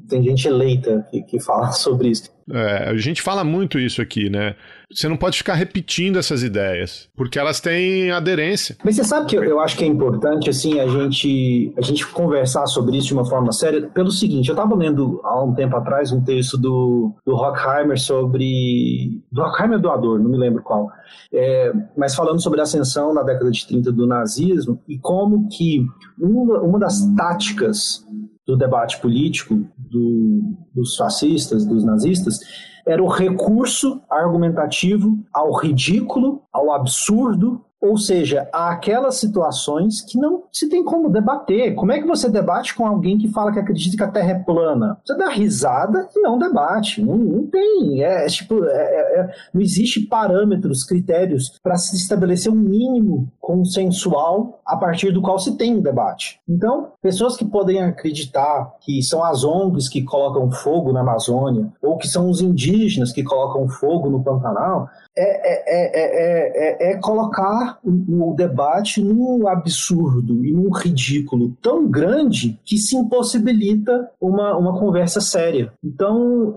tem 0.09 0.23
gente 0.23 0.47
eleita 0.47 1.06
que, 1.10 1.23
que 1.23 1.40
fala 1.40 1.73
sobre 1.73 2.09
isso. 2.09 2.35
É, 2.51 2.90
a 2.90 2.97
gente 2.97 3.20
fala 3.20 3.43
muito 3.43 3.78
isso 3.78 4.01
aqui, 4.01 4.31
né? 4.31 4.55
Você 4.93 5.09
não 5.09 5.16
pode 5.16 5.36
ficar 5.36 5.55
repetindo 5.55 6.16
essas 6.16 6.44
ideias, 6.44 7.09
porque 7.16 7.39
elas 7.39 7.60
têm 7.60 8.12
aderência. 8.12 8.77
Mas 8.85 8.94
você 8.94 9.02
sabe 9.02 9.27
que 9.27 9.36
eu, 9.36 9.59
acho 9.59 9.77
que 9.77 9.85
é 9.85 9.86
importante, 9.86 10.48
assim, 10.48 10.78
a 10.78 10.86
gente, 10.86 11.74
a 11.77 11.82
gente 11.82 12.06
conversar 12.06 12.66
sobre 12.66 12.97
isso 12.97 13.09
de 13.09 13.14
uma 13.14 13.24
forma 13.24 13.51
séria, 13.51 13.89
pelo 13.89 14.12
seguinte, 14.12 14.48
eu 14.48 14.55
estava 14.55 14.77
lendo 14.77 15.20
há 15.24 15.43
um 15.43 15.55
tempo 15.55 15.77
atrás 15.77 16.12
um 16.12 16.23
texto 16.23 16.56
do, 16.56 17.12
do 17.27 17.35
Rockheimer 17.35 17.98
sobre... 17.98 19.20
Do 19.32 19.43
Rockheimer 19.43 19.81
doador, 19.81 20.20
não 20.20 20.31
me 20.31 20.39
lembro 20.39 20.62
qual. 20.62 20.89
É, 21.32 21.73
mas 21.97 22.14
falando 22.14 22.40
sobre 22.40 22.60
a 22.60 22.62
ascensão 22.62 23.12
na 23.12 23.24
década 23.24 23.51
de 23.51 23.66
30 23.66 23.90
do 23.90 24.06
nazismo 24.06 24.81
e 24.86 24.98
como 24.98 25.48
que 25.48 25.85
uma, 26.16 26.60
uma 26.60 26.78
das 26.78 27.05
táticas 27.16 28.06
do 28.47 28.56
debate 28.56 29.01
político 29.01 29.66
do, 29.90 30.56
dos 30.74 30.96
fascistas, 30.96 31.64
dos 31.64 31.84
nazistas, 31.84 32.38
era 32.86 33.02
o 33.02 33.08
recurso 33.08 34.00
argumentativo 34.08 35.18
ao 35.32 35.52
ridículo, 35.52 36.42
ao 36.52 36.72
absurdo, 36.72 37.65
ou 37.81 37.98
seja, 37.98 38.48
há 38.53 38.70
aquelas 38.70 39.16
situações 39.16 40.01
que 40.01 40.19
não 40.19 40.44
se 40.53 40.69
tem 40.69 40.82
como 40.82 41.11
debater. 41.11 41.74
Como 41.74 41.93
é 41.93 42.01
que 42.01 42.07
você 42.07 42.28
debate 42.28 42.74
com 42.74 42.86
alguém 42.86 43.19
que 43.19 43.28
fala 43.28 43.53
que 43.53 43.59
acredita 43.59 43.97
que 43.97 44.03
a 44.03 44.11
Terra 44.11 44.31
é 44.31 44.39
plana? 44.39 44.98
Você 45.05 45.16
dá 45.16 45.28
risada 45.28 46.09
e 46.15 46.20
não 46.20 46.39
debate. 46.39 47.03
Não, 47.03 47.16
não 47.16 47.47
tem. 47.47 48.03
É, 48.03 48.24
é 48.24 48.27
tipo, 48.27 48.65
é, 48.65 48.69
é, 48.70 49.20
é 49.20 49.35
não 49.53 49.61
existe 49.61 50.01
parâmetros, 50.01 50.85
critérios 50.85 51.59
para 51.62 51.77
se 51.77 51.97
estabelecer 51.97 52.51
um 52.51 52.57
mínimo 52.57 53.31
consensual 53.40 54.61
a 54.65 54.77
partir 54.77 55.12
do 55.12 55.23
qual 55.23 55.39
se 55.39 55.57
tem 55.57 55.77
um 55.77 55.82
debate. 55.82 56.40
Então, 56.48 56.93
pessoas 57.03 57.36
que 57.36 57.44
podem 57.44 57.82
acreditar 57.82 58.74
que 58.81 59.03
são 59.03 59.23
as 59.23 59.44
ONGs 59.44 59.89
que 59.89 60.03
colocam 60.03 60.51
fogo 60.51 60.93
na 60.93 61.01
Amazônia 61.01 61.73
ou 61.82 61.98
que 61.98 62.09
são 62.09 62.31
os 62.31 62.40
indígenas 62.40 63.12
que 63.12 63.23
colocam 63.23 63.69
fogo 63.69 64.09
no 64.09 64.23
Pantanal, 64.23 64.89
é, 65.18 65.22
é, 65.24 66.86
é, 66.86 66.88
é, 66.88 66.93
é 66.93 66.97
colocar 66.98 67.26
colocar 67.26 67.78
o, 67.82 68.30
o 68.30 68.34
debate 68.34 69.02
num 69.02 69.47
absurdo 69.48 70.44
e 70.44 70.52
num 70.52 70.70
ridículo 70.70 71.56
tão 71.60 71.88
grande 71.88 72.59
que 72.64 72.78
se 72.78 72.97
impossibilita 72.97 74.10
uma, 74.20 74.56
uma 74.56 74.78
conversa 74.78 75.20
séria. 75.20 75.72
Então, 75.82 76.55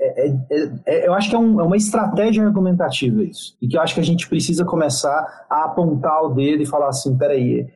é, 0.00 0.26
é, 0.26 0.34
é, 0.50 0.70
é, 0.86 1.06
eu 1.06 1.12
acho 1.12 1.28
que 1.28 1.36
é, 1.36 1.38
um, 1.38 1.60
é, 1.60 1.62
uma 1.62 1.76
estratégia 1.76 2.42
argumentativa 2.42 3.22
isso. 3.22 3.54
E 3.60 3.68
que 3.68 3.76
eu 3.76 3.82
acho 3.82 3.94
que 3.94 4.00
a 4.00 4.04
gente 4.04 4.26
precisa 4.26 4.64
começar 4.64 5.44
a 5.48 5.64
apontar 5.64 6.22
o 6.24 6.30
dedo 6.30 6.62
e 6.62 6.66
falar 6.66 6.88
assim: 6.88 7.18
peraí, 7.18 7.66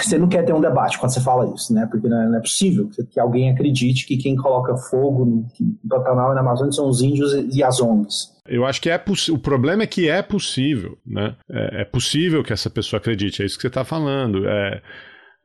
você 0.00 0.16
não 0.16 0.28
quer 0.28 0.44
ter 0.44 0.52
um 0.52 0.60
debate 0.60 0.96
quando 0.96 1.12
você 1.12 1.20
fala 1.20 1.52
isso, 1.52 1.74
né? 1.74 1.86
Porque 1.90 2.08
não 2.08 2.36
é, 2.36 2.40
possível 2.40 2.88
que 3.10 3.18
alguém 3.18 3.50
acredite 3.50 4.06
que 4.06 4.16
quem 4.16 4.36
coloca 4.36 4.76
fogo 4.76 5.24
no, 5.24 5.46
no 5.60 5.88
Pantanal 5.88 6.30
e 6.30 6.34
na 6.36 6.40
Amazônia 6.40 6.72
são 6.72 6.88
os 6.88 7.02
índios 7.02 7.32
e 7.34 7.62
as 7.62 7.80
ONGs. 7.80 8.38
Eu 8.46 8.64
acho 8.64 8.80
que 8.80 8.88
é 8.88 9.02
o 9.30 9.38
problema 9.38 9.82
é 9.82 9.86
que 9.86 10.08
é 10.08 10.22
possível, 10.22 10.96
né? 11.04 11.34
É, 11.50 11.82
é 11.82 11.84
possível 11.84 12.44
que 12.44 12.52
essa 12.52 12.70
pessoa 12.70 12.98
acredite, 12.98 13.42
é 13.42 13.46
isso 13.46 13.56
que 13.56 13.62
você 13.62 13.68
está 13.68 13.84
falando. 13.84 14.48
É, 14.48 14.80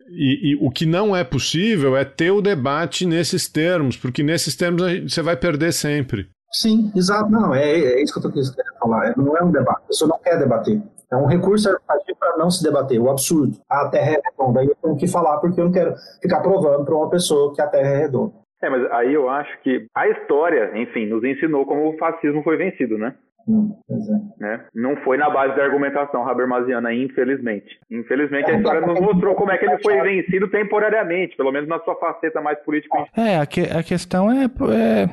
e, 0.10 0.52
e, 0.52 0.56
o 0.56 0.70
que 0.70 0.86
não 0.86 1.16
é 1.16 1.24
possível 1.24 1.96
é 1.96 2.04
ter 2.04 2.32
o 2.32 2.42
debate 2.42 3.06
nesses 3.06 3.48
termos, 3.48 3.98
porque 3.98 4.24
nesses 4.24 4.56
termos 4.56 4.82
você 5.04 5.22
vai 5.22 5.36
perder 5.36 5.72
sempre. 5.72 6.28
Sim, 6.52 6.92
exato. 6.96 7.32
Não, 7.32 7.54
é, 7.54 7.68
é 7.68 8.04
isso 8.04 8.14
que 8.14 8.26
eu 8.26 8.30
estou 8.30 8.32
querendo 8.32 8.80
falar. 8.80 9.08
É, 9.08 9.14
não 9.18 9.36
é 9.36 9.44
um 9.44 9.52
debate. 9.52 9.82
A 9.84 9.88
pessoa 9.88 10.10
não 10.10 10.20
quer 10.20 10.38
debater. 10.38 10.82
É 11.12 11.16
um 11.16 11.26
recurso 11.26 11.70
argumentativo 11.70 12.18
para 12.20 12.38
não 12.38 12.50
se 12.50 12.64
debater. 12.64 13.00
O 13.00 13.10
absurdo. 13.10 13.58
A 13.70 13.90
Terra 13.90 14.12
é 14.12 14.22
redonda. 14.24 14.60
Aí 14.60 14.68
eu 14.68 14.76
tenho 14.82 14.98
que 14.98 15.08
falar 15.08 15.38
porque 15.40 15.60
eu 15.60 15.66
não 15.66 15.72
quero 15.72 15.96
ficar 16.22 16.42
provando 16.42 16.86
para 16.86 16.96
uma 16.96 17.10
pessoa 17.10 17.54
que 17.54 17.62
a 17.62 17.68
Terra 17.68 17.90
é 17.90 17.98
redonda. 17.98 18.34
É, 18.62 18.70
mas 18.70 18.90
aí 18.92 19.14
eu 19.14 19.30
acho 19.30 19.62
que 19.62 19.88
a 19.94 20.08
história, 20.08 20.72
enfim, 20.82 21.06
nos 21.06 21.24
ensinou 21.24 21.66
como 21.66 21.90
o 21.90 21.98
fascismo 21.98 22.42
foi 22.44 22.56
vencido, 22.56 22.98
né? 22.98 23.14
Hum, 23.48 23.76
é. 23.90 24.44
Né? 24.44 24.65
Não 24.74 24.95
foi 24.98 25.18
na 25.18 25.30
base 25.30 25.56
da 25.56 25.64
argumentação 25.64 26.28
habermasiana, 26.28 26.94
infelizmente. 26.94 27.78
Infelizmente, 27.91 28.49
a 28.49 28.57
história 28.57 28.82
nos 28.82 28.99
mostrou 28.99 29.36
como 29.36 29.52
é 29.52 29.57
que 29.57 29.65
ele 29.65 29.82
foi 29.82 30.02
vencido 30.02 30.48
temporariamente, 30.49 31.36
pelo 31.36 31.52
menos 31.52 31.68
na 31.68 31.80
sua 31.80 31.95
faceta 31.95 32.41
mais 32.41 32.60
política. 32.64 33.06
É, 33.18 33.38
a, 33.38 33.45
que, 33.45 33.61
a 33.61 33.84
questão 33.84 34.32
é, 34.32 34.45
é. 34.45 35.10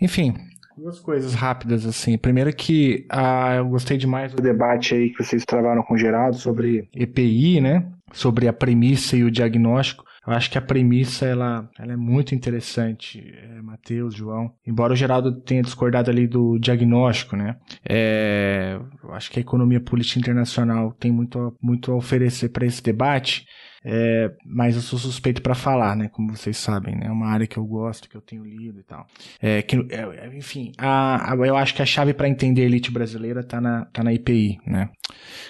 Enfim, 0.00 0.34
Duas 0.76 0.98
coisas 0.98 1.34
rápidas, 1.34 1.84
assim. 1.84 2.16
Primeiro 2.16 2.50
que 2.54 3.06
ah, 3.10 3.56
eu 3.56 3.68
gostei 3.68 3.98
demais 3.98 4.32
do 4.32 4.42
debate 4.42 4.94
aí 4.94 5.10
que 5.10 5.22
vocês 5.22 5.44
travaram 5.44 5.82
com 5.82 5.94
o 5.94 5.98
Geraldo 5.98 6.36
sobre 6.36 6.88
EPI, 6.94 7.60
né? 7.60 7.86
Sobre 8.12 8.48
a 8.48 8.52
premissa 8.52 9.16
e 9.16 9.22
o 9.22 9.30
diagnóstico. 9.30 10.04
Eu 10.26 10.32
acho 10.32 10.50
que 10.50 10.56
a 10.56 10.62
premissa 10.62 11.26
ela, 11.26 11.68
ela 11.76 11.92
é 11.92 11.96
muito 11.96 12.34
interessante, 12.34 13.20
é, 13.36 13.60
Matheus, 13.60 14.14
João. 14.14 14.54
Embora 14.64 14.92
o 14.92 14.96
Geraldo 14.96 15.40
tenha 15.40 15.62
discordado 15.62 16.10
ali 16.10 16.28
do 16.28 16.58
diagnóstico, 16.58 17.36
né? 17.36 17.56
É, 17.84 18.78
eu 19.02 19.12
acho 19.12 19.30
que 19.30 19.40
a 19.40 19.42
economia 19.42 19.80
política 19.80 20.20
internacional 20.20 20.92
tem 20.92 21.10
muito, 21.10 21.56
muito 21.60 21.90
a 21.90 21.96
oferecer 21.96 22.50
para 22.50 22.64
esse 22.64 22.80
debate. 22.82 23.44
É, 23.84 24.30
mas 24.44 24.76
eu 24.76 24.82
sou 24.82 24.98
suspeito 24.98 25.42
para 25.42 25.54
falar, 25.54 25.96
né? 25.96 26.08
Como 26.08 26.34
vocês 26.34 26.56
sabem, 26.56 26.94
né? 26.96 27.06
É 27.06 27.10
uma 27.10 27.26
área 27.26 27.46
que 27.46 27.56
eu 27.56 27.64
gosto, 27.64 28.08
que 28.08 28.16
eu 28.16 28.20
tenho 28.20 28.44
lido 28.44 28.78
e 28.78 28.82
tal. 28.82 29.06
É, 29.40 29.62
que, 29.62 29.76
é, 29.90 30.36
enfim, 30.36 30.72
a, 30.78 31.32
a, 31.32 31.36
eu 31.36 31.56
acho 31.56 31.74
que 31.74 31.82
a 31.82 31.86
chave 31.86 32.14
para 32.14 32.28
entender 32.28 32.62
a 32.62 32.66
elite 32.66 32.90
brasileira 32.90 33.42
tá 33.42 33.60
na, 33.60 33.84
tá 33.86 34.02
na 34.04 34.12
IPI, 34.12 34.60
né? 34.66 34.90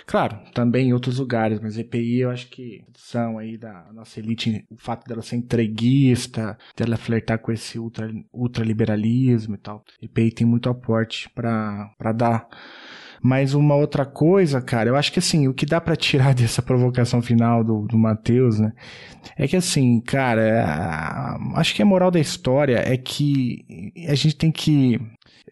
Claro, 0.06 0.38
também 0.54 0.88
em 0.88 0.92
outros 0.92 1.18
lugares, 1.18 1.60
mas 1.60 1.78
EPI 1.78 2.20
eu 2.20 2.30
acho 2.30 2.48
que 2.48 2.84
são 2.96 3.38
aí 3.38 3.56
da 3.56 3.86
nossa 3.92 4.18
elite, 4.18 4.64
o 4.70 4.76
fato 4.76 5.06
dela 5.06 5.22
ser 5.22 5.36
entreguista, 5.36 6.59
dela 6.76 6.96
flertar 6.96 7.38
com 7.38 7.52
esse 7.52 7.78
ultra, 7.78 8.10
ultraliberalismo 8.32 9.54
e 9.54 9.59
tal. 9.59 9.84
EPI 10.00 10.32
tem 10.32 10.46
muito 10.46 10.68
aporte 10.68 11.28
para 11.30 12.12
dar 12.14 12.48
mas 13.23 13.55
uma 13.55 13.77
outra 13.77 14.05
coisa, 14.05 14.61
cara, 14.61 14.90
eu 14.90 14.97
acho 14.97 15.12
que 15.12 15.20
assim, 15.20 15.47
o 15.47 15.55
que 15.55 15.65
dá 15.65 15.81
para 15.81 15.94
tirar 15.94 16.35
dessa 16.35 16.61
provocação 16.61 17.23
final 17.23 17.62
do, 17.62 17.86
do 17.86 17.97
Matheus, 17.97 18.59
né? 18.59 18.73
É 19.36 19.47
que 19.47 19.57
assim, 19.57 20.01
cara, 20.01 20.65
a, 20.65 21.61
acho 21.61 21.74
que 21.74 21.82
a 21.82 21.86
moral 21.86 22.11
da 22.11 22.19
história 22.19 22.82
é 22.85 22.97
que 22.97 23.93
a 24.09 24.15
gente 24.15 24.36
tem 24.36 24.51
que 24.51 25.01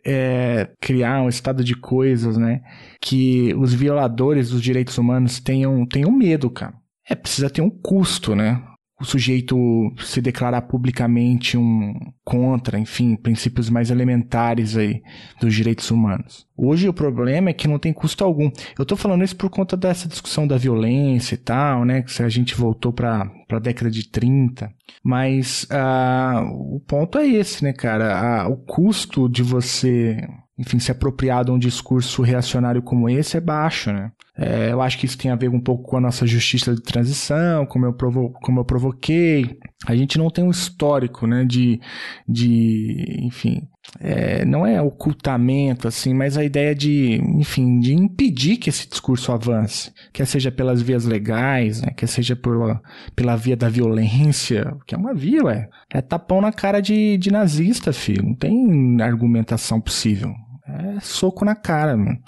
é, 0.04 0.68
criar 0.80 1.22
um 1.22 1.28
estado 1.28 1.62
de 1.62 1.76
coisas, 1.76 2.36
né? 2.36 2.60
Que 3.00 3.54
os 3.54 3.72
violadores 3.72 4.50
dos 4.50 4.60
direitos 4.60 4.98
humanos 4.98 5.38
tenham, 5.38 5.86
tenham 5.86 6.10
medo, 6.10 6.50
cara. 6.50 6.74
É, 7.08 7.14
precisa 7.14 7.50
ter 7.50 7.62
um 7.62 7.70
custo, 7.70 8.34
né? 8.34 8.62
O 9.00 9.04
sujeito 9.04 9.56
se 9.98 10.20
declarar 10.20 10.62
publicamente 10.62 11.56
um 11.56 11.94
contra, 12.22 12.78
enfim, 12.78 13.16
princípios 13.16 13.70
mais 13.70 13.90
elementares 13.90 14.76
aí 14.76 15.02
dos 15.40 15.54
direitos 15.54 15.90
humanos. 15.90 16.46
Hoje 16.56 16.88
o 16.88 16.92
problema 16.92 17.48
é 17.48 17.54
que 17.54 17.66
não 17.66 17.78
tem 17.78 17.92
custo 17.92 18.22
algum. 18.22 18.50
Eu 18.78 18.82
estou 18.82 18.98
falando 18.98 19.24
isso 19.24 19.34
por 19.34 19.48
conta 19.48 19.76
dessa 19.76 20.06
discussão 20.06 20.46
da 20.46 20.58
violência 20.58 21.34
e 21.34 21.38
tal, 21.38 21.84
né? 21.86 22.02
Que 22.02 22.22
a 22.22 22.28
gente 22.28 22.54
voltou 22.54 22.92
para 22.92 23.30
a 23.50 23.58
década 23.58 23.90
de 23.90 24.06
30. 24.08 24.70
Mas 25.02 25.66
uh, 25.70 26.44
o 26.76 26.80
ponto 26.80 27.16
é 27.16 27.26
esse, 27.26 27.64
né, 27.64 27.72
cara? 27.72 28.46
Uh, 28.46 28.52
o 28.52 28.56
custo 28.58 29.26
de 29.28 29.42
você 29.42 30.18
enfim, 30.60 30.78
se 30.78 30.92
apropriar 30.92 31.42
de 31.42 31.50
um 31.50 31.58
discurso 31.58 32.20
reacionário 32.20 32.82
como 32.82 33.08
esse 33.08 33.34
é 33.34 33.40
baixo, 33.40 33.90
né? 33.90 34.12
É, 34.36 34.72
eu 34.72 34.82
acho 34.82 34.98
que 34.98 35.06
isso 35.06 35.16
tem 35.16 35.30
a 35.30 35.36
ver 35.36 35.48
um 35.48 35.60
pouco 35.60 35.84
com 35.84 35.96
a 35.96 36.00
nossa 36.00 36.26
justiça 36.26 36.74
de 36.74 36.82
transição, 36.82 37.64
como 37.64 37.86
eu, 37.86 37.94
provo 37.94 38.30
como 38.42 38.60
eu 38.60 38.64
provoquei. 38.64 39.58
A 39.86 39.96
gente 39.96 40.18
não 40.18 40.30
tem 40.30 40.44
um 40.44 40.50
histórico, 40.50 41.26
né, 41.26 41.44
de, 41.44 41.80
de 42.28 43.20
enfim, 43.22 43.62
é, 43.98 44.44
não 44.44 44.66
é 44.66 44.80
ocultamento, 44.80 45.88
assim, 45.88 46.12
mas 46.12 46.36
a 46.36 46.44
ideia 46.44 46.74
de, 46.74 47.20
enfim, 47.38 47.78
de 47.80 47.94
impedir 47.94 48.58
que 48.58 48.68
esse 48.68 48.88
discurso 48.88 49.32
avance, 49.32 49.92
quer 50.12 50.26
seja 50.26 50.50
pelas 50.50 50.82
vias 50.82 51.06
legais, 51.06 51.80
né, 51.80 51.90
quer 51.96 52.06
seja 52.06 52.36
pela, 52.36 52.80
pela 53.16 53.36
via 53.36 53.56
da 53.56 53.68
violência, 53.68 54.76
que 54.86 54.94
é 54.94 54.98
uma 54.98 55.14
via, 55.14 55.42
ué. 55.44 55.68
É 55.90 56.02
tapão 56.02 56.40
na 56.42 56.52
cara 56.52 56.80
de, 56.80 57.16
de 57.16 57.30
nazista, 57.30 57.92
filho. 57.92 58.22
Não 58.24 58.34
tem 58.34 59.00
argumentação 59.00 59.80
possível 59.80 60.34
é 60.78 61.00
soco 61.00 61.44
na 61.44 61.54
cara, 61.54 61.96
mano. 61.96 62.18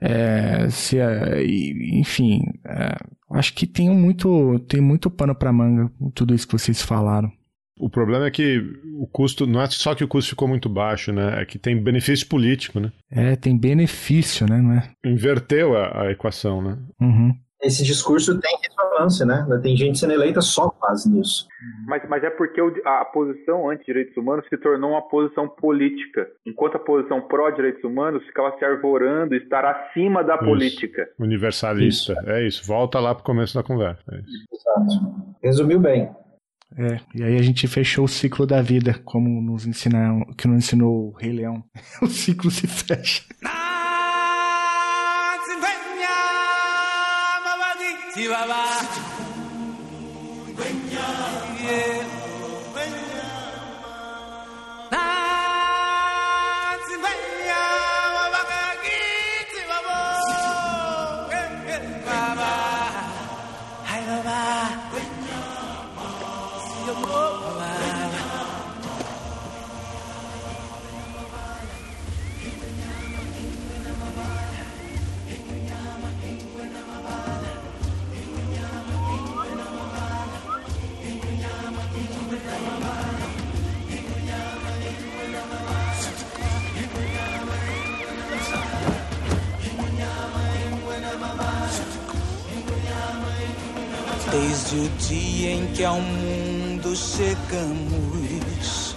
É, 0.00 0.68
se, 0.70 0.96
enfim, 1.92 2.42
é, 2.66 2.96
acho 3.32 3.54
que 3.54 3.66
tem 3.66 3.90
muito, 3.90 4.58
tem 4.60 4.80
muito 4.80 5.10
pano 5.10 5.34
para 5.34 5.52
manga 5.52 5.90
tudo 6.14 6.34
isso 6.34 6.46
que 6.46 6.58
vocês 6.58 6.82
falaram. 6.82 7.30
O 7.78 7.90
problema 7.90 8.26
é 8.26 8.30
que 8.30 8.62
o 8.98 9.06
custo, 9.06 9.46
não 9.46 9.60
é 9.60 9.66
só 9.66 9.94
que 9.94 10.02
o 10.02 10.08
custo 10.08 10.30
ficou 10.30 10.48
muito 10.48 10.66
baixo, 10.68 11.12
né? 11.12 11.42
É 11.42 11.44
que 11.44 11.58
tem 11.58 11.80
benefício 11.82 12.26
político, 12.26 12.80
né? 12.80 12.90
É, 13.10 13.36
tem 13.36 13.56
benefício, 13.56 14.46
né? 14.48 14.60
Não 14.62 14.72
é? 14.72 14.90
Inverteu 15.04 15.76
a, 15.76 16.04
a 16.04 16.10
equação, 16.10 16.62
né? 16.62 16.78
Uhum 16.98 17.34
esse 17.62 17.82
discurso 17.84 18.38
tem 18.38 18.56
ressonância, 18.62 19.24
né? 19.24 19.46
Tem 19.62 19.76
gente 19.76 19.98
sendo 19.98 20.12
eleita 20.12 20.40
só 20.40 20.68
com 20.68 20.78
base 20.78 21.10
nisso. 21.10 21.46
Mas, 21.86 22.02
mas 22.08 22.22
é 22.22 22.30
porque 22.30 22.60
a 22.84 23.04
posição 23.06 23.70
anti-direitos 23.70 24.16
humanos 24.16 24.46
se 24.48 24.56
tornou 24.58 24.90
uma 24.90 25.08
posição 25.08 25.48
política, 25.48 26.28
enquanto 26.44 26.76
a 26.76 26.80
posição 26.80 27.22
pró-direitos 27.22 27.82
humanos 27.82 28.24
ficava 28.24 28.56
se 28.58 28.64
arvorando 28.64 29.34
estar 29.34 29.64
acima 29.64 30.22
da 30.22 30.34
isso. 30.34 30.44
política. 30.44 31.08
Universalista, 31.18 32.12
isso. 32.12 32.30
é 32.30 32.46
isso. 32.46 32.66
Volta 32.66 33.00
lá 33.00 33.14
para 33.14 33.22
o 33.22 33.24
começo 33.24 33.54
da 33.54 33.62
conversa. 33.62 34.02
É 34.12 34.16
Exato. 34.16 35.36
Resumiu 35.42 35.80
bem. 35.80 36.10
É, 36.78 37.00
e 37.14 37.22
aí 37.22 37.38
a 37.38 37.42
gente 37.42 37.66
fechou 37.66 38.04
o 38.04 38.08
ciclo 38.08 38.46
da 38.46 38.60
vida, 38.60 39.00
como 39.04 39.40
nos 39.40 39.66
ensinaram, 39.66 40.24
que 40.36 40.46
nos 40.46 40.58
ensinou 40.58 41.08
o 41.08 41.12
Rei 41.12 41.32
Leão. 41.32 41.64
o 42.02 42.06
ciclo 42.06 42.50
se 42.50 42.66
fecha. 42.66 43.22
Chihuahua. 48.16 48.80
Desde 48.80 49.12
o 49.12 49.15
dia 94.98 95.52
em 95.52 95.66
que 95.68 95.84
ao 95.84 96.00
mundo 96.00 96.96
chegamos, 96.96 98.96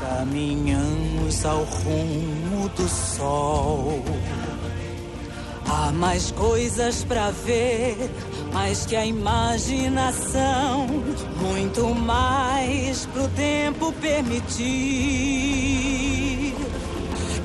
caminhamos 0.00 1.44
ao 1.44 1.62
rumo 1.64 2.68
do 2.70 2.88
sol. 2.88 4.02
Há 5.70 5.92
mais 5.92 6.30
coisas 6.30 7.04
para 7.04 7.30
ver, 7.30 8.10
mais 8.52 8.86
que 8.86 8.96
a 8.96 9.04
imaginação, 9.04 10.86
muito 11.40 11.94
mais 11.94 13.04
pro 13.06 13.28
tempo 13.28 13.92
permitir. 14.00 14.64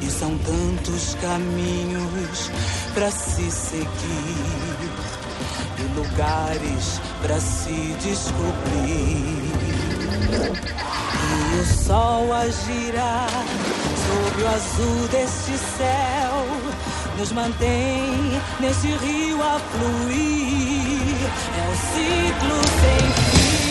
E 0.02 0.10
são 0.10 0.38
tantos 0.38 1.16
caminhos 1.16 2.50
para 2.94 3.12
se 3.12 3.52
seguir 3.52 3.84
e 5.80 5.84
lugares 5.96 7.02
para 7.24 7.40
se 7.40 7.96
descobrir. 8.02 9.42
E 11.54 11.60
o 11.60 11.66
sol 11.66 12.34
a 12.34 12.46
girar 12.50 13.30
sobre 14.06 14.44
o 14.44 14.48
azul 14.48 15.08
deste 15.10 15.58
céu 15.58 16.46
nos 17.18 17.32
mantém 17.32 18.42
nesse 18.60 18.88
rio 18.88 19.42
a 19.42 19.58
fluir. 19.60 21.16
É 21.58 21.70
um 21.70 21.76
ciclo 21.94 22.62
sem 22.82 23.00
fim 23.32 23.64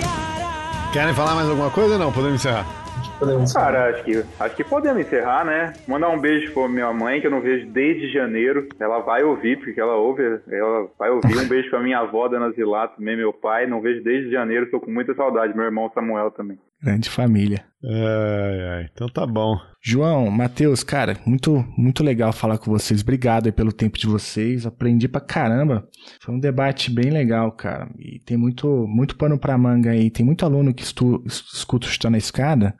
guiará. 0.00 0.90
Querem 0.92 1.14
falar 1.14 1.34
mais 1.34 1.48
alguma 1.48 1.70
coisa 1.70 1.92
ou 1.92 1.98
não? 1.98 2.10
Podemos 2.10 2.40
encerrar? 2.40 2.77
Podemos. 3.18 3.52
Cara, 3.52 3.90
acho 3.90 4.04
que, 4.04 4.24
acho 4.38 4.56
que 4.56 4.64
podemos 4.64 5.00
encerrar, 5.00 5.44
né? 5.44 5.72
Mandar 5.86 6.08
um 6.08 6.18
beijo 6.18 6.52
pra 6.52 6.68
minha 6.68 6.92
mãe, 6.92 7.20
que 7.20 7.26
eu 7.26 7.30
não 7.30 7.40
vejo 7.40 7.66
desde 7.66 8.12
janeiro. 8.12 8.68
Ela 8.78 9.00
vai 9.00 9.22
ouvir, 9.24 9.58
porque 9.58 9.80
ela 9.80 9.96
ouve, 9.96 10.22
ela 10.48 10.88
vai 10.98 11.10
ouvir. 11.10 11.36
Um 11.36 11.48
beijo 11.48 11.68
pra 11.68 11.80
minha 11.80 11.98
avó, 11.98 12.28
Dona 12.28 12.50
Zilato, 12.52 12.96
também 12.96 13.16
meu 13.16 13.32
pai. 13.32 13.66
Não 13.66 13.80
vejo 13.80 14.02
desde 14.02 14.30
janeiro, 14.30 14.70
tô 14.70 14.80
com 14.80 14.90
muita 14.90 15.14
saudade. 15.14 15.56
Meu 15.56 15.64
irmão 15.64 15.90
Samuel 15.92 16.30
também. 16.30 16.58
Grande 16.80 17.10
família. 17.10 17.64
Ai, 17.84 18.60
ai. 18.68 18.88
Então 18.92 19.08
tá 19.08 19.26
bom. 19.26 19.58
João, 19.82 20.30
Matheus, 20.30 20.82
cara, 20.82 21.16
muito, 21.24 21.64
muito 21.76 22.02
legal 22.04 22.32
falar 22.32 22.58
com 22.58 22.70
vocês. 22.70 23.00
Obrigado 23.00 23.52
pelo 23.52 23.72
tempo 23.72 23.98
de 23.98 24.06
vocês. 24.06 24.66
Aprendi 24.66 25.08
pra 25.08 25.20
caramba. 25.20 25.88
Foi 26.20 26.34
um 26.34 26.40
debate 26.40 26.90
bem 26.90 27.10
legal, 27.10 27.52
cara. 27.52 27.88
E 27.98 28.20
tem 28.20 28.36
muito, 28.36 28.86
muito 28.86 29.16
pano 29.16 29.38
pra 29.38 29.58
manga 29.58 29.90
aí. 29.90 30.10
Tem 30.10 30.24
muito 30.24 30.44
aluno 30.44 30.74
que 30.74 30.82
estu, 30.82 31.22
escuta 31.26 31.86
Chutando 31.86 32.16
a 32.16 32.18
Escada. 32.18 32.76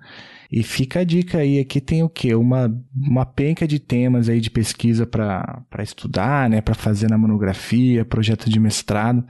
E 0.50 0.62
fica 0.62 1.00
a 1.00 1.04
dica 1.04 1.38
aí, 1.38 1.60
aqui 1.60 1.78
tem 1.78 2.02
o 2.02 2.08
quê? 2.08 2.34
Uma, 2.34 2.74
uma 2.96 3.26
penca 3.26 3.68
de 3.68 3.78
temas 3.78 4.30
aí 4.30 4.40
de 4.40 4.50
pesquisa 4.50 5.06
para 5.06 5.62
estudar, 5.80 6.48
né? 6.48 6.62
Para 6.62 6.74
fazer 6.74 7.08
na 7.08 7.18
monografia, 7.18 8.04
projeto 8.04 8.48
de 8.48 8.58
mestrado. 8.58 9.24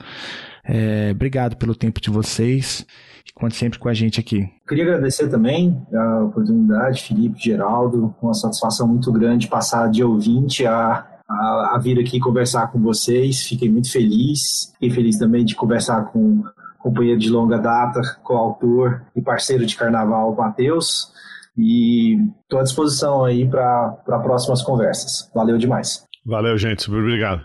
É, 0.64 1.10
obrigado 1.10 1.56
pelo 1.56 1.74
tempo 1.74 2.00
de 2.00 2.08
vocês. 2.08 2.86
Conte 3.34 3.56
sempre 3.56 3.78
com 3.78 3.88
a 3.88 3.94
gente 3.94 4.18
aqui. 4.18 4.48
Queria 4.66 4.84
agradecer 4.84 5.28
também 5.28 5.80
a 5.94 6.24
oportunidade, 6.24 7.02
Felipe, 7.02 7.38
Geraldo, 7.38 8.14
uma 8.20 8.34
satisfação 8.34 8.88
muito 8.88 9.12
grande 9.12 9.46
passar 9.46 9.88
de 9.88 10.02
ouvinte 10.02 10.66
a, 10.66 11.06
a, 11.28 11.72
a 11.74 11.78
vir 11.78 12.00
aqui 12.00 12.18
conversar 12.18 12.72
com 12.72 12.80
vocês. 12.80 13.42
Fiquei 13.42 13.70
muito 13.70 13.92
feliz. 13.92 14.72
Fiquei 14.74 14.90
feliz 14.90 15.18
também 15.18 15.44
de 15.44 15.54
conversar 15.54 16.06
com 16.06 16.42
companheiro 16.78 17.18
de 17.18 17.28
longa 17.28 17.58
data, 17.58 18.00
coautor 18.22 19.02
e 19.14 19.20
parceiro 19.20 19.66
de 19.66 19.76
carnaval, 19.76 20.34
Matheus. 20.34 21.12
E 21.56 22.16
estou 22.42 22.60
à 22.60 22.62
disposição 22.62 23.24
aí 23.24 23.46
para 23.48 23.90
próximas 24.22 24.62
conversas. 24.62 25.30
Valeu 25.34 25.58
demais. 25.58 26.04
Valeu, 26.24 26.56
gente. 26.56 26.82
Super 26.82 27.00
obrigado. 27.00 27.44